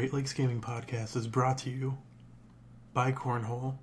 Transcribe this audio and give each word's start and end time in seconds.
The 0.00 0.06
Great 0.06 0.14
Lakes 0.14 0.32
Gaming 0.32 0.62
Podcast 0.62 1.14
is 1.14 1.26
brought 1.26 1.58
to 1.58 1.68
you 1.68 1.98
by 2.94 3.12
Cornhole. 3.12 3.76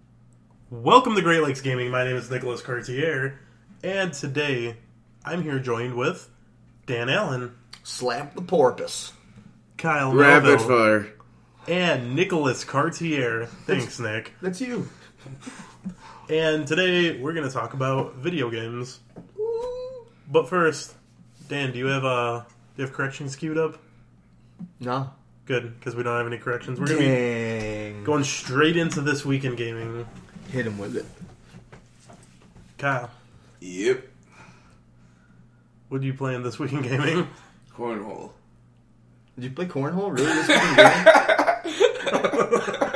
Welcome 0.72 1.14
to 1.14 1.22
Great 1.22 1.44
Lakes 1.44 1.62
Gaming. 1.62 1.92
My 1.92 2.04
name 2.04 2.16
is 2.16 2.32
Nicholas 2.32 2.60
Cartier, 2.60 3.40
and 3.84 4.12
today 4.12 4.78
I'm 5.24 5.44
here 5.44 5.60
joined 5.60 5.94
with 5.94 6.28
Dan 6.88 7.08
Allen, 7.08 7.54
Slap 7.84 8.34
the 8.34 8.42
porpoise. 8.42 9.14
Kyle 9.78 10.12
Rapid 10.12 10.58
Melville, 10.58 10.68
fire. 10.68 11.14
and 11.68 12.16
Nicholas 12.16 12.64
Cartier. 12.64 13.46
Thanks, 13.68 14.00
Nick. 14.00 14.34
That's 14.42 14.60
you. 14.60 14.90
And 16.32 16.66
today 16.66 17.22
we're 17.22 17.34
going 17.34 17.48
to 17.48 17.54
talk 17.54 17.76
about 17.76 18.16
video 18.16 18.50
games. 18.50 19.02
But 20.32 20.50
first, 20.50 20.96
Dan, 21.48 21.74
do 21.74 21.78
you 21.78 21.86
have 21.86 22.04
uh, 22.06 22.40
do 22.40 22.82
you 22.82 22.88
have 22.88 22.96
corrections 22.96 23.36
queued 23.36 23.60
up? 23.60 23.78
No. 24.80 25.12
Good, 25.48 25.80
because 25.80 25.96
we 25.96 26.04
don't 26.04 26.16
have 26.18 26.28
any 26.28 26.38
corrections. 26.38 26.78
We're 26.80 26.86
going 26.88 27.00
to 27.02 28.00
be 28.00 28.04
going 28.06 28.24
straight 28.26 28.76
into 28.78 29.00
this 29.02 29.26
weekend 29.26 29.58
gaming. 29.58 30.06
Hit 30.52 30.68
him 30.68 30.78
with 30.78 30.96
it. 30.98 31.06
Kyle, 32.78 33.10
Yep. 33.62 34.06
what 35.90 36.02
are 36.02 36.06
you 36.06 36.14
playing 36.14 36.44
this 36.44 36.60
weekend 36.60 36.84
gaming? 36.84 37.28
Cornhole. 37.74 38.32
Did 39.36 39.46
you 39.46 39.52
play 39.52 39.66
cornhole? 39.66 40.12
Really? 40.14 40.26
This 40.26 40.48
fucking 40.48 40.76
game? 40.76 41.08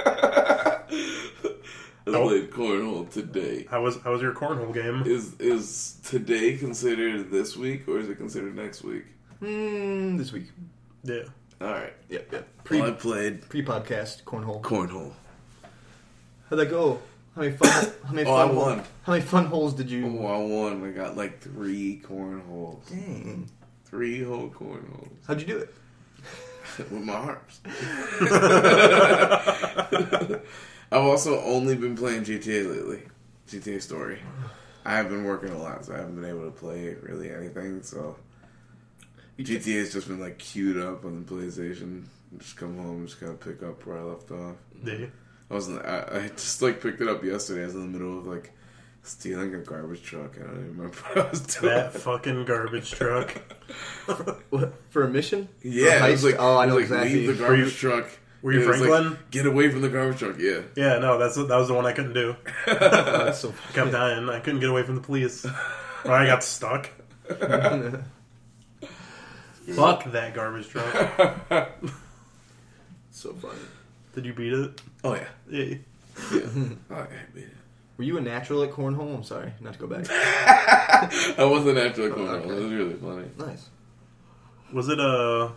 I 2.08 2.14
Oh. 2.14 2.28
played 2.28 2.50
cornhole 2.52 3.10
today. 3.10 3.66
How 3.70 3.82
was 3.84 3.98
how 4.04 4.12
was 4.12 4.22
your 4.22 4.34
cornhole 4.34 4.74
game? 4.74 5.04
Is 5.06 5.34
is 5.40 5.98
today 6.04 6.58
considered 6.58 7.32
this 7.32 7.56
week 7.56 7.88
or 7.88 8.00
is 8.00 8.10
it 8.10 8.18
considered 8.18 8.56
next 8.56 8.84
week? 8.84 9.06
Hmm, 9.40 10.18
this 10.18 10.34
week. 10.34 10.48
Yeah. 11.04 11.24
All 11.62 11.68
right. 11.68 11.94
Yep, 12.10 12.32
yep. 12.32 12.48
Well, 12.70 12.84
I 12.84 12.92
Pre 12.92 13.00
played 13.00 13.50
pre 13.50 13.64
podcast 13.64 14.24
cornhole. 14.24 14.62
cornhole. 14.62 15.14
How'd 16.50 16.60
that 16.60 16.70
go? 16.70 17.00
How 17.36 17.42
many 17.44 17.56
fun? 17.56 17.92
How 18.06 18.14
many 18.14 18.28
Oh, 18.28 18.36
I 18.36 18.48
fun? 18.48 18.56
won. 18.56 18.84
How 19.04 19.14
many 19.14 19.24
fun 19.24 19.46
holes 19.46 19.74
did 19.74 19.90
you? 19.90 20.06
Oh, 20.06 20.26
I 20.26 20.38
won. 20.40 20.84
I 20.86 20.92
got 20.92 21.16
like 21.16 21.40
three 21.40 22.02
cornholes. 22.06 22.90
Dang. 22.90 23.50
Three 23.86 24.24
whole 24.24 24.50
cornholes 24.50 25.10
How'd 25.28 25.42
you 25.42 25.48
do 25.48 25.58
it? 25.58 25.74
with 26.78 26.92
my 27.04 27.14
arms. 27.14 27.60
I've 30.92 31.04
also 31.04 31.40
only 31.42 31.76
been 31.76 31.96
playing 31.96 32.24
GTA 32.24 32.70
lately. 32.70 33.04
GTA 33.50 33.82
Story. 33.82 34.20
I 34.86 34.96
have 34.98 35.10
been 35.10 35.24
working 35.26 35.50
a 35.52 35.58
lot, 35.58 35.86
so 35.86 35.94
I 35.94 35.98
haven't 35.98 36.16
been 36.16 36.30
able 36.30 36.46
to 36.46 36.52
play 36.52 36.96
really 37.02 37.30
anything. 37.32 37.82
So 37.84 38.16
GTA 39.44 39.80
has 39.80 39.94
just 39.94 40.08
been 40.08 40.20
like 40.20 40.38
queued 40.38 40.78
up 40.78 41.06
on 41.06 41.24
the 41.26 41.32
PlayStation. 41.32 42.06
Just 42.38 42.56
come 42.58 42.78
home, 42.78 43.06
just 43.08 43.20
kind 43.20 43.32
of 43.34 43.40
pick 43.40 43.62
up 43.64 43.86
where 43.86 43.98
I 44.00 44.02
left 44.04 44.32
off. 44.32 44.56
Yeah. 44.86 45.08
I 45.50 45.54
wasn't. 45.54 45.86
I, 45.86 46.06
I 46.12 46.28
just 46.30 46.62
like 46.62 46.82
picked 46.82 47.02
it 47.02 47.08
up 47.08 47.24
yesterday. 47.24 47.64
I 47.64 47.66
was 47.66 47.76
in 47.76 47.92
the 47.92 47.98
middle 48.00 48.20
of 48.20 48.26
like 48.26 48.52
stealing 49.04 49.54
a 49.54 49.58
garbage 49.60 50.02
truck. 50.02 50.36
I 50.38 50.44
don't 50.44 50.52
even 50.60 50.78
remember 50.78 50.98
what 51.14 51.18
I 51.26 51.30
was 51.30 51.42
doing. 51.42 51.74
That 51.76 51.94
fucking 51.94 52.46
garbage 52.46 52.92
truck. 52.92 53.34
What 54.50 54.74
for 54.90 55.04
a 55.04 55.10
mission? 55.10 55.50
yeah, 55.62 56.00
For 56.00 56.06
a 56.08 56.12
was 56.12 56.22
heist? 56.22 56.26
like 56.26 56.36
oh, 56.40 56.56
I 56.56 56.64
it 56.64 56.68
know 56.68 56.76
was 56.76 56.90
like, 56.90 57.00
exactly. 57.02 57.28
Leave 57.28 57.38
the 57.38 57.44
Were 57.44 57.56
you- 57.56 57.64
garbage 57.64 57.78
truck. 57.78 58.10
were 58.42 58.52
you 58.54 58.62
It 58.62 58.68
was 58.68 58.80
like, 58.80 58.90
Franklin? 58.90 59.20
Get 59.32 59.46
away 59.46 59.70
from 59.70 59.82
the 59.82 59.90
garbage 59.90 60.20
truck. 60.20 60.36
Yeah. 60.40 60.62
Yeah, 60.78 61.00
no, 61.00 61.18
that's 61.18 61.36
that 61.36 61.50
was 61.50 61.68
the 61.68 61.74
one 61.74 61.86
I 61.86 61.92
couldn't 61.92 62.14
do. 62.14 62.36
Oh, 62.68 62.74
that's 63.26 63.40
so. 63.40 63.54
I 63.70 63.74
kept 63.74 63.92
dying. 63.92 64.30
I 64.30 64.40
couldn't 64.40 64.62
get 64.62 64.70
away 64.70 64.84
from 64.84 64.96
the 64.96 65.02
police. 65.02 65.46
Or 66.06 66.12
I 66.12 66.26
got 66.26 66.44
stuck. 66.44 66.90
Fuck 69.76 70.04
that 70.12 70.34
garbage 70.34 70.70
truck. 70.70 70.94
so 73.12 73.34
funny. 73.34 73.60
Did 74.16 74.26
you 74.26 74.34
beat 74.34 74.54
it? 74.54 74.82
Oh 75.04 75.16
yeah. 75.16 75.28
Yeah. 75.50 75.64
yeah. 75.64 75.78
oh, 76.32 76.38
yeah, 76.90 76.96
I 76.98 77.08
made 77.36 77.44
it. 77.44 77.58
Were 77.98 78.04
you 78.04 78.18
a 78.18 78.22
natural 78.22 78.64
at 78.64 78.72
cornhole? 78.72 79.16
I'm 79.16 79.24
sorry, 79.24 79.54
not 79.60 79.74
to 79.74 79.80
go 79.80 79.88
back. 79.88 80.08
I 80.10 81.44
wasn't 81.46 81.78
after 81.78 82.10
the 82.10 82.16
corner. 82.16 82.32
okay. 82.38 82.50
It 82.50 82.56
was 82.56 82.72
really 82.74 82.94
funny. 82.96 83.28
Nice. 83.38 83.70
Was 84.74 84.90
it 84.90 85.00
a? 85.00 85.52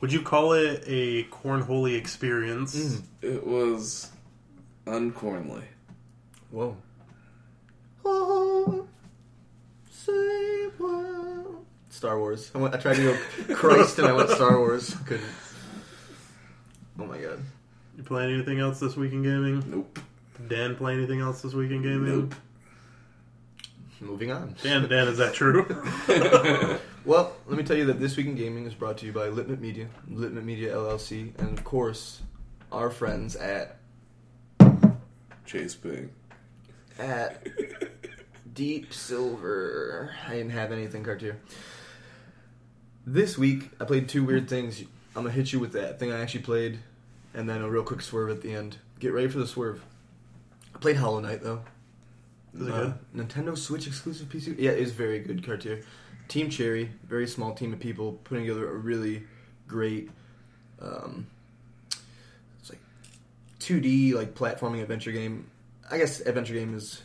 Would 0.00 0.12
you 0.12 0.22
call 0.22 0.52
it 0.54 0.82
a 0.86 1.24
cornholy 1.24 1.96
experience? 1.96 2.74
Mm. 2.74 3.02
It 3.22 3.46
was 3.46 4.10
uncornly. 4.86 5.64
Whoa. 6.50 6.76
Oh, 8.04 8.86
say 9.90 10.66
what? 10.78 11.64
Star 12.04 12.18
Wars. 12.18 12.50
I, 12.54 12.58
went, 12.58 12.74
I 12.74 12.78
tried 12.78 12.96
to 12.96 13.16
go 13.48 13.54
Christ 13.54 13.98
and 13.98 14.06
I 14.06 14.12
went 14.12 14.28
Star 14.28 14.58
Wars. 14.58 14.94
Couldn't. 15.06 15.24
Oh 16.98 17.06
my 17.06 17.16
god. 17.16 17.40
You 17.96 18.02
play 18.02 18.24
anything 18.30 18.60
else 18.60 18.78
this 18.78 18.94
week 18.94 19.12
in 19.14 19.22
gaming? 19.22 19.64
Nope. 19.66 19.98
Dan 20.46 20.76
play 20.76 20.92
anything 20.92 21.20
else 21.20 21.40
this 21.40 21.54
week 21.54 21.70
in 21.70 21.80
gaming? 21.80 22.28
Nope. 22.28 22.34
Moving 24.02 24.32
on. 24.32 24.54
Dan, 24.62 24.86
Dan, 24.86 25.08
is 25.08 25.16
that 25.16 25.32
true? 25.32 25.64
Well, 27.06 27.34
let 27.46 27.58
me 27.58 27.64
tell 27.64 27.76
you 27.76 27.84
that 27.86 28.00
this 28.00 28.16
week 28.16 28.24
in 28.26 28.34
gaming 28.34 28.64
is 28.64 28.72
brought 28.72 28.96
to 28.98 29.06
you 29.06 29.12
by 29.12 29.28
Litmit 29.28 29.60
Media, 29.60 29.88
Litmit 30.08 30.42
Media 30.42 30.74
LLC, 30.74 31.38
and 31.38 31.58
of 31.58 31.62
course, 31.62 32.22
our 32.72 32.88
friends 32.88 33.36
at 33.36 33.76
Chase 35.44 35.74
Bing. 35.74 36.08
at 36.98 37.46
Deep 38.54 38.94
Silver. 38.94 40.14
I 40.26 40.36
didn't 40.36 40.52
have 40.52 40.72
anything, 40.72 41.04
Cartier. 41.04 41.38
This 43.06 43.36
week, 43.36 43.70
I 43.80 43.84
played 43.84 44.08
two 44.08 44.24
weird 44.24 44.48
things. 44.48 44.80
I'm 45.14 45.22
gonna 45.24 45.30
hit 45.30 45.52
you 45.52 45.60
with 45.60 45.72
that 45.72 45.98
thing 45.98 46.10
I 46.12 46.20
actually 46.20 46.42
played, 46.42 46.78
and 47.34 47.48
then 47.48 47.60
a 47.62 47.68
real 47.68 47.82
quick 47.82 48.00
swerve 48.00 48.30
at 48.30 48.40
the 48.42 48.54
end. 48.54 48.78
Get 48.98 49.12
ready 49.12 49.28
for 49.28 49.38
the 49.38 49.46
swerve. 49.46 49.84
I 50.74 50.78
played 50.78 50.96
Hollow 50.96 51.20
Knight 51.20 51.42
though. 51.42 51.62
Is 52.54 52.62
it 52.66 52.72
Uh, 52.72 52.84
good? 52.84 52.94
Nintendo 53.28 53.56
Switch 53.58 53.86
exclusive 53.86 54.28
PC. 54.28 54.54
Yeah, 54.58 54.70
it 54.70 54.78
is 54.78 54.92
very 54.92 55.18
good, 55.18 55.44
Cartier. 55.44 55.82
Team 56.28 56.48
Cherry, 56.48 56.90
very 57.06 57.26
small 57.26 57.52
team 57.54 57.72
of 57.74 57.80
people 57.80 58.14
putting 58.24 58.44
together 58.46 58.70
a 58.70 58.74
really 58.74 59.24
great. 59.68 60.10
Um, 60.80 61.26
it's 62.58 62.70
like 62.70 62.80
2D 63.60 64.14
like 64.14 64.34
platforming 64.34 64.80
adventure 64.80 65.12
game. 65.12 65.50
I 65.90 65.98
guess 65.98 66.20
adventure 66.20 66.54
game 66.54 66.74
is, 66.74 67.02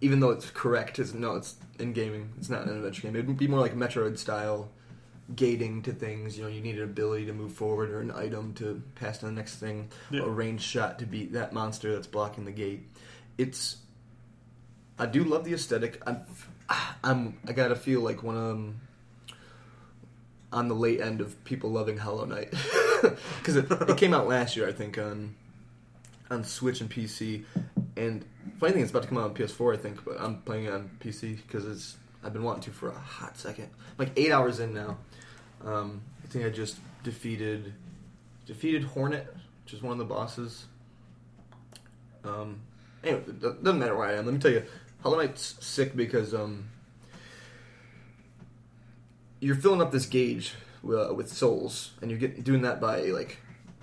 even 0.00 0.20
though 0.20 0.30
it's 0.30 0.48
correct, 0.50 0.98
is 0.98 1.12
no, 1.14 1.36
it's 1.36 1.56
in 1.78 1.92
gaming. 1.92 2.30
It's 2.38 2.48
not 2.48 2.62
an 2.66 2.74
adventure 2.74 3.02
game. 3.02 3.14
It 3.16 3.26
would 3.26 3.36
be 3.36 3.46
more 3.48 3.60
like 3.60 3.74
Metroid 3.76 4.16
style 4.16 4.70
gating 5.34 5.82
to 5.82 5.92
things. 5.92 6.36
You 6.38 6.44
know, 6.44 6.48
you 6.50 6.60
need 6.60 6.76
an 6.78 6.84
ability 6.84 7.26
to 7.26 7.32
move 7.32 7.52
forward 7.52 7.90
or 7.90 8.00
an 8.00 8.10
item 8.10 8.54
to 8.54 8.82
pass 8.94 9.18
to 9.18 9.26
the 9.26 9.32
next 9.32 9.56
thing, 9.56 9.88
Yeah. 10.10 10.22
a 10.22 10.28
ranged 10.28 10.64
shot 10.64 10.98
to 11.00 11.06
beat 11.06 11.32
that 11.34 11.52
monster 11.52 11.92
that's 11.94 12.06
blocking 12.06 12.44
the 12.44 12.52
gate. 12.52 12.88
It's 13.36 13.76
I 14.98 15.06
do 15.06 15.22
love 15.24 15.44
the 15.44 15.52
aesthetic. 15.54 16.02
I'm, 16.06 16.22
I'm 17.04 17.38
I 17.46 17.52
gotta 17.52 17.76
feel 17.76 18.00
like 18.00 18.22
one 18.22 18.36
of 18.36 18.42
them 18.48 18.80
on 20.52 20.68
the 20.68 20.74
late 20.74 21.00
end 21.00 21.20
of 21.20 21.42
people 21.44 21.70
loving 21.70 21.98
Hollow 21.98 22.24
Knight 22.24 22.50
because 23.38 23.56
it, 23.56 23.70
it 23.70 23.96
came 23.98 24.14
out 24.14 24.26
last 24.26 24.56
year, 24.56 24.66
I 24.68 24.72
think, 24.72 24.98
on 24.98 25.34
on 26.30 26.44
Switch 26.44 26.80
and 26.80 26.90
PC. 26.90 27.44
And 27.96 28.24
funny 28.58 28.72
thing, 28.72 28.82
it's 28.82 28.90
about 28.90 29.02
to 29.02 29.08
come 29.08 29.18
out 29.18 29.24
on 29.24 29.34
PS4, 29.34 29.74
I 29.74 29.76
think, 29.76 30.04
but 30.04 30.20
I'm 30.20 30.40
playing 30.42 30.66
it 30.66 30.72
on 30.72 30.90
PC 31.00 31.36
because 31.46 31.66
it's 31.66 31.96
I've 32.24 32.32
been 32.32 32.42
wanting 32.42 32.62
to 32.64 32.70
for 32.70 32.88
a 32.88 32.98
hot 32.98 33.36
second. 33.38 33.68
like 33.98 34.10
eight 34.16 34.32
hours 34.32 34.58
in 34.60 34.72
now. 34.74 34.96
Um, 35.64 36.02
I 36.24 36.26
think 36.28 36.44
I 36.44 36.50
just 36.50 36.78
defeated 37.02 37.72
defeated 38.46 38.84
Hornet, 38.84 39.26
which 39.64 39.74
is 39.74 39.82
one 39.82 39.92
of 39.92 39.98
the 39.98 40.04
bosses. 40.04 40.66
Um, 42.24 42.60
anyway, 43.04 43.22
it 43.26 43.40
doesn't 43.40 43.78
matter 43.78 43.96
where 43.96 44.08
I 44.08 44.14
am. 44.14 44.24
Let 44.24 44.34
me 44.34 44.40
tell 44.40 44.50
you, 44.50 44.64
Hollow 45.02 45.18
Knight's 45.18 45.56
sick 45.64 45.94
because 45.96 46.34
um, 46.34 46.68
you're 49.40 49.54
filling 49.56 49.80
up 49.80 49.92
this 49.92 50.06
gauge 50.06 50.54
uh, 50.84 51.12
with 51.14 51.28
souls, 51.30 51.92
and 52.00 52.10
you're 52.10 52.20
getting 52.20 52.42
doing 52.42 52.62
that 52.62 52.80
by 52.80 53.02
like 53.06 53.38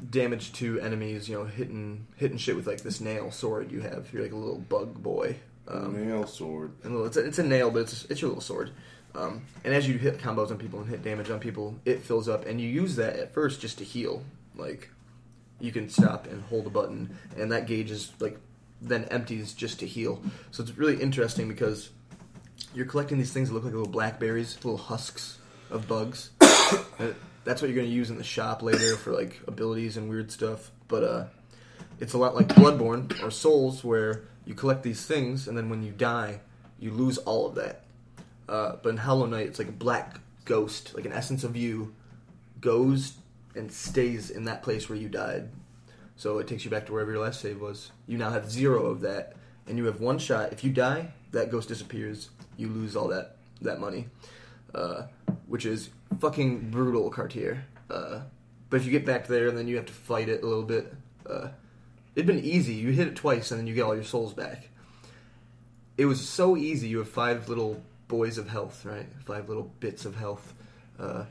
damage 0.10 0.54
to 0.54 0.80
enemies. 0.82 1.30
You 1.30 1.40
know, 1.40 1.46
hitting 1.46 2.08
hitting 2.16 2.38
shit 2.38 2.56
with 2.56 2.68
like 2.68 2.82
this 2.82 3.00
nail 3.02 3.32
sword 3.32 3.72
you 3.72 3.82
have. 3.82 4.12
You're 4.14 4.24
like 4.24 4.32
a 4.34 4.38
little 4.38 4.60
bug 4.60 5.02
boy. 5.02 5.38
Um, 5.68 6.08
Nail 6.08 6.28
sword. 6.28 6.74
little- 6.84 7.06
it's 7.06 7.18
a, 7.18 7.26
it's 7.26 7.40
a 7.40 7.44
nail, 7.44 7.72
but 7.72 7.80
it's 7.84 8.06
it's 8.06 8.22
your 8.22 8.30
little 8.30 8.42
sword. 8.42 8.72
Um, 9.16 9.44
and 9.64 9.74
as 9.74 9.88
you 9.88 9.98
hit 9.98 10.20
combos 10.20 10.52
on 10.52 10.58
people 10.58 10.80
and 10.80 10.90
hit 10.90 11.04
damage 11.04 11.30
on 11.30 11.40
people, 11.40 11.76
it 11.86 12.02
fills 12.02 12.28
up, 12.28 12.46
and 12.46 12.60
you 12.60 12.68
use 12.68 12.96
that 12.98 13.16
at 13.16 13.34
first 13.34 13.62
just 13.62 13.78
to 13.78 13.84
heal. 13.84 14.24
Like 14.56 14.90
you 15.60 15.72
can 15.72 15.90
stop 15.90 16.28
and 16.28 16.44
hold 16.44 16.68
a 16.68 16.70
button, 16.70 17.18
and 17.38 17.52
that 17.52 17.68
gauge 17.68 17.92
is 17.92 18.12
like 18.20 18.38
then 18.82 19.06
empties 19.06 19.54
just 19.54 19.80
to 19.80 19.88
heal. 19.88 20.22
So 20.52 20.64
it's 20.64 20.78
really 20.78 21.02
interesting 21.02 21.48
because 21.48 21.90
you're 22.74 22.86
collecting 22.86 23.18
these 23.18 23.32
things 23.32 23.50
that 23.50 23.56
look 23.56 23.64
like 23.64 23.74
little 23.74 23.88
blackberries, 23.88 24.56
little 24.64 24.78
husks 24.78 25.40
of 25.70 25.88
bugs. 25.88 26.32
That's 26.40 27.62
what 27.62 27.70
you're 27.70 27.76
going 27.76 27.88
to 27.88 27.94
use 27.94 28.10
in 28.10 28.18
the 28.18 28.24
shop 28.24 28.62
later 28.62 28.96
for 28.96 29.12
like 29.12 29.40
abilities 29.48 29.98
and 29.98 30.10
weird 30.10 30.32
stuff. 30.32 30.72
But 30.88 31.04
uh, 31.04 31.26
it's 32.00 32.14
a 32.14 32.18
lot 32.18 32.36
like 32.36 32.48
Bloodborne 32.50 33.24
or 33.24 33.32
Souls, 33.32 33.84
where 33.84 34.24
you 34.46 34.56
collect 34.56 34.84
these 34.84 35.06
things, 35.06 35.48
and 35.48 35.58
then 35.58 35.70
when 35.70 35.84
you 35.84 35.92
die, 35.92 36.42
you 36.80 36.92
lose 36.92 37.18
all 37.20 37.48
of 37.48 37.56
that. 37.56 37.85
Uh, 38.48 38.76
but 38.82 38.90
in 38.90 38.98
Hollow 38.98 39.26
Knight, 39.26 39.48
it's 39.48 39.60
like 39.60 39.70
a 39.70 39.74
black 39.74 40.20
ghost, 40.46 40.94
like 40.96 41.06
an 41.06 41.14
essence 41.14 41.44
of 41.44 41.56
you, 41.56 41.94
goes 42.62 43.14
and 43.56 43.72
stays 43.72 44.30
in 44.30 44.46
that 44.46 44.64
place 44.64 44.90
where 44.90 44.98
you 44.98 45.10
died. 45.10 45.50
So 46.18 46.38
it 46.40 46.48
takes 46.48 46.64
you 46.64 46.72
back 46.72 46.86
to 46.86 46.94
wherever 46.94 47.12
your 47.12 47.22
last 47.22 47.42
save 47.42 47.60
was. 47.60 47.92
You 48.08 48.18
now 48.18 48.30
have 48.30 48.50
zero 48.50 48.86
of 48.86 49.02
that, 49.02 49.34
and 49.68 49.78
you 49.78 49.86
have 49.86 50.00
one 50.00 50.18
shot. 50.18 50.54
If 50.54 50.64
you 50.64 50.72
die, 50.72 51.10
that 51.32 51.52
ghost 51.52 51.68
disappears. 51.68 52.30
You 52.58 52.70
lose 52.70 52.96
all 52.96 53.10
that 53.10 53.36
that 53.62 53.80
money, 53.80 54.08
uh, 54.74 55.04
which 55.48 55.66
is 55.66 55.90
fucking 56.20 56.70
brutal, 56.72 57.10
Cartier. 57.10 57.66
Uh, 57.90 58.22
but 58.70 58.78
if 58.78 58.86
you 58.86 58.92
get 58.92 59.06
back 59.06 59.28
there 59.28 59.48
and 59.48 59.58
then 59.58 59.68
you 59.68 59.76
have 59.76 59.86
to 59.86 59.94
fight 59.94 60.30
it 60.30 60.44
a 60.44 60.46
little 60.46 60.64
bit, 60.64 60.94
uh, 61.30 61.50
it'd 62.16 62.28
been 62.28 62.44
easy. 62.44 62.74
You 62.74 62.92
hit 62.92 63.08
it 63.08 63.16
twice 63.16 63.52
and 63.52 63.60
then 63.60 63.68
you 63.68 63.76
get 63.76 63.84
all 63.84 63.96
your 63.96 64.04
souls 64.04 64.34
back. 64.34 64.70
It 65.98 66.06
was 66.06 66.28
so 66.28 66.58
easy. 66.58 66.88
You 66.88 67.00
have 67.00 67.10
five 67.10 67.48
little 67.48 67.82
boys 68.08 68.38
of 68.38 68.50
health, 68.50 68.86
right? 68.86 69.08
Five 69.26 69.50
little 69.50 69.72
bits 69.80 70.06
of 70.06 70.16
health. 70.16 70.54
Uh, 71.00 71.26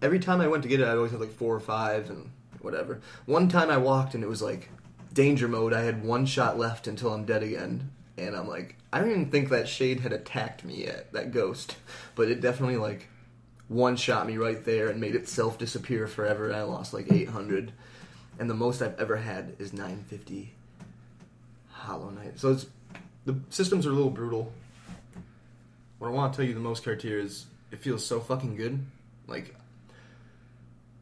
every 0.00 0.18
time 0.18 0.40
I 0.40 0.48
went 0.48 0.62
to 0.64 0.68
get 0.68 0.80
it, 0.80 0.86
I'd 0.86 0.96
always 0.96 1.12
had 1.12 1.20
like 1.20 1.32
four 1.32 1.54
or 1.54 1.60
five 1.60 2.10
and 2.10 2.30
whatever. 2.60 3.00
One 3.26 3.48
time 3.48 3.70
I 3.70 3.76
walked 3.76 4.14
and 4.14 4.22
it 4.22 4.28
was 4.28 4.42
like 4.42 4.68
danger 5.12 5.48
mode. 5.48 5.72
I 5.72 5.82
had 5.82 6.04
one 6.04 6.26
shot 6.26 6.58
left 6.58 6.86
until 6.86 7.12
I'm 7.12 7.24
dead 7.24 7.42
again. 7.42 7.90
And 8.18 8.36
I'm 8.36 8.48
like, 8.48 8.76
I 8.92 9.00
don't 9.00 9.10
even 9.10 9.30
think 9.30 9.48
that 9.48 9.68
shade 9.68 10.00
had 10.00 10.12
attacked 10.12 10.64
me 10.64 10.84
yet, 10.84 11.12
that 11.12 11.32
ghost. 11.32 11.76
But 12.14 12.28
it 12.28 12.42
definitely 12.42 12.76
like 12.76 13.08
one 13.68 13.96
shot 13.96 14.26
me 14.26 14.36
right 14.36 14.62
there 14.66 14.88
and 14.88 15.00
made 15.00 15.14
itself 15.14 15.56
disappear 15.56 16.06
forever. 16.06 16.46
And 16.46 16.54
I 16.54 16.62
lost 16.62 16.92
like 16.92 17.10
800. 17.10 17.72
And 18.38 18.50
the 18.50 18.54
most 18.54 18.82
I've 18.82 19.00
ever 19.00 19.16
had 19.16 19.56
is 19.58 19.72
950 19.72 20.52
Hollow 21.70 22.10
Knight. 22.10 22.38
So 22.38 22.52
it's 22.52 22.66
the 23.24 23.38
systems 23.48 23.86
are 23.86 23.90
a 23.90 23.94
little 23.94 24.10
brutal. 24.10 24.52
What 26.02 26.08
I 26.08 26.14
want 26.14 26.32
to 26.32 26.36
tell 26.36 26.44
you 26.44 26.52
the 26.52 26.58
most 26.58 26.82
Cartier 26.82 27.20
is 27.20 27.46
it 27.70 27.78
feels 27.78 28.04
so 28.04 28.18
fucking 28.18 28.56
good. 28.56 28.84
Like 29.28 29.54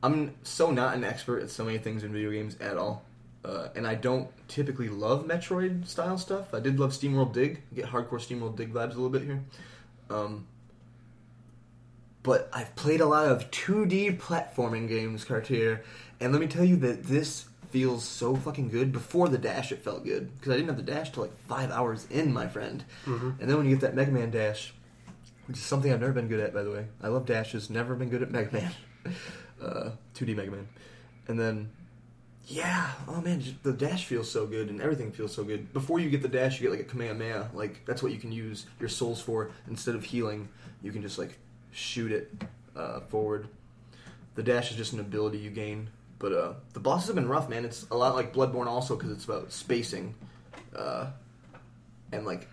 I'm 0.03 0.35
so 0.43 0.71
not 0.71 0.95
an 0.95 1.05
expert 1.05 1.43
at 1.43 1.49
so 1.49 1.65
many 1.65 1.79
things 1.79 2.05
in 2.05 2.13
video 2.13 2.31
games 2.31 2.59
at 2.61 2.77
all. 2.77 3.03
Uh, 3.43 3.69
and 3.75 3.87
I 3.87 3.95
don't 3.95 4.29
typically 4.47 4.91
love 4.91 5.25
Metroid 5.25 5.87
style 5.87 6.19
stuff. 6.19 6.53
I 6.53 6.61
did 6.61 6.79
love 6.79 6.91
SteamWorld 6.91 7.33
Dig. 7.33 7.63
I 7.73 7.77
get 7.77 7.87
hardcore 7.87 8.21
SteamWorld 8.21 8.59
Dig 8.59 8.75
vibes 8.75 8.91
a 8.91 9.01
little 9.01 9.09
bit 9.09 9.23
here. 9.23 9.43
Um, 10.11 10.47
but 12.23 12.51
I've 12.53 12.77
played 12.77 13.01
a 13.01 13.07
lot 13.07 13.25
of 13.27 13.51
2D 13.51 14.19
platforming 14.19 14.87
games, 14.87 15.25
Cartier, 15.25 15.83
and 16.21 16.31
let 16.31 16.43
me 16.43 16.47
tell 16.47 16.67
you 16.67 16.77
that 16.77 17.05
this 17.05 17.47
feels 17.71 18.05
so 18.05 18.37
fucking 18.37 18.69
good. 18.69 18.93
Before 18.93 19.31
the 19.31 19.39
dash, 19.39 19.73
it 19.73 19.83
felt 19.83 20.05
good 20.05 20.31
because 20.37 20.53
I 20.53 20.57
didn't 20.57 20.69
have 20.69 20.77
the 20.77 20.93
dash 20.93 21.11
till 21.11 21.23
like 21.23 21.47
five 21.47 21.71
hours 21.71 22.07
in, 22.11 22.35
my 22.35 22.49
friend. 22.49 22.85
Mm-hmm. 23.07 23.31
And 23.41 23.49
then 23.49 23.57
when 23.57 23.65
you 23.65 23.75
get 23.75 23.81
that 23.81 23.95
Mega 23.95 24.11
Man 24.11 24.31
dash, 24.31 24.75
which 25.51 25.59
is 25.59 25.65
something 25.65 25.93
I've 25.93 26.01
never 26.01 26.13
been 26.13 26.29
good 26.29 26.39
at, 26.39 26.55
by 26.55 26.63
the 26.63 26.71
way. 26.71 26.87
I 27.03 27.09
love 27.09 27.27
dashes, 27.27 27.71
never 27.71 27.97
been 27.97 28.09
good 28.09 28.23
at 28.23 28.31
Mega 28.31 28.53
Man, 28.53 28.73
uh, 29.61 29.91
2D 30.15 30.37
Mega 30.37 30.53
Man, 30.53 30.69
and 31.27 31.41
then. 31.41 31.71
Yeah, 32.47 32.91
oh 33.07 33.21
man, 33.21 33.43
the 33.63 33.73
dash 33.73 34.07
feels 34.07 34.29
so 34.29 34.45
good 34.45 34.71
and 34.71 34.81
everything 34.81 35.13
feels 35.13 35.33
so 35.33 35.45
good. 35.45 35.73
Before 35.73 36.01
you 36.01 36.11
get 36.11 36.23
the 36.23 36.29
dash, 36.29 36.61
you 36.61 36.69
get 36.69 36.77
like 36.77 36.87
a 36.87 36.91
Kamehameha. 36.91 37.51
Like, 37.55 37.85
that's 37.85 38.03
what 38.03 38.11
you 38.11 38.19
can 38.19 38.33
use 38.33 38.67
your 38.81 38.89
souls 38.89 39.21
for. 39.21 39.53
Instead 39.69 39.95
of 39.95 40.03
healing, 40.03 40.49
you 40.83 40.91
can 40.91 41.01
just 41.01 41.17
like 41.17 41.39
shoot 41.71 42.11
it 42.11 42.33
uh, 42.75 43.01
forward. 43.01 43.47
The 44.35 44.43
dash 44.43 44.73
is 44.73 44.77
just 44.77 44.93
an 44.95 45.01
ability 45.01 45.39
you 45.39 45.51
gain. 45.51 45.91
But 46.19 46.33
uh, 46.33 46.53
the 46.73 46.81
bosses 46.81 47.07
have 47.07 47.15
been 47.15 47.29
rough, 47.29 47.49
man. 47.49 47.65
It's 47.65 47.87
a 47.91 47.97
lot 47.97 48.17
like 48.17 48.33
Bloodborne 48.33 48.67
also 48.67 48.97
because 48.97 49.13
it's 49.13 49.27
about 49.27 49.53
spacing 49.53 50.15
uh, 50.75 51.11
and 52.11 52.27
like 52.27 52.49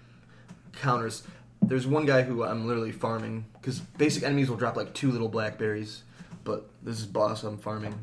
counters. 0.73 1.23
There's 1.61 1.87
one 1.87 2.05
guy 2.05 2.21
who 2.21 2.43
I'm 2.43 2.67
literally 2.67 2.91
farming 2.91 3.45
because 3.53 3.79
basic 3.79 4.23
enemies 4.23 4.49
will 4.49 4.57
drop 4.57 4.75
like 4.75 4.93
two 4.93 5.11
little 5.11 5.27
blackberries, 5.27 6.03
but 6.43 6.69
this 6.81 6.99
is 6.99 7.05
boss 7.05 7.43
I'm 7.43 7.57
farming. 7.57 7.95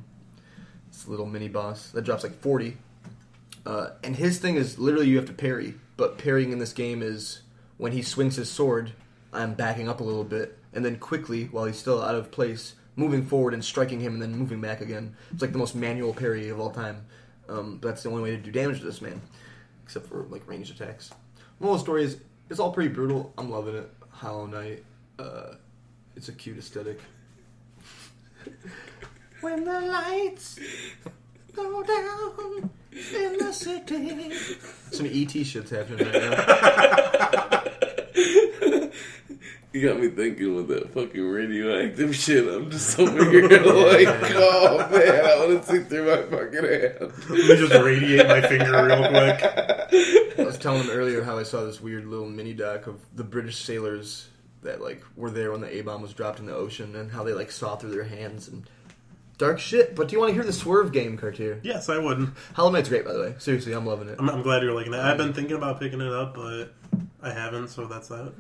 It's 0.89 1.07
a 1.07 1.11
little 1.11 1.27
mini 1.27 1.49
boss 1.49 1.91
that 1.91 2.03
drops 2.03 2.23
like 2.23 2.39
40. 2.41 2.77
Uh, 3.67 3.91
and 4.03 4.15
his 4.17 4.39
thing 4.39 4.57
is 4.57 4.79
literally 4.79 5.09
you 5.09 5.17
have 5.17 5.27
to 5.27 5.33
parry, 5.33 5.75
but 5.97 6.19
parrying 6.19 6.53
in 6.53 6.59
this 6.59 6.73
game 6.73 7.03
is 7.03 7.41
when 7.79 7.93
he 7.93 8.03
swings 8.03 8.37
his 8.37 8.51
sword, 8.51 8.93
I'm 9.33 9.55
backing 9.55 9.89
up 9.89 10.01
a 10.01 10.05
little 10.05 10.25
bit, 10.25 10.59
and 10.73 10.85
then 10.85 10.97
quickly, 10.97 11.45
while 11.45 11.65
he's 11.65 11.79
still 11.79 12.03
out 12.03 12.15
of 12.15 12.31
place, 12.31 12.75
moving 12.97 13.25
forward 13.25 13.55
and 13.55 13.65
striking 13.65 14.01
him 14.01 14.15
and 14.15 14.23
then 14.23 14.37
moving 14.37 14.61
back 14.61 14.81
again. 14.81 15.17
It's 15.33 15.43
like 15.43 15.53
the 15.53 15.59
most 15.59 15.75
manual 15.75 16.15
parry 16.15 16.49
of 16.49 16.61
all 16.61 16.71
time. 16.71 17.05
Um, 17.49 17.79
that's 17.83 18.03
the 18.03 18.11
only 18.11 18.23
way 18.23 18.31
to 18.31 18.37
do 18.37 18.51
damage 18.51 18.81
to 18.81 18.85
this 18.85 19.03
man, 19.03 19.21
except 19.83 20.07
for 20.07 20.25
like 20.31 20.47
ranged 20.49 20.81
attacks. 20.81 21.11
Moral 21.61 21.75
of 21.75 21.81
the 21.81 21.85
story 21.85 22.05
is 22.05 22.19
it's 22.51 22.61
all 22.61 22.73
pretty 22.73 22.91
brutal. 22.91 23.33
I'm 23.39 23.51
loving 23.51 23.75
it. 23.77 23.91
Hollow 24.11 24.47
Knight. 24.47 24.85
Uh, 25.19 25.55
it's 26.17 26.29
a 26.29 26.33
cute 26.33 26.59
aesthetic. 26.59 27.01
when 29.41 29.65
the 29.65 29.81
lights 29.81 30.59
go 31.55 31.83
down 31.83 32.71
in 32.93 33.39
the 33.39 33.53
city. 33.53 34.33
Some 34.93 35.07
ET 35.07 35.31
shit's 35.31 35.71
happening 35.71 36.07
right 36.07 36.23
now. 36.31 37.61
You 39.75 39.89
got 39.89 39.99
me 39.99 40.07
thinking 40.07 40.55
with 40.55 40.69
that 40.69 40.95
fucking 40.95 41.21
radioactive 41.21 42.15
shit. 42.15 42.47
I'm 42.47 42.71
just 42.71 42.97
over 42.97 43.25
here 43.29 43.43
like, 43.49 44.07
oh 44.37 44.89
man, 44.89 45.27
I 45.27 45.37
want 45.41 45.65
to 45.65 45.69
see 45.69 45.81
through 45.81 46.07
my 46.07 46.23
fucking 46.31 46.63
hand. 46.63 47.13
Let 47.29 47.29
me 47.29 47.57
just 47.57 47.75
radiate 47.75 48.29
my 48.29 48.41
finger 48.41 48.85
real 48.85 49.09
quick. 49.09 49.43
I 50.39 50.45
was 50.45 50.59
telling 50.59 50.85
him 50.85 50.91
earlier 50.91 51.25
how 51.25 51.39
I 51.39 51.43
saw 51.43 51.65
this 51.65 51.81
weird 51.81 52.07
little 52.07 52.29
mini 52.29 52.53
doc 52.53 52.87
of 52.87 53.01
the 53.17 53.25
British 53.25 53.65
sailors 53.65 54.29
that 54.63 54.81
like 54.81 55.03
were 55.17 55.33
there 55.33 55.51
when 55.51 55.61
the 55.61 55.77
A 55.77 55.81
bomb 55.81 56.03
was 56.03 56.13
dropped 56.13 56.39
in 56.39 56.47
the 56.47 56.55
ocean 56.55 56.95
and 56.95 57.11
how 57.11 57.25
they 57.25 57.33
like 57.33 57.51
saw 57.51 57.75
through 57.75 57.91
their 57.91 58.05
hands 58.05 58.47
and 58.47 58.71
dark 59.39 59.59
shit. 59.59 59.97
But 59.97 60.07
do 60.07 60.13
you 60.13 60.21
want 60.21 60.31
to 60.31 60.35
hear 60.35 60.45
the 60.45 60.53
swerve 60.53 60.93
game, 60.93 61.17
Cartier? 61.17 61.59
Yes, 61.65 61.89
I 61.89 61.99
would. 61.99 62.31
Hollow 62.53 62.71
Knight's 62.71 62.89
great, 62.89 63.05
by 63.05 63.13
the 63.13 63.21
way. 63.21 63.35
Seriously, 63.39 63.73
I'm 63.73 63.87
loving 63.87 64.09
it. 64.09 64.21
I'm, 64.21 64.31
I'm 64.31 64.43
glad 64.43 64.63
you're 64.63 64.73
liking 64.73 64.95
it. 64.95 65.01
I've 65.01 65.19
been 65.19 65.33
thinking 65.33 65.57
about 65.57 65.81
picking 65.81 66.01
it 66.01 66.13
up, 66.13 66.37
but 66.37 66.67
I 67.21 67.33
haven't, 67.33 67.71
so 67.71 67.87
that's 67.87 68.07
that. 68.07 68.35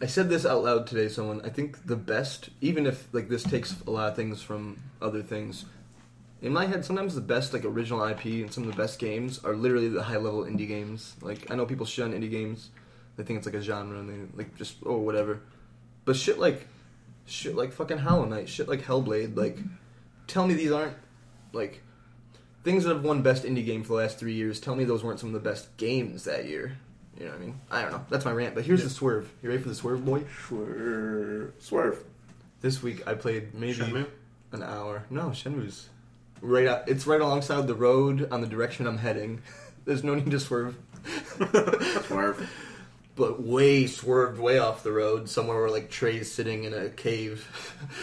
I 0.00 0.06
said 0.06 0.28
this 0.28 0.44
out 0.44 0.64
loud 0.64 0.86
today. 0.86 1.08
Someone, 1.08 1.40
I 1.44 1.48
think 1.48 1.86
the 1.86 1.96
best, 1.96 2.50
even 2.60 2.86
if 2.86 3.08
like 3.12 3.28
this 3.28 3.42
takes 3.42 3.80
a 3.86 3.90
lot 3.90 4.08
of 4.08 4.16
things 4.16 4.42
from 4.42 4.82
other 5.00 5.22
things. 5.22 5.64
In 6.42 6.52
my 6.52 6.66
head, 6.66 6.84
sometimes 6.84 7.14
the 7.14 7.20
best 7.20 7.52
like 7.52 7.64
original 7.64 8.04
IP 8.04 8.24
and 8.24 8.52
some 8.52 8.64
of 8.64 8.70
the 8.70 8.76
best 8.76 8.98
games 8.98 9.42
are 9.44 9.54
literally 9.54 9.88
the 9.88 10.02
high 10.02 10.16
level 10.16 10.44
indie 10.44 10.68
games. 10.68 11.14
Like 11.22 11.50
I 11.50 11.54
know 11.54 11.66
people 11.66 11.86
shun 11.86 12.12
indie 12.12 12.30
games; 12.30 12.70
they 13.16 13.22
think 13.22 13.38
it's 13.38 13.46
like 13.46 13.54
a 13.54 13.62
genre 13.62 13.98
and 13.98 14.08
they 14.08 14.36
like 14.36 14.56
just 14.56 14.76
oh 14.84 14.98
whatever. 14.98 15.40
But 16.04 16.16
shit 16.16 16.38
like, 16.38 16.66
shit 17.26 17.54
like 17.54 17.72
fucking 17.72 17.98
Hollow 17.98 18.24
Knight, 18.24 18.48
shit 18.48 18.68
like 18.68 18.82
Hellblade. 18.82 19.36
Like, 19.36 19.58
tell 20.26 20.46
me 20.46 20.54
these 20.54 20.72
aren't 20.72 20.96
like 21.52 21.82
things 22.64 22.84
that 22.84 22.94
have 22.94 23.04
won 23.04 23.22
best 23.22 23.44
indie 23.44 23.64
game 23.64 23.82
for 23.84 23.88
the 23.88 24.02
last 24.02 24.18
three 24.18 24.34
years. 24.34 24.60
Tell 24.60 24.74
me 24.74 24.84
those 24.84 25.04
weren't 25.04 25.20
some 25.20 25.34
of 25.34 25.42
the 25.42 25.48
best 25.48 25.74
games 25.76 26.24
that 26.24 26.46
year. 26.46 26.76
You 27.22 27.28
know 27.28 27.34
what 27.34 27.40
I 27.42 27.44
mean? 27.46 27.60
I 27.70 27.82
don't 27.82 27.92
know. 27.92 28.04
That's 28.10 28.24
my 28.24 28.32
rant. 28.32 28.56
But 28.56 28.64
here's 28.64 28.80
Yeah. 28.80 28.86
the 28.86 28.90
swerve. 28.90 29.32
You 29.44 29.48
ready 29.50 29.62
for 29.62 29.68
the 29.68 29.76
swerve, 29.76 30.04
boy? 30.04 30.24
Swerve. 30.48 31.52
Swerve. 31.60 32.02
This 32.60 32.82
week 32.82 33.06
I 33.06 33.14
played 33.14 33.54
maybe 33.54 33.74
Shenmue? 33.78 34.08
an 34.50 34.64
hour. 34.64 35.04
No, 35.08 35.28
Shenmue's 35.28 35.88
right. 36.40 36.66
Out, 36.66 36.88
it's 36.88 37.06
right 37.06 37.20
alongside 37.20 37.68
the 37.68 37.76
road 37.76 38.26
on 38.32 38.40
the 38.40 38.48
direction 38.48 38.88
I'm 38.88 38.98
heading. 38.98 39.40
There's 39.84 40.02
no 40.02 40.16
need 40.16 40.32
to 40.32 40.40
swerve. 40.40 40.76
Swerve. 42.06 42.50
but 43.14 43.40
way 43.40 43.86
swerved 43.86 44.40
way 44.40 44.58
off 44.58 44.82
the 44.82 44.90
road 44.92 45.28
somewhere 45.28 45.58
where 45.60 45.70
like 45.70 45.90
Trey's 45.90 46.30
sitting 46.32 46.64
in 46.64 46.74
a 46.74 46.88
cave. 46.88 47.46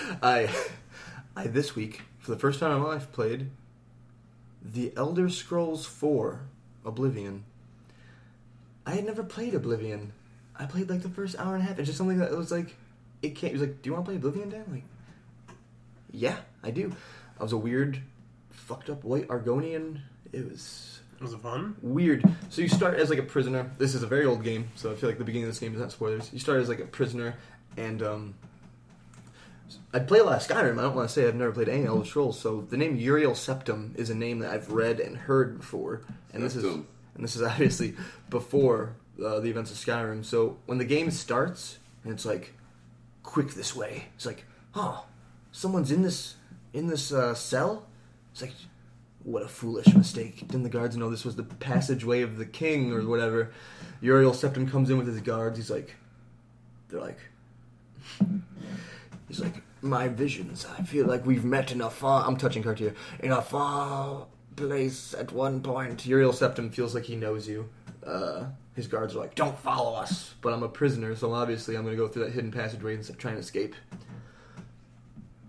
I 0.24 0.50
I 1.36 1.48
this 1.48 1.76
week 1.76 2.04
for 2.20 2.32
the 2.32 2.40
first 2.40 2.62
time 2.62 2.72
in 2.72 2.80
my 2.82 2.88
life 2.88 3.12
played 3.12 3.50
The 4.64 4.94
Elder 4.96 5.28
Scrolls 5.30 5.86
4 5.86 6.42
Oblivion. 6.86 7.44
I 8.90 8.96
had 8.96 9.06
never 9.06 9.24
played 9.24 9.54
Oblivion. 9.54 10.14
I 10.58 10.66
played 10.66 10.90
like 10.90 11.04
the 11.04 11.10
first 11.10 11.38
hour 11.38 11.54
and 11.54 11.64
a 11.64 11.68
half. 11.68 11.78
It's 11.78 11.86
just 11.88 11.98
something 12.00 12.18
that 12.18 12.32
was 12.36 12.52
like 12.52 12.76
it 13.22 13.36
came. 13.36 13.50
It 13.52 13.54
was 13.54 13.62
like, 13.62 13.82
"Do 13.82 13.90
you 13.90 13.94
want 13.94 14.06
to 14.06 14.10
play 14.10 14.16
Oblivion, 14.16 14.50
Dan?" 14.50 14.66
Like, 14.72 14.84
yeah, 16.12 16.38
I 16.64 16.72
do. 16.72 16.92
I 17.40 17.44
was 17.44 17.52
a 17.54 17.58
weird, 17.58 18.02
fucked 18.50 18.90
up 18.90 19.04
white 19.04 19.28
Argonian. 19.28 20.00
It 20.34 20.50
was 20.50 21.00
It 21.20 21.24
Was 21.24 21.34
it 21.34 21.40
fun? 21.42 21.76
weird. 21.82 22.24
So 22.50 22.62
you 22.62 22.68
start 22.70 22.96
as 23.00 23.10
like 23.12 23.20
a 23.20 23.24
prisoner. 23.24 23.70
This 23.78 23.94
is 23.94 24.02
a 24.04 24.08
very 24.08 24.26
old 24.26 24.44
game, 24.44 24.70
so 24.76 24.92
I 24.92 24.96
feel 24.96 25.08
like 25.10 25.20
the 25.20 25.24
beginning 25.24 25.46
of 25.48 25.52
this 25.54 25.60
game 25.60 25.74
is 25.76 25.80
not 25.80 25.92
spoilers. 25.92 26.32
You 26.34 26.40
start 26.40 26.60
as 26.62 26.68
like 26.70 26.80
a 26.80 26.86
prisoner, 26.86 27.36
and 27.78 28.02
um, 28.02 28.34
I 29.94 30.00
play 30.00 30.20
a 30.20 30.24
lot 30.24 30.42
of 30.42 30.48
Skyrim. 30.48 30.80
I 30.80 30.82
don't 30.82 30.96
want 30.96 31.08
to 31.10 31.14
say 31.14 31.28
I've 31.28 31.36
never 31.36 31.52
played 31.52 31.70
any 31.70 31.86
Elder 31.86 32.06
Scrolls. 32.06 32.40
So 32.40 32.62
the 32.62 32.78
name 32.78 32.96
Uriel 32.96 33.36
Septum 33.36 33.94
is 33.98 34.10
a 34.10 34.16
name 34.16 34.40
that 34.40 34.52
I've 34.52 34.72
read 34.72 35.00
and 35.00 35.16
heard 35.16 35.60
before, 35.60 36.02
and 36.34 36.42
this 36.44 36.56
is 36.56 36.64
Septim. 36.64 36.86
And 37.20 37.28
this 37.28 37.36
is 37.36 37.42
obviously 37.54 37.94
before 38.30 38.96
uh, 39.24 39.40
the 39.40 39.50
events 39.50 39.72
of 39.72 39.78
Skyrim. 39.78 40.24
So 40.24 40.58
when 40.66 40.78
the 40.78 40.86
game 40.86 41.12
starts 41.12 41.78
and 42.04 42.14
it's 42.14 42.26
like 42.26 42.54
quick 43.22 43.54
this 43.54 43.76
way, 43.76 44.06
it's 44.16 44.26
like 44.26 44.46
oh, 44.74 45.06
someone's 45.52 45.92
in 45.92 46.02
this 46.02 46.36
in 46.74 46.88
this 46.88 47.12
uh, 47.12 47.36
cell. 47.36 47.86
It's 48.32 48.42
like 48.42 48.54
what 49.24 49.44
a 49.44 49.48
foolish 49.48 49.94
mistake. 49.94 50.40
Didn't 50.48 50.64
the 50.64 50.70
guards 50.70 50.96
know 50.96 51.10
this 51.10 51.26
was 51.26 51.36
the 51.36 51.44
passageway 51.44 52.22
of 52.22 52.38
the 52.38 52.46
king 52.46 52.94
or 52.94 53.06
whatever? 53.06 53.52
Uriel 54.02 54.32
Septim 54.32 54.72
comes 54.72 54.90
in 54.90 54.98
with 54.98 55.08
his 55.08 55.20
guards. 55.20 55.58
He's 55.58 55.70
like, 55.70 55.96
they're 56.88 57.02
like, 57.02 57.20
he's 59.28 59.42
like, 59.42 59.62
my 59.82 60.08
visions. 60.08 60.66
I 60.78 60.84
feel 60.84 61.06
like 61.06 61.26
we've 61.26 61.44
met 61.44 61.72
in 61.74 61.82
a 61.82 61.90
far. 61.90 62.26
I'm 62.26 62.38
touching 62.38 62.64
Cartier 62.64 62.96
in 63.20 63.32
a 63.34 63.42
far 63.42 64.28
place 64.60 65.16
at 65.18 65.32
one 65.32 65.62
point. 65.62 66.06
Uriel 66.06 66.34
Septim 66.34 66.74
feels 66.74 66.94
like 66.94 67.06
he 67.06 67.16
knows 67.16 67.48
you. 67.48 67.70
Uh, 68.06 68.46
his 68.76 68.88
guards 68.88 69.16
are 69.16 69.20
like, 69.20 69.36
"Don't 69.36 69.58
follow 69.58 69.96
us," 69.96 70.36
but 70.42 70.54
I'm 70.54 70.64
a 70.64 70.70
prisoner, 70.70 71.16
so 71.16 71.34
obviously 71.34 71.76
I'm 71.76 71.84
going 71.84 71.96
to 71.96 72.02
go 72.02 72.08
through 72.08 72.26
that 72.26 72.34
hidden 72.34 72.52
passageway 72.52 72.96
and 72.96 73.18
try 73.18 73.32
and 73.32 73.40
escape. 73.40 73.76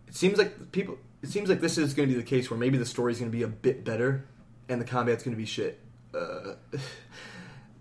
It 0.08 0.14
seems 0.14 0.38
like 0.38 0.72
people. 0.72 0.98
It 1.22 1.28
seems 1.28 1.48
like 1.48 1.60
this 1.60 1.76
is 1.76 1.92
going 1.92 2.08
to 2.08 2.14
be 2.14 2.18
the 2.18 2.26
case 2.26 2.50
where 2.50 2.58
maybe 2.58 2.78
the 2.78 2.86
story's 2.86 3.18
going 3.18 3.30
to 3.30 3.36
be 3.36 3.42
a 3.42 3.48
bit 3.48 3.84
better, 3.84 4.24
and 4.68 4.80
the 4.80 4.86
combat's 4.86 5.22
going 5.22 5.34
to 5.36 5.40
be 5.40 5.46
shit. 5.46 5.80
Uh, 6.14 6.54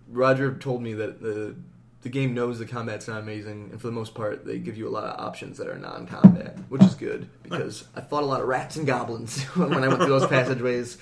Roger 0.09 0.55
told 0.55 0.81
me 0.81 0.93
that 0.93 1.21
the 1.21 1.55
the 2.01 2.09
game 2.09 2.33
knows 2.33 2.59
the 2.59 2.65
combat's 2.65 3.07
not 3.07 3.19
amazing, 3.19 3.69
and 3.71 3.81
for 3.81 3.87
the 3.87 3.93
most 3.93 4.15
part, 4.15 4.45
they 4.45 4.57
give 4.57 4.77
you 4.77 4.87
a 4.87 4.89
lot 4.89 5.03
of 5.03 5.19
options 5.19 5.57
that 5.57 5.67
are 5.67 5.77
non-combat, 5.77 6.57
which 6.69 6.83
is 6.83 6.95
good 6.95 7.29
because 7.43 7.85
I 7.95 8.01
fought 8.01 8.23
a 8.23 8.25
lot 8.25 8.41
of 8.41 8.47
rats 8.47 8.77
and 8.77 8.87
goblins 8.87 9.43
when 9.55 9.83
I 9.83 9.87
went 9.87 9.99
through 9.99 10.19
those 10.19 10.27
passageways, 10.29 10.97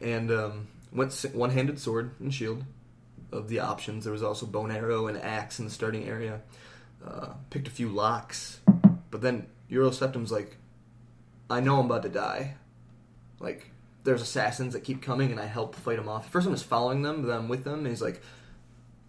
and 0.00 0.30
um, 0.30 0.68
went 0.92 1.12
one-handed 1.32 1.78
sword 1.78 2.14
and 2.20 2.32
shield 2.32 2.64
of 3.30 3.48
the 3.48 3.60
options. 3.60 4.04
There 4.04 4.12
was 4.12 4.22
also 4.22 4.44
bone 4.44 4.70
arrow 4.70 5.06
and 5.06 5.16
axe 5.16 5.58
in 5.58 5.64
the 5.64 5.70
starting 5.70 6.06
area. 6.06 6.42
Uh, 7.04 7.28
picked 7.50 7.66
a 7.66 7.70
few 7.70 7.88
locks, 7.88 8.60
but 9.10 9.22
then 9.22 9.46
Uriel 9.68 9.90
Septim's 9.90 10.30
like, 10.30 10.56
I 11.50 11.60
know 11.60 11.80
I'm 11.80 11.86
about 11.86 12.02
to 12.02 12.08
die. 12.08 12.54
Like, 13.40 13.70
there's 14.04 14.22
assassins 14.22 14.74
that 14.74 14.84
keep 14.84 15.02
coming, 15.02 15.30
and 15.30 15.40
I 15.40 15.46
help 15.46 15.74
fight 15.74 15.96
them 15.96 16.08
off. 16.08 16.30
First, 16.30 16.46
I'm 16.46 16.52
just 16.52 16.66
following 16.66 17.02
them, 17.02 17.22
but 17.22 17.28
then 17.28 17.38
I'm 17.38 17.48
with 17.48 17.64
them, 17.64 17.80
and 17.80 17.86
he's 17.88 18.02
like, 18.02 18.22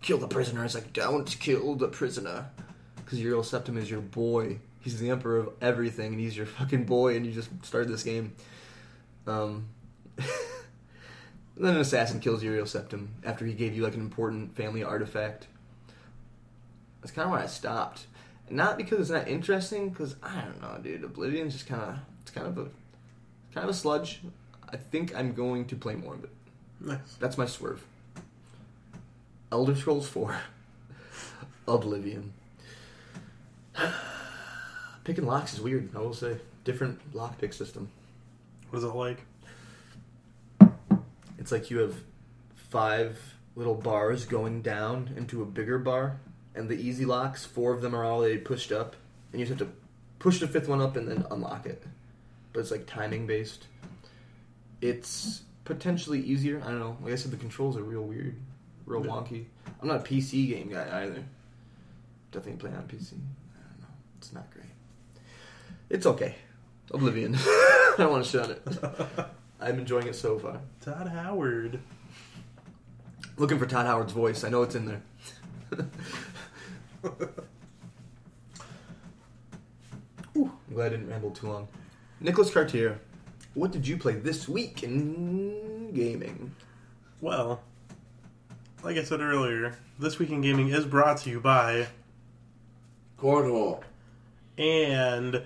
kill 0.04 0.20
the 0.20 0.28
prisoner. 0.28 0.64
It's 0.64 0.76
like, 0.76 0.94
don't 0.94 1.26
kill 1.40 1.74
the 1.76 1.88
prisoner. 1.88 2.46
Because 2.98 3.20
Uriel 3.20 3.42
Septim 3.42 3.78
is 3.78 3.90
your 3.90 4.02
boy. 4.02 4.60
He's 4.80 5.00
the 5.00 5.10
emperor 5.10 5.38
of 5.40 5.50
everything, 5.62 6.14
and 6.14 6.20
he's 6.20 6.38
your 6.38 6.46
fucking 6.46 6.84
boy, 6.84 7.16
and 7.16 7.26
you 7.26 7.32
just 7.32 7.50
started 7.64 7.90
this 7.90 8.04
game. 8.04 8.36
Um, 9.26 9.70
then 10.18 10.28
an 11.58 11.78
assassin 11.78 12.20
kills 12.20 12.44
Uriel 12.44 12.66
Septim 12.66 13.08
after 13.26 13.46
he 13.46 13.54
gave 13.54 13.76
you 13.76 13.84
like 13.84 13.96
an 13.96 14.02
important 14.02 14.56
family 14.56 14.84
artifact. 14.84 15.48
That's 17.02 17.12
kind 17.12 17.26
of 17.26 17.32
why 17.32 17.44
I 17.44 17.48
stopped. 17.48 18.06
Not 18.50 18.78
because 18.78 19.00
it's 19.00 19.10
not 19.10 19.28
interesting, 19.28 19.90
because 19.90 20.16
I 20.22 20.42
don't 20.42 20.62
know, 20.62 20.78
dude. 20.82 21.04
Oblivion's 21.04 21.54
just 21.54 21.66
kind 21.66 21.82
of 21.82 21.98
it's 22.22 22.32
kind 22.32 22.46
of 22.46 22.58
a 22.58 22.64
kind 23.54 23.64
of 23.64 23.70
a 23.70 23.74
sludge. 23.74 24.22
I 24.70 24.78
think 24.78 25.16
I'm 25.16 25.34
going 25.34 25.66
to 25.66 25.76
play 25.76 25.96
more 25.96 26.16
of 26.16 26.24
it. 26.24 26.30
Nice. 26.82 27.16
That's 27.20 27.38
my 27.38 27.46
swerve. 27.46 27.84
Elder 29.54 29.76
Scrolls 29.76 30.08
4. 30.08 30.36
Oblivion. 31.68 32.34
Picking 35.04 35.28
locks 35.28 35.54
is 35.54 35.62
weird, 35.62 35.96
I 35.96 36.00
will 36.00 36.16
say. 36.16 36.38
Different 36.64 37.14
lockpick 37.14 37.54
system. 37.54 37.92
What 38.72 38.80
is 38.80 38.84
it 38.84 38.88
like? 38.88 39.20
It's 41.38 41.52
like 41.52 41.70
you 41.70 41.78
have 41.82 41.94
five 42.56 43.36
little 43.56 43.76
bars 43.76 44.26
going 44.26 44.64
down 44.64 45.14
into 45.16 45.44
a 45.44 45.46
bigger 45.46 45.78
bar, 45.78 46.20
and 46.56 46.68
the 46.68 46.74
easy 46.74 47.06
locks, 47.06 47.46
four 47.46 47.74
of 47.74 47.84
them 47.84 47.96
are 47.96 48.04
already 48.04 48.40
pushed 48.40 48.72
up, 48.72 48.96
and 49.32 49.40
you 49.40 49.46
just 49.46 49.60
have 49.60 49.70
to 49.70 49.76
push 50.18 50.40
the 50.40 50.48
fifth 50.48 50.68
one 50.68 50.82
up 50.82 50.96
and 50.96 51.08
then 51.08 51.28
unlock 51.30 51.68
it. 51.68 51.84
But 52.54 52.62
it's 52.62 52.72
like 52.72 52.88
timing 52.88 53.28
based. 53.28 53.68
It's 54.82 55.44
potentially 55.64 56.22
easier. 56.22 56.60
I 56.66 56.70
don't 56.70 56.80
know. 56.80 56.98
Like 57.04 57.14
I 57.14 57.18
said, 57.18 57.30
the 57.30 57.38
controls 57.38 57.78
are 57.78 57.84
real 57.84 58.02
weird, 58.02 58.36
real 58.86 59.06
Yeah. 59.06 59.12
wonky. 59.12 59.46
I'm 59.82 59.88
not 59.88 59.98
a 60.02 60.04
PC 60.04 60.48
game 60.50 60.70
guy 60.70 61.04
either. 61.04 61.24
Definitely 62.32 62.60
play 62.70 62.76
on 62.78 62.84
PC. 62.88 63.14
I 63.14 63.18
don't 63.70 63.82
know. 63.82 63.88
It's 64.18 64.34
not 64.34 64.50
great. 64.52 64.66
It's 65.90 66.06
okay. 66.06 66.36
Oblivion. 66.92 67.36
I 67.38 67.96
don't 67.98 68.12
want 68.12 68.26
to 68.26 68.30
shit 68.32 68.42
on 68.42 68.52
it. 68.52 68.62
I'm 69.62 69.80
enjoying 69.80 70.08
it 70.08 70.16
so 70.16 70.38
far. 70.40 70.60
Todd 70.82 71.08
Howard. 71.08 71.80
Looking 73.38 73.58
for 73.60 73.66
Todd 73.66 73.86
Howard's 73.86 74.14
voice. 74.14 74.44
I 74.44 74.50
know 74.50 74.64
it's 74.64 74.76
in 74.76 74.86
there. 74.86 75.02
Whew, 80.34 80.52
I'm 80.68 80.74
glad 80.74 80.88
I 80.88 80.90
didn't 80.90 81.10
ramble 81.10 81.32
too 81.32 81.48
long. 81.48 81.68
Nicholas 82.20 82.52
Cartier, 82.52 83.00
what 83.54 83.72
did 83.72 83.88
you 83.88 83.98
play 83.98 84.14
this 84.14 84.48
week 84.48 84.84
in 84.84 85.92
gaming? 85.94 86.54
Well, 87.22 87.62
like 88.84 88.98
I 88.98 89.04
said 89.04 89.22
earlier, 89.22 89.78
this 90.00 90.20
week 90.20 90.30
in 90.30 90.42
gaming 90.42 90.70
is 90.70 90.86
brought 90.86 91.18
to 91.20 91.30
you 91.30 91.40
by 91.40 91.88
Cornhole. 93.20 93.84
and 94.58 95.42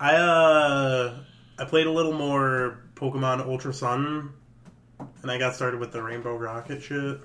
I 0.00 0.14
uh 0.14 1.18
I 1.58 1.64
played 1.64 1.86
a 1.86 1.90
little 1.90 2.12
more 2.12 2.78
Pokemon 2.94 3.46
Ultra 3.46 3.74
Sun 3.74 4.32
and 5.22 5.30
I 5.30 5.38
got 5.38 5.54
started 5.54 5.80
with 5.80 5.92
the 5.92 6.02
Rainbow 6.02 6.36
Rocket 6.36 6.82
shit. 6.82 7.20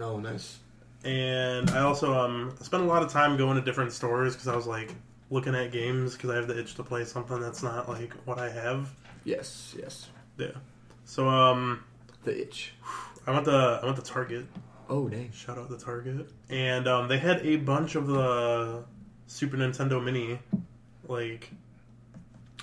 Oh, 0.00 0.18
nice. 0.18 0.58
And 1.04 1.68
I 1.70 1.80
also 1.80 2.14
um 2.14 2.54
spent 2.60 2.82
a 2.82 2.86
lot 2.86 3.02
of 3.02 3.10
time 3.10 3.36
going 3.36 3.56
to 3.56 3.62
different 3.62 3.92
stores 3.92 4.34
because 4.34 4.48
I 4.48 4.54
was 4.54 4.66
like 4.66 4.94
looking 5.30 5.54
at 5.54 5.72
games 5.72 6.12
because 6.14 6.30
I 6.30 6.36
have 6.36 6.46
the 6.46 6.58
itch 6.58 6.74
to 6.74 6.82
play 6.84 7.04
something 7.04 7.40
that's 7.40 7.62
not 7.62 7.88
like 7.88 8.12
what 8.26 8.38
I 8.38 8.48
have. 8.50 8.90
Yes, 9.24 9.74
yes. 9.78 10.08
Yeah. 10.38 10.52
So 11.04 11.28
um 11.28 11.84
The 12.24 12.42
itch. 12.42 12.74
I 13.26 13.30
went 13.30 13.44
to 13.46 13.80
I 13.82 13.84
went 13.84 13.96
to 13.96 14.02
Target. 14.02 14.46
Oh, 14.88 15.08
dang. 15.08 15.30
Shout 15.32 15.58
out 15.58 15.70
to 15.70 15.78
Target. 15.78 16.28
And 16.50 16.86
um 16.88 17.08
they 17.08 17.18
had 17.18 17.44
a 17.46 17.56
bunch 17.56 17.94
of 17.94 18.06
the 18.08 18.84
Super 19.26 19.56
Nintendo 19.56 20.02
Mini 20.02 20.38
like 21.08 21.50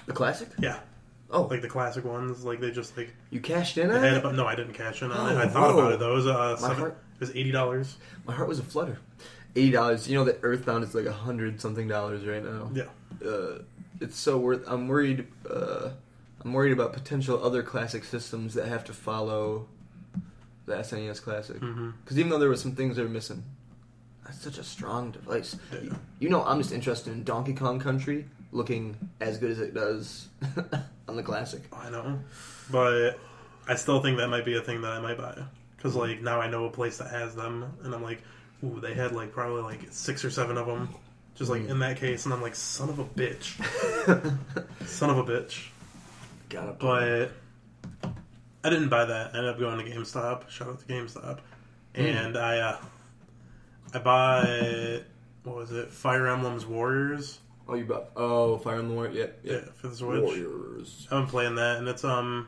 The 0.05 0.13
classic? 0.13 0.49
yeah, 0.59 0.79
Oh, 1.31 1.43
like 1.43 1.61
the 1.61 1.69
classic 1.69 2.05
ones. 2.05 2.43
Like 2.43 2.59
they 2.59 2.71
just 2.71 2.95
like 2.97 3.13
you 3.29 3.39
cashed 3.39 3.77
in 3.77 3.89
on 3.91 4.01
had 4.01 4.25
it? 4.25 4.33
no, 4.33 4.45
I 4.45 4.55
didn't 4.55 4.73
cash 4.73 5.01
in 5.01 5.11
on 5.11 5.31
it. 5.31 5.35
Oh, 5.35 5.39
I 5.41 5.47
thought 5.47 5.73
whoa. 5.75 5.79
about 5.79 5.91
it 5.93 5.99
though. 5.99 6.11
It 6.11 6.15
was 6.15 6.27
uh 6.27 6.57
My 6.61 6.67
seven, 6.67 6.77
heart- 6.77 6.97
it 7.15 7.19
was 7.19 7.29
eighty 7.35 7.51
dollars. 7.51 7.97
My 8.25 8.33
heart 8.33 8.47
was 8.49 8.59
a 8.59 8.63
flutter. 8.63 8.99
Eighty 9.55 9.71
dollars. 9.71 10.07
You 10.07 10.15
know 10.17 10.23
that 10.25 10.39
Earthbound 10.43 10.83
is 10.83 10.93
like 10.93 11.05
a 11.05 11.11
hundred 11.13 11.59
something 11.61 11.87
dollars 11.87 12.25
right 12.25 12.43
now. 12.43 12.69
Yeah. 12.73 13.27
uh, 13.27 13.59
it's 14.01 14.17
so 14.17 14.37
worth. 14.37 14.63
I'm 14.67 14.87
worried. 14.87 15.27
Uh, 15.49 15.89
I'm 16.41 16.53
worried 16.53 16.71
about 16.71 16.93
potential 16.93 17.43
other 17.43 17.63
classic 17.63 18.03
systems 18.05 18.53
that 18.53 18.67
have 18.67 18.83
to 18.85 18.93
follow 18.93 19.67
the 20.69 20.75
SNES 20.77 21.21
Classic. 21.21 21.59
Because 21.59 22.17
even 22.17 22.29
though 22.29 22.39
there 22.39 22.49
were 22.49 22.55
some 22.55 22.73
things 22.73 22.95
that 22.95 23.03
were 23.03 23.09
missing, 23.09 23.43
that's 24.25 24.41
such 24.41 24.57
a 24.57 24.63
strong 24.63 25.11
device. 25.11 25.55
Yeah. 25.73 25.93
You 26.19 26.29
know, 26.29 26.43
I'm 26.43 26.59
just 26.59 26.71
interested 26.71 27.11
in 27.13 27.23
Donkey 27.23 27.53
Kong 27.53 27.79
Country 27.79 28.25
looking 28.51 28.95
as 29.19 29.37
good 29.37 29.51
as 29.51 29.59
it 29.59 29.73
does 29.73 30.27
on 31.07 31.15
the 31.15 31.23
Classic. 31.23 31.61
I 31.73 31.89
know, 31.89 32.19
but 32.71 33.19
I 33.67 33.75
still 33.75 34.01
think 34.01 34.17
that 34.17 34.27
might 34.29 34.45
be 34.45 34.55
a 34.57 34.61
thing 34.61 34.81
that 34.81 34.91
I 34.91 34.99
might 34.99 35.17
buy 35.17 35.37
because 35.77 35.95
like 35.95 36.21
now 36.21 36.39
I 36.39 36.49
know 36.49 36.65
a 36.65 36.69
place 36.71 36.97
that 36.99 37.09
has 37.11 37.35
them, 37.35 37.65
and 37.83 37.93
I'm 37.93 38.03
like, 38.03 38.21
ooh, 38.63 38.79
they 38.79 38.93
had 38.93 39.11
like 39.13 39.31
probably 39.31 39.61
like 39.63 39.81
six 39.91 40.23
or 40.25 40.29
seven 40.29 40.57
of 40.57 40.67
them, 40.67 40.89
just 41.35 41.49
like 41.49 41.61
Mm. 41.63 41.69
in 41.69 41.79
that 41.79 41.97
case, 41.97 42.25
and 42.25 42.33
I'm 42.33 42.41
like, 42.41 42.55
son 42.55 42.89
of 42.89 42.99
a 42.99 43.05
bitch, 43.05 43.55
son 44.85 45.09
of 45.09 45.17
a 45.17 45.23
bitch. 45.23 45.67
Gotta 46.49 46.73
But 46.73 47.31
I 48.63 48.69
didn't 48.69 48.89
buy 48.89 49.05
that. 49.05 49.31
I 49.33 49.37
ended 49.37 49.53
up 49.53 49.59
going 49.59 49.83
to 49.85 49.89
GameStop. 49.91 50.49
Shout 50.49 50.67
out 50.69 50.79
to 50.79 50.85
GameStop, 50.85 51.39
and 51.95 52.37
I 52.37 52.57
uh, 52.59 52.77
I 53.93 53.99
bought 53.99 55.01
what 55.43 55.55
was 55.55 55.71
it? 55.71 55.89
Fire 55.91 56.27
Emblem's 56.27 56.65
Warriors. 56.65 57.39
Oh, 57.67 57.75
you 57.75 57.85
bought. 57.85 58.09
Oh, 58.15 58.57
Fire 58.57 58.79
Emblem 58.79 58.95
Warriors. 58.95 59.15
Yep. 59.15 59.39
Yeah, 59.43 59.53
yep. 59.53 59.75
for 59.75 59.87
the 59.87 59.95
Switch. 59.95 60.21
Warriors. 60.21 61.07
I've 61.11 61.21
been 61.21 61.27
playing 61.27 61.55
that, 61.55 61.77
and 61.77 61.87
it's 61.87 62.03
um, 62.03 62.47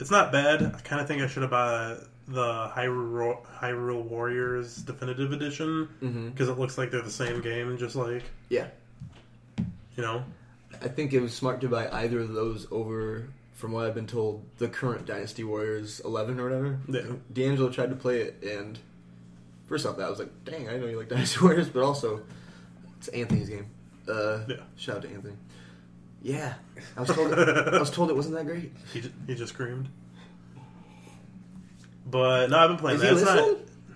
it's 0.00 0.10
not 0.10 0.32
bad. 0.32 0.62
I 0.62 0.80
kind 0.80 1.00
of 1.00 1.08
think 1.08 1.22
I 1.22 1.26
should 1.26 1.42
have 1.42 1.50
bought 1.52 1.98
the 2.28 2.70
Hyrule, 2.74 3.44
Hyrule 3.46 4.04
Warriors 4.04 4.76
Definitive 4.76 5.32
Edition 5.32 5.88
hmm 6.00 6.28
because 6.30 6.48
it 6.48 6.58
looks 6.58 6.78
like 6.78 6.90
they're 6.90 7.02
the 7.02 7.10
same 7.10 7.40
game, 7.40 7.76
just 7.78 7.96
like 7.96 8.22
Yeah. 8.48 8.68
you 9.58 10.02
know. 10.02 10.24
I 10.80 10.88
think 10.88 11.12
it 11.12 11.20
was 11.20 11.34
smart 11.34 11.60
to 11.62 11.68
buy 11.68 11.88
either 11.90 12.20
of 12.20 12.32
those 12.32 12.66
over, 12.70 13.28
from 13.62 13.70
what 13.70 13.86
I've 13.86 13.94
been 13.94 14.08
told, 14.08 14.44
the 14.58 14.66
current 14.66 15.06
Dynasty 15.06 15.44
Warriors 15.44 16.00
11 16.04 16.40
or 16.40 16.42
whatever. 16.42 16.78
Yeah. 16.88 17.02
D'Angelo 17.32 17.70
tried 17.70 17.90
to 17.90 17.94
play 17.96 18.22
it, 18.22 18.42
and 18.42 18.76
first 19.66 19.86
off, 19.86 19.96
that 19.98 20.04
I 20.06 20.10
was 20.10 20.18
like, 20.18 20.30
dang, 20.44 20.68
I 20.68 20.78
know 20.78 20.86
you 20.86 20.98
like 20.98 21.08
Dynasty 21.08 21.38
Warriors, 21.42 21.68
but 21.68 21.84
also, 21.84 22.22
it's 22.98 23.06
Anthony's 23.06 23.48
game. 23.48 23.66
Uh, 24.08 24.40
Yeah. 24.48 24.56
Shout 24.74 24.96
out 24.96 25.02
to 25.02 25.08
Anthony. 25.10 25.34
Yeah. 26.22 26.54
I 26.96 27.00
was 27.02 27.10
told, 27.14 27.32
I 27.32 27.78
was 27.78 27.90
told 27.90 28.10
it 28.10 28.16
wasn't 28.16 28.34
that 28.34 28.46
great. 28.46 28.72
He 28.92 29.00
just, 29.00 29.14
he 29.28 29.34
just 29.36 29.52
screamed. 29.54 29.88
But 32.04 32.50
no, 32.50 32.58
I've 32.58 32.70
been 32.70 32.78
playing 32.78 32.96
Is 32.96 33.02
that. 33.02 33.12
he 33.14 33.20
It's 33.20 33.24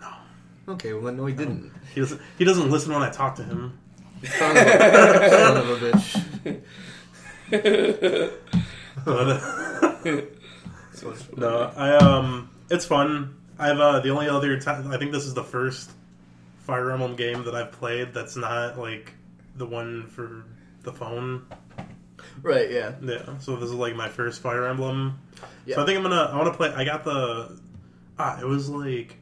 not- 0.01 0.13
no, 0.69 0.75
Okay, 0.75 0.93
well, 0.93 1.13
no, 1.13 1.27
he 1.27 1.35
didn't. 1.35 1.73
he 1.93 2.01
doesn't. 2.01 2.21
He 2.39 2.45
doesn't 2.45 2.71
listen 2.71 2.93
when 2.93 3.03
I 3.03 3.11
talk 3.11 3.35
to 3.37 3.43
him. 3.43 3.77
Son 4.39 4.51
of 4.57 4.57
a, 4.57 5.29
son 5.31 5.57
of 5.57 5.83
a 5.83 5.91
bitch. 7.53 8.33
But, 9.05 9.41
no, 11.37 11.73
I 11.77 11.97
um, 11.97 12.51
it's 12.71 12.85
fun. 12.85 13.37
I've 13.59 13.79
uh, 13.79 14.01
the 14.01 14.11
only 14.11 14.29
other 14.29 14.59
time 14.61 14.91
I 14.91 14.99
think 14.99 15.13
this 15.13 15.25
is 15.25 15.35
the 15.35 15.45
first 15.45 15.91
Fire 16.61 16.91
Emblem 16.91 17.17
game 17.17 17.45
that 17.45 17.55
I've 17.55 17.73
played 17.73 18.13
that's 18.13 18.37
not 18.37 18.79
like 18.79 19.13
the 19.55 19.67
one 19.67 20.07
for 20.09 20.45
the 20.83 20.93
phone. 20.93 21.47
Right. 22.43 22.71
Yeah. 22.71 22.93
Yeah, 23.03 23.39
so 23.39 23.57
this 23.57 23.71
is 23.71 23.75
like 23.75 23.95
my 23.95 24.09
first 24.09 24.41
Fire 24.41 24.67
Emblem. 24.67 25.19
Yeah. 25.65 25.77
So 25.77 25.83
I 25.83 25.87
think 25.87 25.97
I'm 25.97 26.03
gonna 26.03 26.31
I 26.33 26.37
want 26.37 26.53
to 26.53 26.57
play. 26.57 26.73
I 26.75 26.85
got 26.85 27.05
the 27.05 27.59
ah, 28.19 28.41
it 28.41 28.47
was 28.47 28.69
like 28.69 29.17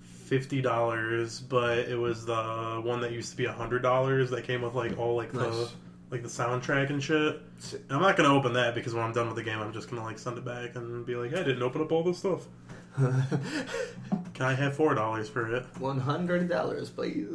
fifty 0.00 0.62
dollars, 0.62 1.40
but 1.40 1.78
it 1.78 1.98
was 1.98 2.24
the 2.24 2.80
one 2.84 3.00
that 3.00 3.12
used 3.12 3.30
to 3.30 3.36
be 3.36 3.44
a 3.46 3.52
hundred 3.52 3.82
dollars 3.82 4.30
that 4.30 4.44
came 4.44 4.62
with 4.62 4.74
like 4.74 4.98
all 4.98 5.16
like 5.16 5.32
the 5.32 5.48
Nice. 5.48 5.74
Like 6.12 6.22
the 6.22 6.28
soundtrack 6.28 6.90
and 6.90 7.02
shit. 7.02 7.40
And 7.72 7.90
I'm 7.90 8.02
not 8.02 8.16
gonna 8.16 8.32
open 8.32 8.52
that 8.52 8.74
because 8.74 8.92
when 8.92 9.02
I'm 9.02 9.12
done 9.12 9.26
with 9.26 9.36
the 9.36 9.42
game, 9.42 9.58
I'm 9.58 9.72
just 9.72 9.88
gonna 9.88 10.04
like 10.04 10.18
send 10.18 10.36
it 10.36 10.44
back 10.44 10.76
and 10.76 11.04
be 11.06 11.16
like, 11.16 11.32
I 11.32 11.42
didn't 11.42 11.62
open 11.62 11.80
up 11.80 11.90
all 11.90 12.04
this 12.04 12.18
stuff. 12.18 12.46
Can 12.96 14.46
I 14.46 14.52
have 14.52 14.76
four 14.76 14.94
dollars 14.94 15.30
for 15.30 15.52
it? 15.56 15.64
One 15.78 15.98
hundred 15.98 16.50
dollars, 16.50 16.90
please. 16.90 17.26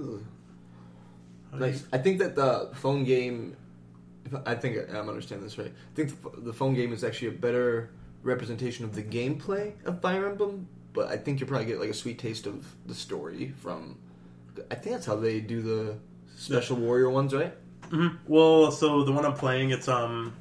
I 1.52 1.58
Nice. 1.58 1.86
I 1.92 1.98
think 1.98 2.20
that 2.20 2.36
the 2.36 2.70
phone 2.76 3.04
game. 3.04 3.58
I 4.46 4.56
think 4.56 4.78
I'm 4.94 5.10
understanding 5.10 5.48
this 5.48 5.58
right. 5.58 5.72
I 5.72 5.96
think 5.96 6.22
the, 6.22 6.42
the 6.42 6.54
phone 6.54 6.76
game 6.76 6.94
is 6.94 7.04
actually 7.04 7.30
a 7.30 7.40
better 7.40 7.90
representation 8.22 8.86
of 8.86 8.94
the 8.94 9.02
gameplay 9.02 9.74
of 9.86 10.02
Fire 10.02 10.30
Emblem, 10.30 10.68
but 10.94 11.08
I 11.08 11.16
think 11.16 11.40
you 11.40 11.46
probably 11.46 11.66
get 11.66 11.80
like 11.80 11.90
a 11.90 11.94
sweet 11.94 12.20
taste 12.20 12.46
of 12.46 12.76
the 12.86 12.94
story 12.94 13.54
from. 13.58 13.98
I 14.70 14.76
think 14.76 14.96
that's 14.96 15.06
how 15.06 15.16
they 15.16 15.40
do 15.40 15.62
the 15.62 15.98
special 16.36 16.78
warrior 16.78 17.10
ones, 17.10 17.34
right? 17.34 17.54
Mhm. 17.90 18.18
Well, 18.28 18.72
so 18.72 19.04
the 19.04 19.12
one 19.12 19.26
I'm 19.26 19.34
playing, 19.34 19.70
it's 19.72 19.88
um, 19.88 20.34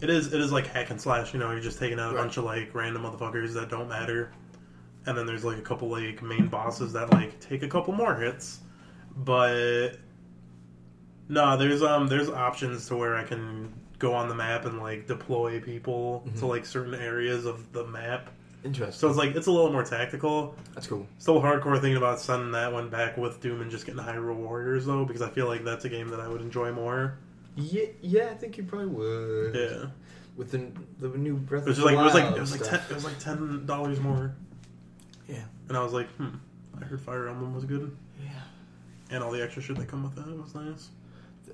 it 0.00 0.10
is 0.10 0.32
it 0.32 0.40
is 0.40 0.50
like 0.52 0.66
hack 0.66 0.90
and 0.90 1.00
slash. 1.00 1.32
You 1.32 1.40
know, 1.40 1.50
you're 1.50 1.60
just 1.60 1.78
taking 1.78 1.98
out 2.00 2.12
a 2.12 2.14
Right. 2.16 2.22
bunch 2.22 2.36
of 2.36 2.44
like 2.44 2.74
random 2.74 3.02
motherfuckers 3.02 3.52
that 3.54 3.68
don't 3.68 3.88
matter, 3.88 4.32
and 5.06 5.16
then 5.16 5.26
there's 5.26 5.44
like 5.44 5.58
a 5.58 5.62
couple 5.62 5.88
like 5.88 6.22
main 6.22 6.46
bosses 6.48 6.92
that 6.94 7.12
like 7.12 7.38
take 7.40 7.62
a 7.62 7.68
couple 7.68 7.92
more 7.94 8.14
hits, 8.16 8.60
but 9.16 9.90
no, 11.28 11.56
there's 11.56 11.82
um 11.82 12.08
there's 12.08 12.28
options 12.28 12.86
to 12.88 12.96
where 12.96 13.16
I 13.16 13.22
can 13.24 13.72
go 13.98 14.14
on 14.14 14.28
the 14.28 14.34
map 14.34 14.64
and 14.64 14.80
like 14.80 15.06
deploy 15.06 15.60
people 15.60 16.24
to 16.38 16.46
like 16.46 16.64
certain 16.64 16.94
areas 16.94 17.44
of 17.44 17.70
the 17.72 17.84
map. 17.86 18.30
Interesting. 18.64 18.98
So 18.98 19.08
it's 19.08 19.16
like 19.16 19.34
it's 19.34 19.46
a 19.46 19.50
little 19.52 19.72
more 19.72 19.82
tactical. 19.84 20.54
that's 20.74 20.86
cool. 20.86 21.06
Still 21.18 21.40
hardcore 21.40 21.74
thinking 21.80 21.96
about 21.96 22.20
sending 22.20 22.52
that 22.52 22.72
one 22.72 22.90
back 22.90 23.16
with 23.16 23.40
Doom 23.40 23.62
and 23.62 23.70
just 23.70 23.86
getting 23.86 24.02
Hyrule 24.02 24.36
Warriors 24.36 24.84
though, 24.86 25.04
because 25.04 25.22
I 25.22 25.30
feel 25.30 25.46
like 25.46 25.64
that's 25.64 25.84
a 25.86 25.88
game 25.88 26.08
that 26.08 26.20
I 26.20 26.28
would 26.28 26.42
enjoy 26.42 26.70
more. 26.72 27.16
Yeah, 27.56 27.86
yeah, 28.02 28.28
I 28.30 28.34
think 28.34 28.58
you 28.58 28.64
probably 28.64 28.88
would. 28.88 29.54
Yeah. 29.54 29.86
With 30.36 30.50
the 30.52 30.70
the 30.98 31.16
new 31.16 31.36
Breath 31.36 31.62
It 31.62 31.68
was 31.68 31.78
of 31.78 31.84
the 31.84 31.90
like 31.92 31.98
it 31.98 32.02
was 32.04 32.14
like 32.14 32.24
Wild 32.24 32.36
it 32.36 32.40
was 32.40 32.52
like 32.60 32.70
ten, 32.70 32.80
it 32.90 32.94
was 32.94 33.04
like 33.04 33.18
ten 33.18 33.66
dollars 33.66 33.98
more, 34.00 34.34
Yeah. 35.28 35.42
and 35.68 35.76
I 35.76 35.82
was 35.82 35.92
like, 35.92 36.08
hmm. 36.12 36.28
I 36.80 36.84
heard 36.84 37.00
Fire 37.00 37.28
Emblem 37.28 37.54
was 37.54 37.64
good, 37.64 37.94
Yeah. 38.22 38.30
and 39.10 39.22
all 39.24 39.30
the 39.32 39.42
extra 39.42 39.60
shit 39.62 39.76
that 39.76 39.88
come 39.88 40.02
with 40.02 40.14
that 40.16 40.26
was 40.36 40.54
nice. 40.54 40.88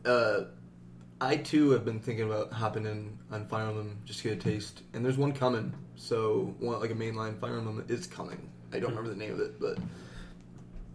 Uh, 0.05 0.45
I 1.21 1.37
too 1.37 1.71
have 1.71 1.85
been 1.85 2.01
thinking 2.01 2.27
about 2.27 2.53
hopping 2.53 2.85
in 2.85 3.19
on 3.31 3.47
Fire 3.47 3.69
Emblem 3.69 3.99
just 4.05 4.21
to 4.21 4.29
get 4.29 4.39
a 4.39 4.41
taste, 4.51 4.83
and 4.93 5.05
there's 5.05 5.17
one 5.17 5.33
coming. 5.33 5.73
So 5.97 6.55
one 6.59 6.79
like 6.81 6.91
a 6.91 6.95
mainline 6.95 7.41
Fire 7.41 7.57
Emblem 7.57 7.85
is 7.89 8.07
coming. 8.07 8.51
I 8.73 8.79
don't 8.81 8.91
remember 8.91 9.11
the 9.11 9.17
name 9.17 9.33
of 9.33 9.41
it, 9.41 9.59
but 9.59 9.77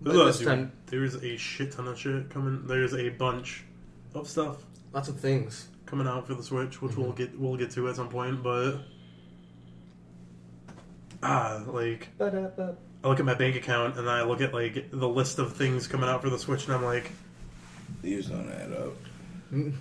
There's, 0.01 0.15
but 0.17 0.21
a- 0.21 0.25
this 0.25 0.37
dude, 0.39 0.47
time 0.47 0.71
there's 0.87 1.15
a 1.15 1.37
shit 1.37 1.71
ton 1.71 1.87
of 1.87 1.97
shit 1.97 2.29
coming. 2.29 2.67
There's 2.67 2.93
a 2.93 3.09
bunch 3.09 3.63
of 4.13 4.27
stuff 4.27 4.57
lots 4.93 5.07
of 5.07 5.19
things. 5.19 5.67
coming 5.87 6.05
out 6.07 6.27
for 6.27 6.35
the 6.35 6.43
Switch, 6.43 6.81
which 6.81 6.91
Mm-hmm. 6.91 7.01
we'll 7.01 7.11
get 7.13 7.39
we'll 7.39 7.57
get 7.57 7.71
to 7.71 7.89
at 7.89 7.95
some 7.95 8.09
point. 8.09 8.43
But 8.43 8.77
ah, 11.23 11.63
like 11.67 12.09
I 13.03 13.07
look 13.07 13.19
at 13.19 13.25
my 13.25 13.33
bank 13.33 13.55
account 13.55 13.97
and 13.97 14.07
I 14.09 14.23
look 14.23 14.41
at 14.41 14.53
like 14.53 14.91
the 14.91 15.07
list 15.09 15.39
of 15.39 15.55
things 15.55 15.87
coming 15.87 16.07
out 16.09 16.21
for 16.21 16.29
the 16.29 16.37
Switch, 16.37 16.65
and 16.65 16.75
I'm 16.75 16.83
like, 16.83 17.09
These 18.03 18.27
don't 18.27 18.49
add 18.51 18.71
up. 18.73 18.93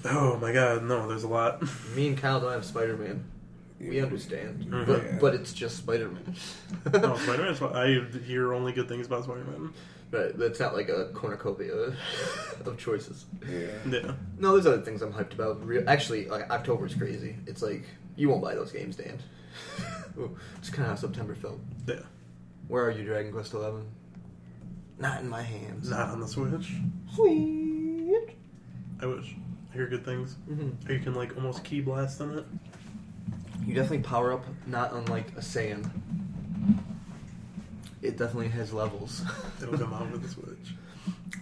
Oh 0.05 0.39
my 0.41 0.53
god, 0.53 0.83
no, 0.85 1.07
there's 1.09 1.23
a 1.25 1.29
lot. 1.29 1.63
Me 1.95 2.09
and 2.09 2.19
Kyle 2.19 2.41
don't 2.41 2.53
have 2.53 2.65
Spider 2.65 2.97
Man. 2.97 3.25
We 3.79 3.97
Yeah. 3.97 4.03
understand, 4.05 4.67
Mhm. 4.69 4.87
but 4.87 5.03
Yeah. 5.05 5.19
but 5.21 5.35
it's 5.35 5.53
just 5.53 5.77
Spider 5.79 6.09
Man. 6.11 6.35
no, 6.93 7.17
Spider-Man. 7.17 7.57
I 7.75 8.19
hear 8.27 8.53
only 8.53 8.73
good 8.73 8.89
things 8.89 9.07
about 9.07 9.25
Spider-Man. 9.25 9.73
Right, 10.13 10.37
but 10.37 10.47
it's 10.47 10.59
not 10.61 10.75
like 10.75 10.89
a 10.89 11.07
cornucopia 11.15 11.73
of 12.67 12.77
choices. 12.79 13.27
Yeah. 13.49 13.69
Yeah. 13.89 14.15
No, 14.39 14.53
there's 14.53 14.67
other 14.67 14.83
things 14.83 15.01
I'm 15.03 15.13
hyped 15.13 15.33
about. 15.35 15.65
Real, 15.65 15.85
actually, 15.89 16.27
like 16.27 16.51
October's 16.51 16.95
crazy. 16.95 17.37
It's 17.47 17.63
like 17.63 17.85
you 18.17 18.29
won't 18.29 18.43
buy 18.43 18.55
those 18.55 18.73
games, 18.73 18.97
Dan. 18.97 19.19
It's 20.59 20.69
kind 20.69 20.83
of 20.83 20.89
how 20.91 20.95
September 20.97 21.35
felt. 21.35 21.61
Yeah. 21.87 22.01
Where 22.69 22.85
are 22.85 22.91
you, 22.91 23.05
Dragon 23.05 23.33
Quest 23.33 23.55
Eleven? 23.55 23.85
Not 24.99 25.23
in 25.23 25.29
my 25.31 25.41
hands. 25.43 25.89
Not 25.89 26.11
on 26.11 26.21
the 26.21 26.27
Switch. 26.29 26.75
Sweet. 27.15 28.31
I 29.01 29.07
wish. 29.07 29.35
I 29.71 29.75
hear 29.75 29.87
good 29.87 30.05
things. 30.05 30.35
hmm 30.47 30.71
You 30.89 30.99
can 31.01 31.15
like 31.15 31.37
almost 31.37 31.63
ki 31.65 31.81
blast 31.81 32.21
on 32.21 32.39
it. 32.39 32.45
You 33.65 33.75
definitely 33.75 34.01
power 34.01 34.33
up, 34.33 34.45
not 34.67 34.93
unlike 34.93 35.29
a 35.37 35.41
Saiyan. 35.41 35.89
It 38.03 38.17
definitely 38.17 38.49
has 38.49 38.73
levels. 38.73 39.23
It'll 39.63 39.77
come 39.77 39.93
out 39.93 40.11
with 40.11 40.23
the 40.23 40.29
Switch. 40.29 40.75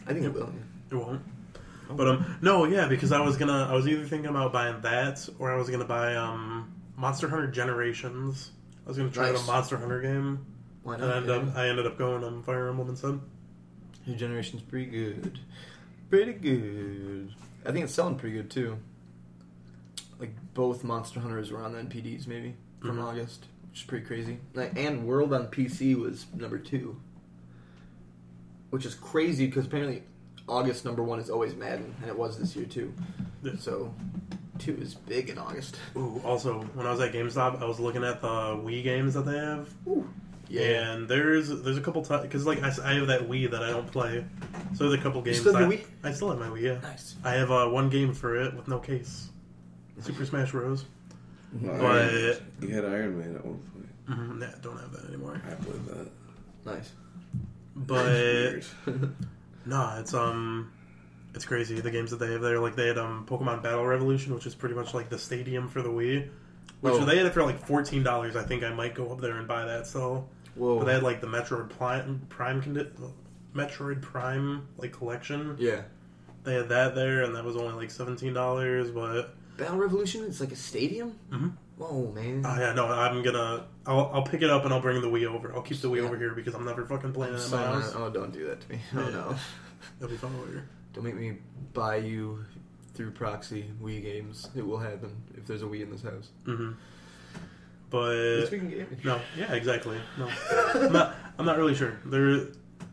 I 0.07 0.13
think 0.13 0.25
it 0.27 0.33
will. 0.35 0.53
It 0.91 0.95
won't. 0.95 1.23
But 1.91 2.09
um, 2.09 2.37
no, 2.43 2.65
yeah, 2.65 2.87
because 2.87 3.13
I 3.13 3.21
was 3.21 3.37
gonna, 3.37 3.67
I 3.71 3.73
was 3.75 3.87
either 3.89 4.05
thinking 4.05 4.29
about 4.29 4.53
buying 4.53 4.81
that 4.83 5.27
or 5.39 5.51
I 5.53 5.57
was 5.57 5.71
gonna 5.71 5.85
buy 5.87 6.17
um, 6.17 6.75
Monster 6.97 7.29
Hunter 7.29 7.47
Generations. 7.47 8.51
I 8.85 8.89
was 8.89 8.99
gonna 8.99 9.11
try 9.11 9.29
out 9.29 9.35
Nice. 9.35 9.45
a 9.45 9.47
Monster 9.47 9.77
Hunter 9.79 10.01
game, 10.03 10.45
Why 10.83 10.95
and 10.95 11.03
not? 11.03 11.13
I 11.13 11.17
ended 11.19 11.31
up, 11.31 11.45
yeah? 11.55 11.63
I 11.63 11.69
ended 11.69 11.87
up 11.87 11.97
going 11.97 12.25
on 12.25 12.43
Fire 12.43 12.69
Emblem 12.69 12.91
instead. 12.91 13.21
New 14.07 14.17
generation's 14.17 14.63
pretty 14.63 14.87
good. 14.91 15.39
Pretty 16.11 16.33
good. 16.33 17.33
I 17.69 17.73
think 17.73 17.85
it's 17.85 17.95
selling 17.95 18.17
pretty 18.17 18.35
good 18.35 18.51
too. 18.51 18.79
Like 20.19 20.35
both 20.55 20.83
Monster 20.83 21.21
Hunters 21.21 21.53
were 21.53 21.63
on 21.63 21.75
the 21.75 21.79
NPDs 21.81 22.27
maybe 22.27 22.55
from 22.81 22.97
Mhm. 22.97 23.05
August, 23.05 23.45
which 23.71 23.81
is 23.81 23.87
pretty 23.87 24.07
crazy. 24.07 24.39
Like, 24.55 24.77
and 24.77 25.07
World 25.07 25.33
on 25.35 25.49
PC 25.49 25.95
was 25.95 26.27
number 26.35 26.59
two, 26.59 26.97
which 28.71 28.87
is 28.87 28.95
crazy 28.95 29.47
because 29.47 29.67
apparently 29.67 30.03
August 30.49 30.85
number 30.87 31.03
one 31.03 31.21
is 31.21 31.29
always 31.29 31.55
Madden, 31.55 31.95
and 32.01 32.09
it 32.11 32.19
was 32.19 32.39
this 32.39 32.57
year 32.57 32.65
too. 32.65 32.93
So 33.59 33.95
two 34.59 34.75
is 34.81 34.95
big 34.95 35.29
in 35.29 35.37
August. 35.39 35.77
Ooh, 35.95 36.21
also, 36.25 36.63
when 36.75 36.87
I 36.87 36.91
was 36.91 37.01
at 37.01 37.13
GameStop, 37.13 37.61
I 37.63 37.67
was 37.67 37.79
looking 37.79 38.03
at 38.03 38.23
the 38.23 38.29
Wii 38.57 38.83
games 38.83 39.13
that 39.15 39.27
they 39.27 39.37
have, 39.37 39.69
Yeah. 40.49 40.93
and 40.93 41.09
there's 41.09 41.49
there's 41.49 41.77
a 41.77 41.81
couple 41.81 42.03
times 42.03 42.23
because 42.23 42.47
like 42.47 42.63
I, 42.63 42.69
s- 42.69 42.79
I 42.79 42.95
have 42.95 43.07
that 43.09 43.29
Wii 43.29 43.51
that 43.51 43.63
I 43.63 43.71
don't 43.71 43.91
play, 43.91 44.25
so 44.75 44.89
there's 44.89 44.99
a 44.99 45.03
couple 45.03 45.21
games. 45.23 45.41
still 45.41 45.55
have 45.55 45.69
that, 45.69 45.77
your 45.79 45.85
Wii? 45.85 45.91
I 46.05 46.13
still 46.13 46.31
have 46.31 46.39
my 46.39 46.49
Wii. 46.49 46.63
Yeah, 46.63 46.79
Nice. 46.81 47.17
I 47.25 47.33
have 47.33 47.51
uh, 47.51 47.67
one 47.69 47.89
game 47.91 48.15
for 48.15 48.37
it 48.37 48.55
with 48.55 48.67
no 48.69 48.79
case. 48.79 49.29
Super 50.01 50.25
Smash 50.25 50.53
Bros. 50.53 50.85
Well, 51.61 51.79
But- 51.79 52.03
Iron- 52.15 52.37
you 52.63 52.69
had 52.75 52.85
Iron 52.85 53.19
Man 53.19 53.35
at 53.37 53.45
one 53.45 53.59
point. 53.59 53.89
Mm-hmm, 54.09 54.39
nah, 54.39 54.47
don't 54.63 54.79
have 54.79 54.93
that 54.93 55.05
anymore. 55.09 55.41
I 55.47 55.55
played 55.55 55.85
that. 55.87 56.11
Nice. 56.65 56.93
But 57.77 58.05
Weird. 58.07 58.65
no, 59.67 59.97
it's 59.99 60.15
um, 60.15 60.73
it's 61.35 61.45
crazy. 61.45 61.81
The 61.81 61.91
games 61.91 62.11
that 62.11 62.19
they 62.19 62.33
have 62.33 62.41
there, 62.41 62.59
like 62.59 62.75
they 62.75 62.87
had 62.89 62.97
um, 62.99 63.27
Pokemon 63.29 63.63
Battle 63.63 63.85
Revolution, 63.85 64.35
which 64.35 64.47
is 64.47 64.55
pretty 64.55 64.75
much 64.75 64.95
like 64.95 65.09
the 65.11 65.19
stadium 65.19 65.69
for 65.69 65.83
the 65.83 65.91
Wii. 65.91 66.29
Which 66.81 66.95
Oh. 66.95 67.05
they 67.05 67.17
had 67.17 67.27
it 67.27 67.35
for 67.35 67.43
like 67.43 67.59
fourteen 67.67 68.03
dollars. 68.03 68.37
I 68.37 68.45
think 68.45 68.63
I 68.63 68.73
might 68.73 68.95
go 68.95 69.11
up 69.11 69.21
there 69.21 69.37
and 69.37 69.49
buy 69.49 69.65
that. 69.65 69.87
So, 69.87 70.29
Whoa. 70.59 70.79
but 70.79 70.85
they 70.87 70.95
had 70.95 71.03
like 71.03 71.21
the 71.21 71.27
Metroid 71.27 71.71
Prime 71.71 72.23
Prime 72.29 72.61
condi- 72.63 72.91
Metroid 73.55 74.03
Prime 74.03 74.67
like 74.77 74.93
collection. 74.93 75.57
yeah. 75.59 75.83
They 76.45 76.55
had 76.55 76.69
that 76.71 76.95
there, 76.95 77.23
and 77.25 77.35
that 77.35 77.45
was 77.45 77.57
only 77.57 77.75
like 77.75 77.91
seventeen 77.91 78.33
dollars. 78.33 78.91
But 78.91 79.35
Battle 79.57 79.77
Revolution. 79.79 80.25
It's 80.25 80.41
like 80.41 80.53
a 80.53 80.57
stadium. 80.57 81.19
Mhm. 81.31 81.53
Whoa, 81.77 82.11
man. 82.13 82.43
oh 82.45 82.59
yeah, 82.59 82.73
no, 82.73 82.87
I'm 82.87 83.23
gonna 83.23 83.65
I'll, 83.87 84.11
I'll 84.13 84.23
pick 84.23 84.43
it 84.43 84.51
up 84.51 84.65
and 84.65 84.73
I'll 84.75 84.81
bring 84.81 85.01
the 85.01 85.09
Wii 85.09 85.27
over. 85.27 85.55
I'll 85.55 85.63
keep 85.63 85.81
the 85.81 85.89
Wii 85.89 85.99
Yeah. 85.99 86.03
over 86.05 86.17
here 86.17 86.33
because 86.35 86.55
I'm 86.55 86.65
never 86.65 86.85
fucking 86.85 87.13
playing 87.13 87.35
I'm 87.35 87.41
it 87.41 87.45
in 87.45 87.49
so 87.51 87.57
my 87.57 87.63
not- 87.65 87.75
house. 87.83 87.93
oh, 87.97 88.11
don't 88.11 88.33
do 88.33 88.47
that 88.49 88.61
to 88.63 88.69
me. 88.71 88.81
Oh 88.97 89.01
Yeah. 89.01 89.11
no. 89.11 89.37
That'll 90.01 90.13
be 90.13 90.17
fun 90.19 90.35
over 90.43 90.51
here. 90.51 90.69
Don't 90.93 91.05
make 91.05 91.15
me 91.17 91.39
buy 91.73 91.97
you 91.97 92.45
through 92.95 93.13
proxy 93.13 93.71
Wii 93.83 94.03
games. 94.03 94.49
It 94.57 94.67
will 94.67 94.79
happen 94.79 95.11
if 95.37 95.47
there's 95.47 95.63
a 95.63 95.67
Wii 95.67 95.83
in 95.83 95.91
this 95.91 96.03
house. 96.03 96.31
hmm 96.45 96.73
But 97.91 98.51
no, 99.05 99.21
yeah, 99.37 99.53
exactly. 99.55 99.99
No, 100.19 100.29
I'm 100.75 100.93
not. 100.93 101.15
I'm 101.39 101.47
not 101.47 101.57
really 101.57 101.75
sure. 101.75 101.99
There, 102.05 102.47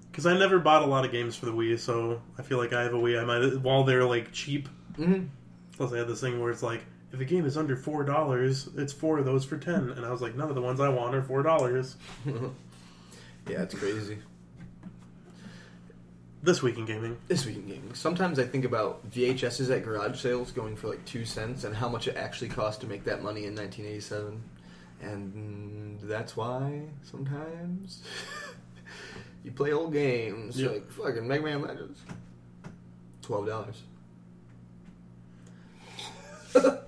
because 0.10 0.26
I 0.26 0.38
never 0.38 0.60
bought 0.60 0.84
a 0.84 0.86
lot 0.86 1.04
of 1.04 1.12
games 1.12 1.36
for 1.36 1.46
the 1.48 1.52
Wii, 1.52 1.78
so 1.80 2.22
I 2.38 2.44
feel 2.44 2.58
like 2.58 2.72
I 2.72 2.84
have 2.84 2.94
a 2.94 2.98
Wii. 2.98 3.20
I 3.22 3.26
might 3.26 3.60
while 3.62 3.84
they're 3.84 4.06
like 4.06 4.32
cheap. 4.32 4.70
hmm 4.96 5.26
Plus, 5.76 5.92
I 5.92 5.98
had 5.98 6.08
this 6.08 6.22
thing 6.22 6.40
where 6.40 6.52
it's 6.52 6.64
like, 6.64 6.82
if 7.12 7.20
a 7.20 7.26
game 7.26 7.46
is 7.46 7.58
under 7.58 7.76
four 7.76 8.04
dollars, 8.06 8.70
it's 8.78 8.94
four 8.94 9.18
of 9.20 9.26
those 9.26 9.44
for 9.44 9.58
ten, 9.58 9.90
and 9.90 10.06
I 10.06 10.12
was 10.12 10.22
like, 10.22 10.36
none 10.36 10.48
of 10.48 10.56
the 10.56 10.62
ones 10.62 10.80
I 10.80 10.88
want 10.88 11.14
are 11.16 11.22
four 11.24 11.44
dollars. 11.44 11.98
yeah, 12.26 13.64
it's 13.64 13.76
crazy. 13.76 14.20
This 16.44 16.62
week 16.62 16.78
in 16.78 16.86
gaming, 16.86 17.18
This 17.28 17.46
week 17.46 17.56
in 17.56 17.66
gaming. 17.68 17.94
Sometimes 17.96 18.38
I 18.38 18.46
think 18.46 18.66
about 18.66 19.10
VHSs 19.10 19.76
at 19.76 19.84
garage 19.84 20.20
sales 20.20 20.52
going 20.52 20.76
for 20.76 20.88
like 20.88 21.04
two 21.04 21.26
cents 21.26 21.64
and 21.64 21.76
how 21.76 21.90
much 21.90 22.08
it 22.08 22.16
actually 22.16 22.50
cost 22.50 22.82
to 22.82 22.88
make 22.88 23.04
that 23.06 23.24
money 23.24 23.46
in 23.46 23.56
1987. 23.56 24.42
And 25.02 26.00
that's 26.02 26.36
why 26.36 26.82
sometimes 27.04 28.02
you 29.44 29.52
play 29.52 29.72
old 29.74 29.94
games 29.94 30.60
Yep. 30.60 30.72
like 30.72 30.92
fucking 30.92 31.28
Mega 31.28 31.44
Man 31.44 31.62
Legends. 31.62 32.00
Twelve 33.22 33.46
dollars. 33.48 33.82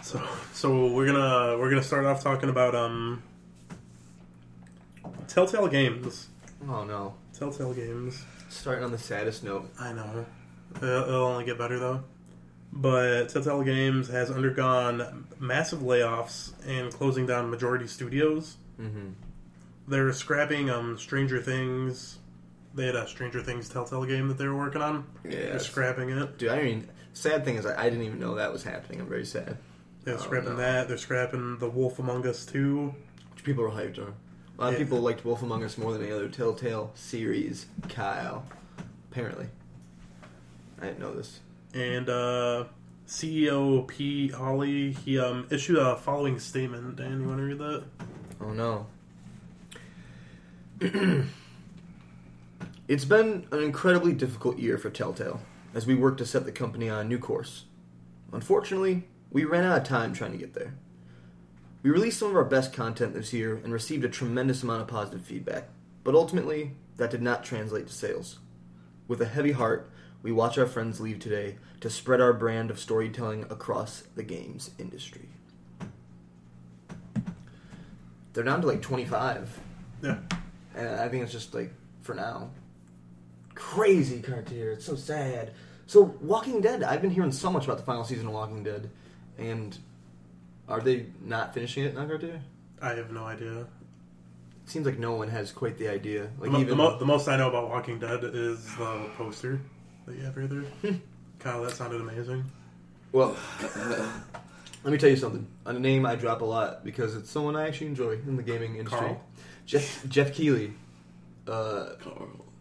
So, 0.00 0.26
so 0.54 0.86
we're 0.94 1.04
gonna 1.06 1.58
we're 1.58 1.68
gonna 1.68 1.82
start 1.82 2.06
off 2.06 2.22
talking 2.22 2.48
about 2.48 2.74
um, 2.74 3.22
Telltale 5.26 5.68
Games. 5.68 6.28
Oh 6.66 6.84
no. 6.84 7.14
Telltale 7.38 7.74
Games. 7.74 8.24
Starting 8.48 8.84
on 8.84 8.90
the 8.90 8.96
saddest 8.96 9.44
note. 9.44 9.68
I 9.78 9.92
know. 9.92 10.24
It'll 10.76 11.26
only 11.26 11.44
get 11.44 11.58
better 11.58 11.78
though. 11.78 12.04
But 12.72 13.30
Telltale 13.30 13.62
Games 13.62 14.08
has 14.08 14.30
undergone 14.30 15.26
massive 15.40 15.80
layoffs 15.80 16.52
and 16.66 16.92
closing 16.92 17.26
down 17.26 17.50
majority 17.50 17.86
studios. 17.86 18.56
Mm-hmm. 18.80 19.08
They're 19.88 20.12
scrapping 20.12 20.68
um 20.70 20.98
Stranger 20.98 21.40
Things. 21.40 22.18
They 22.74 22.86
had 22.86 22.94
a 22.94 23.08
Stranger 23.08 23.42
Things 23.42 23.68
Telltale 23.68 24.04
game 24.04 24.28
that 24.28 24.36
they 24.38 24.46
were 24.46 24.54
working 24.56 24.82
on. 24.82 25.06
Yeah. 25.24 25.30
They're 25.30 25.58
scrapping 25.58 26.10
it. 26.10 26.38
Dude, 26.38 26.50
I 26.50 26.62
mean, 26.62 26.88
sad 27.14 27.44
thing 27.44 27.56
is, 27.56 27.64
I, 27.66 27.80
I 27.80 27.84
didn't 27.88 28.04
even 28.04 28.20
know 28.20 28.34
that 28.36 28.52
was 28.52 28.62
happening. 28.62 29.00
I'm 29.00 29.08
very 29.08 29.24
sad. 29.24 29.56
They're 30.04 30.14
Oh, 30.14 30.18
scrapping 30.18 30.50
no. 30.50 30.56
that. 30.56 30.86
They're 30.88 30.98
scrapping 30.98 31.58
The 31.58 31.68
Wolf 31.70 31.98
Among 31.98 32.26
Us 32.26 32.44
too. 32.46 32.94
Which 33.34 33.42
people 33.44 33.64
are 33.64 33.70
hyped 33.70 33.98
on. 33.98 34.14
A 34.58 34.60
lot 34.62 34.68
of 34.68 34.72
Yeah. 34.74 34.78
people 34.84 35.00
liked 35.00 35.24
Wolf 35.24 35.42
Among 35.42 35.64
Us 35.64 35.78
more 35.78 35.92
than 35.92 36.02
any 36.02 36.12
other 36.12 36.28
Telltale 36.28 36.92
series. 36.94 37.66
Kyle, 37.88 38.44
apparently, 39.10 39.46
I 40.80 40.86
didn't 40.86 41.00
know 41.00 41.14
this. 41.14 41.40
And 41.74 42.08
uh, 42.08 42.64
CEO 43.06 43.86
Pete 43.86 44.32
Hawley, 44.32 44.92
he 44.92 45.18
um, 45.18 45.46
issued 45.50 45.78
a 45.78 45.96
following 45.96 46.38
statement. 46.38 46.96
Dan, 46.96 47.20
you 47.22 47.28
want 47.28 47.38
to 47.38 47.44
read 47.44 47.58
that? 47.58 47.84
Oh 48.40 48.52
no. 48.52 48.86
it's 52.88 53.04
been 53.04 53.46
an 53.50 53.62
incredibly 53.62 54.12
difficult 54.12 54.58
year 54.58 54.78
for 54.78 54.90
Telltale 54.90 55.40
as 55.74 55.86
we 55.86 55.94
work 55.94 56.16
to 56.18 56.26
set 56.26 56.44
the 56.44 56.52
company 56.52 56.88
on 56.88 57.00
a 57.00 57.08
new 57.08 57.18
course. 57.18 57.64
Unfortunately, 58.32 59.04
we 59.30 59.44
ran 59.44 59.64
out 59.64 59.78
of 59.78 59.84
time 59.84 60.12
trying 60.12 60.32
to 60.32 60.38
get 60.38 60.54
there. 60.54 60.74
We 61.82 61.90
released 61.90 62.18
some 62.18 62.30
of 62.30 62.36
our 62.36 62.44
best 62.44 62.72
content 62.72 63.14
this 63.14 63.32
year 63.32 63.56
and 63.56 63.72
received 63.72 64.04
a 64.04 64.08
tremendous 64.08 64.62
amount 64.62 64.82
of 64.82 64.88
positive 64.88 65.22
feedback, 65.22 65.68
but 66.04 66.14
ultimately, 66.14 66.72
that 66.96 67.10
did 67.10 67.22
not 67.22 67.44
translate 67.44 67.86
to 67.86 67.92
sales. 67.92 68.38
With 69.06 69.20
a 69.22 69.26
heavy 69.26 69.52
heart, 69.52 69.90
we 70.22 70.32
watch 70.32 70.58
our 70.58 70.66
friends 70.66 71.00
leave 71.00 71.18
today 71.20 71.56
to 71.80 71.90
spread 71.90 72.20
our 72.20 72.32
brand 72.32 72.70
of 72.70 72.78
storytelling 72.78 73.44
across 73.44 74.02
the 74.16 74.22
games 74.22 74.70
industry. 74.78 75.28
They're 78.32 78.44
down 78.44 78.60
to 78.60 78.66
like 78.66 78.82
25. 78.82 79.58
Yeah. 80.02 80.18
And 80.74 80.88
I 81.00 81.08
think 81.08 81.24
it's 81.24 81.32
just 81.32 81.54
like 81.54 81.72
for 82.02 82.14
now. 82.14 82.50
Crazy 83.54 84.20
Cartier. 84.20 84.72
It's 84.72 84.84
so 84.84 84.94
sad. 84.94 85.52
So 85.86 86.02
Walking 86.20 86.60
Dead. 86.60 86.82
I've 86.82 87.02
been 87.02 87.10
hearing 87.10 87.32
so 87.32 87.50
much 87.50 87.64
about 87.64 87.78
the 87.78 87.82
final 87.84 88.04
season 88.04 88.26
of 88.28 88.32
Walking 88.32 88.62
Dead, 88.62 88.90
and 89.38 89.76
are 90.68 90.80
they 90.80 91.06
not 91.24 91.54
finishing 91.54 91.84
it 91.84 91.94
now, 91.94 92.06
Cartier? 92.06 92.40
I 92.80 92.90
have 92.90 93.10
no 93.10 93.24
idea. 93.24 93.60
It 93.62 93.66
seems 94.66 94.86
like 94.86 94.98
no 94.98 95.14
one 95.14 95.28
has 95.28 95.50
quite 95.50 95.78
the 95.78 95.88
idea. 95.88 96.28
Like 96.38 96.50
mo- 96.50 96.58
even 96.60 96.68
the, 96.70 96.76
mo- 96.76 96.98
the 96.98 97.06
most 97.06 97.26
I 97.26 97.36
know 97.36 97.48
about 97.48 97.70
Walking 97.70 97.98
Dead 97.98 98.22
is 98.22 98.64
the 98.76 99.08
poster 99.16 99.58
that 100.08 100.16
you 100.16 100.24
have 100.24 100.34
there. 100.82 100.94
Kyle, 101.38 101.62
that 101.62 101.72
sounded 101.72 102.00
amazing. 102.00 102.44
well, 103.12 103.36
let 104.84 104.92
me 104.92 104.98
tell 104.98 105.10
you 105.10 105.16
something. 105.16 105.46
A 105.66 105.72
name 105.72 106.06
I 106.06 106.16
drop 106.16 106.40
a 106.40 106.44
lot 106.44 106.84
because 106.84 107.14
it's 107.14 107.30
someone 107.30 107.56
I 107.56 107.68
actually 107.68 107.88
enjoy 107.88 108.12
in 108.12 108.36
the 108.36 108.42
gaming 108.42 108.76
industry. 108.76 108.98
Carl? 108.98 109.24
Jeff 109.66 110.08
Jeff 110.08 110.34
Keighley. 110.34 110.72
Uh, 111.46 111.90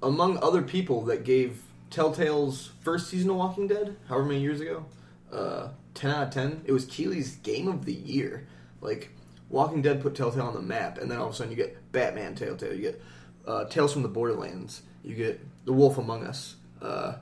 among 0.03 0.37
other 0.43 0.61
people 0.61 1.03
that 1.05 1.23
gave 1.23 1.61
Telltale's 1.89 2.71
first 2.81 3.09
season 3.09 3.29
of 3.29 3.37
Walking 3.37 3.67
Dead, 3.67 3.95
however 4.07 4.25
many 4.25 4.41
years 4.41 4.61
ago, 4.61 4.85
uh, 5.31 5.69
10 5.93 6.11
out 6.11 6.27
of 6.27 6.33
10, 6.33 6.61
it 6.65 6.71
was 6.71 6.85
Keighley's 6.85 7.35
game 7.37 7.67
of 7.67 7.85
the 7.85 7.93
year. 7.93 8.47
Like, 8.79 9.09
Walking 9.49 9.81
Dead 9.81 10.01
put 10.01 10.15
Telltale 10.15 10.43
on 10.43 10.53
the 10.53 10.61
map, 10.61 10.97
and 10.99 11.09
then 11.09 11.17
all 11.17 11.27
of 11.27 11.33
a 11.33 11.35
sudden 11.35 11.51
you 11.51 11.57
get 11.57 11.91
Batman 11.91 12.35
Telltale, 12.35 12.73
you 12.73 12.81
get 12.81 13.01
uh, 13.45 13.65
Tales 13.65 13.93
from 13.93 14.03
the 14.03 14.09
Borderlands, 14.09 14.83
you 15.03 15.15
get 15.15 15.41
The 15.65 15.73
Wolf 15.73 15.97
Among 15.97 16.25
Us. 16.25 16.55
Uh, 16.81 17.15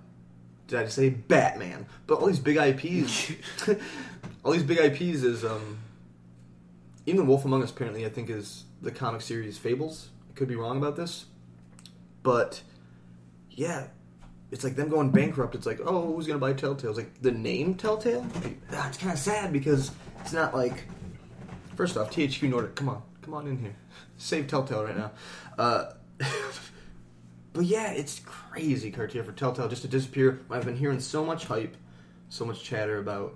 did 0.67 0.80
I 0.80 0.84
just 0.84 0.95
say 0.95 1.10
Batman? 1.10 1.86
But 2.08 2.19
all 2.19 2.28
these 2.28 2.39
big 2.39 2.58
IPs, 2.58 3.32
all 4.43 4.51
these 4.51 4.63
big 4.63 4.80
IPs 4.80 5.23
is, 5.23 5.45
um, 5.45 5.80
even 7.06 7.28
Wolf 7.28 7.45
Among 7.45 7.63
Us 7.63 7.71
apparently, 7.71 8.06
I 8.06 8.10
think, 8.10 8.30
is 8.30 8.65
the 8.82 8.91
comic 8.91 9.21
series 9.21 9.58
Fables. 9.58 10.10
I 10.30 10.34
could 10.34 10.47
be 10.47 10.56
wrong 10.56 10.78
about 10.78 10.95
this. 10.95 11.25
But 12.23 12.62
yeah, 13.51 13.88
it's 14.51 14.63
like 14.63 14.75
them 14.75 14.89
going 14.89 15.12
bankrupt. 15.12 15.56
It's 15.56 15.65
like, 15.65 15.80
oh, 15.86 16.13
who's 16.13 16.28
gonna 16.28 16.39
buy 16.39 16.54
Telltale? 16.54 16.89
It's 16.89 16.97
like 16.97 17.21
the 17.21 17.32
name 17.32 17.75
Telltale. 17.75 18.25
Ah, 18.71 18.88
it's 18.88 18.97
kind 18.97 19.13
of 19.13 19.19
sad 19.19 19.54
because 19.54 19.91
it's 20.21 20.34
not 20.34 20.56
like. 20.56 20.86
First 21.75 21.97
off, 21.97 22.10
THQ 22.10 22.49
Nordic, 22.49 22.73
come 22.75 22.88
on, 22.88 23.01
come 23.21 23.34
on 23.34 23.47
in 23.47 23.60
here, 23.60 23.75
save 24.17 24.47
Telltale 24.47 24.86
right 24.86 24.97
now. 24.97 25.12
Uh, 25.58 25.91
but 27.56 27.65
yeah, 27.65 27.91
it's 27.91 28.20
crazy, 28.26 28.91
Cartier, 28.91 29.24
for 29.24 29.32
Telltale 29.32 29.70
just 29.70 29.82
to 29.84 29.88
disappear. 29.88 30.41
I've 30.52 30.65
been 30.65 30.76
hearing 30.76 31.00
so 31.00 31.24
much 31.24 31.46
hype, 31.46 31.78
so 32.30 32.46
much 32.46 32.62
chatter 32.62 33.00
about 33.00 33.34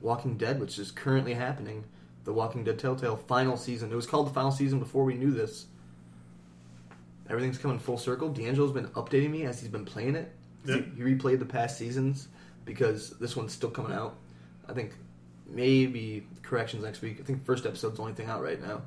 Walking 0.00 0.36
Dead, 0.36 0.60
which 0.60 0.78
is 0.78 0.90
currently 0.90 1.32
happening. 1.32 1.84
The 2.24 2.32
Walking 2.32 2.64
Dead 2.64 2.78
Telltale 2.78 3.16
final 3.16 3.56
season. 3.56 3.92
It 3.92 3.94
was 3.94 4.06
called 4.06 4.26
the 4.26 4.34
final 4.34 4.50
season 4.50 4.80
before 4.80 5.04
we 5.04 5.14
knew 5.14 5.30
this. 5.30 5.66
Everything's 7.30 7.56
coming 7.56 7.78
full 7.78 7.98
circle. 7.98 8.28
D'Angelo's 8.28 8.72
been 8.72 8.88
updating 8.88 9.30
me 9.30 9.44
as 9.44 9.60
he's 9.60 9.70
been 9.70 9.84
playing 9.84 10.16
it. 10.16 10.32
Yeah. 10.64 10.76
He, 10.76 10.82
he 10.96 11.02
replayed 11.02 11.38
the 11.38 11.46
past 11.46 11.78
seasons 11.78 12.28
because 12.64 13.10
this 13.18 13.36
one's 13.36 13.52
still 13.52 13.70
coming 13.70 13.92
out. 13.92 14.16
I 14.68 14.72
think 14.72 14.92
maybe 15.46 16.26
corrections 16.42 16.82
next 16.82 17.00
week. 17.00 17.18
I 17.20 17.22
think 17.22 17.44
first 17.44 17.64
episode's 17.64 17.96
the 17.96 18.02
only 18.02 18.14
thing 18.14 18.26
out 18.26 18.42
right 18.42 18.60
now. 18.60 18.82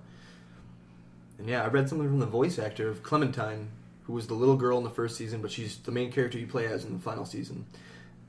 And 1.37 1.47
yeah, 1.47 1.63
I 1.63 1.67
read 1.67 1.89
something 1.89 2.07
from 2.07 2.19
the 2.19 2.25
voice 2.25 2.59
actor 2.59 2.89
of 2.89 3.03
Clementine, 3.03 3.69
who 4.05 4.13
was 4.13 4.27
the 4.27 4.33
little 4.33 4.55
girl 4.57 4.77
in 4.77 4.83
the 4.83 4.89
first 4.89 5.17
season, 5.17 5.41
but 5.41 5.51
she's 5.51 5.77
the 5.77 5.91
main 5.91 6.11
character 6.11 6.37
you 6.37 6.47
play 6.47 6.67
as 6.67 6.85
in 6.85 6.93
the 6.93 6.99
final 6.99 7.25
season. 7.25 7.65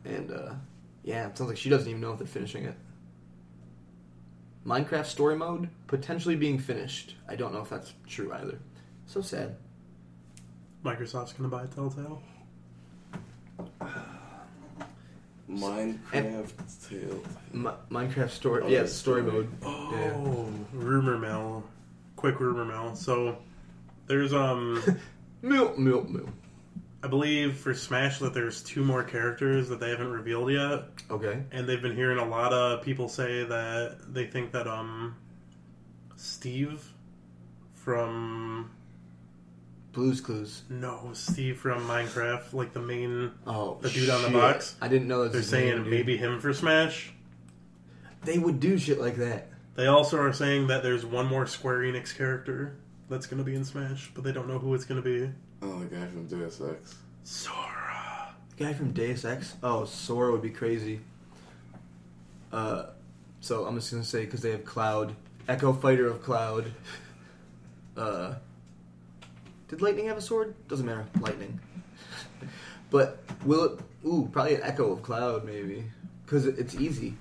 And 0.05 0.31
uh, 0.31 0.55
yeah, 1.05 1.27
it 1.29 1.37
sounds 1.39 1.49
like 1.49 1.59
she 1.59 1.69
doesn't 1.71 1.89
even 1.89 2.01
know 2.01 2.13
if 2.13 2.19
they're 2.19 2.27
finishing 2.27 2.65
it. 2.65 2.75
Minecraft 4.67 5.07
story 5.07 5.37
mode 5.37 5.69
potentially 5.87 6.35
being 6.35 6.59
finished. 6.59 7.15
I 7.29 7.37
don't 7.37 7.53
know 7.53 7.61
if 7.61 7.69
that's 7.71 7.93
true 8.07 8.33
either. 8.33 8.59
So 9.07 9.21
sad. 9.21 9.57
Microsoft's 10.85 11.33
going 11.35 11.49
to 11.51 11.57
buy 11.57 11.67
Telltale. 11.67 12.23
Minecraft 15.51 16.89
Tale. 16.89 17.23
Mi- 17.53 17.71
Minecraft 17.91 18.31
story, 18.31 18.63
Oh, 18.65 18.69
yeah, 18.69 18.85
story 18.87 19.23
story. 19.23 19.23
mode. 19.23 19.49
Oh, 19.65 20.49
rumor 20.73 21.17
mill. 21.19 21.63
Quick 22.17 22.41
rumor 22.41 22.65
mill. 22.65 22.97
So 22.97 23.39
there's 24.07 24.33
um 24.35 24.83
Milk, 25.47 25.79
milk, 25.79 26.09
milk. 26.11 26.29
I 27.05 27.09
believe 27.09 27.57
for 27.57 27.73
Smash 27.73 28.19
that 28.19 28.35
there's 28.35 28.63
two 28.65 28.83
more 28.83 29.05
characters 29.05 29.69
that 29.69 29.79
they 29.79 29.91
haven't 29.91 30.11
revealed 30.11 30.51
yet, 30.51 30.85
Okay. 31.09 31.41
and 31.53 31.69
they've 31.69 31.81
been 31.81 31.95
hearing 31.95 32.19
a 32.19 32.25
lot 32.29 32.53
of 32.53 32.83
people 32.83 33.09
say 33.09 33.45
that 33.45 34.13
they 34.13 34.27
think 34.27 34.51
that 34.53 34.67
um 34.67 35.15
Steve 36.17 36.83
from 37.75 38.71
Blues 39.93 40.21
Clues. 40.21 40.63
no 40.69 41.11
Steve 41.13 41.59
from 41.61 41.87
Minecraft, 41.87 42.53
like 42.53 42.73
the 42.73 42.81
main, 42.81 43.31
Oh, 43.47 43.79
The 43.81 43.91
dude 43.91 44.11
on 44.11 44.23
the 44.23 44.29
shit. 44.29 44.37
box? 44.37 44.75
I 44.81 44.89
didn't 44.89 45.07
know 45.07 45.23
that. 45.25 45.33
they're 45.33 45.43
saying 45.43 45.89
maybe 45.89 46.17
him 46.17 46.41
for 46.41 46.53
Smash. 46.53 47.13
they 48.25 48.39
would 48.39 48.59
do 48.59 48.77
shit 48.79 48.99
like 49.01 49.15
that. 49.17 49.49
They 49.77 49.87
also 49.87 50.19
are 50.19 50.33
saying 50.33 50.67
that 50.69 50.83
there's 50.83 51.07
one 51.07 51.27
more 51.27 51.47
Square 51.47 51.81
Enix 51.83 52.17
character 52.17 52.79
that's 53.09 53.27
going 53.27 53.39
to 53.39 53.45
be 53.45 53.55
in 53.55 53.65
Smash, 53.65 54.11
but 54.15 54.25
they 54.25 54.33
don't 54.33 54.49
know 54.49 54.59
who 54.59 54.75
it's 54.75 54.85
going 54.85 55.03
to 55.03 55.09
be. 55.09 55.31
Oh, 55.63 55.81
the 55.81 55.87
guy 55.87 56.07
from 56.07 56.27
Deus 56.27 56.61
Ex. 56.61 56.97
Sora. 57.25 58.35
The 58.57 58.65
guy 58.65 58.73
from 58.73 58.93
Deus 58.93 59.25
Ex. 59.25 59.55
Oh, 59.63 59.85
Sora 59.85 60.33
would 60.33 60.43
be 60.43 60.51
crazy. 60.51 61.01
Uh, 62.53 62.87
so 63.41 63.65
I'm 63.67 63.77
just 63.77 63.91
gonna 63.91 64.05
say 64.05 64.25
because 64.25 64.41
they 64.43 64.51
have 64.51 64.65
Cloud, 64.65 65.15
Echo 65.49 65.73
Fighter 65.73 66.07
of 66.09 66.23
Cloud. 66.23 66.73
Uh, 67.97 68.35
did 69.69 69.81
Lightning 69.81 70.05
have 70.09 70.19
a 70.19 70.21
sword? 70.21 70.55
Doesn't 70.69 70.85
matter. 70.85 71.07
Lightning. 71.19 71.59
but 72.91 73.21
will 73.43 73.65
it? 73.65 73.81
Ooh, 74.05 74.29
probably 74.31 74.57
an 74.57 74.61
Echo 74.63 74.93
of 74.93 75.03
Cloud 75.03 75.47
maybe 75.47 75.83
because 76.23 76.45
it's 76.47 76.75
easy. 76.75 77.15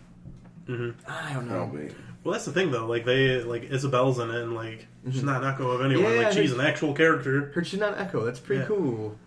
hmm 0.67 0.89
I 1.07 1.31
don't 1.31 1.47
know. 1.47 1.59
Probably. 1.59 1.91
Well, 2.25 2.31
that's 2.33 2.45
the 2.45 2.51
thing 2.51 2.71
though. 2.71 2.87
Like 2.87 3.05
they, 3.05 3.41
like 3.43 3.65
Isabelle's 3.71 4.17
in 4.19 4.31
it, 4.31 4.41
and 4.41 4.53
like 4.55 4.87
she's 5.09 5.21
Mhm. 5.21 5.25
not 5.25 5.41
not 5.43 5.57
go 5.59 5.69
of 5.71 5.81
anyone. 5.85 6.11
Yeah, 6.11 6.23
like 6.23 6.33
she's 6.33 6.51
an 6.51 6.59
actual 6.59 6.93
character. 6.93 7.51
Heard 7.53 7.67
she's 7.67 7.79
not 7.79 7.93
an 7.93 7.99
Echo. 7.99 8.25
That's 8.25 8.39
pretty 8.39 8.61
Yeah. 8.63 8.67
cool. 8.67 9.17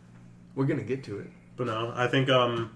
We're 0.57 0.67
gonna 0.67 0.83
get 0.83 1.05
to 1.05 1.21
it. 1.21 1.31
But 1.57 1.69
no, 1.69 1.93
I 1.95 2.09
think 2.09 2.29
um, 2.29 2.71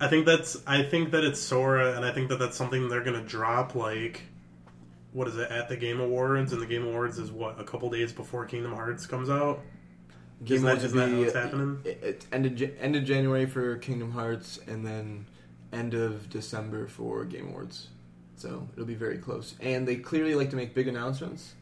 I 0.00 0.06
think 0.08 0.26
that's 0.26 0.56
I 0.66 0.82
think 0.82 1.10
that 1.12 1.24
it's 1.24 1.40
Sora, 1.40 1.96
and 1.96 2.04
I 2.04 2.12
think 2.12 2.28
that 2.28 2.38
that's 2.38 2.56
something 2.56 2.88
they're 2.88 3.02
gonna 3.02 3.22
drop. 3.24 3.74
Like, 3.74 4.22
what 5.12 5.26
is 5.26 5.36
it 5.36 5.50
at 5.50 5.68
the 5.68 5.76
Game 5.76 5.98
Awards? 6.00 6.52
And 6.52 6.62
the 6.62 6.66
Game 6.66 6.84
Awards 6.86 7.18
is 7.18 7.30
what 7.32 7.58
a 7.58 7.64
couple 7.64 7.90
days 7.90 8.12
before 8.12 8.44
Kingdom 8.44 8.74
Hearts 8.74 9.06
comes 9.06 9.30
out. 9.30 9.60
Game 10.44 10.56
Isn't 10.56 10.66
that- 10.66 10.70
Awards 10.72 10.84
isn't 10.84 10.98
that 10.98 11.10
be 11.10 11.18
what's 11.24 11.34
happening? 11.34 11.80
It, 11.84 12.00
it 12.02 12.26
ended 12.30 12.60
Ja- 12.60 12.68
ended 12.80 13.06
January 13.06 13.46
for 13.46 13.76
Kingdom 13.78 14.12
Hearts, 14.12 14.60
and 14.68 14.84
then 14.86 15.24
end 15.72 15.94
of 15.94 16.30
December 16.30 16.86
for 16.86 17.24
Game 17.24 17.48
Awards, 17.48 17.88
so 18.36 18.66
it'll 18.72 18.86
be 18.86 18.94
very 18.94 19.18
close. 19.18 19.54
And 19.60 19.86
they 19.86 19.96
clearly 19.96 20.34
like 20.34 20.50
to 20.50 20.56
make 20.56 20.74
big 20.74 20.88
announcements 20.88 21.54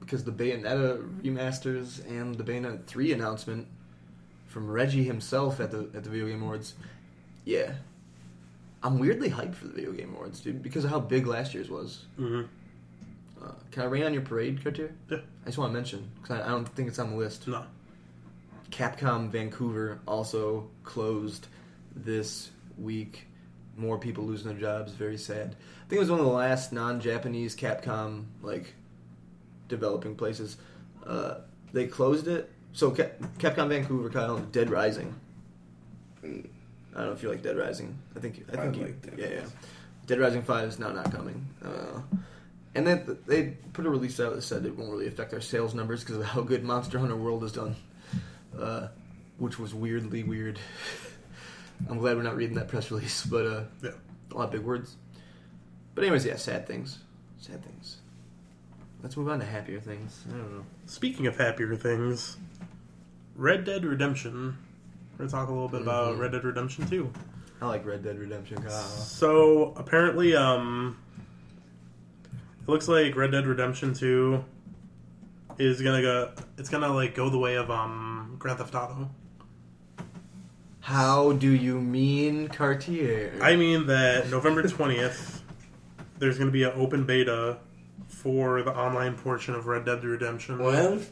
because 0.00 0.24
the 0.24 0.32
Bayonetta 0.32 1.22
remasters 1.22 2.06
and 2.08 2.34
the 2.34 2.44
Bayonetta 2.44 2.84
three 2.86 3.12
announcement 3.12 3.66
from 4.46 4.70
Reggie 4.70 5.04
himself 5.04 5.60
at 5.60 5.70
the 5.70 5.90
at 5.94 6.04
the 6.04 6.10
Video 6.10 6.26
Game 6.28 6.42
Awards. 6.42 6.74
Yeah, 7.44 7.72
I'm 8.82 8.98
weirdly 8.98 9.30
hyped 9.30 9.54
for 9.54 9.66
the 9.66 9.74
Video 9.74 9.92
Game 9.92 10.14
Awards, 10.14 10.40
dude, 10.40 10.62
because 10.62 10.84
of 10.84 10.90
how 10.90 11.00
big 11.00 11.26
last 11.26 11.54
year's 11.54 11.70
was. 11.70 12.04
hmm 12.16 12.42
Uh, 13.42 13.52
can 13.70 13.82
I 13.82 13.86
rain 13.86 14.02
on 14.04 14.12
your 14.12 14.22
parade, 14.22 14.62
Cartier? 14.62 14.92
Yeah. 15.10 15.18
I 15.42 15.46
just 15.46 15.58
want 15.58 15.70
to 15.70 15.74
mention 15.74 16.10
because 16.20 16.40
I, 16.40 16.46
I 16.46 16.48
don't 16.48 16.68
think 16.68 16.88
it's 16.88 16.98
on 16.98 17.10
the 17.10 17.16
list. 17.16 17.46
No. 17.48 17.64
Capcom 18.70 19.28
Vancouver 19.30 19.98
also 20.06 20.68
closed 20.84 21.46
this 21.96 22.50
week. 22.78 23.26
More 23.76 23.98
people 23.98 24.24
losing 24.24 24.48
their 24.48 24.60
jobs. 24.60 24.92
Very 24.92 25.16
sad. 25.16 25.54
I 25.54 25.88
think 25.88 25.98
it 25.98 26.00
was 26.00 26.10
one 26.10 26.20
of 26.20 26.26
the 26.26 26.32
last 26.32 26.72
non-Japanese 26.72 27.54
Capcom 27.54 28.24
like 28.42 28.74
developing 29.68 30.16
places. 30.16 30.56
Uh, 31.06 31.36
they 31.72 31.86
closed 31.86 32.26
it. 32.26 32.50
So 32.72 32.90
Ca- 32.90 33.10
Capcom 33.38 33.68
Vancouver, 33.68 34.10
Kyle, 34.10 34.38
Dead 34.38 34.70
Rising. 34.70 35.14
Mm. 36.22 36.48
I 36.94 36.98
don't 36.98 37.06
know 37.06 37.12
if 37.12 37.22
you 37.22 37.28
like 37.28 37.42
Dead 37.42 37.56
Rising. 37.56 37.96
I 38.16 38.20
think 38.20 38.44
I 38.52 38.54
I 38.54 38.60
think 38.62 38.76
you, 38.76 38.82
like 38.82 39.02
Dead 39.02 39.14
yeah, 39.16 39.40
yeah. 39.40 39.46
Dead 40.06 40.18
Rising 40.18 40.42
Five 40.42 40.68
is 40.68 40.78
now 40.78 40.90
not 40.90 41.12
coming. 41.12 41.46
Uh, 41.64 42.00
and 42.74 42.86
then 42.86 43.18
they 43.26 43.56
put 43.72 43.86
a 43.86 43.90
release 43.90 44.20
out 44.20 44.34
that 44.34 44.42
said 44.42 44.64
it 44.64 44.76
won't 44.76 44.90
really 44.90 45.06
affect 45.06 45.32
our 45.32 45.40
sales 45.40 45.74
numbers 45.74 46.00
because 46.00 46.16
of 46.16 46.24
how 46.24 46.40
good 46.40 46.64
Monster 46.64 46.98
Hunter 46.98 47.16
World 47.16 47.42
has 47.42 47.52
done, 47.52 47.76
uh, 48.58 48.88
which 49.38 49.58
was 49.58 49.74
weirdly 49.74 50.22
weird. 50.22 50.58
I'm 51.88 51.98
glad 51.98 52.16
we're 52.16 52.22
not 52.22 52.36
reading 52.36 52.56
that 52.56 52.68
press 52.68 52.90
release, 52.90 53.24
but 53.24 53.46
uh, 53.46 53.62
Yeah. 53.82 53.90
a 54.32 54.34
lot 54.34 54.44
of 54.46 54.50
big 54.52 54.62
words. 54.62 54.96
But 55.94 56.04
anyways, 56.04 56.24
yeah, 56.24 56.36
sad 56.36 56.66
things, 56.66 56.98
sad 57.38 57.64
things. 57.64 57.98
Let's 59.02 59.16
move 59.16 59.28
on 59.28 59.38
to 59.40 59.44
happier 59.46 59.80
things. 59.80 60.24
I 60.28 60.32
don't 60.36 60.56
know. 60.58 60.64
Speaking 60.86 61.26
of 61.26 61.36
happier 61.36 61.74
things, 61.76 62.36
Red 63.36 63.64
Dead 63.64 63.84
Redemption. 63.84 64.56
We're 65.12 65.26
gonna 65.26 65.30
talk 65.30 65.48
a 65.48 65.52
little 65.52 65.68
bit 65.68 65.82
about 65.82 66.16
Mhm. 66.16 66.20
Red 66.20 66.32
Dead 66.32 66.44
Redemption 66.44 66.86
2. 66.88 67.12
I 67.60 67.66
like 67.66 67.84
Red 67.86 68.02
Dead 68.04 68.18
Redemption. 68.18 68.58
Kyle. 68.62 68.70
So 68.70 69.72
apparently, 69.76 70.34
um, 70.36 70.96
it 72.62 72.68
looks 72.68 72.86
like 72.88 73.16
Red 73.16 73.32
Dead 73.32 73.46
Redemption 73.46 73.94
2 73.94 74.44
is 75.58 75.80
gonna 75.82 76.02
go. 76.02 76.32
It's 76.56 76.68
gonna 76.68 76.92
like 76.92 77.14
go 77.14 77.30
the 77.30 77.38
way 77.38 77.56
of 77.56 77.70
um 77.70 78.36
Grand 78.38 78.58
Theft 78.58 78.74
Auto. 78.74 79.10
How 80.88 81.32
do 81.32 81.50
you 81.50 81.82
mean 81.82 82.48
Cartier? 82.48 83.38
I 83.42 83.56
mean 83.56 83.88
that 83.88 84.30
November 84.30 84.62
20th, 84.62 85.42
there's 86.18 86.38
gonna 86.38 86.50
be 86.50 86.62
an 86.62 86.72
open 86.76 87.04
beta 87.04 87.58
for 88.06 88.62
the 88.62 88.74
online 88.74 89.14
portion 89.14 89.54
of 89.54 89.66
Red 89.66 89.84
Dead 89.84 90.02
Redemption. 90.02 90.58
When? 90.58 91.04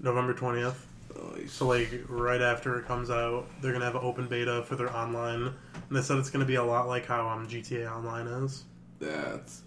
November 0.00 0.34
20th. 0.34 0.74
Oh, 1.16 1.36
So 1.46 1.68
like 1.68 1.92
right 2.08 2.42
after 2.42 2.76
it 2.80 2.86
comes 2.86 3.08
out, 3.08 3.46
they're 3.62 3.70
gonna 3.70 3.84
have 3.84 3.94
an 3.94 4.02
open 4.02 4.26
beta 4.26 4.64
for 4.64 4.74
their 4.74 4.92
online, 4.92 5.42
and 5.44 5.54
they 5.96 6.02
said 6.02 6.18
it's 6.18 6.30
gonna 6.30 6.44
be 6.44 6.56
a 6.56 6.64
lot 6.64 6.88
like 6.88 7.06
how 7.06 7.28
um, 7.28 7.46
GTA 7.46 7.88
Online 7.88 8.26
is. 8.26 8.64
That's 8.98 9.62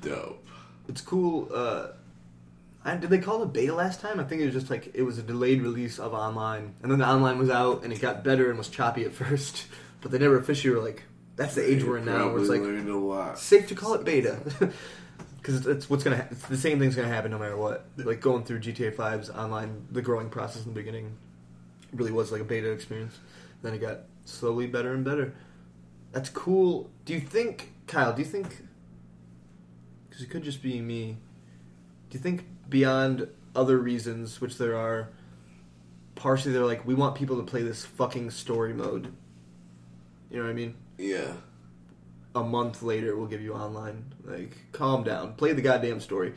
dope. 0.00 0.44
It's 0.88 1.00
cool. 1.00 1.48
Uh, 1.54 1.90
I, 2.84 2.96
did 2.96 3.08
they 3.08 3.18
call 3.18 3.42
it 3.42 3.52
beta 3.52 3.74
last 3.74 4.00
time? 4.00 4.20
I 4.20 4.24
think 4.24 4.42
it 4.42 4.46
was 4.46 4.54
just 4.54 4.68
like 4.68 4.90
it 4.94 5.02
was 5.02 5.18
a 5.18 5.22
delayed 5.22 5.62
release 5.62 5.98
of 5.98 6.12
online, 6.12 6.74
and 6.82 6.92
then 6.92 6.98
the 6.98 7.08
online 7.08 7.38
was 7.38 7.48
out, 7.48 7.82
and 7.82 7.92
it 7.92 8.00
got 8.00 8.22
better 8.22 8.50
and 8.50 8.58
was 8.58 8.68
choppy 8.68 9.04
at 9.04 9.12
first, 9.14 9.66
but 10.02 10.10
they 10.10 10.18
never 10.18 10.36
officially 10.36 10.74
were 10.74 10.82
like, 10.82 11.04
"That's 11.36 11.54
the 11.54 11.68
age 11.68 11.82
we're 11.82 11.98
in 11.98 12.04
now." 12.04 12.30
Where 12.30 12.40
it's 12.40 12.50
like 12.50 12.60
safe 13.36 13.68
to 13.68 13.74
call 13.74 13.94
it 13.94 14.04
beta, 14.04 14.38
because 15.38 15.66
it's 15.66 15.88
what's 15.88 16.04
gonna. 16.04 16.16
Ha- 16.16 16.28
it's 16.30 16.46
the 16.46 16.58
same 16.58 16.78
thing's 16.78 16.94
gonna 16.94 17.08
happen 17.08 17.30
no 17.30 17.38
matter 17.38 17.56
what. 17.56 17.86
Like 17.96 18.20
going 18.20 18.44
through 18.44 18.60
GTA 18.60 18.94
5's 18.94 19.30
online, 19.30 19.86
the 19.90 20.02
growing 20.02 20.28
process 20.28 20.66
in 20.66 20.74
the 20.74 20.78
beginning 20.78 21.16
really 21.92 22.12
was 22.12 22.32
like 22.32 22.42
a 22.42 22.44
beta 22.44 22.70
experience. 22.70 23.18
Then 23.62 23.72
it 23.72 23.78
got 23.80 24.00
slowly 24.26 24.66
better 24.66 24.92
and 24.92 25.04
better. 25.04 25.34
That's 26.12 26.28
cool. 26.28 26.90
Do 27.06 27.14
you 27.14 27.20
think, 27.20 27.72
Kyle? 27.86 28.12
Do 28.12 28.20
you 28.20 28.28
think? 28.28 28.62
Because 30.06 30.22
it 30.22 30.28
could 30.28 30.44
just 30.44 30.62
be 30.62 30.82
me. 30.82 31.16
Do 32.10 32.18
you 32.18 32.22
think 32.22 32.44
beyond 32.68 33.28
other 33.54 33.78
reasons, 33.78 34.40
which 34.40 34.58
there 34.58 34.76
are, 34.76 35.08
partially 36.14 36.52
they're 36.52 36.64
like, 36.64 36.86
we 36.86 36.94
want 36.94 37.14
people 37.14 37.36
to 37.36 37.42
play 37.42 37.62
this 37.62 37.84
fucking 37.84 38.30
story 38.30 38.72
mode. 38.74 39.12
You 40.30 40.38
know 40.38 40.44
what 40.44 40.50
I 40.50 40.54
mean? 40.54 40.74
Yeah. 40.98 41.32
a 42.36 42.42
month 42.42 42.82
later 42.82 43.16
we'll 43.16 43.28
give 43.28 43.40
you 43.40 43.54
online. 43.54 44.12
Like, 44.24 44.56
calm 44.72 45.04
down. 45.04 45.34
Play 45.34 45.52
the 45.52 45.62
goddamn 45.62 46.00
story. 46.00 46.34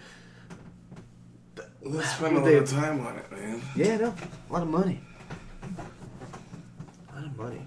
Let's 1.82 2.12
spend 2.12 2.38
a 2.38 2.42
They- 2.42 2.54
lot 2.60 2.64
of 2.64 2.70
time 2.70 3.00
on 3.06 3.16
it, 3.18 3.32
man. 3.32 3.62
Yeah, 3.76 3.98
no. 3.98 4.14
A 4.50 4.54
lot 4.54 4.62
of 4.62 4.70
money. 4.70 5.02
A 7.12 7.16
lot 7.16 7.26
of 7.26 7.36
money. 7.38 7.66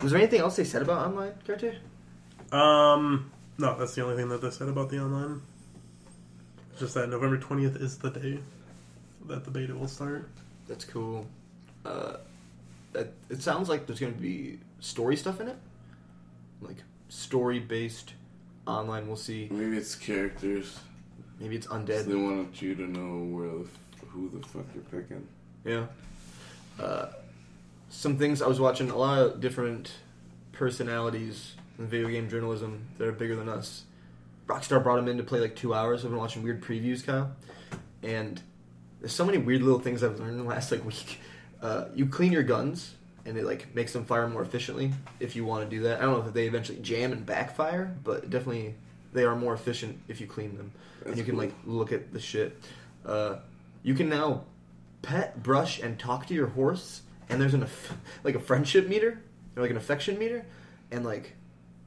Was 0.00 0.12
there 0.12 0.20
anything 0.20 0.40
else 0.40 0.56
they 0.56 0.64
said 0.64 0.80
about 0.82 1.06
online, 1.06 1.32
Cartier? 1.46 1.76
Um, 2.52 3.30
no, 3.58 3.76
that's 3.78 3.94
the 3.94 4.02
only 4.02 4.16
thing 4.16 4.28
that 4.30 4.40
they 4.40 4.50
said 4.50 4.68
about 4.68 4.88
the 4.88 4.98
online. 5.00 5.42
It's 6.76 6.82
just 6.82 6.94
that 6.96 7.08
November 7.08 7.38
20th 7.38 7.80
is 7.80 7.96
the 7.96 8.10
day 8.10 8.38
that 9.28 9.46
the 9.46 9.50
beta 9.50 9.74
will 9.74 9.88
start. 9.88 10.28
That's 10.68 10.84
cool. 10.84 11.26
Uh, 11.86 12.16
that, 12.92 13.14
it 13.30 13.40
sounds 13.40 13.70
like 13.70 13.86
there's 13.86 13.98
going 13.98 14.12
to 14.12 14.20
be 14.20 14.58
story 14.80 15.16
stuff 15.16 15.40
in 15.40 15.48
it. 15.48 15.56
Like, 16.60 16.76
story 17.08 17.60
based 17.60 18.12
online. 18.66 19.06
We'll 19.06 19.16
see. 19.16 19.48
Maybe 19.50 19.74
it's 19.78 19.94
characters. 19.94 20.78
Maybe 21.40 21.56
it's 21.56 21.66
So 21.66 21.72
undead. 21.72 22.04
they 22.04 22.14
want 22.14 22.60
you 22.60 22.74
to 22.74 22.82
know 22.86 23.24
where 23.34 23.48
the, 23.48 24.06
who 24.08 24.28
the 24.38 24.46
fuck 24.46 24.66
you're 24.74 25.00
picking. 25.02 25.26
Yeah. 25.64 25.86
Uh, 26.78 27.06
some 27.88 28.18
things 28.18 28.42
I 28.42 28.48
was 28.48 28.60
watching 28.60 28.90
a 28.90 28.96
lot 28.98 29.20
of 29.22 29.40
different 29.40 29.92
personalities 30.52 31.54
in 31.78 31.86
video 31.86 32.08
game 32.10 32.28
journalism 32.28 32.84
that 32.98 33.08
are 33.08 33.12
bigger 33.12 33.34
than 33.34 33.48
us. 33.48 33.84
Rockstar 34.46 34.82
brought 34.82 34.98
him 34.98 35.08
in 35.08 35.16
to 35.16 35.24
play 35.24 35.40
like 35.40 35.56
two 35.56 35.74
hours. 35.74 36.04
I've 36.04 36.10
been 36.10 36.18
watching 36.18 36.42
weird 36.42 36.62
previews, 36.62 37.04
Kyle, 37.04 37.32
and 38.02 38.40
there's 39.00 39.12
so 39.12 39.24
many 39.24 39.38
weird 39.38 39.62
little 39.62 39.80
things 39.80 40.02
I've 40.04 40.18
learned 40.18 40.32
in 40.32 40.38
the 40.38 40.44
last 40.44 40.70
like 40.70 40.84
week. 40.86 41.20
Uh, 41.60 41.86
you 41.94 42.06
clean 42.06 42.32
your 42.32 42.42
guns, 42.42 42.94
and 43.24 43.36
it 43.36 43.44
like 43.44 43.74
makes 43.74 43.92
them 43.92 44.04
fire 44.04 44.28
more 44.28 44.42
efficiently 44.42 44.92
if 45.20 45.34
you 45.34 45.44
want 45.44 45.68
to 45.68 45.76
do 45.76 45.82
that. 45.82 45.98
I 45.98 46.02
don't 46.02 46.20
know 46.20 46.26
if 46.26 46.32
they 46.32 46.46
eventually 46.46 46.78
jam 46.78 47.12
and 47.12 47.26
backfire, 47.26 47.94
but 48.04 48.30
definitely 48.30 48.74
they 49.12 49.24
are 49.24 49.34
more 49.34 49.54
efficient 49.54 49.98
if 50.08 50.20
you 50.20 50.26
clean 50.26 50.56
them, 50.56 50.72
and 51.04 51.16
you 51.16 51.24
can 51.24 51.34
cool. 51.34 51.44
like 51.44 51.54
look 51.64 51.92
at 51.92 52.12
the 52.12 52.20
shit. 52.20 52.56
Uh, 53.04 53.36
you 53.82 53.94
can 53.94 54.08
now 54.08 54.44
pet, 55.02 55.42
brush, 55.42 55.80
and 55.80 55.98
talk 55.98 56.26
to 56.26 56.34
your 56.34 56.48
horse, 56.48 57.02
and 57.28 57.40
there's 57.40 57.54
an 57.54 57.66
like 58.24 58.36
a 58.36 58.40
friendship 58.40 58.86
meter, 58.88 59.20
or 59.56 59.62
like 59.62 59.70
an 59.70 59.76
affection 59.76 60.18
meter, 60.18 60.46
and 60.92 61.04
like 61.04 61.34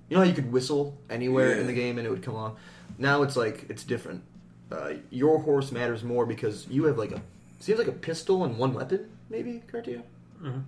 you 0.10 0.15
know 0.17 0.24
how 0.24 0.28
you 0.28 0.34
could 0.34 0.52
whistle 0.52 0.98
anywhere 1.10 1.54
in 1.54 1.67
the 1.67 1.74
game 1.74 1.98
and 1.98 2.06
it 2.08 2.10
would 2.10 2.24
come 2.24 2.36
on. 2.36 2.56
Now 2.98 3.22
it's 3.24 3.36
like 3.38 3.65
it's 3.69 3.84
different. 3.84 4.24
Uh, 4.72 4.93
your 5.10 5.39
horse 5.39 5.72
matters 5.72 6.04
more 6.04 6.26
because 6.26 6.67
you 6.67 6.84
have 6.86 6.98
like 6.98 7.12
a 7.12 7.22
seems 7.60 7.80
like 7.80 7.88
a 7.88 7.91
pistol 7.93 8.43
and 8.45 8.58
one 8.58 8.74
weapon, 8.74 9.10
maybe 9.30 9.62
Cartier. 9.72 10.04
Mhm. 10.41 10.63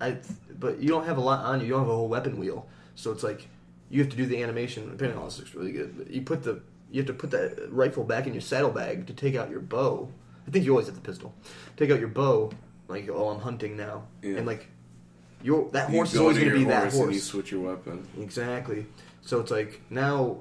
I, 0.00 0.16
but 0.58 0.80
you 0.80 0.88
don't 0.88 1.06
have 1.06 1.18
a 1.18 1.20
lot 1.20 1.44
on 1.44 1.60
you. 1.60 1.66
You 1.66 1.72
don't 1.72 1.80
have 1.82 1.88
a 1.88 1.94
whole 1.94 2.08
weapon 2.08 2.38
wheel, 2.38 2.66
so 2.94 3.12
it's 3.12 3.22
like 3.22 3.48
you 3.90 4.00
have 4.02 4.10
to 4.10 4.16
do 4.16 4.26
the 4.26 4.42
animation. 4.42 4.90
Depending 4.90 5.16
on 5.18 5.24
this 5.24 5.38
looks 5.38 5.54
really 5.54 5.72
good. 5.72 5.96
But 5.96 6.10
you 6.10 6.22
put 6.22 6.42
the 6.42 6.60
you 6.90 7.00
have 7.00 7.06
to 7.06 7.12
put 7.14 7.30
that 7.32 7.68
rifle 7.72 8.04
back 8.04 8.26
in 8.26 8.34
your 8.34 8.40
saddlebag 8.40 9.06
to 9.06 9.12
take 9.12 9.34
out 9.36 9.50
your 9.50 9.60
bow. 9.60 10.08
I 10.46 10.50
think 10.50 10.64
you 10.64 10.72
always 10.72 10.86
have 10.86 10.94
the 10.94 11.00
pistol. 11.00 11.34
Take 11.76 11.90
out 11.90 11.98
your 12.00 12.08
bow, 12.08 12.50
like 12.88 13.08
oh 13.08 13.28
I'm 13.30 13.40
hunting 13.40 13.76
now, 13.76 14.04
Yeah. 14.22 14.36
and 14.36 14.46
like 14.46 14.66
your 15.44 15.70
that 15.70 15.90
You 15.90 15.96
horse 15.96 16.12
is 16.14 16.18
always 16.20 16.38
going 16.38 16.50
to 16.50 16.58
be 16.58 16.64
that 16.64 16.92
horse 16.92 16.96
and 16.96 17.14
you 17.14 17.20
switch 17.20 17.52
your 17.52 17.60
weapon. 17.60 18.08
Exactly. 18.20 18.86
So 19.22 19.38
it's 19.40 19.50
like 19.52 19.80
now, 19.90 20.38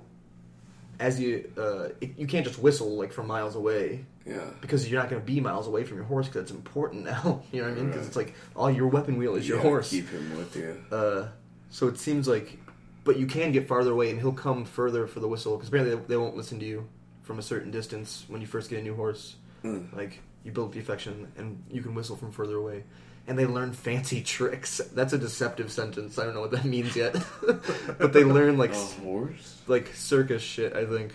as 1.00 1.20
you 1.20 1.52
uh, 1.58 1.90
it, 2.02 2.18
you 2.18 2.26
can't 2.28 2.46
just 2.46 2.58
whistle 2.60 2.98
like 2.98 3.12
from 3.14 3.28
miles 3.28 3.56
away 3.56 4.06
Yeah. 4.26 4.40
because 4.62 4.90
you're 4.90 5.00
not 5.02 5.10
going 5.10 5.22
to 5.22 5.26
be 5.26 5.40
miles 5.40 5.68
away 5.68 5.84
from 5.84 5.98
your 5.98 6.06
horse 6.06 6.28
because 6.28 6.44
it's 6.44 6.52
important 6.52 7.04
now. 7.14 7.44
you 7.52 7.62
know 7.62 7.68
what 7.70 7.78
I 7.78 7.82
mean? 7.82 7.88
Because 7.88 8.02
Right. 8.02 8.08
it's 8.08 8.16
like 8.16 8.34
all 8.56 8.72
your 8.72 8.88
weapon 8.88 9.18
wheel 9.18 9.36
is 9.36 9.48
You 9.48 9.56
your 9.56 9.64
horse. 9.64 9.90
Keep 9.90 10.10
him 10.10 10.38
with 10.38 10.56
you. 10.56 10.78
Uh, 10.92 11.28
so 11.70 11.88
it 11.88 11.98
seems 11.98 12.28
like, 12.28 12.58
but 13.04 13.18
you 13.18 13.26
can 13.26 13.52
get 13.52 13.68
farther 13.68 13.92
away, 13.92 14.10
and 14.12 14.20
he'll 14.20 14.32
come 14.32 14.64
further 14.64 15.08
for 15.08 15.20
the 15.20 15.28
whistle 15.28 15.56
because 15.58 15.68
apparently 15.70 15.96
they, 15.96 16.02
they 16.10 16.18
won't 16.18 16.38
listen 16.38 16.60
to 16.60 16.66
you 16.66 16.88
from 17.24 17.40
a 17.40 17.42
certain 17.42 17.72
distance 17.72 18.26
when 18.28 18.40
you 18.42 18.48
first 18.48 18.70
get 18.70 18.80
a 18.80 18.84
new 18.84 18.96
horse. 18.96 19.36
Mm. 19.64 19.94
Like 19.96 20.20
you 20.44 20.52
build 20.52 20.74
the 20.74 20.80
affection, 20.80 21.32
and 21.38 21.64
you 21.72 21.82
can 21.82 21.96
whistle 21.96 22.16
from 22.16 22.32
further 22.32 22.58
away. 22.58 22.84
And 23.26 23.40
they 23.40 23.46
learn 23.46 23.72
fancy 23.72 24.22
tricks. 24.22 24.80
That's 24.94 25.14
a 25.14 25.18
deceptive 25.18 25.72
sentence. 25.72 26.20
I 26.20 26.26
don't 26.26 26.34
know 26.34 26.42
what 26.42 26.52
that 26.52 26.66
means 26.66 26.96
yet, 26.96 27.16
but 27.98 28.12
they 28.12 28.24
learn 28.26 28.58
like 28.58 28.74
horse? 28.74 29.62
like 29.68 29.94
circus 29.96 30.42
shit. 30.42 30.74
I 30.76 30.86
think. 30.86 31.14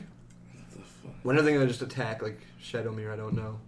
What 0.52 0.70
the 0.70 0.78
fuck? 0.78 1.12
When 1.22 1.38
are 1.38 1.42
they 1.42 1.52
gonna 1.52 1.66
just 1.66 1.82
attack 1.82 2.22
like 2.22 2.40
Shadowmere? 2.62 3.12
I 3.12 3.16
don't 3.16 3.34
know. 3.34 3.58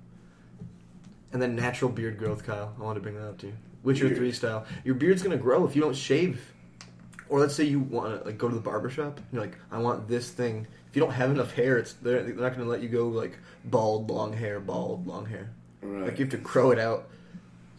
And 1.33 1.40
then 1.40 1.55
natural 1.55 1.90
beard 1.90 2.18
growth, 2.18 2.44
Kyle. 2.44 2.74
I 2.79 2.83
want 2.83 2.96
to 2.96 3.00
bring 3.00 3.14
that 3.16 3.29
up 3.29 3.38
to 3.38 3.48
you. 3.48 3.53
Witcher 3.83 4.07
Beard. 4.07 4.16
three 4.16 4.33
style. 4.33 4.64
Your 4.85 4.94
beard's 4.94 5.22
gonna 5.22 5.37
grow 5.37 5.66
if 5.66 5.76
you 5.76 5.83
don't 5.83 5.94
shave. 5.96 6.40
or 7.29 7.40
let's 7.40 7.55
say 7.55 7.64
you 7.64 7.79
want 7.81 8.18
to 8.20 8.24
like 8.26 8.38
go 8.38 8.48
to 8.48 8.55
the 8.55 8.61
barber 8.61 8.90
shop. 8.90 9.18
And 9.18 9.26
you're 9.33 9.42
like, 9.42 9.57
I 9.70 9.79
want 9.79 10.09
this 10.09 10.31
thing. 10.31 10.66
If 10.88 10.96
you 10.96 11.00
don't 11.03 11.12
have 11.12 11.31
enough 11.31 11.53
hair, 11.53 11.79
it's 11.79 11.92
they're, 11.94 12.22
they're 12.24 12.35
not 12.35 12.55
going 12.57 12.64
to 12.64 12.70
let 12.70 12.83
you 12.83 12.88
go 12.88 13.07
like 13.09 13.38
bald, 13.66 14.11
long 14.11 14.33
hair, 14.33 14.59
bald, 14.61 15.07
long 15.07 15.26
hair. 15.26 15.50
Right. 15.83 16.07
Like 16.09 16.18
you 16.18 16.24
have 16.24 16.33
to 16.33 16.38
grow 16.38 16.72
it 16.72 16.79
out. 16.81 17.09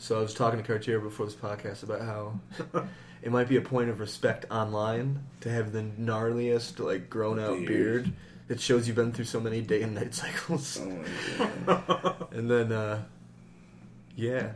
So 0.02 0.18
I 0.18 0.22
was 0.24 0.34
talking 0.34 0.60
to 0.60 0.66
Cartier 0.66 1.00
before 1.00 1.28
this 1.28 1.36
podcast 1.36 1.84
about 1.84 2.02
how 2.02 2.40
it 3.22 3.32
might 3.32 3.48
be 3.48 3.58
a 3.58 3.62
point 3.62 3.92
of 3.92 4.00
respect 4.00 4.46
online 4.50 5.24
to 5.42 5.50
have 5.52 5.74
the 5.74 5.84
gnarliest, 5.84 6.84
like 6.84 7.08
grown 7.08 7.40
out 7.40 7.60
Beard. 7.60 7.68
beard. 7.68 8.14
It 8.50 8.60
shows 8.60 8.88
you've 8.88 8.96
been 8.96 9.12
through 9.12 9.26
so 9.26 9.40
many 9.40 9.62
day 9.62 9.84
and 9.84 9.94
night 9.94 10.16
cycles. 10.16 10.82
Oh 10.82 10.90
my 11.68 11.84
god. 11.88 12.34
And 12.34 12.50
then, 12.50 12.72
uh, 12.72 13.04
yeah. 14.16 14.54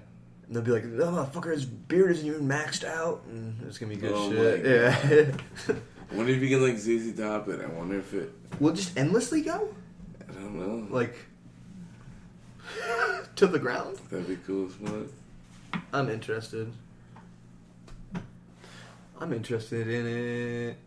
And 0.47 0.55
they'll 0.55 0.63
be 0.63 0.71
like, 0.71 0.83
oh, 0.83 0.87
motherfucker, 0.87 1.51
his 1.51 1.63
beard 1.63 2.09
isn't 2.09 2.25
even 2.25 2.47
maxed 2.47 2.83
out. 2.83 3.21
And 3.29 3.55
it's 3.67 3.77
going 3.77 3.91
to 3.91 3.95
be 3.95 4.01
good 4.01 4.13
Oh 4.15 4.31
shit. 4.31 4.65
Yeah. 4.65 5.75
I 6.11 6.15
wonder 6.15 6.33
if 6.33 6.41
you 6.41 6.49
can 6.49 6.67
like 6.67 6.79
ZZ 6.79 7.15
Top 7.15 7.49
it. 7.49 7.61
I 7.61 7.67
wonder 7.67 7.99
if 7.99 8.15
it. 8.15 8.31
Will 8.59 8.73
just 8.73 8.97
endlessly 8.97 9.43
go? 9.43 9.69
I 10.27 10.33
don't 10.33 10.55
know. 10.55 10.87
Like, 10.89 11.15
to 13.35 13.45
the 13.45 13.59
ground? 13.59 13.99
That'd 14.09 14.27
be 14.27 14.37
cool 14.37 14.65
as 14.65 14.73
fuck. 14.73 15.11
I'm 15.93 16.09
interested. 16.09 16.71
I'm 19.19 19.31
interested 19.33 19.87
in 19.87 20.05
it. 20.07 20.77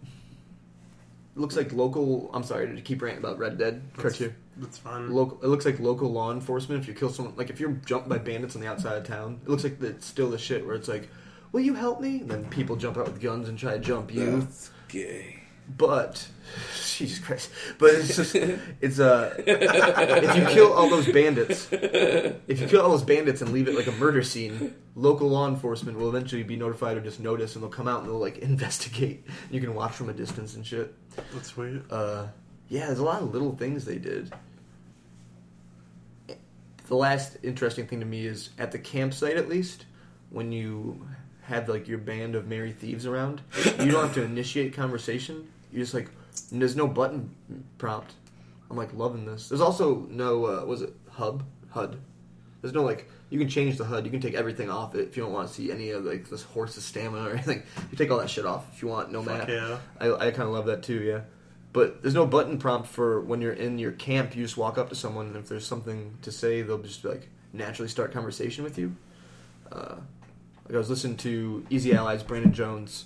Looks 1.35 1.57
like 1.57 1.73
local. 1.73 2.31
I'm 2.35 2.43
sorry 2.43 2.75
to 2.75 2.83
keep 2.83 3.01
ranting 3.01 3.23
about 3.25 3.39
Red 3.39 3.59
Dead. 3.59 3.83
That's- 3.97 4.21
That's 4.57 4.77
fine. 4.77 5.11
Local. 5.13 5.39
It 5.43 5.47
looks 5.47 5.65
like 5.65 5.79
local 5.79 6.11
law 6.13 6.33
enforcement. 6.33 6.83
If 6.83 6.89
you 6.89 6.95
kill 6.95 7.11
someone, 7.11 7.35
like 7.37 7.49
if 7.49 7.61
you're 7.61 7.73
jumped 7.87 8.09
by 8.09 8.19
bandits 8.19 8.57
on 8.57 8.61
the 8.61 8.67
outside 8.69 8.97
of 8.99 9.05
town, 9.05 9.41
it 9.45 9.49
looks 9.49 9.63
like 9.63 9.81
it's 9.81 10.05
still 10.05 10.31
the 10.31 10.39
shit 10.39 10.67
where 10.67 10.75
it's 10.75 10.89
like, 10.89 11.09
"Will 11.53 11.61
you 11.61 11.75
help 11.75 12.01
me?" 12.01 12.21
And 12.21 12.29
then 12.31 12.45
people 12.51 12.75
jump 12.75 12.97
out 12.99 13.07
with 13.07 13.21
guns 13.21 13.49
and 13.49 13.57
try 13.57 13.75
to 13.75 13.79
jump 13.79 14.13
you. 14.13 14.41
That's 14.41 14.71
gay. 14.89 15.45
But 15.77 16.29
Jesus 16.97 17.19
Christ! 17.19 17.51
But 17.79 17.91
it's 17.95 18.17
just 18.17 18.35
it's 18.35 18.99
uh 18.99 19.35
if 19.39 20.37
you 20.37 20.47
kill 20.47 20.73
all 20.73 20.89
those 20.89 21.07
bandits, 21.11 21.69
if 21.73 22.61
you 22.61 22.67
kill 22.67 22.83
all 22.83 22.91
those 22.91 23.03
bandits 23.03 23.43
and 23.43 23.53
leave 23.53 23.69
it 23.69 23.75
like 23.75 23.87
a 23.87 23.93
murder 23.93 24.23
scene, 24.23 24.75
local 24.95 25.29
law 25.29 25.49
enforcement 25.49 25.99
will 25.99 26.09
eventually 26.09 26.43
be 26.43 26.57
notified 26.57 26.97
or 26.97 27.01
just 27.01 27.21
notice, 27.21 27.55
and 27.55 27.63
they'll 27.63 27.71
come 27.71 27.89
out 27.89 28.01
and 28.01 28.09
they'll 28.09 28.19
like 28.19 28.39
investigate. 28.43 29.27
You 29.51 29.61
can 29.61 29.75
watch 29.75 29.93
from 29.93 30.09
a 30.09 30.15
distance 30.15 30.57
and 30.57 30.67
shit. 30.67 30.95
That's 31.33 31.49
sweet. 31.49 31.83
Uh, 31.91 32.27
yeah, 32.69 32.87
there's 32.87 32.99
a 32.99 33.05
lot 33.05 33.23
of 33.23 33.33
little 33.33 33.55
things 33.55 33.85
they 33.85 33.99
did. 33.99 34.33
The 36.87 36.97
last 36.97 37.37
interesting 37.43 37.87
thing 37.87 38.01
to 38.01 38.07
me 38.07 38.25
is 38.27 38.51
at 38.59 38.73
the 38.73 38.79
campsite, 38.79 39.37
at 39.37 39.49
least, 39.49 39.85
when 40.31 40.53
you 40.53 41.07
have 41.43 41.69
like 41.69 41.87
your 41.87 41.99
band 41.99 42.35
of 42.35 42.47
merry 42.47 42.73
thieves 42.73 43.07
around, 43.07 43.43
you 43.79 43.91
don't 43.91 44.03
have 44.03 44.15
to 44.15 44.23
initiate 44.23 44.75
conversation. 44.75 45.49
You 45.73 45.81
just 45.81 45.95
like, 45.95 46.11
there's 46.53 46.77
no 46.77 46.87
button 46.87 47.31
prompt. 47.79 48.13
I'm 48.71 48.77
like 48.77 48.93
loving 48.95 49.25
this. 49.25 49.49
There's 49.49 49.61
also 49.61 50.07
no, 50.11 50.47
uh, 50.47 50.65
was 50.65 50.83
it 50.83 50.93
hub 51.11 51.43
HUD? 51.71 51.99
There's 52.61 52.75
no 52.75 52.83
like 52.83 53.09
you 53.31 53.39
can 53.39 53.49
change 53.49 53.77
the 53.77 53.85
HUD. 53.85 54.05
You 54.05 54.11
can 54.11 54.21
take 54.21 54.35
everything 54.35 54.69
off 54.71 54.95
it 54.95 55.01
if 55.09 55.17
you 55.17 55.23
don't 55.23 55.33
want 55.33 55.49
to 55.49 55.55
see 55.55 55.71
any 55.71 55.91
of 55.91 56.05
like 56.05 56.29
this 56.29 56.43
horse's 56.43 56.85
stamina 56.85 57.29
or 57.29 57.33
anything. 57.35 57.63
You 57.91 57.97
take 57.97 58.11
all 58.11 58.19
that 58.19 58.31
shit 58.31 58.45
off 58.47 58.65
if 58.75 58.83
you 58.83 58.89
want. 58.89 59.13
No 59.13 59.23
Fuck 59.23 59.39
map. 59.39 59.49
yeah. 59.49 59.79
I, 60.01 60.13
I 60.13 60.31
kind 60.31 60.43
of 60.49 60.51
love 60.51 60.67
that 60.67 60.83
too, 60.83 61.03
yeah. 61.03 61.21
But 61.73 62.03
there's 62.03 62.15
no 62.15 62.27
button 62.27 62.59
prompt 62.59 62.89
for 62.89 63.21
when 63.21 63.41
you're 63.41 63.53
in 63.53 63.79
your 63.79 63.93
camp. 63.93 64.35
You 64.35 64.43
just 64.43 64.57
walk 64.57 64.79
up 64.79 64.89
to 64.89 64.95
someone, 64.95 65.27
and 65.27 65.37
if 65.37 65.49
there's 65.49 65.67
something 65.67 66.17
to 66.23 66.33
say, 66.33 66.63
they'll 66.63 66.79
just 66.79 67.05
like 67.05 67.29
naturally 67.53 67.89
start 67.89 68.13
conversation 68.13 68.65
with 68.65 68.79
you. 68.79 68.97
Uh, 69.71 69.97
like 70.65 70.75
I 70.75 70.79
was 70.79 70.91
listening 70.91 71.17
to 71.19 71.65
Easy 71.71 71.95
Allies, 71.95 72.23
Brandon 72.23 72.53
Jones, 72.53 73.05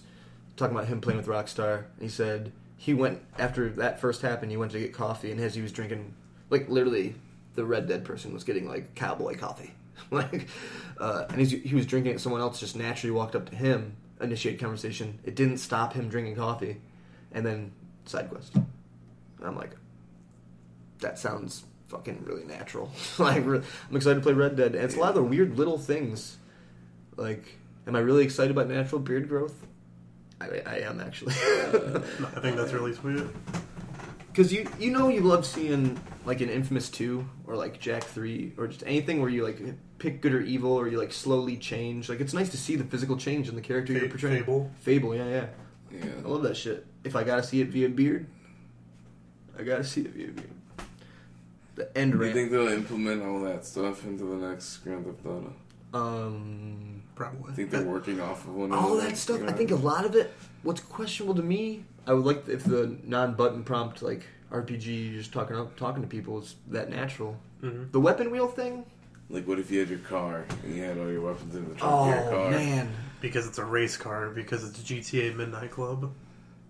talking 0.56 0.76
about 0.76 0.88
him 0.88 1.00
playing 1.00 1.18
with 1.18 1.26
Rockstar. 1.26 1.84
He 2.00 2.08
said 2.08 2.52
he 2.76 2.94
went 2.94 3.20
after 3.38 3.68
that 3.70 4.00
first 4.00 4.22
happened. 4.22 4.50
He 4.50 4.56
went 4.56 4.72
to 4.72 4.78
get 4.78 4.92
coffee, 4.92 5.30
and 5.30 5.40
as 5.40 5.54
he 5.54 5.62
was 5.62 5.72
drinking, 5.72 6.14
like 6.50 6.68
literally, 6.68 7.14
the 7.54 7.64
Red 7.64 7.88
Dead 7.88 8.04
person 8.04 8.32
was 8.32 8.44
getting 8.44 8.68
like 8.68 8.94
cowboy 8.94 9.36
coffee, 9.36 9.72
like, 10.10 10.48
uh, 10.98 11.26
and 11.30 11.40
he 11.40 11.74
was 11.74 11.86
drinking 11.86 12.14
it. 12.14 12.20
Someone 12.20 12.40
else 12.40 12.60
just 12.60 12.76
naturally 12.76 13.12
walked 13.12 13.36
up 13.36 13.48
to 13.50 13.56
him, 13.56 13.96
initiate 14.20 14.58
conversation. 14.58 15.18
It 15.24 15.36
didn't 15.36 15.58
stop 15.58 15.92
him 15.92 16.08
drinking 16.08 16.36
coffee, 16.36 16.80
and 17.32 17.44
then 17.44 17.72
side 18.04 18.30
quest. 18.30 18.54
And 18.54 18.66
I'm 19.42 19.56
like, 19.56 19.76
that 21.00 21.18
sounds 21.18 21.64
fucking 21.88 22.24
really 22.24 22.44
natural. 22.44 22.90
like, 23.18 23.44
I'm 23.44 23.64
excited 23.92 24.16
to 24.16 24.20
play 24.20 24.32
Red 24.32 24.56
Dead. 24.56 24.74
And 24.74 24.84
it's 24.84 24.96
a 24.96 25.00
lot 25.00 25.10
of 25.10 25.16
the 25.16 25.22
weird 25.22 25.58
little 25.58 25.78
things. 25.78 26.38
Like, 27.16 27.58
am 27.86 27.94
I 27.94 28.00
really 28.00 28.24
excited 28.24 28.50
about 28.50 28.68
natural 28.68 29.00
beard 29.00 29.28
growth? 29.28 29.66
I, 30.42 30.62
I 30.66 30.76
am 30.80 31.00
actually. 31.00 31.32
I 31.38 32.40
think 32.40 32.56
that's 32.56 32.72
really 32.72 32.94
sweet. 32.94 33.22
Because 34.28 34.52
you 34.52 34.66
you 34.78 34.90
know 34.90 35.08
you 35.08 35.20
love 35.20 35.44
seeing 35.44 36.00
like 36.24 36.40
an 36.40 36.48
Infamous 36.48 36.88
two 36.88 37.28
or 37.46 37.54
like 37.56 37.78
Jak 37.78 38.02
three 38.04 38.52
or 38.56 38.66
just 38.66 38.82
anything 38.86 39.20
where 39.20 39.28
you 39.30 39.44
like 39.44 39.60
pick 39.98 40.20
good 40.20 40.32
or 40.34 40.40
evil 40.40 40.72
or 40.72 40.88
you 40.88 40.98
like 40.98 41.12
slowly 41.12 41.56
change. 41.56 42.08
Like 42.08 42.20
it's 42.20 42.32
nice 42.32 42.48
to 42.50 42.56
see 42.56 42.76
the 42.76 42.84
physical 42.84 43.16
change 43.16 43.48
in 43.48 43.54
the 43.54 43.60
character 43.60 43.92
you're 43.92 44.08
portraying. 44.08 44.38
Fable. 44.38 44.70
Fable, 44.80 45.14
yeah, 45.14 45.46
yeah. 45.92 46.00
I 46.24 46.28
love 46.28 46.42
that 46.42 46.56
shit. 46.56 46.86
If 47.04 47.14
I 47.14 47.24
gotta 47.24 47.42
see 47.42 47.60
it 47.60 47.68
via 47.68 47.88
beard, 47.88 48.26
I 49.58 49.62
gotta 49.62 49.84
see 49.84 50.02
it 50.02 50.12
via 50.12 50.28
beard. 50.28 50.50
The 51.74 51.96
end 51.98 52.12
Do 52.12 52.18
you 52.18 52.24
rant. 52.24 52.34
think 52.34 52.50
they'll 52.50 52.68
implement 52.68 53.22
all 53.22 53.40
that 53.42 53.64
stuff 53.64 54.04
into 54.04 54.24
the 54.24 54.36
next 54.48 54.78
Grand 54.78 55.04
Theft 55.06 55.24
Auto? 55.26 55.54
Um, 55.94 57.02
Probably. 57.14 57.52
I 57.52 57.54
think 57.54 57.70
they're 57.70 57.82
working 57.82 58.20
off 58.20 58.44
of 58.46 58.54
one. 58.54 58.72
all 58.72 58.94
another. 58.94 59.08
that 59.10 59.16
stuff. 59.16 59.42
I 59.46 59.52
think 59.52 59.70
a 59.70 59.76
lot 59.76 60.04
of 60.04 60.14
it. 60.16 60.32
What's 60.62 60.80
questionable 60.80 61.34
to 61.34 61.42
me, 61.42 61.84
I 62.06 62.12
would 62.14 62.24
like 62.24 62.48
if 62.48 62.64
the 62.64 62.96
non-button 63.04 63.64
prompt 63.64 64.02
like 64.02 64.22
RPG, 64.50 65.14
just 65.14 65.32
talking 65.32 65.56
up, 65.56 65.76
talking 65.76 66.02
to 66.02 66.08
people 66.08 66.40
is 66.40 66.54
that 66.68 66.88
natural. 66.90 67.36
Mhm. 67.62 67.92
The 67.92 68.00
weapon 68.00 68.30
wheel 68.30 68.48
thing. 68.48 68.84
Like, 69.30 69.46
what 69.48 69.58
if 69.58 69.70
you 69.70 69.80
had 69.80 69.88
your 69.88 69.98
car 70.00 70.44
and 70.64 70.74
you 70.76 70.82
had 70.82 70.98
all 70.98 71.10
your 71.10 71.22
weapons 71.22 71.54
in 71.54 71.68
the 71.68 71.74
trunk 71.74 71.92
Oh 71.92 72.02
of 72.02 72.08
your 72.08 72.30
car? 72.30 72.50
man. 72.50 72.90
Because 73.20 73.46
it's 73.46 73.58
a 73.58 73.64
race 73.64 73.96
car. 73.96 74.30
Because 74.30 74.64
it's 74.68 74.78
GTA 74.80 75.34
Midnight 75.36 75.70
Club. 75.70 76.12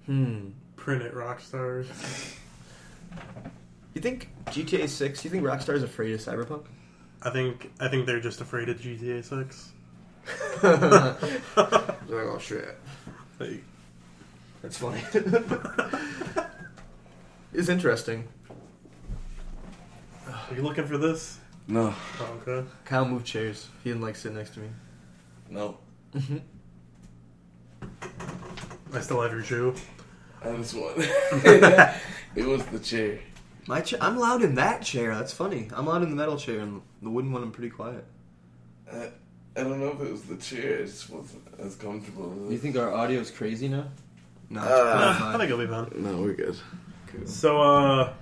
Hmm. 0.06 0.50
Print 0.76 1.02
it, 1.02 1.14
Rockstar. 1.14 1.84
You 3.94 4.00
think 4.00 4.28
GTA 4.46 4.88
Six? 4.88 5.24
You 5.24 5.30
think 5.30 5.44
Rockstar 5.44 5.74
is 5.74 5.82
afraid 5.82 6.14
of 6.14 6.20
Cyberpunk? 6.20 6.64
I 7.24 7.30
think 7.30 7.70
I 7.80 7.88
think 7.88 8.06
they're 8.06 8.20
just 8.20 8.40
afraid 8.40 8.68
of 8.68 8.78
GTA 8.80 9.22
Six. 9.24 9.72
They're 10.62 10.76
like, 11.12 12.26
oh 12.28 12.38
shit. 12.40 12.78
Like, 13.40 13.62
That's 14.62 14.76
funny. 14.78 15.02
it's 17.52 17.68
interesting. 17.68 18.28
are 20.28 20.54
you 20.54 20.62
looking 20.62 20.86
for 20.86 20.98
this? 20.98 21.38
No, 21.68 21.94
Oh, 22.20 22.38
okay. 22.46 22.68
Kyle 22.84 23.04
moved 23.04 23.26
chairs. 23.26 23.68
He 23.82 23.90
didn't 23.90 24.02
like 24.02 24.16
sit 24.16 24.32
next 24.32 24.54
to 24.54 24.60
me. 24.60 24.68
no. 25.50 25.78
Mm-hmm. 26.14 26.38
I 28.94 29.00
still 29.00 29.20
have 29.22 29.32
your 29.32 29.42
shoe. 29.42 29.74
I 30.44 30.54
just 30.56 30.74
want. 30.78 30.98
it 30.98 32.46
was 32.46 32.64
the 32.66 32.78
chair. 32.78 33.18
My 33.66 33.80
chair. 33.80 33.98
I'm 34.02 34.16
loud 34.16 34.42
in 34.42 34.56
that 34.56 34.82
chair. 34.82 35.14
That's 35.14 35.32
funny. 35.32 35.68
I'm 35.74 35.86
loud 35.86 36.02
in 36.02 36.10
the 36.10 36.16
metal 36.16 36.36
chair, 36.36 36.60
and 36.60 36.82
the 37.00 37.10
wooden 37.10 37.32
one 37.32 37.42
I'm 37.42 37.52
pretty 37.52 37.70
quiet. 37.70 38.04
I, 38.92 39.10
I 39.56 39.62
don't 39.62 39.78
know 39.80 39.88
if 39.92 40.00
it 40.00 40.10
was 40.10 40.22
the 40.22 40.36
chair. 40.36 40.78
It 40.78 40.86
just 40.86 41.08
wasn't 41.10 41.42
as 41.58 41.76
comfortable. 41.76 42.32
as 42.46 42.52
You 42.52 42.58
think 42.58 42.76
our 42.76 42.92
audio's 42.92 43.30
crazy 43.30 43.68
now? 43.68 43.86
No, 44.50 44.62
it's 44.62 44.70
Uh, 44.70 45.18
I 45.22 45.32
think 45.38 45.44
it'll 45.44 45.58
be 45.58 45.66
fun. 45.66 45.92
No, 45.96 46.16
we're 46.20 46.34
good. 46.34 46.56
Cool. 47.06 47.26
So, 47.26 47.62
uh, 47.62 48.12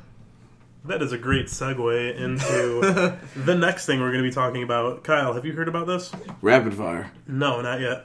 that 0.84 1.02
is 1.02 1.12
a 1.12 1.18
great 1.18 1.46
segue 1.46 2.16
into 2.16 3.18
the 3.36 3.54
next 3.54 3.86
thing 3.86 4.00
we're 4.00 4.12
going 4.12 4.22
to 4.22 4.28
be 4.28 4.34
talking 4.34 4.62
about. 4.62 5.04
Kyle, 5.04 5.32
have 5.34 5.44
you 5.44 5.52
heard 5.52 5.68
about 5.68 5.86
this? 5.86 6.10
Rapid 6.42 6.74
fire. 6.74 7.10
No, 7.26 7.60
not 7.62 7.80
yet. 7.80 8.04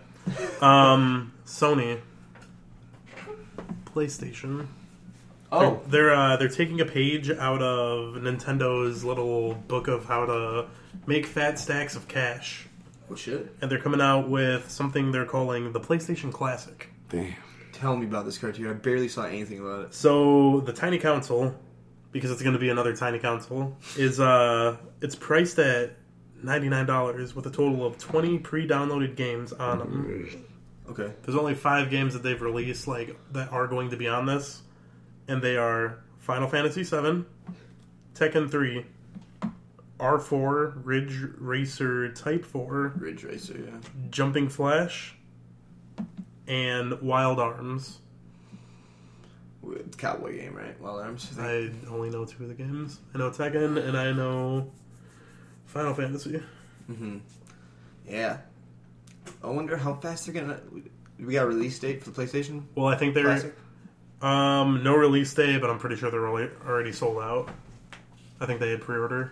Um, 0.62 1.34
Sony, 1.46 2.00
PlayStation. 3.86 4.68
Oh, 5.64 5.82
They're 5.88 6.14
uh, 6.14 6.38
they're 6.38 6.50
taking 6.50 6.82
a 6.82 6.86
page 6.86 7.30
out 7.30 7.62
of 7.62 8.16
Nintendo's 8.16 9.04
little 9.04 9.54
book 9.54 9.88
of 9.88 10.06
how 10.06 10.26
to 10.26 10.68
make 11.08 11.26
fat 11.26 11.60
stacks 11.60 11.96
of 11.96 12.08
cash, 12.08 12.68
oh 13.10 13.16
shit! 13.16 13.56
and 13.62 13.70
they're 13.72 13.80
coming 13.82 14.02
out 14.02 14.30
with 14.30 14.70
something 14.70 15.12
they're 15.12 15.26
calling 15.26 15.72
the 15.72 15.80
PlayStation 15.80 16.32
Classic. 16.32 16.90
Damn. 17.10 17.36
Tell 17.74 17.96
me 17.98 18.06
about 18.06 18.26
this 18.26 18.38
cartoon. 18.38 18.68
I 18.68 18.74
barely 18.74 19.08
saw 19.10 19.24
anything 19.26 19.60
about 19.60 19.86
it. 19.86 19.94
So 19.94 20.62
the 20.62 20.72
tiny 20.74 20.98
console, 20.98 21.54
because 22.12 22.32
it's 22.32 22.42
going 22.42 22.54
to 22.54 22.60
be 22.60 22.70
another 22.70 22.96
tiny 22.96 23.20
console, 23.20 23.76
is 23.98 24.20
uh 24.20 24.78
it's 25.02 25.16
priced 25.16 25.60
at 25.60 25.98
ninety 26.42 26.70
nine 26.70 26.86
dollars 26.86 27.36
with 27.36 27.46
a 27.48 27.52
total 27.52 27.86
of 27.86 27.98
twenty 27.98 28.40
pre 28.40 28.66
downloaded 28.68 29.16
games 29.16 29.52
on 29.54 29.80
them. 29.80 30.46
Okay. 30.90 31.12
There's 31.24 31.36
only 31.38 31.56
five 31.56 31.90
games 31.90 32.14
that 32.14 32.24
they've 32.24 32.42
released 32.42 32.88
like 32.88 33.18
that 33.34 33.52
are 33.52 33.68
going 33.68 33.90
to 33.90 33.98
be 33.98 34.08
on 34.08 34.26
this, 34.26 34.62
and 35.28 35.42
they 35.42 35.58
are 35.58 36.00
Final 36.20 36.48
Fantasy 36.48 36.84
VII, 36.84 37.26
Tekken 38.14 38.50
3, 38.50 38.86
R4, 40.00 40.74
Ridge 40.84 41.22
Racer 41.38 42.12
Type 42.12 42.46
4, 42.46 42.94
Ridge 42.98 43.24
Racer, 43.24 43.58
yeah. 43.58 43.78
Jumping 44.10 44.50
Flash, 44.50 45.16
and 46.48 47.00
Wild 47.02 47.40
Arms. 47.40 48.00
It's 49.68 49.96
cowboy 49.98 50.38
game, 50.38 50.54
right? 50.56 50.80
Wild 50.80 51.02
Arms. 51.02 51.32
I 51.40 51.72
only 51.90 52.10
know 52.10 52.26
two 52.26 52.44
of 52.44 52.50
the 52.50 52.56
games. 52.56 53.00
I 53.14 53.18
know 53.18 53.32
Tekken 53.32 53.84
and 53.84 53.98
I 53.98 54.12
know 54.12 54.72
Final 55.66 55.94
Fantasy. 55.94 56.42
hmm 56.86 57.18
Yeah. 58.08 58.38
I 59.44 59.48
wonder 59.48 59.76
how 59.76 59.96
fast 59.96 60.26
they're 60.26 60.36
gonna. 60.40 60.60
We 61.20 61.34
got 61.34 61.46
a 61.46 61.48
release 61.48 61.80
date 61.80 62.04
for 62.04 62.12
the 62.12 62.22
PlayStation 62.22 62.64
Well, 62.76 62.88
I 62.88 62.96
think 62.96 63.16
they're 63.16 63.24
Classic. 63.24 63.56
Um 64.22 64.84
no 64.84 64.96
release 64.96 65.34
date, 65.34 65.60
but 65.62 65.70
I'm 65.70 65.80
pretty 65.80 65.96
sure 65.98 66.10
they're 66.12 66.28
already 66.28 66.52
already 66.66 66.92
sold 66.92 67.18
out. 67.22 67.50
I 68.40 68.46
think 68.46 68.60
they 68.60 68.72
had 68.72 68.82
pre-order 68.82 69.32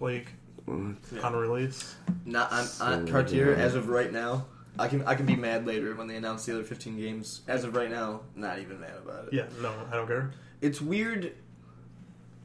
like 0.00 0.28
Mm. 0.66 0.96
on 1.22 1.34
release. 1.36 1.94
Not 2.24 2.50
on, 2.50 2.60
on 2.80 3.06
So 3.06 3.12
Cartier 3.12 3.50
dumb. 3.52 3.60
as 3.60 3.74
of 3.74 3.90
right 3.90 4.10
now. 4.10 4.46
I 4.78 4.88
can 4.88 5.02
I 5.06 5.14
can 5.14 5.26
be 5.26 5.36
mad 5.36 5.66
later 5.66 5.94
when 5.94 6.06
they 6.06 6.16
announce 6.16 6.46
the 6.46 6.54
other 6.54 6.64
15 6.64 6.96
games. 6.98 7.42
As 7.46 7.64
of 7.64 7.76
right 7.76 7.90
now, 7.90 8.22
not 8.34 8.58
even 8.58 8.80
mad 8.80 8.94
about 9.04 9.26
it. 9.28 9.34
Yeah, 9.34 9.44
no, 9.60 9.72
I 9.92 9.96
don't 9.96 10.06
care. 10.06 10.32
It's 10.62 10.80
weird. 10.80 11.32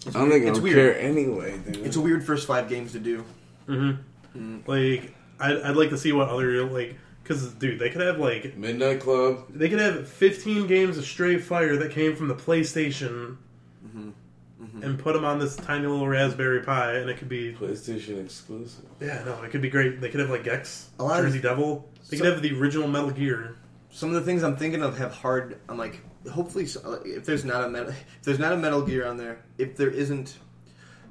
It's 0.06 0.08
I 0.08 0.20
don't 0.20 0.30
weird. 0.30 0.32
think 0.34 0.50
it's 0.50 0.58
I'll 0.58 0.64
weird. 0.64 0.76
care 0.76 1.00
anyway, 1.00 1.58
dude. 1.60 1.78
It's 1.86 1.96
a 1.96 2.02
weird 2.02 2.24
first 2.26 2.46
five 2.46 2.68
games 2.68 2.92
to 2.92 3.00
do. 3.00 3.24
Mm-hmm. 3.70 4.58
Mm. 4.60 4.68
Like, 4.68 5.16
I'd, 5.40 5.62
I'd 5.62 5.76
like 5.78 5.90
to 5.92 5.98
see 5.98 6.12
what 6.12 6.28
other 6.28 6.66
like, 6.66 6.98
because 7.30 7.54
dude, 7.54 7.78
they 7.78 7.92
could 7.92 8.02
have 8.02 8.18
like 8.18 8.58
Midnight 8.58 9.00
Club. 9.02 9.46
they 9.52 9.70
could 9.70 9.80
have 9.80 10.08
15 10.10 10.66
games 10.66 10.98
of 10.98 11.06
Stray 11.06 11.38
Fire 11.38 11.78
that 11.78 11.92
came 11.92 12.16
from 12.16 12.28
the 12.28 12.34
PlayStation 12.34 13.38
Mhm. 13.86 14.14
Mhm. 14.60 14.84
and 14.84 14.98
put 15.00 15.14
them 15.14 15.24
on 15.24 15.38
this 15.38 15.56
tiny 15.56 15.86
little 15.86 16.08
Raspberry 16.08 16.62
Pi, 16.62 16.94
and 16.96 17.08
it 17.10 17.18
could 17.18 17.30
be 17.30 17.54
PlayStation 17.54 18.20
exclusive. 18.26 18.84
yeah, 19.00 19.22
no, 19.26 19.42
it 19.44 19.52
could 19.52 19.62
be 19.62 19.70
great. 19.70 20.02
They 20.02 20.10
could 20.10 20.20
have 20.22 20.32
like 20.32 20.44
Gex, 20.44 20.90
A 21.00 21.04
lot 21.04 21.20
of- 21.20 21.28
Jersey 21.28 21.40
Devil. 21.42 21.88
They 22.10 22.18
could 22.18 22.26
have 22.26 22.42
the 22.42 22.60
original 22.60 22.88
Metal 22.88 23.12
Gear. 23.12 23.56
Some 23.92 24.10
of 24.10 24.16
the 24.16 24.22
things 24.22 24.44
I'm 24.44 24.56
thinking 24.58 24.82
of 24.82 24.98
have 24.98 25.14
hard. 25.14 25.58
I'm 25.70 25.78
like, 25.78 26.00
hopefully, 26.32 26.66
if 27.06 27.26
there's 27.26 27.46
not 27.46 27.64
a 27.64 27.70
metal, 27.70 27.90
if 27.90 28.24
there's 28.24 28.40
not 28.40 28.54
a 28.54 28.58
Metal 28.58 28.82
Gear 28.82 29.06
on 29.06 29.18
there, 29.18 29.40
if 29.60 29.78
there 29.78 29.90
isn't. 29.92 30.38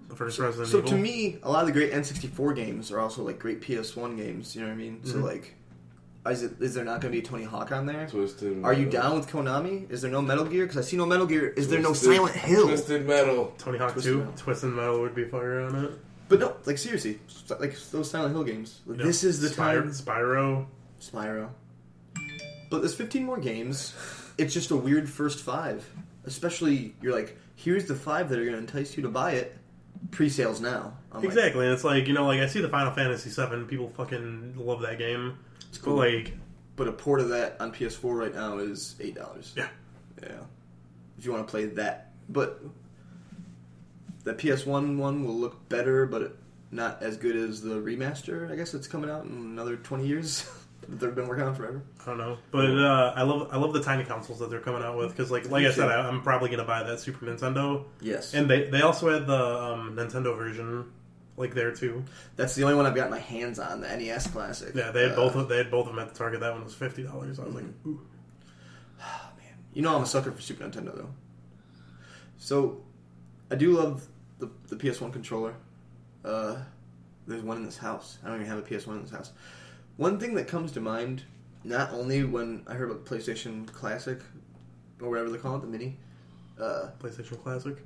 The 0.09 0.17
first 0.17 0.39
Resident 0.39 0.69
So 0.71 0.79
Evil. 0.79 0.91
to 0.93 0.97
me, 0.97 1.39
a 1.43 1.51
lot 1.51 1.61
of 1.61 1.67
the 1.67 1.73
great 1.73 1.93
N64 1.93 2.55
games 2.57 2.91
are 2.91 2.99
also 2.99 3.23
like 3.23 3.39
great 3.39 3.61
PS1 3.61 4.17
games. 4.17 4.57
You 4.57 4.63
know 4.63 4.69
what 4.69 4.73
I 4.73 4.77
mean? 4.77 5.01
So 5.05 5.17
Mhm. 5.19 5.23
like, 5.23 5.55
is 6.31 6.43
it 6.43 6.61
is 6.61 6.75
there 6.75 6.85
not 6.85 7.01
going 7.01 7.13
to 7.13 7.21
be 7.21 7.25
a 7.25 7.29
Tony 7.29 7.45
Hawk 7.45 7.73
on 7.73 7.87
there? 7.87 8.07
Twisted. 8.09 8.65
Are 8.65 8.73
you 8.73 8.87
down 8.87 9.17
with 9.17 9.29
Konami? 9.29 9.91
Is 9.91 10.03
there 10.03 10.11
no 10.11 10.23
Metal 10.23 10.45
Gear? 10.45 10.65
Because 10.67 10.79
I 10.79 10.89
see 10.89 10.97
no 10.97 11.07
Metal 11.07 11.27
Gear. 11.27 11.49
Is 11.51 11.69
there 11.69 11.81
no 11.81 11.93
Silent 11.93 12.35
Hill? 12.35 12.67
Twisted 12.67 13.07
Metal. 13.07 13.55
Tony 13.59 13.79
Hawk 13.79 13.93
Twisted 13.93 14.13
2, 14.13 14.19
Metal. 14.19 14.35
Twisted 14.37 14.71
Metal 14.71 15.01
would 15.01 15.15
be 15.15 15.25
fire 15.25 15.61
on 15.61 15.85
it. 15.85 15.91
But 16.29 16.41
no, 16.41 16.57
like 16.67 16.79
seriously, 16.79 17.21
like 17.59 17.79
those 17.91 18.11
Silent 18.11 18.35
Hill 18.35 18.45
games. 18.45 18.81
You 18.87 18.97
know, 18.97 19.05
this 19.05 19.25
is 19.25 19.41
the 19.41 19.49
Spyro, 19.49 19.83
time. 19.83 19.91
Spyro. 19.91 20.67
Spyro. 21.01 21.49
But 22.71 22.81
there's 22.81 22.95
15 22.95 23.25
more 23.25 23.39
games. 23.39 23.95
It's 24.37 24.53
just 24.53 24.71
a 24.71 24.77
weird 24.77 25.09
first 25.09 25.41
five. 25.41 25.89
Especially, 26.27 26.95
you're 27.01 27.15
like, 27.15 27.39
here's 27.57 27.87
the 27.87 27.95
five 27.95 28.29
that 28.29 28.39
are 28.39 28.43
going 28.45 28.53
to 28.55 28.61
entice 28.61 28.97
you 28.97 29.03
to 29.05 29.09
buy 29.09 29.33
it. 29.33 29.57
Pre-sales 30.11 30.61
now. 30.61 30.93
I'm 31.11 31.21
like, 31.21 31.29
Exactly, 31.29 31.65
and 31.65 31.75
it's 31.75 31.83
like 31.83 32.07
you 32.07 32.13
know, 32.13 32.27
like 32.27 32.41
I 32.41 32.47
see 32.47 32.61
the 32.61 32.69
Final 32.69 32.93
Fantasy 32.93 33.31
VII. 33.31 33.65
People 33.65 33.89
fucking 33.89 34.55
love 34.57 34.83
that 34.83 34.99
game. 34.99 35.39
It's 35.69 35.79
But 35.79 35.85
cool. 35.85 35.97
like, 35.97 36.33
but 36.77 36.89
a 36.89 36.93
port 36.93 37.21
of 37.21 37.29
that 37.31 37.57
on 37.61 37.73
PS4 37.73 38.15
right 38.19 38.35
now 38.35 38.59
is 38.59 38.95
eight 39.01 39.15
dollars. 39.15 39.53
Yeah. 39.57 39.69
Yeah. 40.23 40.29
If 41.19 41.25
you 41.25 41.33
want 41.33 41.47
to 41.47 41.51
play 41.51 41.67
that, 41.67 42.13
but 42.29 42.61
the 44.25 44.35
PS1 44.35 44.97
one 44.97 45.25
will 45.25 45.37
look 45.37 45.69
better, 45.69 46.07
but 46.07 46.37
not 46.71 47.03
as 47.03 47.17
good 47.17 47.35
as 47.37 47.63
the 47.63 47.77
remaster. 47.77 48.51
I 48.51 48.57
guess 48.57 48.75
it's 48.75 48.87
coming 48.87 49.11
out 49.11 49.25
in 49.25 49.33
another 49.33 49.77
20 49.77 50.07
years. 50.07 50.49
that 50.89 51.01
They've 51.01 51.15
been 51.15 51.27
working 51.29 51.45
on 51.45 51.55
forever. 51.55 51.83
I 52.03 52.05
don't 52.07 52.19
know, 52.19 52.39
but 52.51 52.67
uh, 52.71 53.13
I 53.17 53.23
love 53.23 53.49
I 53.53 53.57
love 53.59 53.73
the 53.75 53.83
tiny 53.83 54.05
consoles 54.05 54.39
that 54.39 54.49
they're 54.49 54.61
coming 54.61 54.83
out 54.83 54.97
with 54.97 55.11
because 55.11 55.31
like 55.31 55.51
like 55.51 55.65
I 55.65 55.69
Me 55.69 55.73
said, 55.75 55.87
too. 55.87 55.91
I, 55.93 56.07
I'm 56.09 56.23
probably 56.23 56.49
gonna 56.51 56.65
buy 56.65 56.83
that 56.83 57.01
Super 57.01 57.27
Nintendo, 57.27 57.85
Yes. 58.01 58.33
and 58.33 58.49
they 58.49 58.71
they 58.71 58.81
also 58.83 59.13
had 59.13 59.27
the 59.27 59.35
um, 59.59 59.97
Nintendo 59.97 60.37
version 60.37 60.91
like 61.39 61.55
there 61.55 61.73
too. 61.73 62.05
That's 62.37 62.55
the 62.55 62.65
only 62.65 62.75
one 62.75 62.85
I've 62.87 62.95
got 62.95 63.09
my 63.11 63.19
hands 63.19 63.59
on, 63.59 63.81
the 63.81 63.89
NES 63.97 64.27
Classic. 64.29 64.75
Yeah, 64.75 64.91
they 64.91 65.03
had 65.05 65.13
Uh, 65.13 65.17
both 65.17 65.35
of, 65.37 65.49
they 65.49 65.57
had 65.59 65.71
both 65.71 65.87
of 65.89 65.95
them 65.95 65.99
at 66.05 66.13
the 66.13 66.19
Target. 66.19 66.41
That 66.41 66.53
one 66.53 66.65
was 66.65 66.75
fifty 66.75 67.03
dollars. 67.03 67.39
I 67.39 67.45
was 67.45 67.55
like, 67.55 67.65
Mm-hmm. 67.65 67.91
ooh. 67.91 68.01
Oh, 69.01 69.29
man. 69.39 69.55
You 69.73 69.83
know 69.83 69.97
I'm 69.97 70.03
a 70.03 70.07
sucker 70.07 70.33
for 70.33 70.41
Super 70.43 70.65
Nintendo 70.65 70.95
though. 70.97 71.11
So 72.37 72.83
I 73.51 73.55
do 73.55 73.73
love 73.73 74.07
the 74.39 74.51
the 74.69 74.77
PS1 74.77 75.13
controller. 75.13 75.55
Uh, 76.25 76.57
there's 77.27 77.43
one 77.43 77.57
in 77.59 77.65
this 77.65 77.79
house. 77.79 78.19
I 78.25 78.29
don't 78.29 78.37
even 78.37 78.49
have 78.49 78.59
a 78.59 78.63
PS1 78.63 78.89
in 78.97 79.03
this 79.03 79.11
house. 79.11 79.33
One 79.97 80.19
thing 80.19 80.35
that 80.35 80.49
comes 80.49 80.73
to 80.73 80.81
mind, 80.81 81.23
not 81.65 81.93
only 81.93 82.25
when 82.25 82.63
I 82.67 82.75
heard 82.75 82.91
about 82.91 83.05
the 83.05 83.15
PlayStation 83.17 83.67
Classic 83.73 84.21
or 85.01 85.11
whatever 85.11 85.29
they 85.31 85.39
call 85.39 85.57
it, 85.57 85.61
the 85.61 85.67
Mini. 85.67 85.97
Uh, 86.61 86.89
PlayStation 87.01 87.41
Classic. 87.43 87.77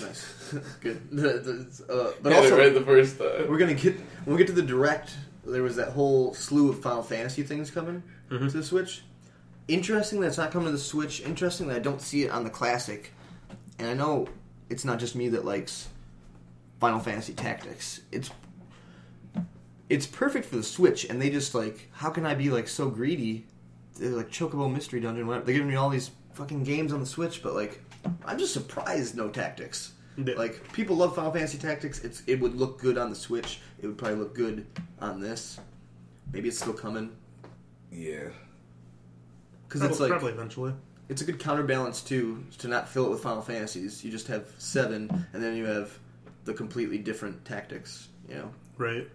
Nice, 0.00 0.54
good. 0.80 1.00
Uh, 1.88 2.12
but 2.22 2.32
it 2.32 2.36
also, 2.36 2.58
right 2.58 2.72
the 2.74 2.80
first 2.82 3.18
time. 3.18 3.48
we're 3.48 3.58
gonna 3.58 3.74
get 3.74 3.96
when 4.24 4.36
we 4.36 4.38
get 4.38 4.46
to 4.46 4.52
the 4.52 4.62
direct. 4.62 5.12
There 5.46 5.62
was 5.62 5.76
that 5.76 5.88
whole 5.90 6.32
slew 6.34 6.70
of 6.70 6.80
Final 6.80 7.02
Fantasy 7.02 7.42
things 7.42 7.70
coming 7.70 8.02
Mhm. 8.30 8.50
to 8.50 8.56
the 8.56 8.64
Switch. 8.64 9.04
Interesting 9.68 10.20
that 10.20 10.28
it's 10.28 10.38
not 10.38 10.50
coming 10.50 10.66
to 10.66 10.72
the 10.72 10.78
Switch. 10.78 11.20
Interesting 11.20 11.68
that 11.68 11.76
I 11.76 11.80
don't 11.80 12.00
see 12.00 12.24
it 12.24 12.30
on 12.30 12.44
the 12.44 12.50
Classic. 12.50 13.12
And 13.78 13.88
I 13.88 13.94
know 13.94 14.26
it's 14.70 14.84
not 14.84 14.98
just 14.98 15.14
me 15.14 15.28
that 15.30 15.44
likes 15.44 15.88
Final 16.80 16.98
Fantasy 17.00 17.34
Tactics. 17.34 18.00
It's 18.10 18.30
it's 19.90 20.06
perfect 20.06 20.46
for 20.46 20.56
the 20.56 20.62
Switch, 20.62 21.04
and 21.04 21.20
they 21.20 21.28
just 21.30 21.54
like, 21.54 21.88
how 21.92 22.10
can 22.10 22.24
I 22.24 22.34
be 22.34 22.50
like 22.50 22.68
so 22.68 22.88
greedy? 22.88 23.46
They're 23.98 24.10
like 24.10 24.30
Chocobo 24.30 24.72
Mystery 24.72 25.00
Dungeon. 25.00 25.26
Whatever. 25.26 25.44
They're 25.44 25.54
giving 25.54 25.68
me 25.68 25.76
all 25.76 25.90
these 25.90 26.10
fucking 26.32 26.64
games 26.64 26.92
on 26.92 27.00
the 27.00 27.06
Switch, 27.06 27.42
but 27.42 27.54
like, 27.54 27.80
I'm 28.24 28.38
just 28.38 28.52
surprised 28.52 29.14
no 29.16 29.28
tactics. 29.28 29.92
Yeah. 30.16 30.34
Like 30.36 30.72
people 30.72 30.96
love 30.96 31.14
Final 31.16 31.32
Fantasy 31.32 31.58
Tactics. 31.58 32.00
It's 32.04 32.22
it 32.26 32.40
would 32.40 32.54
look 32.54 32.78
good 32.80 32.98
on 32.98 33.10
the 33.10 33.16
Switch. 33.16 33.60
It 33.80 33.86
would 33.86 33.98
probably 33.98 34.18
look 34.18 34.34
good 34.34 34.66
on 35.00 35.20
this. 35.20 35.58
Maybe 36.32 36.48
it's 36.48 36.58
still 36.58 36.72
coming 36.72 37.10
Yeah. 37.90 38.28
because 39.68 39.82
it's 39.82 40.00
like 40.00 40.10
probably 40.10 40.32
eventually. 40.32 40.72
it's 41.08 41.20
a 41.22 41.24
good 41.24 41.38
counterbalance 41.38 42.00
too 42.02 42.44
to 42.58 42.68
not 42.68 42.88
fill 42.88 43.06
it 43.06 43.10
with 43.10 43.22
Final 43.22 43.42
Fantasies. 43.42 44.04
You 44.04 44.10
just 44.10 44.26
have 44.28 44.46
seven, 44.58 45.26
and 45.32 45.42
then 45.42 45.56
you 45.56 45.64
have 45.64 45.96
the 46.44 46.54
completely 46.54 46.98
different 46.98 47.44
tactics. 47.44 48.08
You 48.28 48.36
know, 48.36 48.50
Right. 48.78 49.08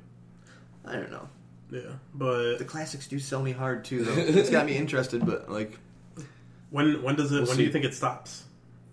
I 0.85 0.93
don't 0.93 1.11
know. 1.11 1.27
Yeah, 1.71 1.81
but 2.15 2.57
The 2.57 2.65
classics 2.65 3.07
do 3.07 3.19
sell 3.19 3.41
me 3.43 3.51
hard 3.51 3.85
too, 3.85 4.03
though. 4.03 4.13
it's 4.17 4.49
got 4.49 4.65
me 4.65 4.75
interested, 4.75 5.25
but 5.25 5.49
like 5.51 5.77
when 6.71 7.01
when 7.03 7.15
does 7.15 7.31
it? 7.31 7.35
We'll 7.39 7.47
when 7.47 7.57
do 7.57 7.63
you 7.63 7.71
think 7.71 7.85
it 7.85 7.93
stops? 7.93 8.43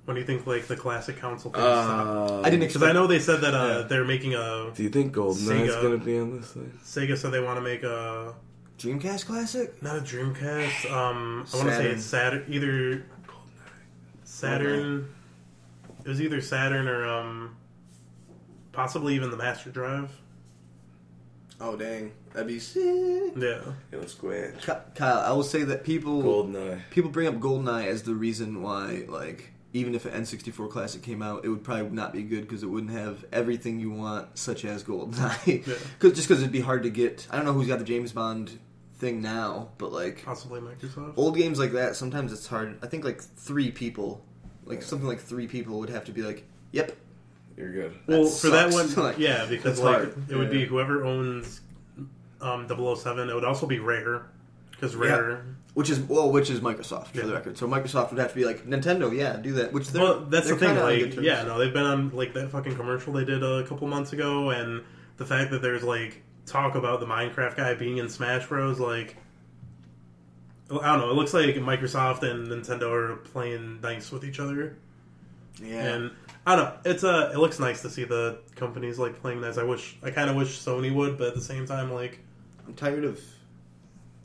When 0.07 0.15
do 0.15 0.21
you 0.21 0.27
think 0.27 0.47
like 0.47 0.67
the 0.67 0.77
classic 0.77 1.19
console 1.19 1.53
thing 1.53 1.61
stop? 1.61 2.07
Uh, 2.31 2.41
I 2.43 2.49
didn't 2.51 2.67
Because 2.69 2.83
I 2.83 2.93
know 2.93 3.07
they 3.07 3.19
said 3.19 3.41
that 3.43 3.55
uh, 3.55 3.67
Yeah. 3.81 3.87
they're 3.89 4.05
making 4.05 4.35
a 4.35 4.71
Do 4.75 4.83
you 4.83 4.89
think 4.89 5.13
GoldenEye's 5.15 5.73
Sega. 5.75 5.83
gonna 5.83 5.99
be 5.99 6.19
on 6.19 6.39
this 6.41 6.53
thing? 6.53 6.73
Sega 6.85 7.17
said 7.19 7.33
they 7.33 7.41
want 7.41 7.57
to 7.59 7.61
make 7.61 7.83
a 7.83 8.35
Dreamcast 8.79 9.27
Classic. 9.27 9.83
not 9.83 9.97
a 9.97 10.01
Dreamcast. 10.01 10.91
Um, 10.91 11.45
I 11.53 11.57
want 11.57 11.69
to 11.71 11.77
say 11.77 11.87
it's 11.91 12.05
Saturn, 12.05 12.45
either 12.49 13.05
Saturn. 14.25 15.09
It 16.05 16.09
was 16.09 16.21
either 16.21 16.41
Saturn 16.41 16.87
or 16.89 17.07
um, 17.07 17.57
possibly 18.73 19.15
even 19.15 19.31
the 19.31 19.37
Master 19.37 19.71
Drive. 19.71 20.11
Oh 21.61 21.75
dang, 21.75 22.13
that'd 22.33 22.47
be 22.47 22.59
sick. 22.59 23.33
Yeah, 23.37 23.61
It 23.91 23.99
was 24.01 24.15
grand. 24.15 24.61
Ky- 24.61 24.73
Kyle, 24.95 25.21
I 25.21 25.33
will 25.33 25.43
say 25.43 25.65
that 25.65 25.85
people 25.85 26.23
GoldenEye. 26.23 26.83
people 26.91 27.11
bring 27.11 27.27
up 27.27 27.37
GoldenEye 27.41 27.87
as 27.87 28.03
the 28.03 28.15
reason 28.15 28.63
why, 28.63 29.05
like, 29.09 29.53
even 29.77 29.95
if 29.95 30.07
an 30.07 30.12
N64 30.22 30.70
Classic 30.70 31.03
came 31.03 31.20
out, 31.20 31.45
it 31.45 31.49
would 31.49 31.62
probably 31.62 31.91
not 31.91 32.12
be 32.12 32.22
good 32.22 32.43
because 32.43 32.62
it 32.62 32.66
wouldn't 32.66 32.93
have 32.93 33.24
everything 33.31 33.79
you 33.79 33.91
want, 33.91 34.39
such 34.39 34.64
as 34.64 34.83
GoldenEye. 34.83 35.66
Yeah. 35.66 35.74
Cause, 35.99 36.12
just 36.14 36.29
because 36.29 36.41
it'd 36.43 36.51
be 36.53 36.61
hard 36.62 36.83
to 36.85 36.91
get. 36.91 37.27
I 37.31 37.37
don't 37.37 37.45
know 37.45 37.53
who's 37.53 37.68
got 37.68 37.79
the 37.79 37.85
James 37.85 38.12
Bond 38.12 38.59
thing 38.99 39.20
now, 39.20 39.68
but 39.77 39.93
like 39.93 40.24
possibly 40.24 40.61
Microsoft. 40.61 41.12
old 41.16 41.37
games 41.37 41.59
like 41.59 41.72
that, 41.72 41.95
sometimes 41.95 42.33
it's 42.33 42.47
hard. 42.47 42.79
I 42.83 42.87
think 42.87 43.05
like 43.05 43.20
three 43.20 43.70
people, 43.70 44.24
like 44.64 44.83
something 44.83 45.07
like 45.07 45.20
three 45.20 45.47
people, 45.47 45.79
would 45.81 45.91
have 45.91 46.07
to 46.07 46.12
be 46.12 46.22
like, 46.22 46.45
"Yep, 46.72 46.93
You're 47.59 47.72
good. 47.72 47.99
well, 48.07 48.24
that 48.24 48.33
for 48.33 48.49
that 48.49 48.72
one. 48.72 48.89
Like, 48.97 49.18
yeah, 49.18 49.45
because 49.45 49.79
like 49.81 49.95
hard. 49.97 50.31
it 50.31 50.37
would 50.37 50.51
be 50.51 50.64
whoever 50.64 51.05
owns 51.05 51.61
um 52.41 52.66
007. 52.66 53.29
It 53.29 53.35
would 53.35 53.45
also 53.45 53.66
be 53.66 53.79
Rare 53.79 54.27
because 54.79 54.95
Rare. 54.95 55.45
which 55.74 55.91
is 55.91 55.99
well, 56.01 56.31
which 56.31 56.51
is 56.51 56.61
Microsoft 56.61 57.09
for 57.09 57.18
Yeah. 57.18 57.27
the 57.27 57.33
record. 57.33 57.59
So 57.59 57.66
Microsoft 57.66 58.11
would 58.11 58.18
have 58.18 58.31
to 58.31 58.37
be 58.37 58.45
like, 58.45 58.66
Nintendo, 58.66 59.14
yeah, 59.16 59.37
do 59.37 59.53
that. 59.55 59.72
Which 59.72 59.89
they're, 59.89 60.03
Well, 60.03 60.20
that's 60.20 60.49
the 60.49 60.55
they're 60.55 60.68
thing. 60.74 60.79
on 60.79 60.95
good 60.97 61.16
Like, 61.16 61.24
yeah, 61.27 61.43
no, 61.45 61.59
they've 61.59 61.72
been 61.72 61.85
on 61.85 62.11
like 62.11 62.35
that 62.35 62.51
fucking 62.51 62.77
commercial 62.77 63.12
they 63.12 63.24
did 63.24 63.43
a 63.43 63.64
couple 63.64 63.87
months 63.89 64.12
ago, 64.12 64.51
and 64.51 64.83
the 65.16 65.24
fact 65.27 65.51
that 65.51 65.62
there's 65.62 65.83
like 65.83 66.22
talk 66.45 66.74
about 66.74 67.01
the 67.01 67.07
Minecraft 67.07 67.57
guy 67.57 67.74
being 67.74 67.99
in 67.99 68.09
Smash 68.09 68.47
Bros. 68.47 68.79
Like, 68.79 69.16
I 70.70 70.74
don't 70.97 70.99
know. 71.01 71.11
It 71.11 71.14
looks 71.14 71.33
like 71.35 71.55
Microsoft 71.57 72.22
and 72.22 72.49
Nintendo 72.49 72.91
are 72.93 73.16
playing 73.16 73.81
nice 73.81 74.11
with 74.11 74.24
each 74.24 74.41
other, 74.41 74.77
yeah. 75.62 75.95
and 75.95 76.11
I 76.47 76.57
don't 76.57 76.64
know. 76.66 76.74
It's 76.85 77.05
uh, 77.05 77.31
it 77.35 77.39
looks 77.39 77.59
nice 77.59 77.83
to 77.83 77.91
see 77.91 78.05
the 78.05 78.39
companies 78.57 78.99
like 78.99 79.20
playing 79.20 79.41
nice. 79.41 79.59
I 79.59 79.62
wish, 79.62 79.97
I 80.03 80.11
kind 80.11 80.29
of 80.31 80.37
wish 80.37 80.59
Sony 80.59 80.93
would, 80.95 81.18
but 81.18 81.29
at 81.29 81.35
the 81.35 81.41
same 81.41 81.66
time, 81.66 81.93
like, 81.93 82.18
I'm 82.66 82.74
tired 82.74 83.05
of 83.05 83.20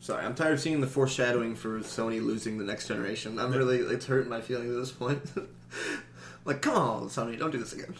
Sorry, 0.01 0.25
I'm 0.25 0.33
tired 0.33 0.53
of 0.53 0.59
seeing 0.59 0.81
the 0.81 0.87
foreshadowing 0.87 1.55
for 1.55 1.79
Sony 1.81 2.25
losing 2.25 2.57
the 2.57 2.63
next 2.63 2.87
generation. 2.87 3.37
I'm 3.37 3.51
really 3.51 3.77
it's 3.77 4.07
hurting 4.07 4.29
my 4.29 4.41
feelings 4.41 4.71
at 4.71 4.79
this 4.79 4.91
point. 4.91 5.21
like, 6.45 6.61
come 6.63 6.75
on, 6.75 7.03
Sony, 7.03 7.37
don't 7.37 7.51
do 7.51 7.59
this 7.59 7.73
again. 7.73 7.93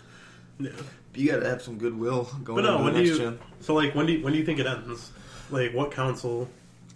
Yeah. 0.60 0.72
You 1.14 1.32
gotta 1.32 1.48
have 1.48 1.62
some 1.62 1.78
goodwill 1.78 2.24
going 2.44 2.56
But 2.64 2.70
no, 2.70 2.74
into 2.74 2.84
when 2.86 2.94
the 2.94 3.00
do 3.02 3.06
next 3.06 3.20
you? 3.20 3.26
gen. 3.26 3.40
So 3.60 3.76
like, 3.76 3.94
when 3.94 4.08
do 4.08 4.14
you, 4.14 4.24
when 4.24 4.34
do 4.34 4.40
you 4.40 4.46
think 4.46 4.60
it 4.60 4.66
ends? 4.66 5.12
Like, 5.52 5.74
what 5.74 5.92
console? 5.92 6.50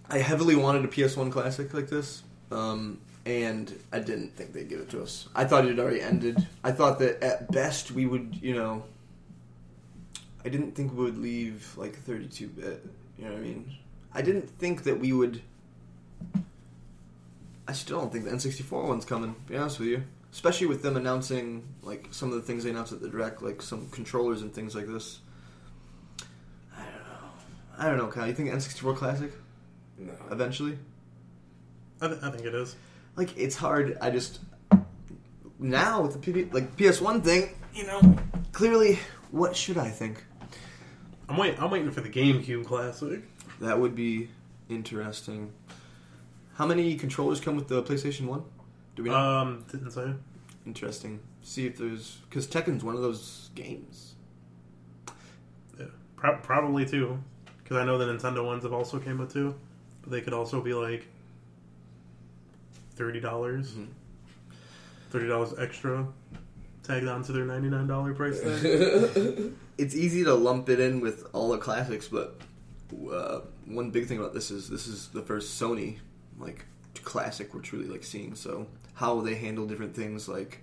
I 0.10 0.18
heavily 0.20 0.56
wanted 0.56 0.86
a 0.86 0.88
PS1 0.88 1.32
classic 1.32 1.74
like 1.74 1.88
this, 1.88 2.24
um, 2.52 3.00
and 3.28 3.74
I 3.92 4.00
didn't 4.00 4.36
think 4.36 4.54
they'd 4.54 4.70
give 4.70 4.80
it 4.80 4.90
to 4.92 5.04
us. 5.04 5.28
I 5.36 5.46
thought 5.46 5.66
it 5.66 5.70
had 5.70 5.80
already 5.80 6.02
ended. 6.02 6.48
I 6.64 6.72
thought 6.72 6.98
that 7.00 7.24
at 7.24 7.52
best 7.52 7.92
we 7.92 8.06
would, 8.08 8.40
you 8.42 8.56
know, 8.56 8.84
I 10.44 10.50
didn't 10.50 10.72
think 10.74 10.94
we 10.94 11.04
would 11.04 11.18
leave 11.18 11.74
like 11.78 11.96
32 11.96 12.48
bit. 12.48 12.86
You 13.18 13.26
know 13.26 13.32
what 13.32 13.40
I 13.40 13.44
mean? 13.44 13.76
I 14.16 14.22
didn't 14.22 14.50
think 14.50 14.84
that 14.84 15.00
we 15.00 15.12
would. 15.14 15.42
I 17.68 17.74
still 17.74 18.00
don't 18.00 18.12
think 18.12 18.26
the 18.26 18.32
N64 18.32 18.88
one's 18.88 19.06
coming. 19.06 19.34
To 19.36 19.52
be 19.52 19.58
honest 19.58 19.80
with 19.80 19.90
you, 19.90 20.04
especially 20.32 20.68
with 20.68 20.82
them 20.84 20.96
announcing 20.98 21.64
like 21.84 22.08
some 22.12 22.30
of 22.30 22.36
the 22.36 22.42
things 22.42 22.64
they 22.64 22.70
announced 22.70 22.94
at 22.94 23.02
the 23.02 23.10
direct, 23.10 23.42
like 23.42 23.62
some 23.62 23.90
controllers 23.90 24.42
and 24.42 24.54
things 24.54 24.74
like 24.76 24.88
this. 24.88 25.20
I 26.78 26.84
don't 26.84 26.94
know. 26.94 27.78
I 27.78 27.86
don't 27.86 27.98
know, 27.98 28.08
Kyle. 28.08 28.28
You 28.28 28.34
think 28.34 28.50
N64 28.50 28.96
classic 28.96 29.32
No. 29.98 30.14
eventually? 30.32 30.78
I, 32.02 32.08
th- 32.08 32.20
I 32.24 32.30
think 32.32 32.46
it 32.46 32.54
is. 32.56 32.76
like 33.16 33.36
it's 33.38 33.56
hard. 33.56 33.98
I 34.02 34.10
just 34.12 34.40
now 35.60 36.02
with 36.02 36.22
the 36.22 36.44
like 36.52 36.76
PS1 36.78 37.24
thing, 37.24 37.50
you 37.74 37.86
know, 37.88 38.16
clearly, 38.52 39.00
what 39.32 39.56
should 39.56 39.78
I 39.78 39.90
think? 39.90 40.24
I'm 41.28 41.38
wait. 41.38 41.60
I'm 41.60 41.72
waiting 41.72 41.90
for 41.92 42.02
the 42.02 42.10
GameCube 42.10 42.66
Classic. 42.66 43.22
That 43.62 43.80
would 43.80 43.96
be 43.96 44.30
interesting. 44.70 45.54
How 46.56 46.66
many 46.66 46.96
controllers 46.96 47.40
come 47.40 47.56
with 47.56 47.68
the 47.68 47.84
PlayStation 47.84 48.28
One? 48.28 48.44
Do 48.96 49.04
we 49.04 49.10
know? 49.10 49.16
Um, 49.16 49.66
didn't 49.72 49.92
say. 49.92 50.14
interesting. 50.66 51.20
See 51.42 51.66
if 51.68 51.78
there's 51.78 52.18
because 52.30 52.48
Tekken's 52.48 52.84
one 52.84 52.96
of 52.96 53.02
those 53.02 53.50
games. 53.56 54.16
Yeah, 55.80 55.86
Pro- 56.16 56.38
probably 56.38 56.86
two, 56.86 57.20
because 57.64 57.78
I 57.78 57.86
know 57.86 57.98
the 57.98 58.06
Nintendo 58.06 58.44
ones 58.46 58.64
have 58.64 58.74
also 58.74 59.00
came 59.00 59.18
with 59.20 59.32
two, 59.34 59.54
but 60.02 60.12
they 60.12 60.22
could 60.22 60.34
also 60.34 60.62
be 60.62 60.74
like 60.74 61.06
thirty 62.96 63.20
dollars, 63.20 63.74
Mhm. 63.74 63.88
thirty 65.12 65.28
dollars 65.28 65.54
extra, 65.60 66.08
tagged 66.84 67.08
onto 67.08 67.32
their 67.34 67.46
ninety 67.46 67.70
nine 67.70 67.88
dollar 67.88 68.14
price 68.14 68.40
tag. 68.42 69.54
It's 69.78 69.94
easy 69.94 70.24
to 70.24 70.34
lump 70.34 70.70
it 70.70 70.80
in 70.80 71.00
with 71.02 71.28
all 71.34 71.50
the 71.52 71.58
classics, 71.58 72.08
but 72.08 72.40
uh, 73.12 73.42
one 73.66 73.92
big 73.92 74.08
thing 74.08 74.18
about 74.18 74.34
this 74.34 74.52
is 74.52 74.70
this 74.70 74.88
is 74.88 75.10
the 75.10 75.22
first 75.22 75.62
Sony 75.62 75.98
like 76.40 76.66
classic 77.04 77.54
we're 77.54 77.62
truly 77.62 77.86
like 77.86 78.04
seeing. 78.04 78.36
So 78.36 78.68
how 78.94 79.22
they 79.22 79.36
handle 79.36 79.66
different 79.66 79.96
things 79.96 80.28
like 80.28 80.62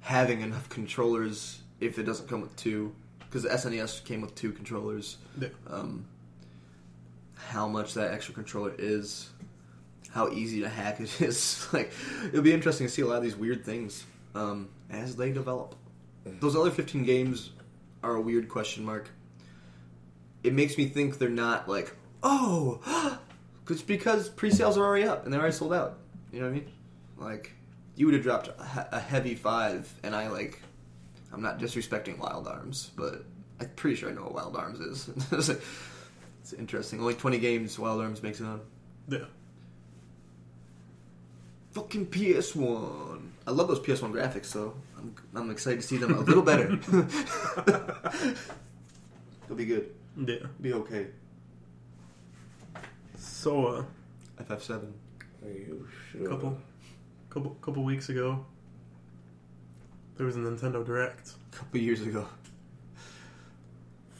having 0.00 0.40
enough 0.40 0.68
controllers 0.68 1.60
if 1.80 1.98
it 1.98 2.04
doesn't 2.04 2.28
come 2.28 2.42
with 2.42 2.54
two, 2.56 2.94
because 3.20 3.42
the 3.42 3.48
SNES 3.48 4.04
came 4.04 4.20
with 4.20 4.34
two 4.34 4.52
controllers. 4.52 5.16
Yeah. 5.40 5.48
Um, 5.68 6.06
how 7.34 7.66
much 7.66 7.94
that 7.94 8.12
extra 8.12 8.34
controller 8.34 8.74
is, 8.78 9.30
how 10.10 10.28
easy 10.30 10.60
to 10.60 10.68
hack 10.68 11.00
it 11.00 11.20
is. 11.20 11.66
like 11.72 11.92
it'll 12.28 12.42
be 12.42 12.52
interesting 12.52 12.86
to 12.86 12.92
see 12.92 13.02
a 13.02 13.06
lot 13.06 13.16
of 13.16 13.22
these 13.22 13.36
weird 13.36 13.64
things 13.64 14.04
um, 14.34 14.68
as 14.90 15.16
they 15.16 15.32
develop. 15.32 15.74
Those 16.24 16.54
other 16.54 16.70
15 16.70 17.04
games 17.04 17.50
are 18.02 18.14
a 18.14 18.20
weird 18.20 18.48
question 18.48 18.84
mark. 18.84 19.10
It 20.42 20.52
makes 20.54 20.78
me 20.78 20.86
think 20.86 21.18
they're 21.18 21.28
not 21.28 21.68
like, 21.68 21.94
oh, 22.22 23.18
it's 23.68 23.82
because 23.82 24.28
pre-sales 24.28 24.76
are 24.78 24.84
already 24.84 25.04
up 25.04 25.24
and 25.24 25.32
they're 25.32 25.40
already 25.40 25.54
sold 25.56 25.72
out. 25.74 25.98
You 26.32 26.40
know 26.40 26.46
what 26.46 26.52
I 26.52 26.54
mean? 26.54 26.68
Like, 27.18 27.52
you 27.96 28.06
would 28.06 28.14
have 28.14 28.22
dropped 28.22 28.48
a, 28.48 28.88
a 28.92 29.00
heavy 29.00 29.34
five, 29.34 29.92
and 30.02 30.14
I 30.16 30.28
like, 30.28 30.60
I'm 31.32 31.42
not 31.42 31.58
disrespecting 31.58 32.18
Wild 32.18 32.46
Arms, 32.48 32.90
but 32.96 33.24
I'm 33.60 33.68
pretty 33.76 33.96
sure 33.96 34.08
I 34.08 34.12
know 34.12 34.22
what 34.22 34.34
Wild 34.34 34.56
Arms 34.56 34.80
is. 34.80 35.08
it's, 35.32 35.48
like- 35.48 35.60
it's 36.42 36.52
interesting. 36.54 37.00
Only 37.00 37.14
20 37.14 37.38
games 37.38 37.78
Wild 37.78 38.00
Arms 38.00 38.22
makes 38.22 38.40
it 38.40 38.44
on. 38.46 38.60
yeah, 39.08 39.24
Fucking 41.72 42.06
PS1. 42.06 43.20
I 43.46 43.50
love 43.52 43.68
those 43.68 43.80
PS1 43.80 44.12
graphics, 44.12 44.46
so 44.46 44.74
I'm, 44.98 45.14
I'm 45.34 45.50
excited 45.50 45.80
to 45.82 45.86
see 45.86 45.98
them 45.98 46.14
a 46.14 46.20
little 46.20 46.42
better. 46.42 46.72
It'll 49.44 49.56
be 49.56 49.66
good. 49.66 49.90
Yeah. 50.26 50.46
Be 50.60 50.72
okay. 50.74 51.06
So 53.16 53.66
uh, 53.66 54.42
FF7. 54.42 54.90
You 55.42 55.88
a 56.22 56.28
couple, 56.28 56.58
couple, 57.30 57.56
couple 57.62 57.82
weeks 57.82 58.10
ago, 58.10 58.44
there 60.16 60.26
was 60.26 60.36
a 60.36 60.40
Nintendo 60.40 60.84
Direct. 60.84 61.32
A 61.52 61.56
couple 61.56 61.80
years 61.80 62.02
ago. 62.02 62.26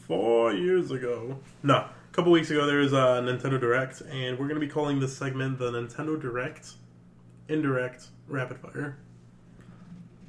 Four 0.06 0.54
years 0.54 0.90
ago. 0.90 1.38
No, 1.62 1.74
a 1.74 1.90
couple 2.12 2.32
weeks 2.32 2.50
ago 2.50 2.66
there 2.66 2.78
was 2.78 2.92
a 2.92 3.22
Nintendo 3.22 3.60
Direct, 3.60 4.00
and 4.00 4.38
we're 4.38 4.48
going 4.48 4.60
to 4.60 4.66
be 4.66 4.72
calling 4.72 4.98
this 4.98 5.16
segment 5.16 5.58
the 5.58 5.70
Nintendo 5.70 6.20
Direct 6.20 6.70
Indirect 7.48 8.08
Rapid 8.26 8.58
Fire. 8.58 8.96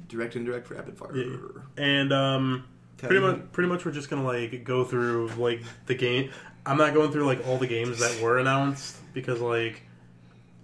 Direct 0.08 0.36
indirect 0.36 0.70
rapid 0.70 0.98
fire. 0.98 1.16
Yeah. 1.16 1.36
And 1.78 2.12
um, 2.12 2.68
pretty 3.08 3.20
much, 3.20 3.52
pretty 3.52 3.68
much, 3.68 3.84
we're 3.84 3.92
just 3.92 4.10
gonna 4.10 4.24
like 4.24 4.64
go 4.64 4.84
through 4.84 5.28
like 5.36 5.62
the 5.86 5.94
game. 5.94 6.30
I'm 6.64 6.78
not 6.78 6.94
going 6.94 7.10
through 7.10 7.26
like 7.26 7.46
all 7.46 7.58
the 7.58 7.66
games 7.66 7.98
that 7.98 8.22
were 8.22 8.38
announced 8.38 8.96
because 9.12 9.40
like 9.40 9.82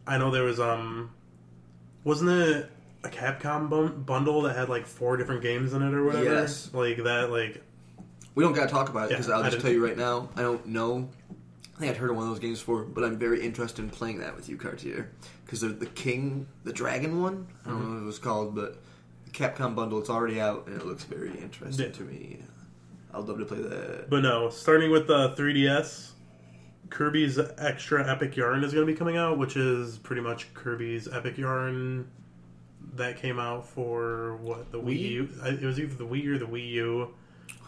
I 0.06 0.18
know 0.18 0.30
there 0.30 0.44
was 0.44 0.60
um, 0.60 1.10
wasn't 2.04 2.30
it 2.30 2.70
a 3.04 3.08
Capcom 3.08 3.68
bun- 3.68 4.02
bundle 4.02 4.42
that 4.42 4.56
had 4.56 4.68
like 4.68 4.86
four 4.86 5.16
different 5.16 5.42
games 5.42 5.72
in 5.72 5.82
it 5.82 5.92
or 5.94 6.04
whatever? 6.04 6.24
Yes. 6.24 6.70
Like 6.72 6.96
that, 6.98 7.30
like 7.30 7.62
We 8.34 8.44
don't 8.44 8.52
gotta 8.54 8.70
talk 8.70 8.88
about 8.88 9.06
it 9.06 9.10
Yeah, 9.10 9.16
because 9.18 9.30
I'll 9.30 9.42
just 9.44 9.60
tell 9.60 9.72
you 9.72 9.84
right 9.84 9.96
now. 9.96 10.28
I 10.36 10.42
don't 10.42 10.66
know. 10.66 11.08
I 11.76 11.80
think 11.80 11.92
I'd 11.92 11.98
heard 11.98 12.10
of 12.10 12.16
one 12.16 12.24
of 12.24 12.30
those 12.30 12.40
games 12.40 12.58
before, 12.58 12.82
but 12.82 13.04
I'm 13.04 13.18
very 13.18 13.40
interested 13.44 13.82
in 13.84 13.90
playing 13.90 14.18
that 14.18 14.34
with 14.34 14.48
you, 14.48 14.56
Cartier, 14.56 15.12
because 15.44 15.60
they're 15.60 15.70
the 15.70 15.86
King, 15.86 16.48
the 16.64 16.72
Dragon 16.72 17.22
one. 17.22 17.46
I 17.64 17.68
don't 17.70 17.84
know 17.84 17.94
what 17.94 18.02
it 18.02 18.06
was 18.06 18.18
called, 18.18 18.56
but 18.56 18.82
Capcom 19.38 19.74
bundle. 19.74 19.98
It's 20.00 20.10
already 20.10 20.40
out, 20.40 20.66
and 20.66 20.76
it 20.80 20.84
looks 20.86 21.04
very 21.04 21.30
interesting 21.38 21.86
Yeah. 21.86 21.92
to 21.92 22.02
me. 22.02 22.40
I'd 23.14 23.24
love 23.24 23.38
to 23.38 23.44
play 23.44 23.62
that. 23.62 24.10
But 24.10 24.22
no, 24.22 24.50
starting 24.50 24.90
with 24.90 25.06
the 25.06 25.30
3DS, 25.36 26.12
Kirby's 26.90 27.38
Extra 27.58 28.08
Epic 28.10 28.36
Yarn 28.36 28.64
is 28.64 28.72
going 28.74 28.86
to 28.86 28.92
be 28.92 28.96
coming 28.98 29.16
out, 29.16 29.38
which 29.38 29.56
is 29.56 29.98
pretty 29.98 30.22
much 30.22 30.52
Kirby's 30.54 31.08
Epic 31.08 31.38
Yarn 31.38 32.08
that 32.94 33.16
came 33.18 33.38
out 33.38 33.66
for 33.66 34.36
what 34.36 34.72
the 34.72 34.78
Wii, 34.78 34.84
Wii? 34.98 35.10
U. 35.10 35.28
It 35.44 35.62
was 35.62 35.78
either 35.78 35.94
the 35.94 36.06
Wii 36.06 36.26
or 36.28 36.38
the 36.38 36.46
Wii 36.46 36.68
U, 36.72 37.14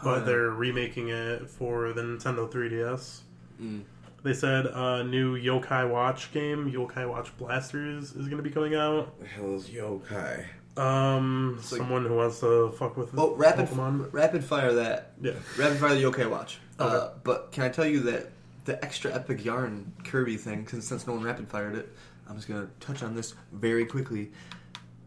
but 0.03 0.19
Huh. 0.19 0.25
they're 0.25 0.49
remaking 0.51 1.09
it 1.09 1.49
for 1.49 1.93
the 1.93 2.01
Nintendo 2.01 2.49
3DS. 2.51 3.21
Mm. 3.61 3.81
They 4.23 4.33
said 4.33 4.67
a 4.67 5.03
new 5.03 5.35
Yokai 5.39 5.89
Watch 5.89 6.31
game, 6.31 6.71
Yokai 6.71 7.07
Watch 7.09 7.35
Blasters, 7.37 8.11
is 8.15 8.27
going 8.27 8.37
to 8.37 8.43
be 8.43 8.51
coming 8.51 8.75
out. 8.75 9.19
The 9.19 9.25
hell 9.27 9.55
is 9.55 9.67
yokai? 9.69 10.45
Um, 10.77 11.55
like- 11.57 11.65
someone 11.65 12.05
who 12.05 12.15
wants 12.15 12.39
to 12.39 12.71
fuck 12.71 12.95
with 12.97 13.09
Oh, 13.17 13.35
rapid, 13.35 13.67
Pokemon. 13.67 14.11
rapid 14.13 14.43
fire 14.43 14.73
that. 14.73 15.13
Yeah. 15.21 15.33
Rapid 15.57 15.77
fire 15.79 15.95
the 15.95 16.01
Yokai 16.03 16.29
Watch. 16.29 16.59
Uh, 16.79 16.83
Okay. 16.83 17.13
but 17.23 17.51
can 17.51 17.63
I 17.63 17.69
tell 17.69 17.85
you 17.85 17.99
that 18.01 18.31
the 18.65 18.83
extra 18.83 19.13
epic 19.13 19.43
yarn 19.43 19.91
Kirby 20.05 20.37
thing, 20.37 20.67
since, 20.67 20.87
since 20.87 21.05
no 21.07 21.13
one 21.13 21.23
rapid 21.23 21.47
fired 21.49 21.75
it, 21.75 21.89
I'm 22.27 22.35
just 22.37 22.47
gonna 22.47 22.69
touch 22.79 23.03
on 23.03 23.15
this 23.15 23.33
very 23.51 23.85
quickly. 23.85 24.31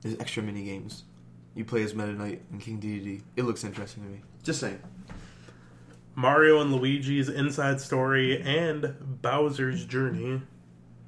Is 0.03 0.17
extra 0.21 0.43
mini 0.43 0.65
games. 0.65 1.05
You 1.55 1.65
play 1.65 1.83
as 1.83 1.95
Meta 1.95 2.13
Knight 2.13 2.43
and 2.53 2.61
King 2.61 2.79
Dedede. 2.79 3.23
It 3.37 3.45
looks 3.45 3.65
interesting 3.65 4.03
to 4.03 4.09
me. 4.11 4.21
Just 4.43 4.61
saying. 4.61 4.81
Mario 6.15 6.61
and 6.61 6.73
Luigi's 6.73 7.29
Inside 7.29 7.81
Story 7.81 8.41
and 8.43 8.95
Bowser's 9.23 9.85
Journey, 9.87 10.43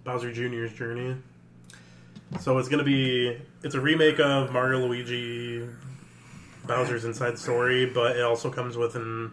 Bowser 0.04 0.32
Jr.'s 0.32 0.72
Journey. 0.72 1.16
So 2.40 2.58
it's 2.58 2.68
gonna 2.68 2.84
be 2.84 3.38
it's 3.62 3.74
a 3.74 3.80
remake 3.80 4.18
of 4.20 4.52
Mario 4.52 4.86
Luigi 4.86 5.66
Bowser's 6.66 7.04
Inside 7.04 7.38
Story, 7.38 7.86
but 7.86 8.16
it 8.16 8.22
also 8.22 8.50
comes 8.50 8.76
with 8.76 8.96
an 8.96 9.32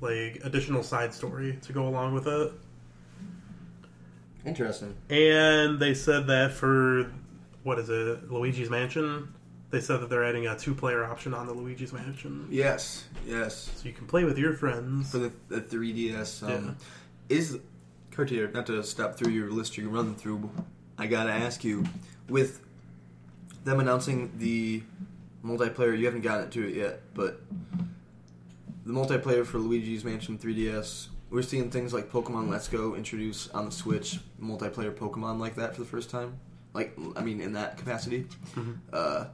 like 0.00 0.40
additional 0.44 0.82
side 0.82 1.12
story 1.12 1.58
to 1.62 1.72
go 1.72 1.88
along 1.88 2.14
with 2.14 2.26
it. 2.28 2.52
Interesting. 4.46 4.94
And 5.10 5.78
they 5.80 5.94
said 5.94 6.26
that 6.28 6.52
for 6.52 7.12
what 7.64 7.78
is 7.78 7.90
it, 7.90 8.30
Luigi's 8.30 8.70
Mansion? 8.70 9.34
They 9.70 9.80
said 9.80 10.00
that 10.00 10.08
they're 10.08 10.24
adding 10.24 10.46
a 10.46 10.56
two-player 10.56 11.04
option 11.04 11.34
on 11.34 11.46
the 11.46 11.52
Luigi's 11.52 11.92
Mansion, 11.92 12.46
Yes. 12.50 13.04
Yes. 13.26 13.70
so 13.76 13.86
you 13.86 13.92
can 13.92 14.06
play 14.06 14.24
with 14.24 14.38
your 14.38 14.54
friends. 14.54 15.10
For 15.10 15.18
the, 15.18 15.32
the 15.48 15.60
3DS, 15.60 16.42
um, 16.44 16.76
Yeah. 17.28 17.36
is 17.36 17.58
Cartier? 18.10 18.50
Not 18.50 18.64
to 18.66 18.82
stop 18.82 19.16
through 19.16 19.32
your 19.32 19.50
list 19.50 19.76
you 19.76 19.90
run 19.90 20.14
through. 20.14 20.48
I 20.96 21.06
gotta 21.06 21.32
ask 21.32 21.64
you, 21.64 21.84
with 22.28 22.60
them 23.64 23.80
announcing 23.80 24.32
the 24.38 24.82
multiplayer, 25.44 25.98
you 25.98 26.04
haven't 26.04 26.22
gotten 26.22 26.50
to 26.50 26.68
it 26.68 26.74
yet, 26.74 27.00
but 27.14 27.40
the 28.84 28.92
multiplayer 28.92 29.44
for 29.44 29.58
Luigi's 29.58 30.04
Mansion 30.04 30.38
3DS 30.38 31.08
We're 31.30 31.42
seeing 31.42 31.70
things 31.70 31.92
like 31.92 32.10
Pokemon 32.10 32.48
Let's 32.48 32.68
Go 32.68 32.94
introduce 32.94 33.48
on 33.50 33.66
the 33.66 33.72
Switch 33.72 34.18
multiplayer 34.40 34.94
Pokemon 34.94 35.38
like 35.38 35.56
that 35.56 35.74
for 35.74 35.80
the 35.80 35.86
first 35.86 36.10
time. 36.10 36.38
Like, 36.72 36.96
I 37.16 37.22
mean, 37.22 37.40
in 37.40 37.52
that 37.52 37.76
capacity. 37.76 38.26
Uh, 38.92 39.26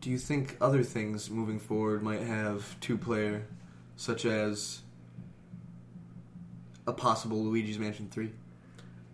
do 0.00 0.08
you 0.08 0.16
think 0.16 0.56
other 0.60 0.82
things 0.82 1.28
moving 1.28 1.58
forward 1.58 2.02
might 2.02 2.22
have 2.22 2.78
two 2.80 2.96
player, 2.96 3.46
such 3.96 4.24
as 4.24 4.80
a 6.86 6.92
possible 6.92 7.44
Luigi's 7.44 7.78
Mansion 7.78 8.08
3? 8.10 8.30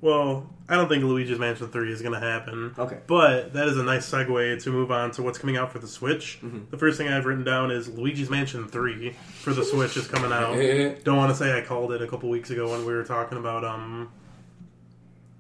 Well, 0.03 0.49
I 0.69 0.77
don't 0.77 0.89
think 0.89 1.05
Luigi's 1.05 1.39
Mansion 1.39 1.69
3 1.69 1.91
is 1.93 2.03
going 2.03 2.13
to 2.13 2.21
happen. 2.21 2.75
Okay. 2.79 2.99
But 3.07 3.55
that 3.55 3.67
is 3.69 3.77
a 3.79 3.83
nice 3.83 4.09
segue 4.11 4.63
to 4.63 4.71
move 4.71 4.91
on 4.93 5.11
to 5.13 5.23
what's 5.23 5.39
coming 5.39 5.57
out 5.57 5.73
for 5.73 5.79
the 5.79 5.87
Switch. 5.87 6.39
Mhm. 6.45 6.71
The 6.71 6.77
first 6.77 6.99
thing 6.99 7.09
I've 7.09 7.25
written 7.25 7.45
down 7.45 7.71
is 7.71 7.89
Luigi's 7.89 8.29
Mansion 8.29 8.69
3 8.69 9.13
for 9.41 9.55
the 9.55 9.65
Switch 9.65 9.97
is 9.97 10.07
coming 10.07 10.33
out. 10.33 10.55
Don't 11.05 11.17
want 11.17 11.31
to 11.31 11.37
say 11.37 11.57
I 11.57 11.63
called 11.63 11.93
it 11.93 12.03
a 12.03 12.07
couple 12.07 12.29
weeks 12.29 12.51
ago 12.51 12.71
when 12.71 12.85
we 12.85 12.93
were 12.93 13.05
talking 13.05 13.39
about 13.39 13.65
um 13.65 14.11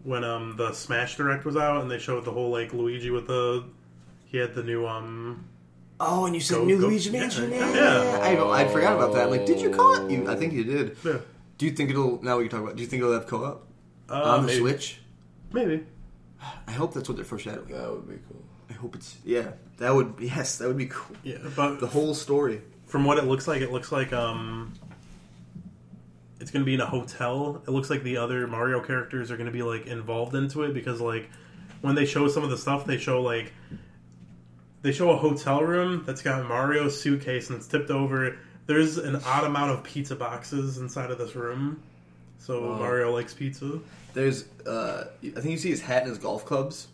when 0.04 0.24
um 0.24 0.54
the 0.56 0.72
Smash 0.72 1.16
Direct 1.16 1.44
was 1.44 1.56
out 1.56 1.82
and 1.82 1.90
they 1.90 1.98
showed 1.98 2.24
the 2.24 2.30
whole 2.30 2.50
like 2.50 2.72
Luigi 2.72 3.10
with 3.10 3.26
the 3.26 3.64
he 4.24 4.38
had 4.38 4.54
the 4.54 4.62
new 4.62 4.86
um 4.86 5.44
Oh, 5.98 6.26
and 6.26 6.34
you 6.34 6.40
said 6.40 6.56
Go- 6.58 6.64
New 6.64 6.80
go- 6.80 6.88
Luigi 6.88 7.10
Mansion? 7.10 7.50
yeah. 7.50 7.74
Yeah. 7.74 8.18
I, 8.22 8.62
I 8.62 8.68
forgot 8.68 8.96
about 8.96 9.14
that. 9.14 9.24
I'm 9.24 9.30
like, 9.30 9.46
did 9.46 9.60
you 9.60 9.70
call 9.70 9.94
it? 10.06 10.10
You, 10.10 10.28
I 10.30 10.36
think 10.36 10.52
you 10.52 10.62
did. 10.64 10.96
yeah, 11.04 11.18
Do 11.56 11.64
you 11.66 11.72
think 11.72 11.88
it'll, 11.90 12.22
now 12.22 12.36
we 12.36 12.44
can 12.44 12.50
talk 12.50 12.60
about, 12.64 12.76
do 12.76 12.82
you 12.82 12.88
think 12.88 13.00
it'll 13.02 13.14
have 13.14 13.26
co 13.26 13.44
op 13.44 13.66
uh, 14.10 14.22
on 14.22 14.42
the 14.42 14.46
maybe, 14.48 14.58
Switch? 14.60 14.98
Maybe. 15.52 15.84
I 16.66 16.72
hope 16.72 16.94
that's 16.94 17.08
what 17.08 17.16
they're 17.16 17.24
foreshadowing. 17.24 17.68
That 17.72 17.90
would 17.90 18.08
be 18.08 18.18
cool. 18.28 18.42
I 18.70 18.72
hope 18.74 18.94
it's, 18.96 19.16
yeah. 19.24 19.52
That 19.78 19.94
would, 19.94 20.14
yes, 20.20 20.58
that 20.58 20.68
would 20.68 20.76
be 20.76 20.86
cool. 20.86 21.16
Yeah, 21.22 21.38
but 21.54 21.80
The 21.80 21.86
whole 21.86 22.14
story. 22.14 22.60
from 22.86 23.04
what 23.04 23.18
it 23.18 23.24
looks 23.24 23.46
like, 23.48 23.62
it 23.62 23.72
looks 23.72 23.90
like 23.92 24.12
um, 24.12 24.74
it's 26.40 26.50
going 26.50 26.62
to 26.62 26.66
be 26.66 26.74
in 26.74 26.80
a 26.80 26.86
hotel. 26.86 27.62
It 27.66 27.70
looks 27.70 27.90
like 27.90 28.02
the 28.02 28.18
other 28.18 28.46
Mario 28.46 28.80
characters 28.80 29.30
are 29.30 29.36
going 29.36 29.46
to 29.46 29.52
be 29.52 29.62
like 29.62 29.86
involved 29.86 30.34
into 30.34 30.62
it 30.64 30.74
because 30.74 31.00
like 31.00 31.30
when 31.80 31.94
they 31.94 32.06
show 32.06 32.28
some 32.28 32.42
of 32.44 32.50
the 32.50 32.58
stuff, 32.58 32.84
they 32.86 32.98
show 32.98 33.22
like 33.22 33.52
they 34.82 34.92
show 34.92 35.10
a 35.10 35.16
hotel 35.16 35.62
room 35.62 36.04
that's 36.06 36.22
got 36.22 36.46
Mario's 36.46 37.00
suitcase 37.00 37.48
and 37.50 37.58
it's 37.58 37.66
tipped 37.68 37.90
over. 37.90 38.38
There's 38.66 38.98
an 38.98 39.16
odd 39.24 39.44
amount 39.44 39.72
of 39.72 39.84
pizza 39.84 40.16
boxes 40.16 40.78
inside 40.78 41.10
of 41.10 41.18
this 41.18 41.34
room, 41.36 41.82
so 42.38 42.70
Wow. 42.72 42.78
Mario 42.78 43.12
likes 43.12 43.34
pizza. 43.34 43.80
There's, 44.14 44.44
uh, 44.66 45.04
I 45.22 45.28
think 45.40 45.46
you 45.46 45.58
see 45.58 45.70
his 45.70 45.80
hat 45.82 46.02
and 46.02 46.10
his 46.10 46.18
golf 46.18 46.44
clubs. 46.46 46.88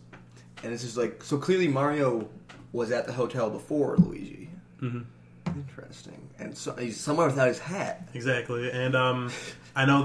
And 0.63 0.71
it's 0.73 0.83
just 0.83 0.97
like, 0.97 1.23
so 1.23 1.37
clearly 1.37 1.67
Mario 1.67 2.27
was 2.71 2.91
at 2.91 3.05
the 3.05 3.13
hotel 3.13 3.49
before 3.49 3.97
Luigi. 3.97 4.49
hmm 4.79 5.01
Interesting. 5.47 6.29
And 6.39 6.57
so 6.57 6.73
he's 6.75 6.99
somewhere 6.99 7.27
without 7.27 7.47
his 7.47 7.59
hat. 7.59 8.07
Exactly, 8.13 8.71
and 8.71 8.95
um, 8.95 9.29
I 9.75 9.85
know 9.85 10.03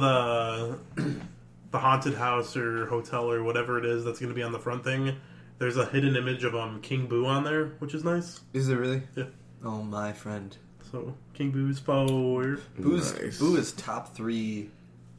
the 0.97 1.03
the 1.70 1.78
haunted 1.78 2.14
house 2.14 2.57
or 2.57 2.86
hotel 2.86 3.30
or 3.30 3.43
whatever 3.43 3.78
it 3.78 3.86
is 3.86 4.05
that's 4.05 4.18
going 4.18 4.28
to 4.28 4.34
be 4.34 4.43
on 4.43 4.53
the 4.53 4.59
front 4.59 4.84
thing. 4.84 5.16
There's 5.59 5.76
a 5.76 5.86
hidden 5.86 6.16
image 6.16 6.45
of 6.45 6.55
um 6.55 6.80
King 6.82 7.07
Boo 7.07 7.24
on 7.26 7.45
there, 7.45 7.66
which 7.78 7.95
is 7.95 8.05
nice. 8.05 8.41
Is 8.53 8.66
there 8.68 8.76
really? 8.78 9.03
Yeah. 9.16 9.24
Oh, 9.64 9.82
my 9.82 10.12
friend. 10.12 10.55
So 10.93 11.14
King 11.34 11.51
Boo's 11.51 11.80
power. 11.80 12.59
Boo's, 12.78 13.14
Nice. 13.18 13.39
Boo 13.39 13.57
is 13.57 13.72
top 13.72 14.14
three 14.14 14.68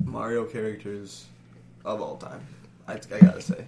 Mario 0.04 0.46
characters 0.46 1.26
of 1.86 2.02
all 2.02 2.18
time. 2.18 2.42
I, 2.88 2.94
I 2.94 3.20
gotta 3.20 3.42
say. 3.42 3.66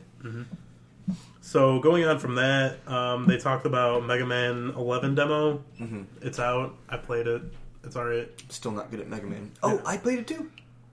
So 1.41 1.79
going 1.79 2.05
on 2.05 2.19
from 2.19 2.35
that, 2.35 2.77
um, 2.87 3.25
they 3.25 3.37
talked 3.37 3.65
about 3.65 4.05
Mega 4.05 4.25
Man 4.25 4.73
11 4.77 5.15
demo. 5.15 5.63
Mm-hmm. 5.79 6.03
It's 6.21 6.39
out. 6.39 6.75
I 6.87 6.97
played 6.97 7.27
it. 7.27 7.41
It's 7.83 7.95
alright. 7.95 8.29
Still 8.49 8.71
not 8.71 8.91
good 8.91 8.99
at 8.99 9.07
Mega 9.09 9.25
Man. 9.25 9.51
Oh, 9.63 9.75
Yeah. 9.75 9.81
I 9.85 9.97
played 9.97 10.19
it 10.19 10.27
too. 10.27 10.51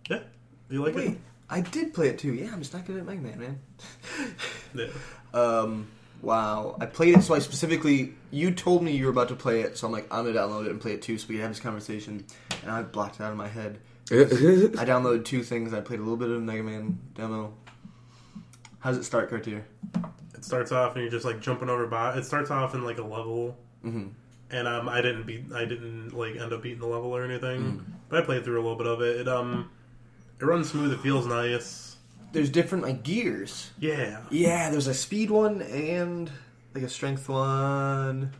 Yeah, 0.08 0.20
you 0.70 0.82
like 0.82 0.96
it? 0.96 1.18
I 1.50 1.60
did 1.60 1.92
play 1.94 2.08
it 2.08 2.18
too. 2.18 2.32
Yeah, 2.32 2.50
I'm 2.52 2.58
just 2.60 2.72
not 2.74 2.86
good 2.86 2.96
at 2.96 3.04
Mega 3.06 3.20
Man, 3.20 3.38
man. 3.38 3.58
Yeah. 4.74 4.86
Um, 5.32 5.86
wow. 6.22 6.76
I 6.80 6.86
played 6.86 7.16
it, 7.16 7.22
so 7.22 7.34
I 7.34 7.38
specifically. 7.38 8.14
You 8.30 8.50
told 8.50 8.82
me 8.82 8.92
you 8.96 9.04
were 9.06 9.10
about 9.10 9.28
to 9.28 9.34
play 9.36 9.60
it, 9.60 9.78
so 9.78 9.86
I'm 9.86 9.92
like, 9.92 10.06
I'm 10.10 10.24
gonna 10.26 10.38
download 10.38 10.66
it 10.66 10.70
and 10.70 10.80
play 10.80 10.92
it 10.92 11.02
too, 11.02 11.16
so 11.18 11.26
we 11.28 11.34
can 11.36 11.42
have 11.42 11.50
this 11.52 11.60
conversation. 11.60 12.24
And 12.62 12.70
I 12.70 12.82
blocked 12.82 13.16
it 13.16 13.22
out 13.22 13.30
of 13.32 13.38
my 13.38 13.48
head. 13.48 13.78
I 14.78 14.84
downloaded 14.84 15.24
two 15.24 15.42
things. 15.42 15.72
I 15.74 15.80
played 15.80 15.98
a 15.98 16.02
little 16.02 16.16
bit 16.16 16.30
of 16.30 16.42
Mega 16.42 16.62
Man 16.62 16.98
demo. 17.14 17.54
How 18.80 18.90
does 18.90 18.98
it 18.98 19.04
start, 19.04 19.28
Cartier? 19.28 19.66
It 20.34 20.44
starts 20.44 20.72
off 20.72 20.94
and 20.94 21.02
you're 21.02 21.10
just 21.10 21.24
like 21.24 21.40
jumping 21.40 21.68
over. 21.68 21.86
Bo- 21.86 22.14
it 22.16 22.24
starts 22.24 22.50
off 22.50 22.74
in 22.74 22.84
like 22.84 22.98
a 22.98 23.02
level, 23.02 23.56
Mm-hmm. 23.84 24.08
and 24.50 24.68
um, 24.68 24.88
I 24.88 25.00
didn't 25.02 25.24
beat. 25.26 25.52
I 25.54 25.64
didn't 25.64 26.12
like 26.12 26.36
end 26.36 26.52
up 26.52 26.62
beating 26.62 26.80
the 26.80 26.86
level 26.86 27.14
or 27.14 27.24
anything. 27.24 27.60
Mm. 27.62 27.84
But 28.08 28.22
I 28.22 28.24
played 28.24 28.44
through 28.44 28.56
a 28.60 28.62
little 28.62 28.76
bit 28.78 28.86
of 28.86 29.00
it. 29.02 29.20
It 29.20 29.28
um, 29.28 29.70
it 30.40 30.44
runs 30.44 30.70
smooth. 30.70 30.92
It 30.92 31.00
feels 31.00 31.26
nice. 31.26 31.96
There's 32.32 32.50
different 32.50 32.84
like 32.84 33.02
gears. 33.02 33.70
Yeah, 33.78 34.20
Yeah, 34.30 34.70
there's 34.70 34.86
a 34.86 34.94
speed 34.94 35.30
one 35.30 35.62
and 35.62 36.30
like 36.74 36.84
a 36.84 36.88
strength 36.88 37.28
one. 37.28 38.32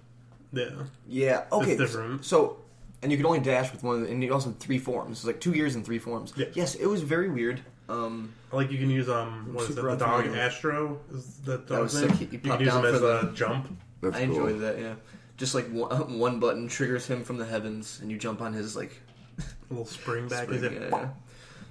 yeah. 0.53 0.71
Yeah. 1.09 1.45
Okay. 1.51 1.73
It's 1.73 1.81
different. 1.81 2.25
So, 2.25 2.59
and 3.03 3.11
you 3.13 3.17
can 3.19 3.27
only 3.27 3.41
dash 3.41 3.71
with 3.73 3.83
one, 3.83 4.05
and 4.07 4.23
you 4.23 4.33
also 4.33 4.51
have 4.51 4.59
three 4.59 4.79
forms. 4.79 5.19
It's 5.19 5.27
like 5.27 5.41
two 5.41 5.53
gears 5.53 5.75
and 5.75 5.85
three 5.85 5.99
forms. 5.99 6.33
Yeah. 6.37 6.47
Yes, 6.55 6.75
it 6.75 6.87
was 6.87 7.03
very 7.03 7.29
weird. 7.29 7.61
Um, 7.89 8.33
Like 8.53 8.71
you 8.71 8.79
can 8.79 8.91
use 8.91 9.09
um, 9.09 9.55
what 9.55 9.65
is 9.71 9.79
it? 9.79 9.83
The 9.83 9.97
dog 9.97 10.25
Optimal. 10.25 10.37
Astro 10.37 11.01
is 11.13 11.37
that 11.45 11.67
That 11.69 11.77
dog's 11.77 11.95
was 11.95 12.03
name? 12.03 12.11
sick. 12.11 12.19
He- 12.19 12.25
he 12.27 12.33
you 12.33 12.39
popped 12.41 12.59
can 12.59 12.67
use 12.67 12.75
him 12.75 12.83
down 12.83 12.95
as 12.95 13.01
for 13.01 13.07
a 13.19 13.27
the- 13.27 13.33
jump. 13.33 13.79
That's 14.03 14.17
I 14.17 14.27
cool. 14.27 14.35
enjoyed 14.47 14.61
that. 14.61 14.79
Yeah. 14.79 14.95
Just 15.39 15.55
like 15.55 15.69
one, 15.71 16.19
one 16.19 16.39
button 16.41 16.69
triggers 16.69 17.07
him 17.07 17.25
from 17.25 17.39
the 17.39 17.47
heavens, 17.47 17.99
and 18.03 18.11
you 18.11 18.19
jump 18.19 18.41
on 18.43 18.53
his 18.53 18.77
like 18.77 19.01
A 19.39 19.43
little 19.71 19.87
spring 19.87 20.29
back. 20.29 20.45
spring. 20.45 20.59
is 20.59 20.63
it? 20.65 20.73
Yeah, 20.73 20.89
yeah. 20.91 21.09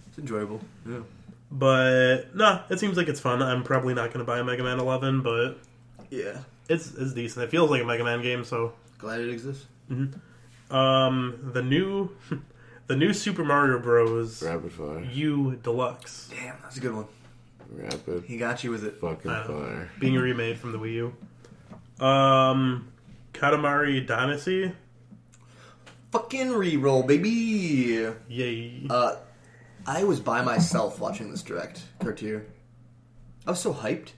It's 0.10 0.18
enjoyable. 0.18 0.60
Yeah. 0.90 1.00
But 1.52 2.36
no, 2.36 2.62
it 2.70 2.80
seems 2.80 2.98
like 2.98 3.08
it's 3.08 3.20
fun. 3.20 3.42
I'm 3.42 3.64
probably 3.64 3.94
not 3.94 4.08
going 4.14 4.20
to 4.20 4.26
buy 4.26 4.40
a 4.40 4.44
Mega 4.44 4.64
Man 4.64 4.80
11, 4.80 5.22
but 5.22 5.58
Yeah. 6.10 6.40
it's 6.68 6.94
it's 6.96 7.14
decent. 7.14 7.46
It 7.46 7.50
feels 7.52 7.70
like 7.70 7.82
a 7.82 7.86
Mega 7.86 8.04
Man 8.04 8.22
game. 8.22 8.44
So, 8.44 8.74
Glad 8.98 9.22
it 9.22 9.30
exists. 9.30 9.66
Um, 10.70 11.52
the 11.54 11.62
new 11.62 12.10
the 12.88 12.96
new 12.96 13.14
Super 13.14 13.44
Mario 13.46 13.80
Bros. 13.80 14.42
Rapid 14.44 14.72
fire. 14.74 15.02
U 15.12 15.56
Deluxe 15.64 16.30
Damn, 16.30 16.56
that's 16.62 16.78
a 16.78 16.80
good 16.80 16.94
one. 16.94 17.06
Rapid 17.70 18.24
He 18.26 18.38
got 18.38 18.64
you 18.64 18.72
with 18.72 18.84
it. 18.84 18.98
fucking 19.00 19.30
I 19.32 19.42
know. 19.48 19.60
fire. 19.60 19.90
being 20.00 20.16
remade 20.30 20.58
from 20.58 20.72
the 20.72 20.80
Wii 20.80 20.94
U. 22.00 22.06
Um, 22.06 22.90
Katamari 23.34 24.06
Damacy. 24.08 24.74
Fucking 26.12 26.52
re-roll, 26.52 27.04
baby. 27.04 28.08
Yay! 28.30 28.82
Uh, 28.90 29.18
I 29.86 30.04
was 30.06 30.20
by 30.22 30.42
myself 30.42 31.00
watching 31.00 31.30
this 31.32 31.44
direct, 31.44 31.82
Cartier. 32.00 32.46
I 33.46 33.52
was 33.52 33.60
so 33.60 33.74
hyped. 33.74 34.10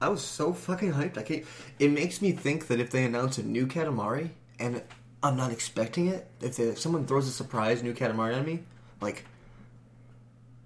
I 0.00 0.08
was 0.08 0.22
so 0.22 0.52
fucking 0.52 0.92
hyped. 0.94 1.18
I 1.18 1.22
can't. 1.22 1.44
It 1.78 1.90
makes 1.90 2.22
me 2.22 2.32
think 2.32 2.68
that 2.68 2.78
if 2.80 2.90
they 2.90 3.04
announce 3.04 3.38
a 3.38 3.42
new 3.42 3.66
Katamari 3.66 4.30
and 4.60 4.82
I'm 5.22 5.36
not 5.36 5.52
expecting 5.52 6.08
it, 6.08 6.26
if, 6.40 6.56
they, 6.56 6.64
if 6.64 6.78
someone 6.80 7.06
throws 7.06 7.28
a 7.28 7.30
surprise 7.30 7.82
new 7.82 7.94
Katamari 7.94 8.36
on 8.36 8.44
me, 8.44 8.60
like, 9.00 9.24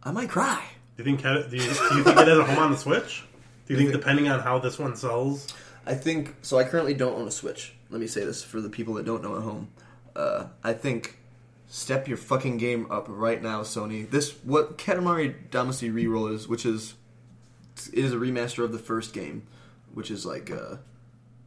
I 0.02 0.12
might 0.12 0.30
cry. 0.30 0.64
do 0.96 1.02
you 1.02 1.16
think 1.16 1.22
do 1.22 1.56
you, 1.56 1.62
do 1.62 1.96
you 1.96 2.04
think 2.04 2.18
it 2.18 2.28
has 2.28 2.38
a 2.38 2.44
home 2.44 2.58
on 2.58 2.70
the 2.70 2.78
Switch? 2.78 3.24
Do 3.66 3.74
you 3.74 3.78
think 3.78 3.90
think- 3.90 4.00
depending 4.00 4.28
on 4.28 4.40
how 4.40 4.58
this 4.58 4.78
one 4.78 4.96
sells? 4.96 5.52
I 5.86 5.94
think 5.94 6.34
so. 6.42 6.58
I 6.58 6.64
currently 6.64 6.94
don't 6.94 7.14
own 7.18 7.28
a 7.28 7.30
Switch. 7.30 7.74
Let 7.90 8.00
me 8.00 8.06
say 8.08 8.24
this 8.24 8.42
for 8.42 8.60
the 8.60 8.68
people 8.68 8.94
that 8.94 9.06
don't 9.06 9.22
know 9.22 9.36
at 9.36 9.42
home. 9.42 9.68
Uh, 10.16 10.46
I 10.64 10.72
think 10.72 11.18
step 11.68 12.08
your 12.08 12.16
fucking 12.16 12.58
game 12.58 12.90
up 12.90 13.06
right 13.08 13.40
now, 13.42 13.62
Sony. 13.62 14.08
This 14.10 14.32
what 14.42 14.78
Katamari 14.78 15.48
Damacy 15.50 15.92
Reroll 15.92 16.34
is, 16.34 16.48
which 16.48 16.66
is 16.66 16.94
it 17.92 18.04
is 18.04 18.12
a 18.12 18.16
remaster 18.16 18.64
of 18.64 18.72
the 18.72 18.78
first 18.78 19.12
game, 19.12 19.46
which 19.92 20.10
is 20.10 20.24
like 20.26 20.50
uh, 20.50 20.76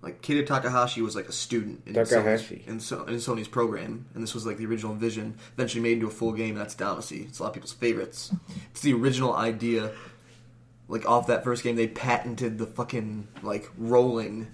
like 0.01 0.21
Keita 0.21 0.45
Takahashi 0.45 1.01
was 1.01 1.15
like 1.15 1.27
a 1.27 1.31
student 1.33 1.81
in 1.85 1.93
Takahashi. 1.93 2.57
Sony's, 2.65 2.67
in, 2.67 2.79
so, 2.79 3.03
in 3.05 3.15
Sony's 3.15 3.47
program, 3.47 4.05
and 4.13 4.23
this 4.23 4.33
was 4.33 4.45
like 4.45 4.57
the 4.57 4.65
original 4.65 4.93
vision. 4.95 5.35
Eventually 5.53 5.81
made 5.81 5.93
into 5.93 6.07
a 6.07 6.11
full 6.11 6.31
game. 6.31 6.51
And 6.51 6.57
that's 6.59 6.75
Damacy. 6.75 7.27
It's 7.27 7.39
a 7.39 7.43
lot 7.43 7.49
of 7.49 7.53
people's 7.55 7.73
favorites. 7.73 8.33
It's 8.71 8.81
the 8.81 8.93
original 8.93 9.35
idea 9.35 9.91
like 10.87 11.07
off 11.07 11.27
that 11.27 11.43
first 11.43 11.63
game 11.63 11.75
they 11.75 11.87
patented 11.87 12.57
the 12.57 12.65
fucking 12.65 13.27
like 13.43 13.69
rolling 13.77 14.47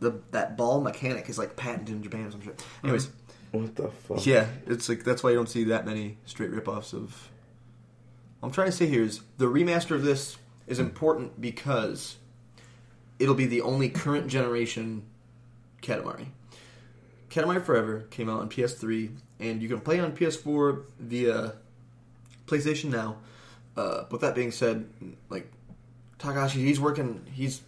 the 0.00 0.20
that 0.32 0.56
ball 0.56 0.80
mechanic 0.80 1.28
is 1.28 1.38
like 1.38 1.56
patented 1.56 1.94
in 1.94 2.02
Japan 2.02 2.26
or 2.26 2.30
some 2.32 2.40
shit. 2.42 2.64
Anyways, 2.82 3.10
What 3.52 3.74
the 3.76 3.88
fuck? 3.88 4.26
yeah, 4.26 4.46
it's 4.66 4.88
like 4.88 5.04
that's 5.04 5.22
why 5.22 5.30
you 5.30 5.36
don't 5.36 5.48
see 5.48 5.64
that 5.64 5.86
many 5.86 6.18
straight 6.26 6.50
ripoffs 6.50 6.92
of 6.92 7.30
what 8.40 8.48
I'm 8.48 8.52
trying 8.52 8.68
to 8.68 8.72
say 8.72 8.86
here 8.86 9.02
is 9.02 9.20
the 9.38 9.46
remaster 9.46 9.92
of 9.92 10.02
this 10.02 10.36
is 10.66 10.78
important 10.78 11.40
because 11.40 12.16
it'll 13.18 13.34
be 13.34 13.46
the 13.46 13.62
only 13.62 13.88
current 13.88 14.28
generation 14.28 15.02
Katamari. 15.82 16.26
Katamari 17.30 17.62
Forever 17.62 18.00
came 18.10 18.28
out 18.28 18.40
on 18.40 18.48
PS3 18.48 19.16
and 19.40 19.62
you 19.62 19.68
can 19.68 19.80
play 19.80 20.00
on 20.00 20.12
PS4 20.12 20.84
via 20.98 21.54
PlayStation 22.46 22.90
Now. 22.90 23.18
Uh, 23.76 24.04
with 24.10 24.22
that 24.22 24.34
being 24.34 24.50
said, 24.50 24.88
like 25.28 25.52
Takashi, 26.18 26.54
he's 26.54 26.80
working. 26.80 27.24
He's 27.32 27.62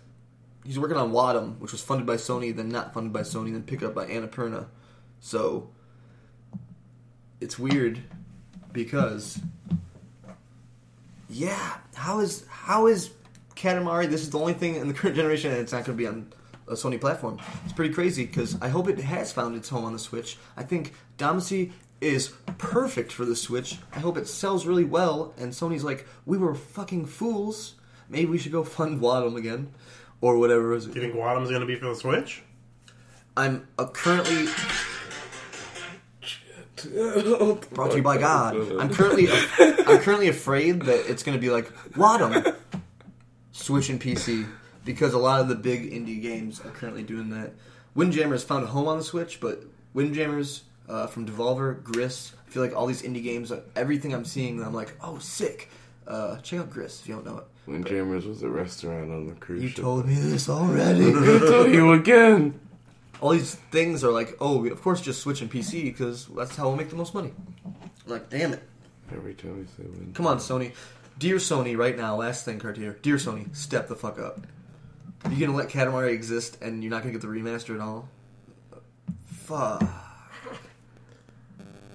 he's 0.65 0.79
working 0.79 0.97
on 0.97 1.13
Wattam, 1.13 1.59
which 1.61 1.71
was 1.71 1.81
funded 1.83 2.05
by 2.05 2.17
Sony, 2.17 2.55
then 2.55 2.69
not 2.69 2.93
funded 2.93 3.13
by 3.13 3.21
Sony, 3.21 3.53
then 3.53 3.63
picked 3.63 3.85
up 3.85 3.95
by 3.95 4.07
Annapurna. 4.07 4.67
So 5.21 5.71
it's 7.41 7.59
weird 7.59 8.03
because 8.73 9.39
yeah, 11.29 11.77
how 11.95 12.19
is 12.19 12.45
how 12.49 12.87
is 12.87 13.11
Katamari? 13.61 14.09
This 14.09 14.23
is 14.23 14.31
the 14.31 14.39
only 14.39 14.55
thing 14.55 14.77
in 14.77 14.89
the 14.89 14.95
current 15.01 15.17
generation 15.17 15.51
and 15.51 15.61
it's 15.61 15.73
not 15.73 15.85
going 15.85 15.97
to 15.97 16.03
be 16.03 16.07
on 16.07 16.33
a 16.69 16.75
Sony 16.75 17.01
platform. 17.01 17.39
It's 17.65 17.73
pretty 17.73 17.93
crazy 17.93 18.25
because 18.25 18.57
I 18.63 18.69
hope 18.69 18.89
it 18.89 18.99
has 18.99 19.33
found 19.33 19.57
its 19.57 19.69
home 19.69 19.85
on 19.85 19.93
the 19.93 19.99
Switch. 19.99 20.39
I 20.57 20.63
think 20.63 20.95
Damacy 21.19 21.73
is 22.01 22.33
perfect 22.59 23.13
for 23.13 23.25
the 23.25 23.37
Switch. 23.37 23.79
I 23.93 23.99
hope 23.99 24.17
it 24.17 24.27
sells 24.27 24.67
really 24.67 24.85
well. 24.85 25.35
And 25.37 25.53
Sony's 25.53 25.85
like, 25.85 26.07
we 26.25 26.39
were 26.39 26.55
fucking 26.55 27.07
fools. 27.07 27.75
Maybe 28.09 28.27
we 28.27 28.39
should 28.39 28.53
go 28.53 28.65
fund 28.79 29.01
Wattam 29.01 29.37
again, 29.37 29.73
or 30.21 30.39
whatever. 30.39 30.75
Is 30.75 30.87
Do 30.87 30.95
you 30.95 31.01
think 31.01 31.15
Wattam's 31.15 31.51
going 31.51 31.61
to 31.61 31.67
be 31.67 31.77
for 31.77 31.87
the 31.87 31.95
Switch? 31.97 32.43
I'm 33.37 33.69
uh, 33.79 33.87
currently 33.87 34.47
brought 37.73 37.91
to 37.91 37.97
you 37.97 38.03
by 38.03 38.19
God. 38.19 38.57
I'm 38.79 38.93
currently 38.93 39.29
I'm 39.59 39.99
currently 39.99 40.29
afraid 40.29 40.83
that 40.83 41.11
it's 41.11 41.23
going 41.23 41.37
to 41.37 41.41
be 41.41 41.51
like 41.51 41.73
Wattam, 41.93 42.57
Switch 43.53 43.89
and 43.91 44.01
PC 44.01 44.47
because 44.85 45.13
a 45.15 45.19
lot 45.19 45.41
of 45.41 45.49
the 45.49 45.55
big 45.55 45.93
indie 45.93 46.21
games 46.21 46.61
are 46.61 46.71
currently 46.71 47.03
doing 47.03 47.31
that. 47.31 47.53
Windjammers 47.95 48.45
found 48.45 48.65
a 48.65 48.69
home 48.69 48.87
on 48.89 48.99
the 48.99 49.05
Switch, 49.05 49.41
but 49.41 49.65
Windjammers 49.95 50.63
uh, 50.89 51.07
from 51.07 51.27
Devolver, 51.27 51.83
Gris. 51.83 52.33
I 52.47 52.51
feel 52.51 52.63
like 52.63 52.75
all 52.75 52.87
these 52.87 53.03
indie 53.03 53.23
games, 53.23 53.51
uh, 53.53 53.61
everything 53.77 54.13
I'm 54.15 54.25
seeing, 54.25 54.63
I'm 54.63 54.75
like, 54.75 54.95
oh, 55.03 55.19
sick. 55.19 55.69
Uh, 56.07 56.39
check 56.39 56.61
out 56.61 56.71
Gris 56.71 57.01
if 57.03 57.09
you 57.09 57.15
don't 57.15 57.27
know 57.27 57.39
it. 57.39 57.45
Windjammers 57.67 58.27
was 58.27 58.43
a 58.43 58.49
restaurant 58.49 59.13
on 59.13 59.27
the 59.27 59.35
cruise 59.35 59.63
You 59.63 59.69
ship. 59.69 59.81
told 59.85 60.07
me 60.07 60.15
this 60.15 60.49
already. 60.49 61.07
I'm 61.07 61.13
gonna 61.25 61.39
tell 61.41 61.69
you 61.69 61.93
again. 61.93 62.59
all 63.21 63.31
these 63.31 63.55
things 63.71 64.03
are 64.03 64.11
like, 64.11 64.37
oh, 64.41 64.65
of 64.67 64.83
course, 64.83 65.01
just 65.01 65.21
Switch 65.21 65.41
and 65.43 65.51
PC 65.51 65.85
because 65.85 66.27
that's 66.27 66.57
how 66.57 66.69
we'll 66.69 66.77
make 66.77 66.91
the 66.91 66.97
most 66.97 67.15
money. 67.15 67.33
I'm 67.65 68.13
like, 68.13 68.31
damn 68.31 68.53
it. 68.53 68.63
Every 69.13 69.35
time 69.35 69.59
we 69.59 69.65
say 69.67 69.89
wind. 69.89 70.15
Come 70.15 70.27
on, 70.27 70.39
Sony. 70.39 70.73
Dear 71.21 71.37
Sony, 71.37 71.77
right 71.77 71.99
now, 71.99 72.17
last 72.17 72.47
thing, 72.47 72.59
Cartier. 72.59 72.97
Dear 73.03 73.17
Sony, 73.17 73.55
step 73.55 73.89
the 73.89 73.95
fuck 73.95 74.19
up. 74.19 74.41
You 75.29 75.47
gonna 75.47 75.57
let 75.57 75.69
Katamari 75.69 76.13
exist 76.15 76.57
and 76.63 76.83
you're 76.83 76.89
not 76.89 77.03
gonna 77.03 77.13
get 77.13 77.21
the 77.21 77.29
remaster 77.29 77.75
at 77.75 77.83
all? 77.83 78.09
Fuck. 79.27 79.83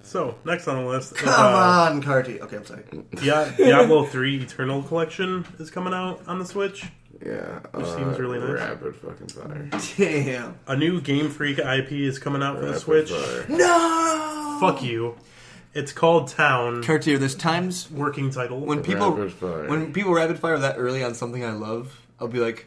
So, 0.04 0.36
next 0.44 0.68
on 0.68 0.84
the 0.84 0.88
list 0.88 1.16
Come 1.16 1.34
uh, 1.34 1.90
on, 1.90 2.02
Cartier. 2.02 2.38
Okay, 2.42 2.58
I'm 2.58 2.64
sorry. 2.64 2.84
Yeah, 3.20 3.52
Diablo 3.56 4.04
3 4.04 4.42
Eternal 4.42 4.84
Collection 4.84 5.44
is 5.58 5.72
coming 5.72 5.92
out 5.92 6.22
on 6.28 6.38
the 6.38 6.46
Switch. 6.46 6.86
Yeah, 7.20 7.58
uh, 7.74 7.96
seems 7.96 8.20
really 8.20 8.38
nice. 8.38 8.48
Rapid 8.48 8.94
fucking 8.94 9.26
fire. 9.26 9.70
Damn. 9.96 10.56
A 10.68 10.76
new 10.76 11.00
Game 11.00 11.30
Freak 11.30 11.58
IP 11.58 11.90
is 11.90 12.20
coming 12.20 12.44
out 12.44 12.60
for 12.60 12.66
the 12.66 12.78
Switch. 12.78 13.10
fire. 13.10 13.46
No! 13.48 14.58
Fuck 14.60 14.84
you. 14.84 15.16
It's 15.76 15.92
called 15.92 16.28
Town. 16.28 16.82
Cartier, 16.82 17.18
there's 17.18 17.34
times 17.34 17.90
Working 17.90 18.30
title. 18.30 18.60
when 18.60 18.82
people 18.82 19.12
Rapid 19.12 19.32
fire. 19.34 19.68
when 19.68 19.92
people 19.92 20.12
rapid 20.14 20.38
fire 20.38 20.58
that 20.58 20.76
early 20.78 21.04
on 21.04 21.14
something 21.14 21.44
I 21.44 21.52
love, 21.52 22.00
I'll 22.18 22.28
be 22.28 22.40
like, 22.40 22.66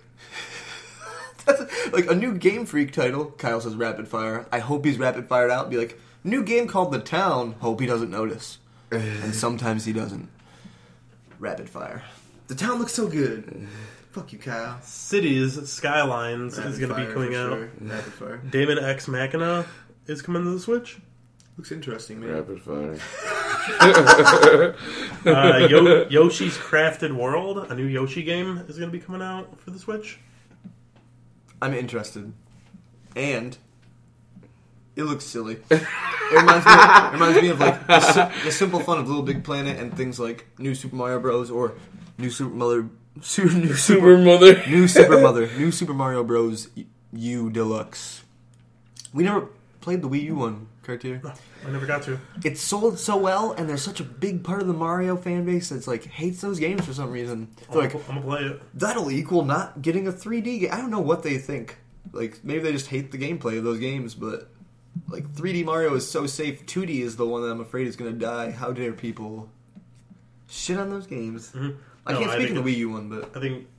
That's 1.46 1.92
like 1.92 2.10
a 2.10 2.16
new 2.16 2.36
Game 2.38 2.66
Freak 2.66 2.92
title. 2.92 3.26
Kyle 3.26 3.60
says 3.62 3.76
rapid 3.76 4.08
fire. 4.08 4.46
I 4.52 4.60
hope 4.60 4.86
he's 4.86 5.00
rapid 5.00 5.28
fired 5.28 5.50
out. 5.52 5.70
Be 5.70 5.78
like, 5.78 6.00
new 6.24 6.44
game 6.44 6.68
called 6.68 6.92
The 6.92 7.00
Town. 7.00 7.54
Hope 7.60 7.80
he 7.80 7.88
doesn't 7.88 8.12
notice. 8.12 8.60
and 8.92 9.34
sometimes 9.46 9.86
he 9.86 9.94
doesn't. 9.94 10.30
Rapid 11.40 11.70
fire. 11.70 12.04
The 12.48 12.56
town 12.56 12.80
looks 12.80 12.94
so 12.94 13.08
good. 13.08 13.68
Fuck 14.12 14.34
you, 14.34 14.40
Kyle. 14.40 14.80
Cities 14.82 15.70
Skylines 15.72 16.58
Rapid 16.58 16.72
is 16.72 16.80
going 16.80 16.90
to 16.90 16.96
be 17.08 17.14
coming 17.14 17.32
for 17.32 17.38
out. 17.40 17.50
sure. 17.50 17.70
Rapid 17.80 18.14
fire. 18.14 18.38
Daemon 18.50 18.80
X 18.80 19.08
Machina 19.08 19.66
is 20.08 20.22
coming 20.22 20.44
to 20.44 20.50
the 20.52 20.60
Switch. 20.60 21.00
Looks 21.60 21.74
interesting, 21.74 22.22
man. 22.22 22.30
Rapid 22.36 22.62
fire. 22.62 22.98
Uh, 25.26 25.68
Yo- 25.70 26.08
Yoshi's 26.08 26.58
Crafted 26.58 27.12
World, 27.14 27.70
a 27.70 27.76
new 27.76 27.84
Yoshi 27.86 28.24
game, 28.24 28.60
is 28.70 28.78
going 28.78 28.90
to 28.90 28.98
be 28.98 29.04
coming 29.04 29.22
out 29.22 29.60
for 29.60 29.72
the 29.72 29.78
Switch. 29.78 30.18
I'm 31.62 31.74
interested. 31.74 32.32
And 33.18 33.58
it 34.96 35.04
looks 35.04 35.26
silly. 35.26 35.58
It 35.70 35.82
reminds 36.32 36.66
me, 36.66 36.72
it 36.72 37.12
reminds 37.12 37.42
me 37.42 37.50
of 37.50 37.60
like 37.60 37.86
the, 37.88 38.00
si- 38.00 38.46
the 38.46 38.52
simple 38.54 38.80
fun 38.80 38.98
of 39.00 39.10
Little 39.10 39.24
Big 39.24 39.44
Planet 39.44 39.78
and 39.78 39.96
things 39.98 40.18
like 40.18 40.48
New 40.58 40.74
Super 40.74 40.96
Mario 40.96 41.20
Bros. 41.20 41.52
or 41.52 41.74
New 42.18 42.30
Super 42.30 42.56
Mother, 42.56 42.88
Su- 43.20 43.44
New 43.44 43.74
Super, 43.74 43.78
Super 43.78 44.18
mother. 44.18 44.64
New 44.70 44.88
Super 44.88 45.20
Mother, 45.20 45.50
New 45.58 45.72
Super 45.74 45.94
Mario 45.94 46.24
Bros. 46.24 46.70
U 47.12 47.50
Deluxe. 47.50 48.24
We 49.14 49.26
never 49.26 49.48
played 49.82 50.02
the 50.02 50.08
Wii 50.08 50.22
U 50.24 50.36
one, 50.38 50.68
Cartier. 50.90 51.22
I 51.68 51.70
never 51.72 51.86
got 51.86 52.02
to. 52.04 52.20
It 52.44 52.58
sold 52.58 52.98
so 53.00 53.16
well, 53.16 53.52
and 53.54 53.70
there's 53.70 53.82
such 53.82 54.00
a 54.00 54.04
big 54.04 54.44
part 54.44 54.62
of 54.62 54.68
the 54.68 54.74
Mario 54.74 55.16
fan 55.16 55.46
base 55.46 55.70
that's 55.70 55.88
like 55.88 56.06
hates 56.06 56.42
those 56.42 56.60
games 56.60 56.86
for 56.86 56.94
some 56.94 57.12
reason. 57.12 57.48
I'm, 57.68 57.74
They're 57.74 57.82
like, 57.84 57.92
gonna, 57.94 58.04
I'm 58.10 58.16
gonna 58.16 58.26
play 58.28 58.42
it. 58.44 58.62
that'll 58.74 59.12
equal 59.12 59.46
not 59.46 59.82
getting 59.82 60.08
a 60.08 60.12
3D 60.12 60.62
game. 60.62 60.70
I 60.72 60.78
don't 60.78 60.90
know 60.92 61.00
what 61.00 61.22
they 61.24 61.38
think. 61.38 61.78
Like 62.12 62.44
maybe 62.44 62.64
they 62.64 62.72
just 62.72 62.88
hate 62.88 63.12
the 63.12 63.18
gameplay 63.20 63.58
of 63.60 63.64
those 63.64 63.80
games, 63.80 64.16
but 64.16 64.50
like 65.10 65.28
3D 65.34 65.64
Mario 65.66 65.94
is 65.94 66.10
so 66.10 66.26
safe. 66.26 66.66
2D 66.66 67.02
is 67.02 67.16
the 67.18 67.26
one 67.28 67.44
that 67.44 67.50
I'm 67.52 67.62
afraid 67.62 67.86
is 67.88 67.96
going 67.96 68.12
to 68.12 68.18
die. 68.18 68.50
How 68.52 68.72
dare 68.72 68.94
people 68.94 69.50
shit 70.48 70.78
on 70.80 70.90
those 70.90 71.06
games? 71.08 71.52
Mhm. 71.52 71.76
I 72.08 72.14
No, 72.14 72.20
can't 72.20 72.32
speak 72.32 72.48
think 72.48 72.58
of 72.58 72.66
the 72.66 72.74
Wii 72.74 72.78
U 72.80 72.90
one, 72.90 73.10
but 73.10 73.38
I 73.38 73.40
think 73.40 73.68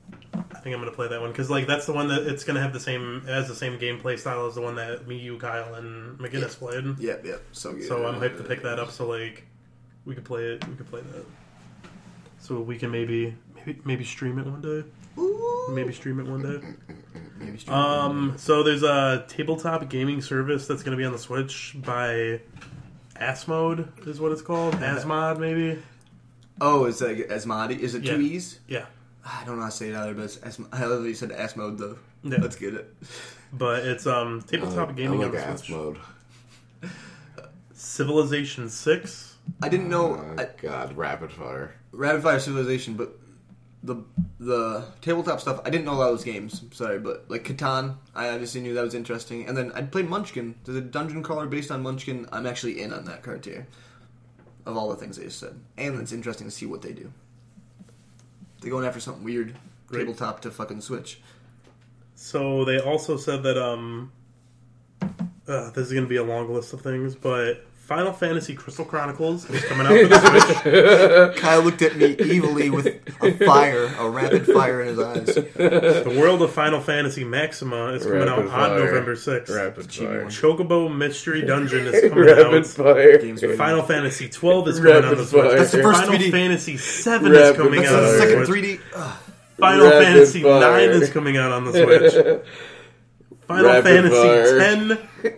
think 0.61 0.75
I'm 0.75 0.81
gonna 0.81 0.91
play 0.95 1.07
that 1.07 1.19
one 1.19 1.31
because 1.31 1.49
like 1.49 1.67
that's 1.67 1.85
the 1.85 1.93
one 1.93 2.07
that 2.09 2.23
it's 2.27 2.43
gonna 2.43 2.61
have 2.61 2.73
the 2.73 2.79
same 2.79 3.23
as 3.27 3.47
the 3.47 3.55
same 3.55 3.77
gameplay 3.79 4.17
style 4.17 4.47
as 4.47 4.55
the 4.55 4.61
one 4.61 4.75
that 4.75 5.07
me, 5.07 5.17
you, 5.17 5.37
Kyle, 5.37 5.75
and 5.75 6.17
McGinnis 6.19 6.57
played. 6.57 6.99
yeah, 6.99 7.15
yeah, 7.23 7.37
so 7.51 7.73
good. 7.73 7.87
So 7.87 8.05
I'm 8.05 8.19
hyped 8.19 8.37
to 8.37 8.43
pick 8.43 8.61
that 8.63 8.79
up. 8.79 8.91
So 8.91 9.07
like 9.07 9.45
we 10.05 10.15
could 10.15 10.25
play 10.25 10.43
it. 10.43 10.67
We 10.67 10.75
could 10.75 10.89
play 10.89 11.01
that. 11.01 11.25
So 12.39 12.59
we 12.59 12.77
can 12.77 12.91
maybe 12.91 13.35
maybe 13.55 13.81
maybe 13.85 14.03
stream 14.03 14.39
it 14.39 14.45
one 14.45 14.61
day. 14.61 14.83
Ooh. 15.19 15.67
Maybe 15.71 15.93
stream 15.93 16.19
it 16.19 16.27
one 16.27 16.41
day. 16.41 16.67
Maybe 17.39 17.57
stream 17.57 17.75
Um. 17.75 18.33
So 18.37 18.61
there's 18.63 18.83
a 18.83 19.25
tabletop 19.27 19.89
gaming 19.89 20.21
service 20.21 20.67
that's 20.67 20.83
gonna 20.83 20.97
be 20.97 21.05
on 21.05 21.11
the 21.11 21.19
Switch 21.19 21.75
by 21.83 22.39
Asmode 23.15 24.07
is 24.07 24.19
what 24.19 24.31
it's 24.31 24.41
called. 24.41 24.75
Asmod 24.75 25.39
maybe. 25.39 25.81
Oh, 26.59 26.85
is 26.85 26.99
that 26.99 27.29
Asmodee? 27.29 27.79
Is 27.79 27.95
it 27.95 28.03
two 28.05 28.21
Yeah. 28.21 28.35
E's? 28.35 28.59
Yeah. 28.67 28.85
I 29.25 29.43
don't 29.45 29.55
know 29.57 29.63
how 29.63 29.69
to 29.69 29.75
say 29.75 29.89
it 29.89 29.95
either, 29.95 30.13
but 30.13 30.23
it's 30.23 30.37
Asm- 30.37 30.67
I 30.73 30.85
love 30.85 31.03
that 31.03 31.09
you 31.09 31.15
said 31.15 31.29
Asmode 31.31 31.77
though. 31.77 31.97
Yeah. 32.23 32.37
Let's 32.41 32.55
get 32.55 32.73
it. 32.75 32.93
But 33.53 33.85
it's 33.85 34.05
um 34.07 34.41
tabletop 34.43 34.89
I 34.89 34.93
gaming 34.93 35.19
like 35.19 35.27
on 35.27 35.33
the 35.35 35.45
ass 35.45 35.59
Switch. 35.59 35.71
mode. 35.71 35.97
Civilization 37.73 38.69
Six. 38.69 39.35
I 39.61 39.69
didn't 39.69 39.89
know 39.89 40.15
Oh, 40.15 40.35
I, 40.41 40.47
God, 40.61 40.95
rapid 40.95 41.31
fire. 41.31 41.73
Rapid 41.91 42.21
Fire 42.23 42.39
Civilization, 42.39 42.93
but 42.93 43.17
the 43.83 43.95
the 44.39 44.85
tabletop 45.01 45.41
stuff 45.41 45.59
I 45.65 45.69
didn't 45.71 45.85
know 45.85 45.97
that 45.97 46.05
those 46.05 46.23
games. 46.23 46.61
Sorry, 46.71 46.99
but 46.99 47.25
like 47.29 47.43
Catan, 47.43 47.95
I 48.15 48.29
obviously 48.29 48.61
knew 48.61 48.73
that 48.75 48.83
was 48.83 48.93
interesting. 48.93 49.47
And 49.47 49.57
then 49.57 49.71
I 49.73 49.81
played 49.81 50.07
Munchkin. 50.07 50.55
There's 50.63 50.77
a 50.77 50.81
dungeon 50.81 51.23
crawler 51.23 51.47
based 51.47 51.71
on 51.71 51.81
Munchkin. 51.81 52.27
I'm 52.31 52.45
actually 52.45 52.81
in 52.81 52.93
on 52.93 53.05
that 53.05 53.23
Cartier. 53.23 53.67
Of 54.67 54.77
all 54.77 54.89
the 54.89 54.95
things 54.95 55.17
they 55.17 55.23
just 55.23 55.39
said, 55.39 55.59
and 55.75 55.99
it's 55.99 56.11
interesting 56.11 56.45
to 56.45 56.51
see 56.51 56.67
what 56.67 56.83
they 56.83 56.93
do. 56.93 57.11
They're 58.61 58.71
going 58.71 58.85
after 58.85 58.99
something 58.99 59.23
weird, 59.23 59.55
Right. 59.89 59.99
tabletop 59.99 60.41
to 60.41 60.51
fucking 60.51 60.81
Switch. 60.81 61.19
So 62.15 62.63
they 62.63 62.79
also 62.79 63.17
said 63.17 63.43
that 63.43 63.57
um, 63.57 64.11
uh, 65.47 65.71
this 65.71 65.87
is 65.87 65.91
going 65.91 66.05
to 66.05 66.09
be 66.09 66.17
a 66.17 66.23
long 66.23 66.53
list 66.53 66.71
of 66.71 66.81
things, 66.81 67.15
but 67.15 67.65
Final 67.91 68.13
Fantasy 68.13 68.55
Crystal 68.55 68.85
Chronicles 68.85 69.49
is 69.49 69.65
coming 69.65 69.85
out 69.85 69.99
for 69.99 70.07
the 70.07 71.31
Switch. 71.33 71.35
Kyle 71.41 71.61
looked 71.61 71.81
at 71.81 71.97
me 71.97 72.15
evilly 72.17 72.69
with 72.69 72.87
a 73.21 73.31
fire, 73.45 73.83
a 73.99 74.09
rapid 74.09 74.45
fire 74.47 74.79
in 74.81 74.87
his 74.87 74.97
eyes. 74.99 75.25
the 75.35 76.15
World 76.17 76.41
of 76.41 76.53
Final 76.53 76.79
Fantasy 76.79 77.25
Maxima 77.25 77.87
is 77.87 78.03
coming 78.03 78.19
Rapid 78.19 78.45
out 78.45 78.49
fire. 78.49 78.71
on 78.71 78.79
November 78.85 79.15
sixth. 79.17 79.53
Rapid 79.53 79.91
fire. 79.93 80.25
Chocobo 80.27 80.95
Mystery 80.95 81.41
Dungeon 81.41 81.85
is 81.87 82.09
coming 82.09 82.23
Rapid 82.25 82.45
out. 82.55 82.65
fire. 82.67 83.17
Games 83.17 83.43
are- 83.43 83.57
Final 83.57 83.83
Fantasy 83.83 84.29
twelve 84.29 84.69
is 84.69 84.77
coming 84.79 84.93
out 84.93 84.97
on 84.99 85.03
Rapid 85.03 85.17
the 85.19 85.25
Switch. 85.25 85.43
fire. 85.43 85.57
That's 85.57 85.71
the 85.71 85.83
first 85.83 85.99
Final 86.05 86.17
3D. 86.19 86.31
Fantasy 86.31 86.77
seven 86.77 87.31
is 87.33 87.37
Rapid 87.39 87.55
coming 87.57 87.81
That's 87.81 87.91
out. 87.91 87.99
the 87.99 88.07
on 88.07 88.13
the 88.13 88.17
second 88.19 88.45
Switch. 88.45 88.63
3D. 88.63 88.79
Ugh. 88.95 89.17
Final 89.57 89.85
Rapid 89.87 90.03
Fantasy 90.05 90.43
fire. 90.43 90.59
nine 90.61 90.89
is 90.91 91.09
coming 91.09 91.35
out 91.35 91.51
on 91.51 91.65
the 91.65 91.71
Switch. 91.73 92.45
Final 93.49 93.65
Rapid 93.65 93.83
Fantasy 93.83 94.15
fire. 94.15 94.59
ten. 94.59 95.37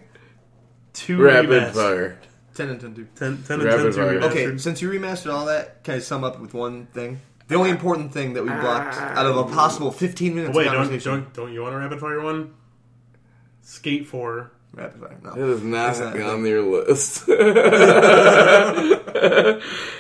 Two 0.94 1.20
Rapid 1.20 1.50
remastered. 1.50 1.74
fire. 1.74 2.18
10 2.56 2.70
and 2.70 2.82
10 2.82 2.96
2. 2.96 3.08
10, 3.16 3.44
10 3.44 3.60
and 3.60 3.64
Rapid 3.64 3.84
10 3.84 3.86
two 3.86 3.92
fire. 3.94 4.20
remastered. 4.20 4.24
Okay, 4.32 4.58
since 4.58 4.82
you 4.82 4.90
remastered 4.90 5.34
all 5.34 5.46
that, 5.46 5.84
can 5.84 5.96
I 5.96 6.00
sum 6.00 6.24
up 6.24 6.40
with 6.40 6.54
one 6.54 6.86
thing? 6.88 7.20
The 7.48 7.56
only 7.56 7.72
uh, 7.72 7.74
important 7.74 8.14
thing 8.14 8.34
that 8.34 8.44
we 8.44 8.50
uh, 8.50 8.62
blocked 8.62 8.96
out 8.96 9.26
of 9.26 9.38
a 9.38 9.44
possible 9.46 9.92
15 9.92 10.36
minutes 10.36 10.56
Wait, 10.56 10.68
of 10.68 10.74
don't, 10.74 10.84
conversation. 10.84 11.12
don't 11.12 11.34
don't 11.34 11.54
you 11.54 11.62
want 11.62 11.76
a 11.76 11.78
rapid 11.78 12.00
fire 12.00 12.22
one? 12.22 12.54
Skate 13.62 14.08
four. 14.08 14.52
Rapid 14.74 15.02
fire. 15.02 15.20
No. 15.24 15.32
It 15.32 15.50
is 15.50 15.64
not 15.64 15.90
It's 15.92 16.00
not 16.00 16.18
on 16.18 16.46
your 16.46 16.62
list. 16.62 17.28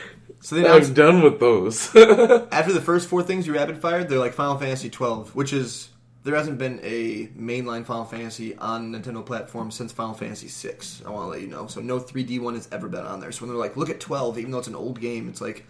So 0.43 0.57
they 0.57 0.67
I'm 0.67 0.93
done 0.93 1.21
with 1.21 1.39
those. 1.39 1.87
after 1.95 2.73
the 2.73 2.81
first 2.81 3.07
four 3.07 3.23
things 3.23 3.47
you 3.47 3.53
rapid 3.53 3.77
fired, 3.77 4.09
they're 4.09 4.19
like 4.19 4.33
Final 4.33 4.57
Fantasy 4.57 4.89
12, 4.89 5.33
which 5.33 5.53
is 5.53 5.87
there 6.23 6.35
hasn't 6.35 6.57
been 6.57 6.79
a 6.83 7.27
mainline 7.37 7.85
Final 7.85 8.05
Fantasy 8.05 8.55
on 8.55 8.93
Nintendo 8.93 9.25
platform 9.25 9.71
since 9.71 9.91
Final 9.91 10.13
Fantasy 10.13 10.47
VI. 10.47 10.77
I 11.05 11.09
want 11.09 11.25
to 11.25 11.29
let 11.29 11.41
you 11.41 11.47
know. 11.47 11.67
So 11.67 11.81
no 11.81 11.99
3D 11.99 12.39
one 12.39 12.55
has 12.55 12.69
ever 12.71 12.87
been 12.87 13.05
on 13.05 13.19
there. 13.19 13.31
So 13.31 13.41
when 13.41 13.49
they're 13.49 13.59
like, 13.59 13.75
look 13.75 13.89
at 13.89 13.99
12, 13.99 14.39
even 14.39 14.51
though 14.51 14.59
it's 14.59 14.67
an 14.67 14.75
old 14.75 15.01
game, 15.01 15.27
it's 15.27 15.41
like, 15.41 15.65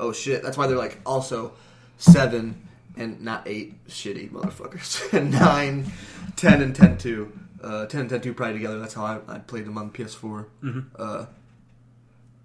oh 0.00 0.12
shit. 0.12 0.42
That's 0.42 0.56
why 0.56 0.66
they're 0.66 0.76
like, 0.76 0.98
also 1.06 1.52
seven 1.96 2.68
and 2.96 3.22
not 3.22 3.46
eight 3.46 3.86
shitty 3.86 4.30
motherfuckers, 4.30 5.12
and 5.16 5.30
nine, 5.30 5.90
10, 6.36 6.60
and 6.60 6.74
10 6.74 6.98
2. 6.98 7.38
Uh, 7.62 7.86
10 7.86 8.00
and 8.00 8.10
10 8.10 8.20
2 8.20 8.34
probably 8.34 8.54
together. 8.54 8.80
That's 8.80 8.94
how 8.94 9.04
I, 9.04 9.20
I 9.28 9.38
played 9.38 9.64
them 9.64 9.78
on 9.78 9.90
PS4. 9.90 10.46
Mm-hmm. 10.62 10.80
Uh, 10.98 11.26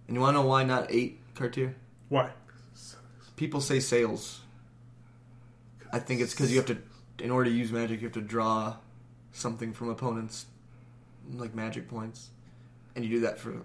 and 0.07 0.15
you 0.15 0.21
want 0.21 0.35
to 0.35 0.41
know 0.41 0.47
why 0.47 0.63
not 0.63 0.91
eight, 0.91 1.19
Cartier? 1.33 1.75
Why? 2.09 2.29
People 3.35 3.59
say 3.59 3.79
sales. 3.79 4.41
I 5.91 5.99
think 5.99 6.21
it's 6.21 6.33
because 6.33 6.51
you 6.51 6.57
have 6.57 6.67
to, 6.67 6.77
in 7.19 7.31
order 7.31 7.49
to 7.49 7.55
use 7.55 7.71
magic, 7.71 8.01
you 8.01 8.07
have 8.07 8.13
to 8.13 8.21
draw 8.21 8.75
something 9.31 9.73
from 9.73 9.89
opponents, 9.89 10.45
like 11.33 11.53
magic 11.55 11.87
points, 11.89 12.29
and 12.95 13.03
you 13.05 13.11
do 13.11 13.19
that 13.21 13.39
for 13.39 13.55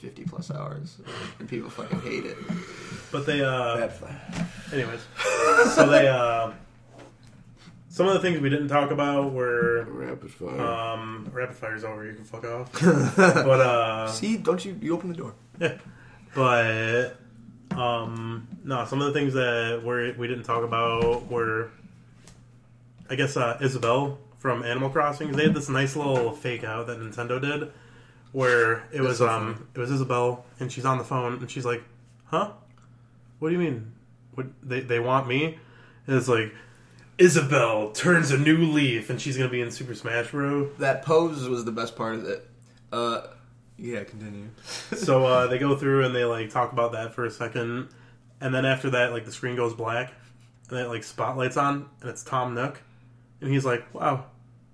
fifty 0.00 0.24
plus 0.24 0.50
hours, 0.50 0.98
and 1.38 1.48
people 1.48 1.70
fucking 1.70 2.00
hate 2.02 2.24
it. 2.26 2.36
But 3.12 3.26
they, 3.26 3.42
uh, 3.42 3.76
Bad 3.76 3.92
anyways. 4.72 5.00
so 5.74 5.88
they, 5.88 6.08
uh, 6.08 6.50
some 7.88 8.08
of 8.08 8.14
the 8.14 8.20
things 8.20 8.40
we 8.40 8.50
didn't 8.50 8.68
talk 8.68 8.90
about 8.90 9.32
were, 9.32 9.84
Rapid 9.84 10.30
fire. 10.32 10.60
um, 10.60 11.30
rapid 11.32 11.56
fire's 11.56 11.84
over. 11.84 12.04
You 12.04 12.14
can 12.14 12.24
fuck 12.24 12.44
off. 12.44 12.72
but, 13.16 13.60
uh, 13.60 14.08
See, 14.08 14.36
don't 14.36 14.62
you? 14.64 14.76
You 14.82 14.94
open 14.94 15.10
the 15.10 15.16
door. 15.16 15.34
Yeah, 15.60 15.78
but 16.34 17.16
um 17.76 18.46
no 18.62 18.84
some 18.84 19.00
of 19.00 19.06
the 19.12 19.18
things 19.18 19.34
that 19.34 19.80
were 19.84 20.12
we 20.16 20.28
didn't 20.28 20.44
talk 20.44 20.62
about 20.62 21.26
were 21.28 21.70
i 23.10 23.14
guess 23.14 23.36
uh 23.36 23.58
isabelle 23.60 24.18
from 24.38 24.62
animal 24.62 24.90
crossing 24.90 25.32
they 25.32 25.44
had 25.44 25.54
this 25.54 25.68
nice 25.68 25.96
little 25.96 26.32
fake 26.32 26.64
out 26.64 26.86
that 26.86 26.98
nintendo 26.98 27.40
did 27.40 27.70
where 28.32 28.84
it 28.92 29.00
was 29.00 29.18
so 29.18 29.28
um 29.28 29.68
it 29.74 29.78
was 29.80 29.90
isabelle 29.90 30.44
and 30.60 30.70
she's 30.70 30.84
on 30.84 30.98
the 30.98 31.04
phone 31.04 31.34
and 31.34 31.50
she's 31.50 31.64
like 31.64 31.82
huh? 32.34 32.50
What 33.38 33.48
do 33.50 33.54
you 33.54 33.60
mean? 33.60 33.92
What 34.34 34.46
they, 34.62 34.80
they 34.80 35.00
want 35.00 35.26
me? 35.26 35.58
And 36.06 36.16
it's 36.16 36.28
like 36.28 36.52
isabelle 37.16 37.92
turns 37.92 38.32
a 38.32 38.38
new 38.38 38.58
leaf 38.72 39.08
and 39.08 39.20
she's 39.20 39.36
gonna 39.36 39.48
be 39.48 39.60
in 39.60 39.70
super 39.70 39.94
smash 39.94 40.30
bros. 40.30 40.70
That 40.78 41.02
pose 41.02 41.48
was 41.48 41.64
the 41.64 41.72
best 41.72 41.96
part 41.96 42.16
of 42.16 42.24
it. 42.24 42.48
Uh, 42.92 43.22
yeah, 43.78 44.04
continue. 44.04 44.48
so 44.96 45.24
uh, 45.24 45.46
they 45.48 45.58
go 45.58 45.76
through 45.76 46.04
and 46.04 46.14
they 46.14 46.24
like 46.24 46.50
talk 46.50 46.72
about 46.72 46.92
that 46.92 47.12
for 47.14 47.24
a 47.24 47.30
second, 47.30 47.88
and 48.40 48.54
then 48.54 48.64
after 48.64 48.90
that, 48.90 49.12
like 49.12 49.24
the 49.24 49.32
screen 49.32 49.56
goes 49.56 49.74
black, 49.74 50.12
and 50.68 50.78
then 50.78 50.88
like 50.88 51.02
spotlights 51.02 51.56
on, 51.56 51.88
and 52.00 52.10
it's 52.10 52.22
Tom 52.22 52.54
Nook, 52.54 52.80
and 53.44 53.52
he's 53.52 53.64
like, 53.64 53.92
"Wow, 53.94 54.26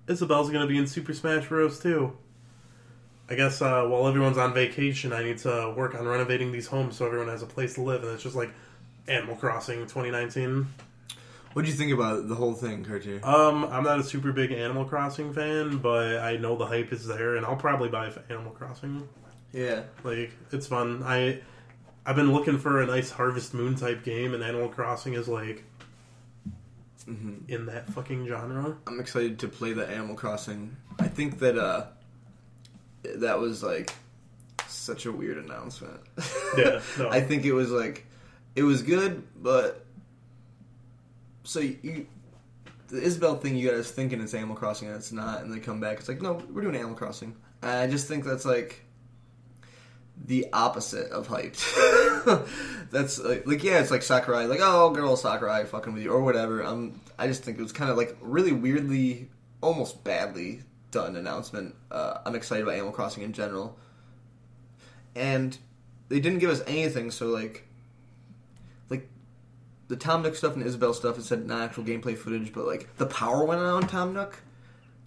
Isabelle's 0.07 0.49
gonna 0.49 0.67
be 0.67 0.77
in 0.77 0.87
Super 0.87 1.13
Smash 1.13 1.47
Bros. 1.47 1.79
too." 1.79 2.17
I 3.29 3.35
guess 3.35 3.61
uh, 3.61 3.85
while 3.85 4.07
everyone's 4.07 4.37
on 4.37 4.53
vacation, 4.53 5.13
I 5.13 5.23
need 5.23 5.37
to 5.39 5.73
work 5.77 5.95
on 5.95 6.05
renovating 6.05 6.51
these 6.51 6.67
homes 6.67 6.97
so 6.97 7.05
everyone 7.05 7.29
has 7.29 7.41
a 7.41 7.45
place 7.45 7.75
to 7.75 7.81
live, 7.81 8.03
and 8.03 8.11
it's 8.11 8.23
just 8.23 8.35
like 8.35 8.51
Animal 9.07 9.35
Crossing 9.37 9.79
2019. 9.81 10.67
What 11.53 11.63
do 11.63 11.67
you 11.71 11.73
think 11.77 11.91
about 11.93 12.27
the 12.27 12.35
whole 12.35 12.53
thing, 12.53 12.83
Cartier? 12.83 13.19
Um, 13.23 13.65
I'm 13.65 13.83
not 13.83 13.99
a 13.99 14.03
super 14.03 14.31
big 14.31 14.51
Animal 14.51 14.85
Crossing 14.85 15.33
fan, 15.33 15.77
but 15.77 16.17
I 16.19 16.37
know 16.37 16.55
the 16.55 16.65
hype 16.65 16.91
is 16.91 17.05
there, 17.07 17.35
and 17.35 17.45
I'll 17.45 17.55
probably 17.57 17.89
buy 17.89 18.11
Animal 18.29 18.51
Crossing. 18.51 19.07
Yeah, 19.53 19.83
Like 20.03 20.31
it's 20.51 20.67
fun. 20.67 21.03
I 21.05 21.41
I've 22.05 22.15
been 22.15 22.31
looking 22.33 22.57
for 22.57 22.81
a 22.81 22.85
nice 22.85 23.11
Harvest 23.11 23.53
Moon 23.53 23.75
type 23.75 24.03
game, 24.03 24.33
and 24.33 24.43
Animal 24.43 24.69
Crossing 24.69 25.13
is 25.13 25.27
like 25.27 25.63
hmm 27.15 27.35
in 27.47 27.65
that 27.67 27.89
fucking 27.93 28.27
genre. 28.27 28.77
I'm 28.87 28.99
excited 28.99 29.39
to 29.39 29.47
play 29.47 29.73
the 29.73 29.87
Animal 29.87 30.15
Crossing. 30.15 30.75
I 30.99 31.07
think 31.07 31.39
that 31.39 31.57
uh, 31.57 31.87
that 33.03 33.39
was 33.39 33.63
like 33.63 33.93
such 34.67 35.05
a 35.05 35.11
weird 35.11 35.37
announcement. 35.37 35.99
Yeah, 36.57 36.81
no. 36.97 37.09
I 37.11 37.21
think 37.21 37.45
it 37.45 37.53
was 37.53 37.71
like 37.71 38.05
it 38.55 38.63
was 38.63 38.81
good, 38.81 39.23
but 39.41 39.85
so 41.43 41.59
you 41.59 42.07
the 42.87 43.01
Isabelle 43.01 43.37
thing 43.37 43.55
you 43.55 43.69
guys 43.71 43.89
thinking 43.89 44.21
it's 44.21 44.33
Animal 44.33 44.55
Crossing 44.55 44.89
and 44.89 44.97
it's 44.97 45.11
not, 45.11 45.41
and 45.43 45.53
they 45.53 45.59
come 45.59 45.79
back 45.79 45.99
it's 45.99 46.07
like 46.07 46.21
no, 46.21 46.41
we're 46.51 46.61
doing 46.61 46.75
Animal 46.75 46.95
Crossing. 46.95 47.35
And 47.61 47.71
I 47.71 47.87
just 47.87 48.07
think 48.07 48.23
that's 48.23 48.45
like 48.45 48.83
the 50.25 50.47
opposite 50.53 51.11
of 51.11 51.27
hyped. 51.27 51.61
that's 52.91 53.19
like, 53.19 53.47
like 53.47 53.63
yeah, 53.63 53.79
it's 53.79 53.91
like 53.91 54.03
Sakurai, 54.03 54.45
like 54.45 54.59
oh 54.61 54.91
girl 54.91 55.15
Sakurai 55.15 55.65
fucking 55.65 55.93
with 55.93 56.03
you 56.03 56.11
or 56.11 56.21
whatever. 56.21 56.63
Um, 56.63 56.99
I 57.17 57.27
just 57.27 57.43
think 57.43 57.57
it 57.57 57.61
was 57.61 57.71
kind 57.71 57.89
of 57.89 57.97
like 57.97 58.15
really 58.21 58.51
weirdly, 58.51 59.29
almost 59.61 60.03
badly 60.03 60.61
done 60.91 61.15
announcement. 61.15 61.75
Uh, 61.89 62.19
I'm 62.25 62.35
excited 62.35 62.63
about 62.63 62.75
Animal 62.75 62.91
Crossing 62.91 63.23
in 63.23 63.33
general, 63.33 63.77
and 65.15 65.57
they 66.09 66.19
didn't 66.19 66.39
give 66.39 66.49
us 66.49 66.61
anything. 66.67 67.11
So 67.11 67.27
like, 67.27 67.67
like 68.89 69.09
the 69.87 69.95
Tom 69.95 70.21
Nook 70.21 70.35
stuff 70.35 70.55
and 70.55 70.63
Isabelle 70.63 70.93
stuff, 70.93 71.17
it 71.17 71.23
said 71.23 71.47
not 71.47 71.61
actual 71.61 71.83
gameplay 71.83 72.17
footage, 72.17 72.53
but 72.53 72.65
like 72.65 72.95
the 72.97 73.07
power 73.07 73.43
went 73.43 73.61
on 73.61 73.87
Tom 73.87 74.13
Nook. 74.13 74.41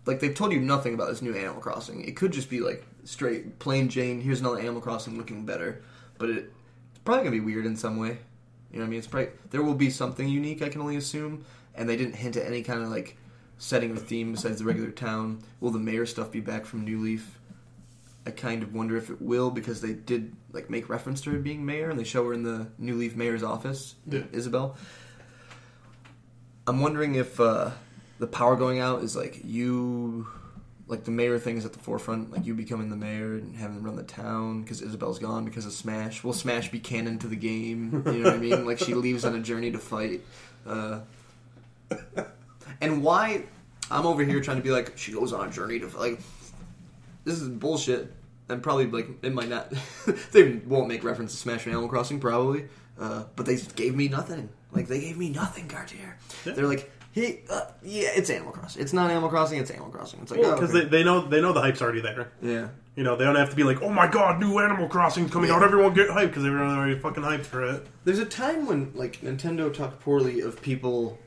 Like 0.06 0.20
they've 0.20 0.34
told 0.34 0.52
you 0.52 0.60
nothing 0.60 0.94
about 0.94 1.08
this 1.08 1.22
new 1.22 1.34
Animal 1.34 1.60
Crossing. 1.62 2.04
It 2.04 2.16
could 2.16 2.32
just 2.32 2.50
be 2.50 2.60
like 2.60 2.84
straight 3.04 3.58
plain 3.58 3.88
Jane. 3.88 4.20
Here's 4.20 4.40
another 4.40 4.58
Animal 4.58 4.80
Crossing 4.80 5.16
looking 5.16 5.44
better, 5.46 5.82
but 6.18 6.28
it, 6.30 6.52
it's 6.90 6.98
probably 7.04 7.24
gonna 7.24 7.36
be 7.36 7.40
weird 7.40 7.66
in 7.66 7.76
some 7.76 7.96
way. 7.96 8.18
You 8.70 8.78
know 8.80 8.84
what 8.84 8.86
I 8.86 8.90
mean? 8.90 8.98
It's 8.98 9.06
probably 9.08 9.30
there 9.50 9.62
will 9.62 9.74
be 9.74 9.90
something 9.90 10.28
unique. 10.28 10.60
I 10.62 10.68
can 10.68 10.80
only 10.80 10.96
assume, 10.96 11.44
and 11.74 11.88
they 11.88 11.96
didn't 11.96 12.16
hint 12.16 12.36
at 12.36 12.46
any 12.46 12.62
kind 12.62 12.82
of 12.82 12.88
like 12.90 13.16
setting 13.56 13.92
or 13.92 13.96
theme 13.96 14.32
besides 14.32 14.58
the 14.58 14.64
regular 14.64 14.90
town. 14.90 15.42
Will 15.60 15.70
the 15.70 15.78
mayor 15.78 16.04
stuff 16.06 16.30
be 16.30 16.40
back 16.40 16.66
from 16.66 16.84
New 16.84 17.00
Leaf? 17.00 17.38
I 18.26 18.30
kind 18.30 18.62
of 18.62 18.74
wonder 18.74 18.96
if 18.96 19.10
it 19.10 19.20
will 19.22 19.50
because 19.50 19.80
they 19.80 19.92
did 19.92 20.34
like 20.52 20.68
make 20.70 20.88
reference 20.88 21.20
to 21.22 21.30
her 21.30 21.38
being 21.38 21.64
mayor, 21.64 21.88
and 21.90 21.98
they 21.98 22.04
show 22.04 22.26
her 22.26 22.32
in 22.34 22.42
the 22.42 22.66
New 22.78 22.94
Leaf 22.96 23.16
mayor's 23.16 23.42
office, 23.42 23.94
Yeah. 24.06 24.22
Isabelle. 24.32 24.76
I'm 26.66 26.80
wondering 26.80 27.14
if 27.14 27.38
uh, 27.38 27.70
the 28.18 28.26
power 28.26 28.56
going 28.56 28.78
out 28.78 29.02
is 29.02 29.16
like 29.16 29.40
you, 29.44 30.26
like 30.86 31.04
the 31.04 31.10
mayor 31.10 31.38
thing 31.38 31.56
is 31.56 31.64
at 31.64 31.72
the 31.72 31.78
forefront, 31.78 32.30
like 32.32 32.46
you 32.46 32.54
becoming 32.54 32.90
the 32.90 32.96
mayor 32.96 33.34
and 33.34 33.56
having 33.56 33.76
them 33.76 33.84
run 33.84 33.96
the 33.96 34.02
town 34.02 34.62
because 34.62 34.82
Isabelle's 34.82 35.18
gone 35.18 35.44
because 35.44 35.66
of 35.66 35.72
Smash. 35.72 36.22
Will 36.22 36.32
Smash 36.32 36.70
be 36.70 36.78
canon 36.78 37.18
to 37.20 37.26
the 37.26 37.36
game? 37.36 38.02
You 38.06 38.12
know 38.12 38.30
what 38.30 38.34
I 38.34 38.38
mean? 38.38 38.66
Like 38.66 38.78
she 38.78 38.94
leaves 38.94 39.24
on 39.24 39.34
a 39.34 39.40
journey 39.40 39.70
to 39.72 39.78
fight. 39.78 40.22
Uh, 40.66 41.00
and 42.80 43.02
why? 43.02 43.44
I'm 43.90 44.06
over 44.06 44.24
here 44.24 44.40
trying 44.40 44.56
to 44.56 44.62
be 44.62 44.70
like 44.70 44.96
she 44.96 45.12
goes 45.12 45.32
on 45.32 45.48
a 45.48 45.52
journey 45.52 45.78
to 45.80 45.86
like. 45.98 46.20
This 47.24 47.40
is 47.40 47.48
bullshit. 47.48 48.12
And 48.46 48.62
probably 48.62 48.86
like 48.86 49.08
it 49.22 49.32
might 49.32 49.48
not. 49.48 49.72
they 50.32 50.56
won't 50.66 50.88
make 50.88 51.02
reference 51.02 51.32
to 51.32 51.38
Smash 51.38 51.64
and 51.64 51.72
Animal 51.72 51.88
Crossing 51.88 52.20
probably. 52.20 52.68
Uh, 53.00 53.24
but 53.36 53.46
they 53.46 53.56
gave 53.74 53.94
me 53.96 54.08
nothing. 54.08 54.50
Like 54.72 54.88
they 54.88 55.00
gave 55.00 55.16
me 55.16 55.30
nothing, 55.30 55.68
Cartier. 55.68 56.18
Yeah. 56.44 56.52
They're 56.52 56.66
like, 56.66 56.90
hey, 57.14 57.42
uh, 57.48 57.62
yeah, 57.82 58.08
it's 58.14 58.28
Animal 58.28 58.52
Crossing. 58.52 58.82
It's 58.82 58.92
not 58.92 59.10
Animal 59.10 59.28
Crossing. 59.30 59.58
It's 59.60 59.70
Animal 59.70 59.90
Crossing. 59.90 60.20
It's 60.20 60.30
like 60.32 60.40
Well, 60.40 60.50
oh, 60.50 60.54
because 60.54 60.70
okay. 60.74 60.84
they, 60.84 60.98
they 60.98 61.04
know 61.04 61.24
they 61.26 61.40
know 61.40 61.52
the 61.52 61.60
hype's 61.60 61.80
already 61.80 62.00
there. 62.00 62.32
yeah. 62.42 62.68
You 62.96 63.02
know, 63.02 63.16
they 63.16 63.24
don't 63.24 63.34
have 63.34 63.50
to 63.50 63.56
be 63.56 63.64
like, 63.64 63.82
"Oh 63.82 63.88
my 63.90 64.06
god, 64.06 64.38
new 64.38 64.58
Animal 64.60 64.86
Crossing 64.88 65.28
coming 65.28 65.50
out! 65.50 65.64
Everyone 65.64 65.92
get 65.94 66.08
hyped!" 66.10 66.28
because 66.28 66.44
everyone 66.44 66.76
already 66.76 66.96
fucking 66.96 67.24
hyped 67.24 67.44
for 67.44 67.62
it. 67.68 67.84
There's 68.04 68.20
a 68.20 68.24
time 68.24 68.66
when 68.66 68.92
like 68.94 69.20
Nintendo 69.20 69.72
talked 69.74 69.98
poorly 69.98 70.40
of 70.42 70.62
people 70.62 71.18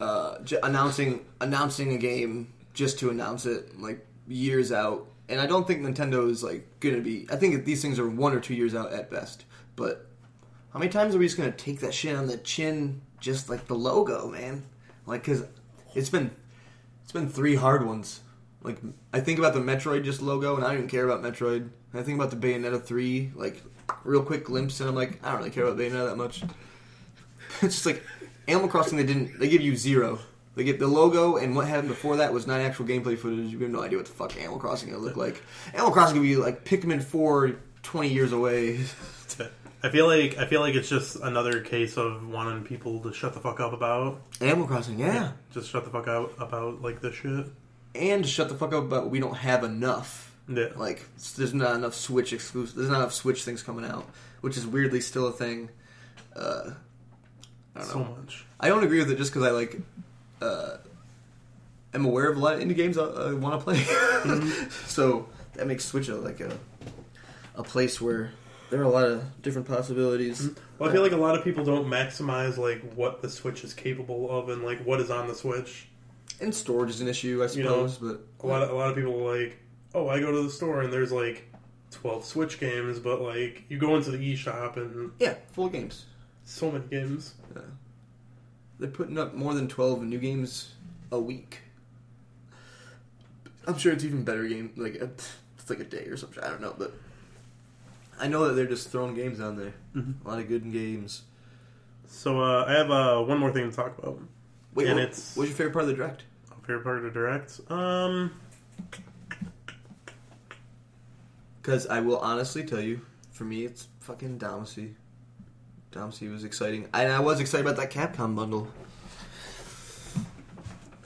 uh, 0.00 0.38
j- 0.44 0.58
announcing 0.62 1.24
announcing 1.40 1.92
a 1.94 1.98
game 1.98 2.52
just 2.74 2.98
to 3.00 3.10
announce 3.10 3.44
it, 3.46 3.80
like 3.80 4.06
years 4.28 4.70
out. 4.70 5.08
And 5.28 5.40
I 5.40 5.46
don't 5.46 5.66
think 5.66 5.82
Nintendo 5.82 6.30
is 6.30 6.44
like 6.44 6.64
gonna 6.78 7.00
be. 7.00 7.26
I 7.30 7.34
think 7.34 7.64
these 7.64 7.82
things 7.82 7.98
are 7.98 8.08
one 8.08 8.32
or 8.32 8.38
two 8.38 8.54
years 8.54 8.72
out 8.74 8.92
at 8.92 9.10
best. 9.10 9.44
But 9.74 10.06
how 10.72 10.78
many 10.78 10.92
times 10.92 11.14
are 11.14 11.18
we 11.18 11.26
just 11.26 11.36
gonna 11.36 11.50
take 11.50 11.80
that 11.80 11.92
shit 11.92 12.14
on 12.14 12.26
the 12.28 12.36
chin, 12.38 13.00
just 13.20 13.48
like 13.48 13.66
the 13.66 13.74
logo, 13.74 14.28
man? 14.28 14.64
Like, 15.06 15.24
cause 15.24 15.44
it's 15.94 16.10
been 16.10 16.30
it's 17.02 17.12
been 17.12 17.28
three 17.28 17.54
hard 17.54 17.86
ones. 17.86 18.20
Like 18.62 18.78
I 19.12 19.20
think 19.20 19.38
about 19.38 19.54
the 19.54 19.60
Metroid 19.60 20.04
just 20.04 20.20
logo, 20.20 20.56
and 20.56 20.64
I 20.64 20.68
don't 20.68 20.78
even 20.78 20.88
care 20.88 21.08
about 21.08 21.22
Metroid. 21.22 21.70
I 21.94 22.02
think 22.02 22.18
about 22.18 22.30
the 22.30 22.36
Bayonetta 22.36 22.82
three, 22.82 23.32
like 23.34 23.62
real 24.04 24.22
quick 24.22 24.44
glimpse, 24.44 24.80
and 24.80 24.88
I'm 24.88 24.94
like, 24.94 25.24
I 25.24 25.30
don't 25.30 25.38
really 25.38 25.50
care 25.50 25.64
about 25.64 25.78
Bayonetta 25.78 26.08
that 26.08 26.16
much. 26.16 26.42
it's 27.62 27.74
just 27.74 27.86
like 27.86 28.02
Animal 28.48 28.68
Crossing. 28.68 28.98
They 28.98 29.04
didn't. 29.04 29.38
They 29.38 29.48
give 29.48 29.62
you 29.62 29.76
zero. 29.76 30.18
They 30.56 30.64
get 30.64 30.78
the 30.78 30.86
logo, 30.86 31.36
and 31.36 31.54
what 31.54 31.68
happened 31.68 31.88
before 31.88 32.16
that 32.16 32.32
was 32.32 32.46
not 32.46 32.60
actual 32.60 32.86
gameplay 32.86 33.16
footage. 33.18 33.52
You 33.52 33.58
have 33.58 33.70
no 33.70 33.82
idea 33.82 33.98
what 33.98 34.06
the 34.06 34.12
fuck 34.12 34.36
Animal 34.36 34.58
Crossing 34.58 34.90
gonna 34.90 35.02
look 35.02 35.16
like. 35.16 35.42
Animal 35.74 35.92
Crossing 35.92 36.16
gonna 36.16 36.28
be 36.28 36.36
like 36.36 36.64
Pikmin 36.64 37.02
4 37.02 37.56
20 37.82 38.08
years 38.08 38.32
away. 38.32 38.80
I 39.82 39.90
feel 39.90 40.06
like 40.06 40.38
I 40.38 40.46
feel 40.46 40.60
like 40.60 40.74
it's 40.74 40.88
just 40.88 41.16
another 41.16 41.60
case 41.60 41.96
of 41.96 42.26
wanting 42.28 42.64
people 42.64 43.00
to 43.00 43.12
shut 43.12 43.34
the 43.34 43.40
fuck 43.40 43.60
up 43.60 43.72
about. 43.72 44.20
Animal 44.40 44.66
Crossing, 44.66 44.98
yeah. 44.98 45.32
Just 45.52 45.70
shut 45.70 45.84
the 45.84 45.90
fuck 45.90 46.08
out 46.08 46.32
about 46.38 46.82
like 46.82 47.00
this 47.00 47.14
shit. 47.14 47.46
And 47.94 48.26
shut 48.26 48.48
the 48.48 48.54
fuck 48.54 48.72
up 48.72 48.84
about 48.84 49.10
we 49.10 49.20
don't 49.20 49.36
have 49.36 49.64
enough. 49.64 50.34
Yeah. 50.48 50.68
Like 50.76 51.04
there's 51.36 51.54
not 51.54 51.76
enough 51.76 51.94
Switch 51.94 52.32
exclusive. 52.32 52.76
There's 52.76 52.88
not 52.88 52.98
enough 52.98 53.12
Switch 53.12 53.44
things 53.44 53.62
coming 53.62 53.84
out, 53.84 54.08
which 54.40 54.56
is 54.56 54.66
weirdly 54.66 55.00
still 55.00 55.26
a 55.28 55.32
thing. 55.32 55.68
Uh, 56.34 56.70
I 57.74 57.80
don't 57.80 57.88
so 57.88 57.98
know. 57.98 58.16
much. 58.20 58.44
I 58.58 58.68
don't 58.68 58.82
agree 58.84 58.98
with 58.98 59.10
it 59.10 59.18
just 59.18 59.32
because 59.32 59.46
I 59.46 59.50
like. 59.50 59.78
Uh, 60.40 60.76
am 61.94 62.04
aware 62.04 62.30
of 62.30 62.36
a 62.36 62.40
lot 62.40 62.54
of 62.54 62.60
indie 62.60 62.76
games 62.76 62.98
I, 62.98 63.04
I 63.04 63.32
want 63.32 63.58
to 63.58 63.64
play, 63.64 63.82
so 64.86 65.28
that 65.54 65.66
makes 65.66 65.84
Switch 65.84 66.08
a, 66.08 66.16
like 66.16 66.40
a 66.40 66.56
a 67.54 67.62
place 67.62 68.00
where 68.00 68.32
there 68.70 68.80
are 68.80 68.84
a 68.84 68.88
lot 68.88 69.04
of 69.06 69.42
different 69.42 69.66
possibilities. 69.68 70.42
Mm-hmm. 70.42 70.60
Well, 70.78 70.90
I 70.90 70.92
feel 70.92 71.02
like 71.02 71.12
a 71.12 71.16
lot 71.16 71.36
of 71.36 71.44
people 71.44 71.64
don't 71.64 71.86
maximize 71.86 72.56
like 72.58 72.82
what 72.94 73.22
the 73.22 73.28
Switch 73.30 73.64
is 73.64 73.72
capable 73.74 74.30
of 74.30 74.48
and 74.48 74.62
like 74.64 74.84
what 74.84 75.00
is 75.00 75.10
on 75.10 75.28
the 75.28 75.34
Switch. 75.34 75.88
And 76.40 76.54
storage 76.54 76.90
is 76.90 77.00
an 77.00 77.08
issue, 77.08 77.42
I 77.42 77.50
You 77.52 77.62
know, 77.64 77.86
suppose. 77.86 78.18
A 78.42 78.46
lot 78.46 78.62
of 78.62 78.70
a 78.70 78.74
lot 78.74 78.90
of 78.90 78.96
people 78.96 79.26
are 79.26 79.38
like, 79.40 79.58
oh, 79.94 80.08
I 80.08 80.20
go 80.20 80.30
to 80.32 80.42
the 80.42 80.50
store 80.50 80.82
and 80.82 80.92
there's 80.92 81.12
like 81.12 81.48
twelve 81.90 82.24
Switch 82.24 82.60
games, 82.60 82.98
but 82.98 83.22
like 83.22 83.64
you 83.68 83.78
go 83.78 83.96
into 83.96 84.10
the 84.10 84.18
eShop 84.18 84.76
and 84.76 85.12
yeah, 85.18 85.34
full 85.52 85.68
games. 85.68 86.04
so 86.44 86.70
many 86.70 86.84
games. 86.88 87.34
Yeah. 87.54 87.62
They're 88.78 88.90
putting 88.90 89.16
up 89.16 89.32
more 89.34 89.54
than 89.54 89.68
twelve 89.68 90.02
new 90.02 90.18
games 90.18 90.72
a 91.10 91.18
week. 91.18 91.60
I'm 93.66 93.78
sure 93.78 93.92
it's 93.92 94.04
even 94.04 94.22
better 94.22 94.46
game 94.46 94.72
like 94.76 94.96
it's 94.96 95.30
like 95.70 95.80
a 95.80 95.84
day 95.84 96.04
or 96.04 96.16
something. 96.16 96.42
I 96.44 96.48
don't 96.48 96.60
know, 96.60 96.74
but 96.76 96.92
I 98.18 98.28
know 98.28 98.46
that 98.48 98.54
they're 98.54 98.66
just 98.66 98.88
throwing 98.90 99.14
games 99.14 99.40
on 99.40 99.56
there. 99.56 99.74
Mhm. 99.94 100.14
A 100.24 100.28
lot 100.28 100.38
of 100.38 100.48
good 100.48 100.70
games. 100.72 101.22
So 102.06 102.40
uh, 102.40 102.64
I 102.66 102.72
have 102.72 102.90
uh, 102.90 103.20
one 103.22 103.38
more 103.38 103.52
thing 103.52 103.68
to 103.70 103.76
talk 103.76 103.98
about. 103.98 104.18
Wait, 104.74 104.86
And 104.86 104.96
what, 104.96 105.04
it's- 105.04 105.36
what's 105.36 105.48
your 105.50 105.56
favorite 105.56 105.72
part 105.72 105.84
of 105.84 105.88
the 105.88 105.94
direct? 105.96 106.24
Favorite 106.66 106.82
part 106.84 106.98
of 106.98 107.04
the 107.04 107.10
direct? 107.10 107.60
Um, 107.70 108.32
Because 111.62 111.86
I 111.88 112.00
will 112.00 112.18
honestly 112.18 112.64
tell 112.64 112.80
you, 112.80 113.00
for 113.32 113.44
me, 113.44 113.64
it's 113.64 113.88
fucking 114.00 114.38
Damacy. 114.38 114.94
Damacy 115.92 116.30
was 116.30 116.44
exciting, 116.44 116.88
and 116.94 117.10
I 117.12 117.20
was 117.20 117.40
excited 117.40 117.66
about 117.66 117.76
that 117.76 117.90
Capcom 117.90 118.36
bundle. 118.36 118.68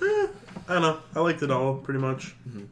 I 0.03 0.75
don't 0.75 0.83
know. 0.83 0.99
I 1.15 1.21
liked 1.21 1.43
it 1.43 1.51
all 1.51 1.75
pretty 1.77 2.01
much. 2.01 2.35
Mhm. 2.49 2.67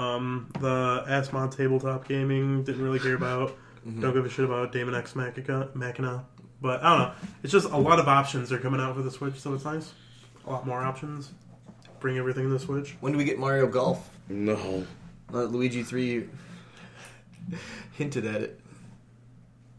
Um, 0.00 0.48
the 0.60 1.04
Asmodee 1.08 1.56
tabletop 1.56 2.08
gaming 2.08 2.62
didn't 2.64 2.82
really 2.82 2.98
care 2.98 3.14
about. 3.14 3.56
Mhm. 3.86 4.00
Don't 4.00 4.14
give 4.14 4.24
a 4.24 4.28
shit 4.28 4.44
about 4.44 4.72
Daemon 4.72 4.94
X 4.94 5.14
Machina, 5.16 5.68
Machina. 5.74 6.24
But 6.60 6.82
I 6.84 6.90
don't 6.90 6.98
know. 7.08 7.14
It's 7.42 7.52
just 7.52 7.68
a 7.68 7.76
lot 7.76 7.98
of 7.98 8.06
options 8.08 8.52
are 8.52 8.58
coming 8.58 8.80
out 8.80 8.94
for 8.94 9.02
the 9.02 9.10
Switch, 9.10 9.40
so 9.40 9.52
it's 9.54 9.64
nice. 9.64 9.92
A 10.46 10.50
lot 10.50 10.66
more 10.66 10.80
options. 10.82 11.30
Bring 12.00 12.18
everything 12.18 12.44
to 12.44 12.50
the 12.50 12.58
Switch. 12.60 12.96
When 13.00 13.12
do 13.12 13.18
we 13.18 13.24
get 13.24 13.38
Mario 13.38 13.66
Golf? 13.66 14.08
No. 14.28 14.86
Uh, 15.32 15.42
Luigi 15.44 15.82
Three 15.82 16.28
hinted 17.92 18.24
at 18.26 18.42
it. 18.42 18.60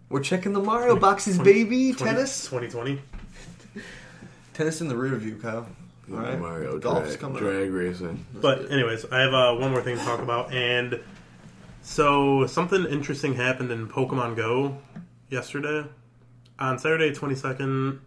We're 0.09 0.21
checking 0.21 0.53
the 0.53 0.61
Mario 0.61 0.95
boxes, 0.97 1.39
baby. 1.39 1.93
tennis, 1.93 2.43
2020. 2.45 3.01
tennis 4.53 4.81
in 4.81 4.87
the 4.87 4.95
rear 4.95 5.15
view, 5.15 5.37
Kyle. 5.41 5.67
All 6.11 6.17
right. 6.17 6.39
Mario 6.39 6.77
Golf's 6.79 7.07
drag, 7.09 7.19
coming 7.19 7.41
drag 7.41 7.71
racing. 7.71 8.23
But 8.33 8.69
anyways, 8.71 9.05
I 9.11 9.21
have 9.21 9.33
uh, 9.33 9.55
one 9.55 9.71
more 9.71 9.81
thing 9.81 9.97
to 9.97 10.03
talk 10.03 10.19
about, 10.21 10.53
and 10.53 10.99
so 11.83 12.47
something 12.47 12.85
interesting 12.85 13.35
happened 13.35 13.71
in 13.71 13.87
Pokemon 13.87 14.35
Go 14.35 14.77
yesterday 15.29 15.85
on 16.59 16.79
Saturday, 16.79 17.13
twenty 17.13 17.35
second, 17.35 17.99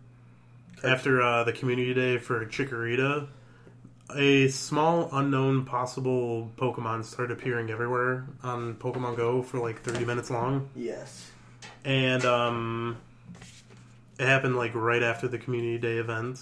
after 0.82 1.20
uh, 1.22 1.44
the 1.44 1.52
community 1.52 1.94
day 1.94 2.18
for 2.18 2.44
Chikorita. 2.46 3.28
A 4.14 4.46
small 4.48 5.08
unknown 5.12 5.64
possible 5.64 6.50
Pokemon 6.56 7.04
started 7.04 7.36
appearing 7.36 7.70
everywhere 7.70 8.26
on 8.42 8.76
Pokemon 8.76 9.16
Go 9.16 9.42
for 9.42 9.58
like 9.58 9.82
thirty 9.82 10.04
minutes 10.04 10.30
long, 10.30 10.68
Yes. 10.76 11.30
and 11.84 12.24
um, 12.24 12.96
it 14.18 14.26
happened 14.26 14.56
like 14.56 14.74
right 14.74 15.02
after 15.02 15.26
the 15.28 15.38
community 15.38 15.78
day 15.78 15.98
event. 15.98 16.40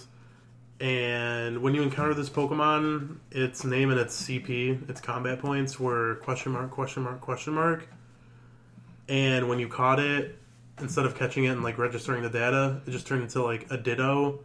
And 0.81 1.63
when 1.63 1.75
you 1.75 1.83
encounter 1.83 2.15
this 2.15 2.29
Pokemon, 2.29 3.19
its 3.31 3.65
name 3.65 3.91
and 3.91 4.01
its 4.01 4.21
CP, 4.23 4.89
its 4.91 5.01
combat 5.01 5.39
points 5.39 5.79
were 5.79 6.17
question 6.17 6.53
mark, 6.53 6.71
question 6.71 7.03
mark, 7.03 7.21
question 7.21 7.55
mark. 7.55 7.89
And 9.09 9.49
when 9.49 9.59
you 9.59 9.69
caught 9.69 10.01
it, 10.01 10.39
instead 10.81 11.07
of 11.07 11.17
catching 11.17 11.45
it 11.45 11.51
and 11.51 11.63
like 11.63 11.79
registering 11.79 12.23
the 12.23 12.31
data, 12.31 12.81
it 12.87 12.91
just 12.91 13.07
turned 13.07 13.23
into 13.23 13.43
like 13.43 13.71
a 13.71 13.77
Ditto. 13.77 14.41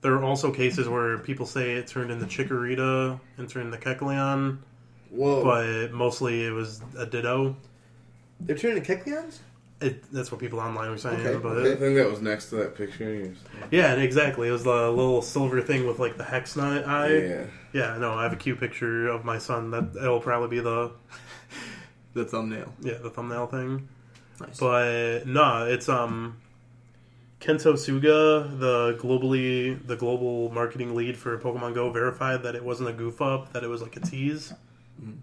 There 0.00 0.14
are 0.14 0.24
also 0.24 0.52
cases 0.52 0.88
where 0.88 1.18
people 1.18 1.46
say 1.46 1.74
it 1.74 1.86
turned 1.86 2.10
into 2.10 2.26
Chikorita 2.26 3.20
and 3.36 3.48
turned 3.48 3.74
into 3.74 3.86
Kecleon, 3.86 4.58
Whoa. 5.10 5.42
but 5.44 5.92
mostly 5.92 6.44
it 6.44 6.50
was 6.50 6.80
a 6.96 7.06
Ditto. 7.06 7.56
They're 8.40 8.56
turning 8.56 8.82
Kecleons? 8.82 9.38
It, 9.80 10.10
that's 10.10 10.32
what 10.32 10.40
people 10.40 10.58
online 10.58 10.90
were 10.90 10.96
saying. 10.96 11.26
Okay, 11.26 11.38
but 11.38 11.58
I 11.58 11.74
think 11.76 11.96
that 11.96 12.08
was 12.10 12.22
next 12.22 12.48
to 12.48 12.56
that 12.56 12.74
picture. 12.76 13.34
yeah, 13.70 13.94
exactly. 13.94 14.48
It 14.48 14.52
was 14.52 14.64
the 14.64 14.90
little 14.90 15.20
silver 15.20 15.60
thing 15.60 15.86
with 15.86 15.98
like 15.98 16.16
the 16.16 16.24
hex 16.24 16.56
nut 16.56 16.86
eye. 16.86 17.16
Yeah. 17.18 17.44
Yeah, 17.74 17.98
no, 17.98 18.14
I 18.14 18.22
have 18.22 18.32
a 18.32 18.36
cute 18.36 18.58
picture 18.58 19.06
of 19.08 19.24
my 19.26 19.36
son. 19.36 19.70
That 19.72 19.94
it'll 19.96 20.20
probably 20.20 20.48
be 20.56 20.62
the 20.62 20.92
The 22.14 22.24
thumbnail. 22.24 22.72
yeah 22.80 22.94
the 23.02 23.10
thumbnail 23.10 23.48
thing. 23.48 23.88
Nice. 24.40 24.58
But 24.58 25.26
no, 25.26 25.66
it's 25.66 25.90
um 25.90 26.38
Kento 27.40 27.74
Suga, 27.74 28.58
the 28.58 28.96
globally 28.98 29.86
the 29.86 29.96
global 29.96 30.50
marketing 30.50 30.94
lead 30.94 31.18
for 31.18 31.36
Pokemon 31.38 31.74
Go, 31.74 31.90
verified 31.90 32.42
that 32.44 32.54
it 32.54 32.64
wasn't 32.64 32.88
a 32.88 32.92
goof 32.94 33.20
up, 33.20 33.52
that 33.52 33.62
it 33.62 33.68
was 33.68 33.82
like 33.82 33.94
a 33.96 34.00
tease. 34.00 34.54
Mhm. 35.02 35.18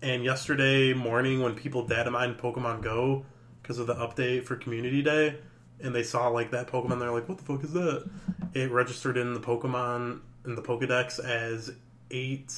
And 0.00 0.24
yesterday 0.24 0.94
morning, 0.94 1.42
when 1.42 1.54
people 1.54 1.86
data 1.86 2.10
mined 2.10 2.38
Pokemon 2.38 2.82
Go 2.82 3.26
because 3.66 3.80
of 3.80 3.88
the 3.88 3.94
update 3.96 4.44
for 4.44 4.54
Community 4.54 5.02
Day, 5.02 5.34
and 5.82 5.92
they 5.92 6.04
saw 6.04 6.28
like 6.28 6.52
that 6.52 6.68
Pokemon, 6.68 7.00
they're 7.00 7.10
like, 7.10 7.28
"What 7.28 7.38
the 7.38 7.44
fuck 7.44 7.64
is 7.64 7.72
that?" 7.72 8.08
It 8.54 8.70
registered 8.70 9.16
in 9.16 9.34
the 9.34 9.40
Pokemon 9.40 10.20
in 10.44 10.54
the 10.54 10.62
Pokedex 10.62 11.18
as 11.18 11.72
eight. 12.12 12.54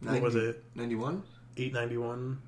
What 0.00 0.22
was 0.22 0.34
it? 0.36 0.64
91? 0.74 1.22
Eight 1.56 1.72
ninety 1.72 1.96
one. 1.96 2.40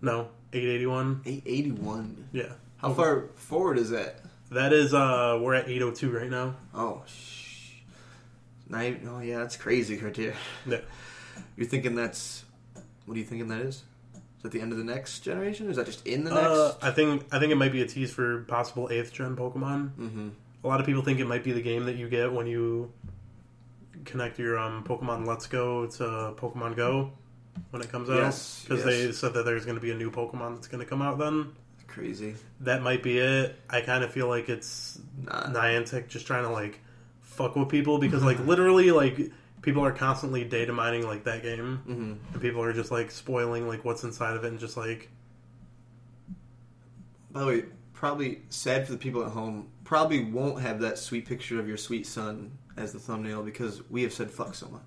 No, 0.00 0.28
eight 0.52 0.68
eighty 0.68 0.86
one. 0.86 1.20
881. 1.26 2.28
Yeah. 2.32 2.52
How 2.78 2.94
far 2.94 3.28
forward 3.34 3.78
is 3.78 3.90
that? 3.90 4.20
That 4.52 4.72
is, 4.72 4.94
uh, 4.94 5.38
we're 5.42 5.54
at 5.54 5.68
802 5.68 6.10
right 6.10 6.30
now. 6.30 6.56
Oh, 6.72 7.02
shh. 7.06 7.72
Nine, 8.68 9.06
oh, 9.10 9.18
yeah, 9.18 9.38
that's 9.38 9.56
crazy, 9.56 9.98
Cartier. 9.98 10.34
Yeah. 10.66 10.78
You're 11.56 11.66
thinking 11.66 11.94
that's. 11.94 12.44
What 13.04 13.16
are 13.16 13.18
you 13.18 13.26
thinking 13.26 13.48
that 13.48 13.60
is? 13.60 13.82
Is 14.38 14.42
that 14.44 14.52
the 14.52 14.60
end 14.60 14.72
of 14.72 14.78
the 14.78 14.84
next 14.84 15.20
generation? 15.20 15.68
Is 15.68 15.76
that 15.76 15.86
just 15.86 16.06
in 16.06 16.24
the 16.24 16.30
next? 16.30 16.46
Uh, 16.46 16.74
I 16.80 16.90
think 16.92 17.24
I 17.32 17.38
think 17.38 17.52
it 17.52 17.56
might 17.56 17.72
be 17.72 17.82
a 17.82 17.86
tease 17.86 18.12
for 18.12 18.42
possible 18.44 18.88
eighth 18.90 19.12
gen 19.12 19.36
Pokemon. 19.36 19.90
mm-hmm. 19.98 20.28
A 20.64 20.66
lot 20.66 20.80
of 20.80 20.86
people 20.86 21.02
think 21.02 21.20
it 21.20 21.26
might 21.26 21.44
be 21.44 21.52
the 21.52 21.62
game 21.62 21.84
that 21.86 21.96
you 21.96 22.08
get 22.08 22.32
when 22.32 22.46
you 22.46 22.92
connect 24.04 24.38
your 24.38 24.58
um, 24.58 24.84
Pokemon 24.84 25.26
Let's 25.26 25.46
Go 25.46 25.86
to 25.86 26.02
Pokemon 26.36 26.76
Go 26.76 27.12
when 27.70 27.82
it 27.82 27.90
comes 27.90 28.10
out. 28.10 28.16
Yes, 28.16 28.64
because 28.64 28.84
yes. 28.84 28.86
they 28.86 29.12
said 29.12 29.34
that 29.34 29.44
there's 29.44 29.64
going 29.64 29.76
to 29.76 29.80
be 29.82 29.90
a 29.90 29.94
new 29.94 30.10
Pokemon 30.10 30.54
that's 30.54 30.68
going 30.68 30.82
to 30.82 30.88
come 30.88 31.02
out. 31.02 31.18
Then 31.18 31.52
Crazy. 31.86 32.34
that 32.60 32.82
might 32.82 33.02
be 33.02 33.18
it. 33.18 33.58
I 33.68 33.80
kind 33.80 34.02
of 34.04 34.12
feel 34.12 34.28
like 34.28 34.48
it's 34.48 34.98
Nah. 35.24 35.46
Niantic 35.46 36.08
just 36.08 36.26
trying 36.26 36.44
to 36.44 36.50
like 36.50 36.80
fuck 37.22 37.54
with 37.56 37.68
people 37.68 37.98
because 37.98 38.22
like 38.22 38.38
literally 38.44 38.90
like 38.90 39.32
people 39.62 39.84
are 39.84 39.92
constantly 39.92 40.44
data 40.44 40.72
mining 40.72 41.06
like 41.06 41.24
that 41.24 41.42
game. 41.42 41.82
Mm-hmm. 41.88 42.12
and 42.32 42.42
people 42.42 42.62
are 42.62 42.72
just 42.72 42.90
like 42.90 43.10
spoiling 43.10 43.66
like 43.68 43.84
what's 43.84 44.04
inside 44.04 44.36
of 44.36 44.44
it 44.44 44.48
and 44.48 44.58
just 44.60 44.76
like 44.76 45.10
By 47.30 47.40
the 47.40 47.46
way, 47.46 47.64
probably 47.92 48.42
sad 48.48 48.86
for 48.86 48.92
the 48.92 48.98
people 48.98 49.22
at 49.24 49.32
home. 49.32 49.68
Probably 49.84 50.24
won't 50.24 50.60
have 50.62 50.80
that 50.80 50.98
sweet 50.98 51.26
picture 51.26 51.58
of 51.58 51.66
your 51.68 51.76
sweet 51.76 52.06
son 52.06 52.52
as 52.76 52.92
the 52.92 52.98
thumbnail 52.98 53.42
because 53.42 53.82
we 53.90 54.02
have 54.02 54.12
said 54.12 54.30
fuck 54.30 54.54
so 54.54 54.68
much. 54.68 54.82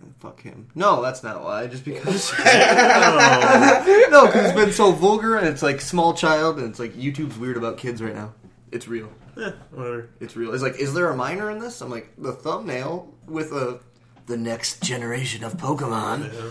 And 0.00 0.14
fuck 0.16 0.40
him. 0.42 0.68
No, 0.74 1.02
that's 1.02 1.22
not 1.22 1.42
why. 1.42 1.66
Just 1.66 1.84
because. 1.84 2.32
oh, 2.38 4.06
no, 4.10 4.26
because 4.26 4.46
it's 4.50 4.58
been 4.58 4.72
so 4.72 4.92
vulgar 4.92 5.36
and 5.36 5.46
it's 5.46 5.62
like 5.62 5.80
small 5.80 6.14
child 6.14 6.58
and 6.58 6.68
it's 6.70 6.78
like 6.78 6.94
YouTube's 6.94 7.36
weird 7.38 7.56
about 7.56 7.78
kids 7.78 8.02
right 8.02 8.14
now. 8.14 8.32
It's 8.72 8.86
real. 8.88 9.10
Eh, 9.36 9.52
whatever. 9.70 10.08
It's 10.20 10.36
real. 10.36 10.52
It's 10.54 10.62
like, 10.62 10.76
is 10.76 10.94
there 10.94 11.08
a 11.10 11.16
minor 11.16 11.50
in 11.50 11.58
this? 11.58 11.80
I'm 11.80 11.90
like, 11.90 12.10
the 12.18 12.32
thumbnail 12.32 13.12
with 13.26 13.52
a 13.52 13.80
the 14.26 14.36
next 14.36 14.82
generation 14.82 15.44
of 15.44 15.54
Pokemon. 15.54 16.32
Yeah. 16.32 16.50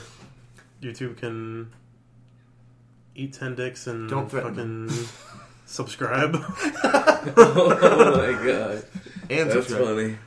YouTube 0.91 1.17
can 1.17 1.71
eat 3.15 3.33
ten 3.33 3.55
dicks 3.55 3.87
and 3.87 4.09
Don't 4.09 4.29
threaten 4.29 4.89
fucking 4.89 5.07
subscribe. 5.65 6.35
oh 7.35 8.15
my 8.17 8.45
god. 8.45 8.85
And 9.29 9.49
That's 9.49 9.67
subscribe. 9.67 9.85
funny. 9.85 10.17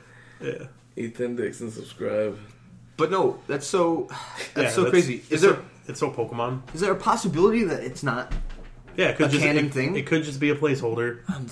yeah, 0.41 0.67
Eat 0.95 1.15
10 1.15 1.35
dicks 1.35 1.61
and 1.61 1.71
subscribe. 1.71 2.37
But 2.97 3.11
no, 3.11 3.39
that's 3.47 3.67
so 3.67 4.07
that's 4.55 4.75
Yeah, 4.75 4.83
so 4.83 4.89
crazy. 4.89 5.23
Is 5.29 5.41
there 5.41 5.53
so, 5.53 5.61
it's 5.87 5.99
so 5.99 6.09
Pokemon. 6.11 6.61
is 6.73 6.81
there 6.81 6.91
a 6.91 6.95
possibility 6.95 7.63
that 7.65 7.83
it's 7.83 8.01
not? 8.01 8.33
Yeah, 8.95 9.09
it 9.09 9.17
could 9.17 9.27
A 9.27 9.29
just 9.29 9.43
canon 9.43 9.67
it, 9.67 9.73
thing? 9.73 9.95
It 9.95 10.07
could 10.07 10.23
just 10.23 10.39
be 10.39 10.49
a 10.49 10.55
placeholder. 10.55 11.19
I'm 11.29 11.47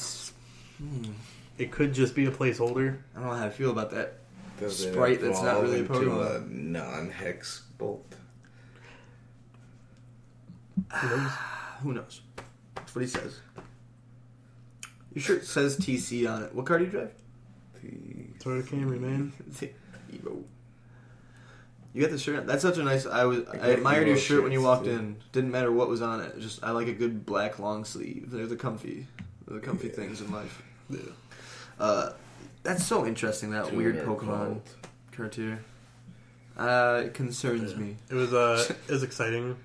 s- 0.80 1.10
It 1.58 1.72
could 1.72 1.94
just 1.94 2.16
be 2.16 2.26
a 2.26 2.32
placeholder. 2.32 2.98
I 3.16 3.20
don't 3.20 3.30
know 3.30 3.36
how 3.36 3.46
I 3.46 3.50
feel 3.50 3.72
about 3.72 3.92
that. 3.92 4.16
Does 4.60 4.82
it 4.84 4.94
Sprite 4.94 5.22
that's 5.22 5.42
not 5.42 5.58
evolve 5.58 5.64
really 5.64 5.76
a 5.78 5.80
into 5.82 5.94
Pokemon. 5.94 6.36
a 6.36 6.54
non-hex 6.54 7.64
bolt? 7.78 8.16
Who 10.94 11.08
knows? 11.10 11.32
Who 11.82 11.94
knows? 11.94 12.22
That's 12.76 12.96
what 12.96 13.02
he 13.02 13.08
says. 13.08 13.40
Your 15.14 15.22
shirt 15.22 15.46
says 15.46 15.78
TC 15.78 16.30
on 16.30 16.44
it. 16.44 16.54
What 16.54 16.66
car 16.66 16.78
do 16.80 16.86
you 16.86 16.92
drive? 16.92 17.12
Toyota 18.40 18.64
Camry, 18.64 19.00
man. 19.00 19.32
Evo. 20.14 20.44
You 21.94 22.02
got 22.02 22.12
the 22.12 22.18
shirt. 22.18 22.46
That's 22.48 22.62
such 22.62 22.78
a 22.78 22.84
nice. 22.84 23.06
I 23.06 23.24
was. 23.26 23.48
I 23.48 23.58
got 23.58 23.70
admired 23.70 24.08
your 24.08 24.18
Evo 24.18 24.20
shirt 24.22 24.44
when 24.44 24.52
you 24.52 24.58
shirts, 24.60 24.66
walked 24.66 24.86
too. 24.86 24.92
in. 24.92 25.16
Didn't 25.32 25.52
matter 25.52 25.72
what 25.72 25.88
was 25.88 26.02
on 26.02 26.20
it. 26.22 26.40
Just 26.40 26.64
I 26.64 26.72
like 26.72 26.88
a 26.88 26.94
good 26.94 27.26
black 27.26 27.60
long 27.60 27.86
sleeve. 27.86 28.32
They're 28.32 28.48
the 28.48 28.56
comfy, 28.58 29.08
they're 29.18 29.25
the 29.48 29.60
comfy 29.60 29.90
things 29.90 30.22
in 30.22 30.32
life. 30.32 30.62
Yeah. 30.90 31.00
Uh, 31.80 32.14
that's 32.62 32.86
so 32.86 33.08
interesting. 33.08 33.50
That 33.50 33.74
weird 33.74 33.98
Pokemon 34.06 34.20
called. 34.28 34.62
cartier. 35.12 35.60
Uh, 36.56 37.02
it 37.06 37.16
concerns 37.16 37.72
Yeah. 37.72 37.78
me. 37.80 37.96
It 38.10 38.14
was 38.14 38.34
uh, 38.34 38.66
it 38.88 38.92
was 38.92 39.02
exciting. 39.02 39.56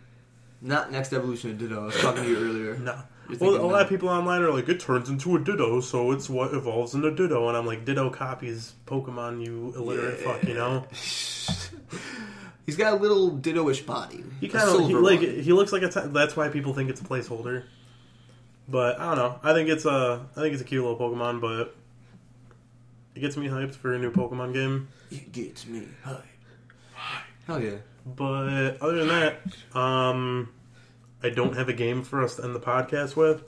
Not 0.62 0.90
next 0.92 1.12
evolution 1.12 1.50
of 1.50 1.58
Ditto. 1.58 1.82
I 1.82 1.84
was 1.86 1.96
talking 2.00 2.22
to 2.24 2.28
you 2.30 2.36
earlier. 2.38 2.74
No. 2.78 3.02
Well, 3.38 3.50
a 3.50 3.52
thinking 3.52 3.70
lot 3.70 3.82
of 3.82 3.88
people 3.88 4.08
online 4.08 4.42
are 4.42 4.50
like, 4.50 4.68
it 4.68 4.80
turns 4.80 5.08
into 5.08 5.36
a 5.36 5.38
Ditto, 5.38 5.80
so 5.80 6.10
it's 6.10 6.28
what 6.28 6.52
evolves 6.52 6.94
into 6.94 7.10
Ditto. 7.14 7.46
And 7.48 7.56
I'm 7.56 7.64
like, 7.66 7.84
Ditto 7.84 8.10
copies 8.10 8.72
Pokemon, 8.86 9.44
you 9.44 9.72
illiterate 9.76 10.18
Yeah. 10.20 10.32
fuck, 10.32 10.42
you 10.48 10.54
know? 10.54 10.84
He's 12.66 12.76
got 12.76 12.92
a 12.94 12.96
little 12.96 13.30
Ditto-ish 13.30 13.82
body. 13.82 14.24
He 14.40 14.48
kind 14.48 14.68
of 14.68 14.80
like 15.02 15.20
one. 15.20 15.30
he 15.40 15.52
looks 15.52 15.72
like 15.72 15.82
a. 15.82 15.88
T- 15.88 16.00
that's 16.06 16.36
why 16.36 16.48
people 16.48 16.72
think 16.74 16.88
it's 16.90 17.00
a 17.00 17.04
placeholder. 17.04 17.64
But 18.70 19.00
I 19.00 19.06
don't 19.06 19.16
know. 19.16 19.40
I 19.42 19.52
think 19.52 19.68
it's 19.68 19.84
a. 19.84 20.26
I 20.36 20.40
think 20.40 20.52
it's 20.52 20.62
a 20.62 20.64
cute 20.64 20.84
little 20.84 20.98
Pokemon, 20.98 21.40
but 21.40 21.74
it 23.14 23.20
gets 23.20 23.36
me 23.36 23.48
hyped 23.48 23.74
for 23.74 23.92
a 23.92 23.98
new 23.98 24.12
Pokemon 24.12 24.54
game. 24.54 24.88
It 25.10 25.32
gets 25.32 25.66
me 25.66 25.88
hyped. 26.04 26.22
Hell 27.46 27.60
yeah. 27.60 27.76
But 28.06 28.80
other 28.80 29.04
than 29.04 29.08
that, 29.08 29.76
um, 29.76 30.52
I 31.22 31.30
don't 31.30 31.56
have 31.56 31.68
a 31.68 31.72
game 31.72 32.02
for 32.02 32.22
us 32.22 32.36
to 32.36 32.44
end 32.44 32.54
the 32.54 32.60
podcast 32.60 33.16
with. 33.16 33.42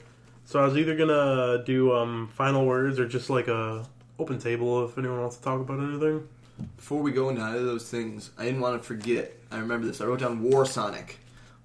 So 0.45 0.59
I 0.59 0.65
was 0.65 0.77
either 0.77 0.95
gonna 0.95 1.63
do 1.63 1.93
um, 1.93 2.29
final 2.33 2.65
words 2.65 2.99
or 2.99 3.07
just 3.07 3.29
like 3.29 3.47
a 3.47 3.85
open 4.19 4.39
table 4.39 4.85
if 4.85 4.97
anyone 4.97 5.21
wants 5.21 5.37
to 5.37 5.43
talk 5.43 5.61
about 5.61 5.79
anything. 5.79 6.27
Before 6.75 7.01
we 7.01 7.11
go 7.11 7.29
into 7.29 7.41
either 7.41 7.59
of 7.59 7.65
those 7.65 7.89
things, 7.89 8.31
I 8.37 8.45
didn't 8.45 8.61
want 8.61 8.79
to 8.81 8.85
forget. 8.85 9.33
I 9.49 9.57
remember 9.59 9.87
this. 9.87 10.01
I 10.01 10.05
wrote 10.05 10.19
down 10.19 10.43
War 10.43 10.65
Sonic. 10.65 11.17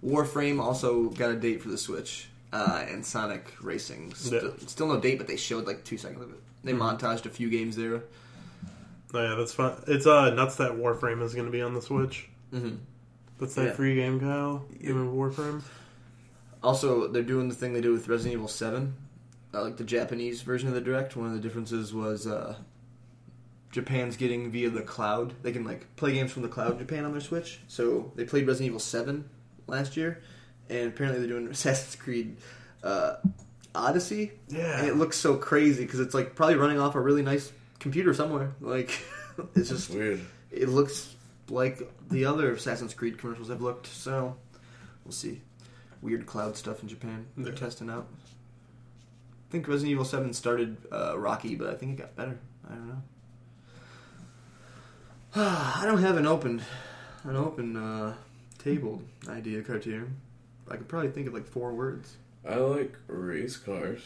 Warframe 0.04 0.60
also 0.62 1.08
got 1.10 1.30
a 1.30 1.36
date 1.36 1.60
for 1.60 1.68
the 1.68 1.76
Switch, 1.76 2.28
uh, 2.52 2.84
and 2.88 3.04
Sonic 3.04 3.52
Racing. 3.60 4.14
Still, 4.14 4.44
Yeah. 4.44 4.66
still 4.66 4.86
no 4.88 5.00
date, 5.00 5.18
but 5.18 5.26
they 5.26 5.36
showed 5.36 5.66
like 5.66 5.84
two 5.84 5.98
seconds 5.98 6.22
of 6.22 6.30
it. 6.30 6.40
They 6.64 6.72
Mhm. 6.72 6.98
montaged 6.98 7.26
a 7.26 7.30
few 7.30 7.48
games 7.50 7.76
there. 7.76 8.02
Oh, 9.14 9.22
yeah, 9.22 9.34
that's 9.36 9.52
fun. 9.54 9.72
It's 9.86 10.06
uh 10.06 10.30
nuts 10.34 10.56
that 10.56 10.72
Warframe 10.72 11.22
is 11.22 11.34
gonna 11.34 11.50
be 11.50 11.62
on 11.62 11.74
the 11.74 11.80
Switch. 11.82 12.28
Mm-hmm. 12.52 12.76
That's 13.38 13.54
that 13.54 13.64
Yeah. 13.66 13.72
free 13.72 13.94
game, 13.94 14.20
Kyle. 14.20 14.64
Yeah. 14.80 14.88
Remember 14.90 15.12
Warframe? 15.12 15.62
Also, 16.62 17.06
they're 17.08 17.22
doing 17.22 17.48
the 17.48 17.54
thing 17.54 17.72
they 17.72 17.80
do 17.80 17.92
with 17.92 18.08
Resident 18.08 18.34
Evil 18.34 18.48
Seven, 18.48 18.94
uh, 19.54 19.62
like 19.62 19.76
the 19.76 19.84
Japanese 19.84 20.42
version 20.42 20.68
of 20.68 20.74
the 20.74 20.80
direct. 20.80 21.16
One 21.16 21.28
of 21.28 21.32
the 21.34 21.38
differences 21.40 21.94
was 21.94 22.26
uh, 22.26 22.56
Japan's 23.70 24.16
getting 24.16 24.50
via 24.50 24.70
the 24.70 24.82
cloud. 24.82 25.34
They 25.42 25.52
can 25.52 25.64
like 25.64 25.94
play 25.96 26.12
games 26.14 26.32
from 26.32 26.42
the 26.42 26.48
cloud 26.48 26.78
Japan 26.78 27.04
on 27.04 27.12
their 27.12 27.20
Switch. 27.20 27.60
So 27.68 28.12
they 28.16 28.24
played 28.24 28.46
Resident 28.46 28.68
Evil 28.68 28.80
Seven 28.80 29.28
last 29.66 29.96
year, 29.96 30.20
and 30.70 30.88
apparently 30.88 31.20
they're 31.20 31.28
doing 31.38 31.48
Assassin's 31.50 31.96
Creed 31.96 32.36
uh, 32.82 33.16
Odyssey. 33.74 34.32
Yeah. 34.48 34.78
And 34.80 34.88
it 34.88 34.96
looks 34.96 35.16
so 35.16 35.36
crazy 35.36 35.84
because 35.84 36.00
it's 36.00 36.14
like 36.14 36.34
probably 36.34 36.56
running 36.56 36.80
off 36.80 36.94
a 36.94 37.00
really 37.00 37.22
nice 37.22 37.52
computer 37.78 38.12
somewhere. 38.14 38.52
Like 38.60 38.90
it's 39.54 39.68
just 39.68 39.90
weird. 39.90 40.20
it 40.50 40.68
looks 40.68 41.14
like 41.48 41.80
the 42.10 42.24
other 42.24 42.52
Assassin's 42.52 42.92
Creed 42.94 43.18
commercials 43.18 43.50
I've 43.50 43.60
looked. 43.62 43.86
So 43.86 44.36
we'll 45.04 45.12
see. 45.12 45.40
Weird 46.02 46.26
cloud 46.26 46.56
stuff 46.56 46.82
in 46.82 46.88
Japan 46.88 47.26
they're 47.36 47.52
Yeah. 47.52 47.58
testing 47.58 47.88
out. 47.90 48.06
I 49.48 49.50
think 49.52 49.66
Resident 49.66 49.92
Evil 49.92 50.04
Seven 50.04 50.32
started 50.32 50.76
uh, 50.92 51.18
rocky, 51.18 51.54
but 51.54 51.70
I 51.70 51.74
think 51.74 51.92
it 51.98 52.02
got 52.02 52.14
better. 52.16 52.38
I 52.68 52.74
don't 52.74 52.88
know. 52.88 53.02
I 55.36 55.82
don't 55.84 56.02
have 56.02 56.16
an 56.16 56.26
open, 56.26 56.60
an 57.24 57.36
open 57.36 57.76
uh, 57.76 58.14
table 58.58 59.02
idea 59.28 59.62
cartoon. 59.62 60.16
I 60.70 60.76
could 60.76 60.88
probably 60.88 61.10
think 61.10 61.26
of 61.28 61.34
like 61.34 61.46
four 61.46 61.72
words. 61.72 62.16
I 62.48 62.56
like 62.56 62.94
race 63.06 63.56
cars. 63.56 64.00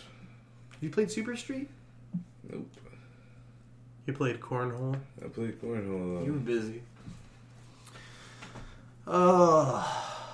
You 0.80 0.90
played 0.90 1.10
Super 1.10 1.36
Street? 1.36 1.68
Nope. 2.50 2.68
You 4.06 4.12
played 4.12 4.40
Cornhole. 4.40 4.96
I 5.24 5.28
played 5.28 5.60
cornhole. 5.62 6.24
You 6.26 6.32
were 6.32 6.38
though. 6.38 6.44
busy. 6.44 6.82
Oh, 9.06 10.28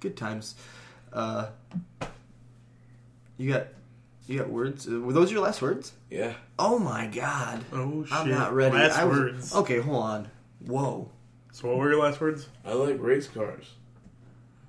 good 0.00 0.16
times. 0.16 0.54
Uh, 1.12 1.48
you 3.36 3.52
got, 3.52 3.68
you 4.26 4.38
got 4.38 4.48
words. 4.48 4.88
Uh, 4.88 5.00
Were 5.00 5.12
those 5.12 5.30
your 5.30 5.42
last 5.42 5.62
words? 5.62 5.92
Yeah. 6.10 6.34
Oh 6.58 6.78
my 6.78 7.06
god! 7.06 7.64
Oh 7.72 8.04
shit! 8.04 8.12
I'm 8.12 8.30
not 8.30 8.52
ready. 8.54 8.74
Last 8.76 8.98
I 8.98 9.04
was- 9.04 9.18
words. 9.18 9.54
Okay, 9.54 9.78
hold 9.80 10.02
on. 10.02 10.28
Whoa. 10.66 11.10
So 11.52 11.68
what 11.68 11.76
were 11.78 11.90
your 11.90 12.00
last 12.02 12.20
words? 12.20 12.48
I 12.64 12.72
like 12.72 12.96
race 13.00 13.28
cars. 13.28 13.66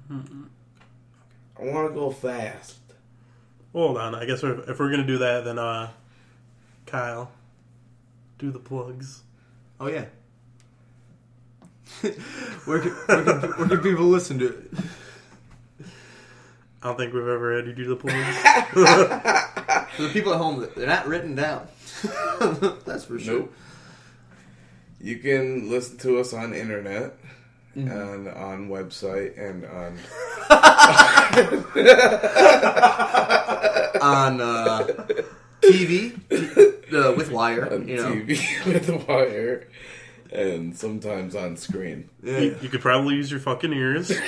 I 0.09 1.61
want 1.63 1.89
to 1.89 1.93
go 1.93 2.11
fast. 2.11 2.79
Hold 3.73 3.97
on. 3.97 4.15
I 4.15 4.25
guess 4.25 4.43
if, 4.43 4.69
if 4.69 4.79
we're 4.79 4.91
gonna 4.91 5.07
do 5.07 5.19
that, 5.19 5.45
then 5.45 5.57
uh, 5.57 5.89
Kyle, 6.85 7.31
do 8.37 8.51
the 8.51 8.59
plugs. 8.59 9.21
Oh 9.79 9.87
yeah. 9.87 10.05
where, 12.65 12.79
can, 12.79 12.91
where, 12.91 13.23
can, 13.23 13.51
where 13.51 13.67
can 13.67 13.79
people 13.79 14.05
listen 14.05 14.39
to 14.39 14.47
it? 14.47 14.71
I 16.81 16.87
don't 16.87 16.97
think 16.97 17.13
we've 17.13 17.27
ever 17.27 17.55
had 17.55 17.65
you 17.65 17.73
do 17.73 17.85
the 17.85 17.95
plugs. 17.95 18.37
For 19.95 20.03
the 20.03 20.09
people 20.11 20.33
at 20.33 20.39
home, 20.39 20.67
they're 20.75 20.87
not 20.87 21.07
written 21.07 21.35
down. 21.35 21.67
That's 22.85 23.05
for 23.05 23.19
sure. 23.19 23.39
Nope. 23.39 23.53
You 24.99 25.17
can 25.17 25.69
listen 25.69 25.97
to 25.99 26.19
us 26.19 26.33
on 26.33 26.53
internet 26.53 27.15
Mm-hmm. 27.75 27.89
and 27.89 28.27
on 28.27 28.69
website 28.69 29.35
and 29.37 29.65
on 29.65 29.97
On 34.01 34.41
uh, 34.41 34.87
TV 35.61 36.13
uh, 36.93 37.13
with 37.15 37.31
wire, 37.31 37.71
on 37.73 37.87
you 37.87 37.95
know. 37.97 38.11
TV 38.11 38.65
with 38.71 38.85
the 38.87 38.97
wire 38.97 39.67
and 40.31 40.75
sometimes 40.77 41.35
on 41.35 41.57
screen. 41.57 42.09
Yeah. 42.21 42.39
you, 42.39 42.57
you 42.61 42.69
could 42.69 42.81
probably 42.81 43.15
use 43.15 43.31
your 43.31 43.39
fucking 43.39 43.73
ears. 43.73 44.11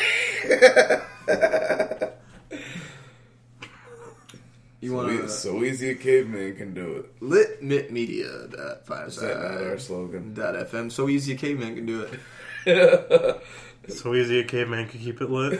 You 4.82 4.90
So, 4.92 4.96
want 4.98 5.10
to 5.22 5.30
so 5.30 5.64
easy 5.64 5.90
a 5.90 5.96
caveman 5.96 6.56
can 6.58 6.74
do 6.76 6.98
it. 6.98 7.20
litmitmedia 7.20 8.56
dot 8.56 8.86
five 8.86 9.08
Is 9.08 9.16
that 9.18 9.42
not 9.42 9.64
our 9.64 9.80
slogan? 9.80 10.36
dot 10.36 10.54
fm. 10.70 10.92
So 10.92 11.10
easy 11.10 11.34
a 11.34 11.38
caveman 11.38 11.74
can 11.76 11.86
do 11.88 12.02
it. 12.02 12.20
so 13.88 14.16
easy 14.16 14.40
a 14.40 14.44
caveman 14.44 14.88
could 14.88 15.00
keep 15.00 15.22
it 15.22 15.30
lit. 15.30 15.60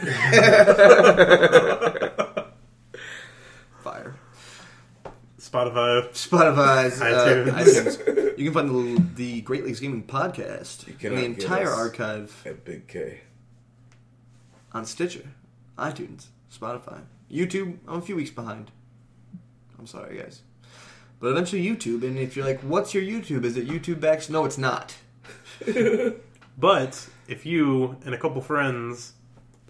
Fire. 3.84 4.16
Spotify. 5.38 6.08
Spotify's 6.10 6.98
iTunes. 7.00 7.48
Uh, 7.48 7.62
iTunes. 7.62 8.38
You 8.38 8.50
can 8.50 8.52
find 8.52 8.68
the, 8.68 9.02
the 9.14 9.40
Great 9.42 9.64
Lakes 9.64 9.78
Gaming 9.78 10.02
podcast 10.02 10.88
You 10.88 10.94
and 11.08 11.18
the 11.18 11.24
entire 11.24 11.70
archive 11.70 12.42
At 12.44 12.64
Big 12.64 12.88
K. 12.88 13.20
on 14.72 14.84
Stitcher, 14.84 15.28
iTunes, 15.78 16.26
Spotify, 16.52 17.02
YouTube. 17.30 17.78
I'm 17.86 17.98
a 17.98 18.02
few 18.02 18.16
weeks 18.16 18.30
behind. 18.30 18.72
I'm 19.78 19.86
sorry, 19.86 20.18
guys. 20.18 20.42
But 21.20 21.28
eventually 21.28 21.64
YouTube, 21.64 22.02
and 22.02 22.18
if 22.18 22.34
you're 22.36 22.44
like, 22.44 22.60
what's 22.62 22.92
your 22.92 23.04
YouTube? 23.04 23.44
Is 23.44 23.56
it 23.56 23.68
YouTube 23.68 24.00
Backs? 24.00 24.28
No, 24.28 24.44
it's 24.44 24.58
not. 24.58 24.96
But 26.58 27.08
if 27.28 27.44
you 27.46 27.96
and 28.04 28.14
a 28.14 28.18
couple 28.18 28.40
friends 28.40 29.12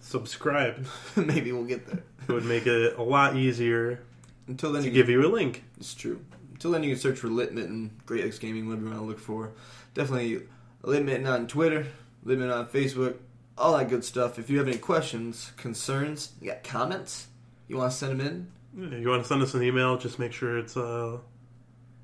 subscribed, 0.00 0.86
Maybe 1.16 1.52
we'll 1.52 1.64
get 1.64 1.86
there. 1.86 2.02
it 2.28 2.32
would 2.32 2.44
make 2.44 2.66
it 2.66 2.96
a 2.96 3.02
lot 3.02 3.36
easier 3.36 4.02
Until 4.46 4.72
then, 4.72 4.82
to 4.82 4.88
you 4.88 4.94
give 4.94 5.08
you 5.08 5.26
a 5.26 5.28
link. 5.28 5.64
It's 5.78 5.94
true. 5.94 6.20
Until 6.52 6.70
then, 6.70 6.82
you 6.84 6.90
can 6.90 6.98
search 7.00 7.18
for 7.18 7.28
Litmitten, 7.28 7.90
Great 8.06 8.24
Lakes 8.24 8.38
Gaming, 8.38 8.66
whatever 8.66 8.84
you 8.84 8.90
want 8.90 9.02
to 9.02 9.06
look 9.06 9.18
for. 9.18 9.52
Definitely 9.94 10.42
Litmitten 10.82 11.26
on 11.30 11.46
Twitter, 11.48 11.86
Litmitten 12.24 12.54
on 12.56 12.66
Facebook, 12.68 13.16
all 13.58 13.76
that 13.76 13.88
good 13.88 14.04
stuff. 14.04 14.38
If 14.38 14.48
you 14.48 14.58
have 14.58 14.68
any 14.68 14.78
questions, 14.78 15.52
concerns, 15.56 16.32
you 16.40 16.50
got 16.50 16.62
comments, 16.62 17.26
you 17.68 17.76
want 17.78 17.90
to 17.92 17.96
send 17.98 18.20
them 18.20 18.48
in, 18.74 19.02
You 19.02 19.08
want 19.08 19.22
to 19.22 19.28
send 19.28 19.42
us 19.42 19.54
an 19.54 19.62
email? 19.62 19.96
Just 19.98 20.18
make 20.18 20.32
sure 20.32 20.56
it's 20.58 20.76
uh, 20.76 21.18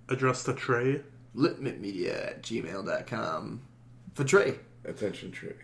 addressed 0.08 0.46
to 0.46 0.54
Trey. 0.54 1.02
litmitmedia 1.36 2.26
at 2.28 2.42
gmail.com 2.42 3.60
for 4.14 4.24
Trey. 4.24 4.56
Attention 4.84 5.30
Trey. 5.30 5.54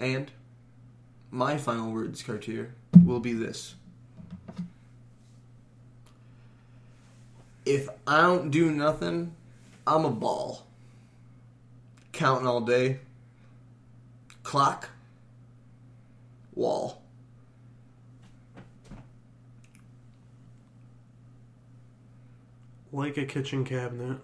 And 0.00 0.30
my 1.30 1.56
final 1.58 1.92
words, 1.92 2.22
Cartier, 2.22 2.74
will 3.04 3.20
be 3.20 3.32
this. 3.32 3.74
If 7.66 7.88
I 8.06 8.22
don't 8.22 8.50
do 8.50 8.70
nothing, 8.70 9.34
I'm 9.86 10.04
a 10.06 10.10
ball. 10.10 10.66
Counting 12.12 12.46
all 12.46 12.62
day. 12.62 13.00
Clock. 14.42 14.88
Wall. 16.54 17.02
Like 22.90 23.18
a 23.18 23.26
kitchen 23.26 23.64
cabinet. 23.64 24.18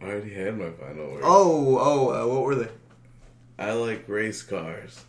I 0.00 0.04
already 0.04 0.34
had 0.34 0.58
my 0.58 0.70
final 0.70 1.10
word. 1.10 1.22
Oh, 1.24 1.78
oh, 1.80 2.10
uh, 2.10 2.34
what 2.34 2.42
were 2.42 2.54
they? 2.54 2.68
I 3.58 3.72
like 3.72 4.08
race 4.08 4.42
cars. 4.42 5.04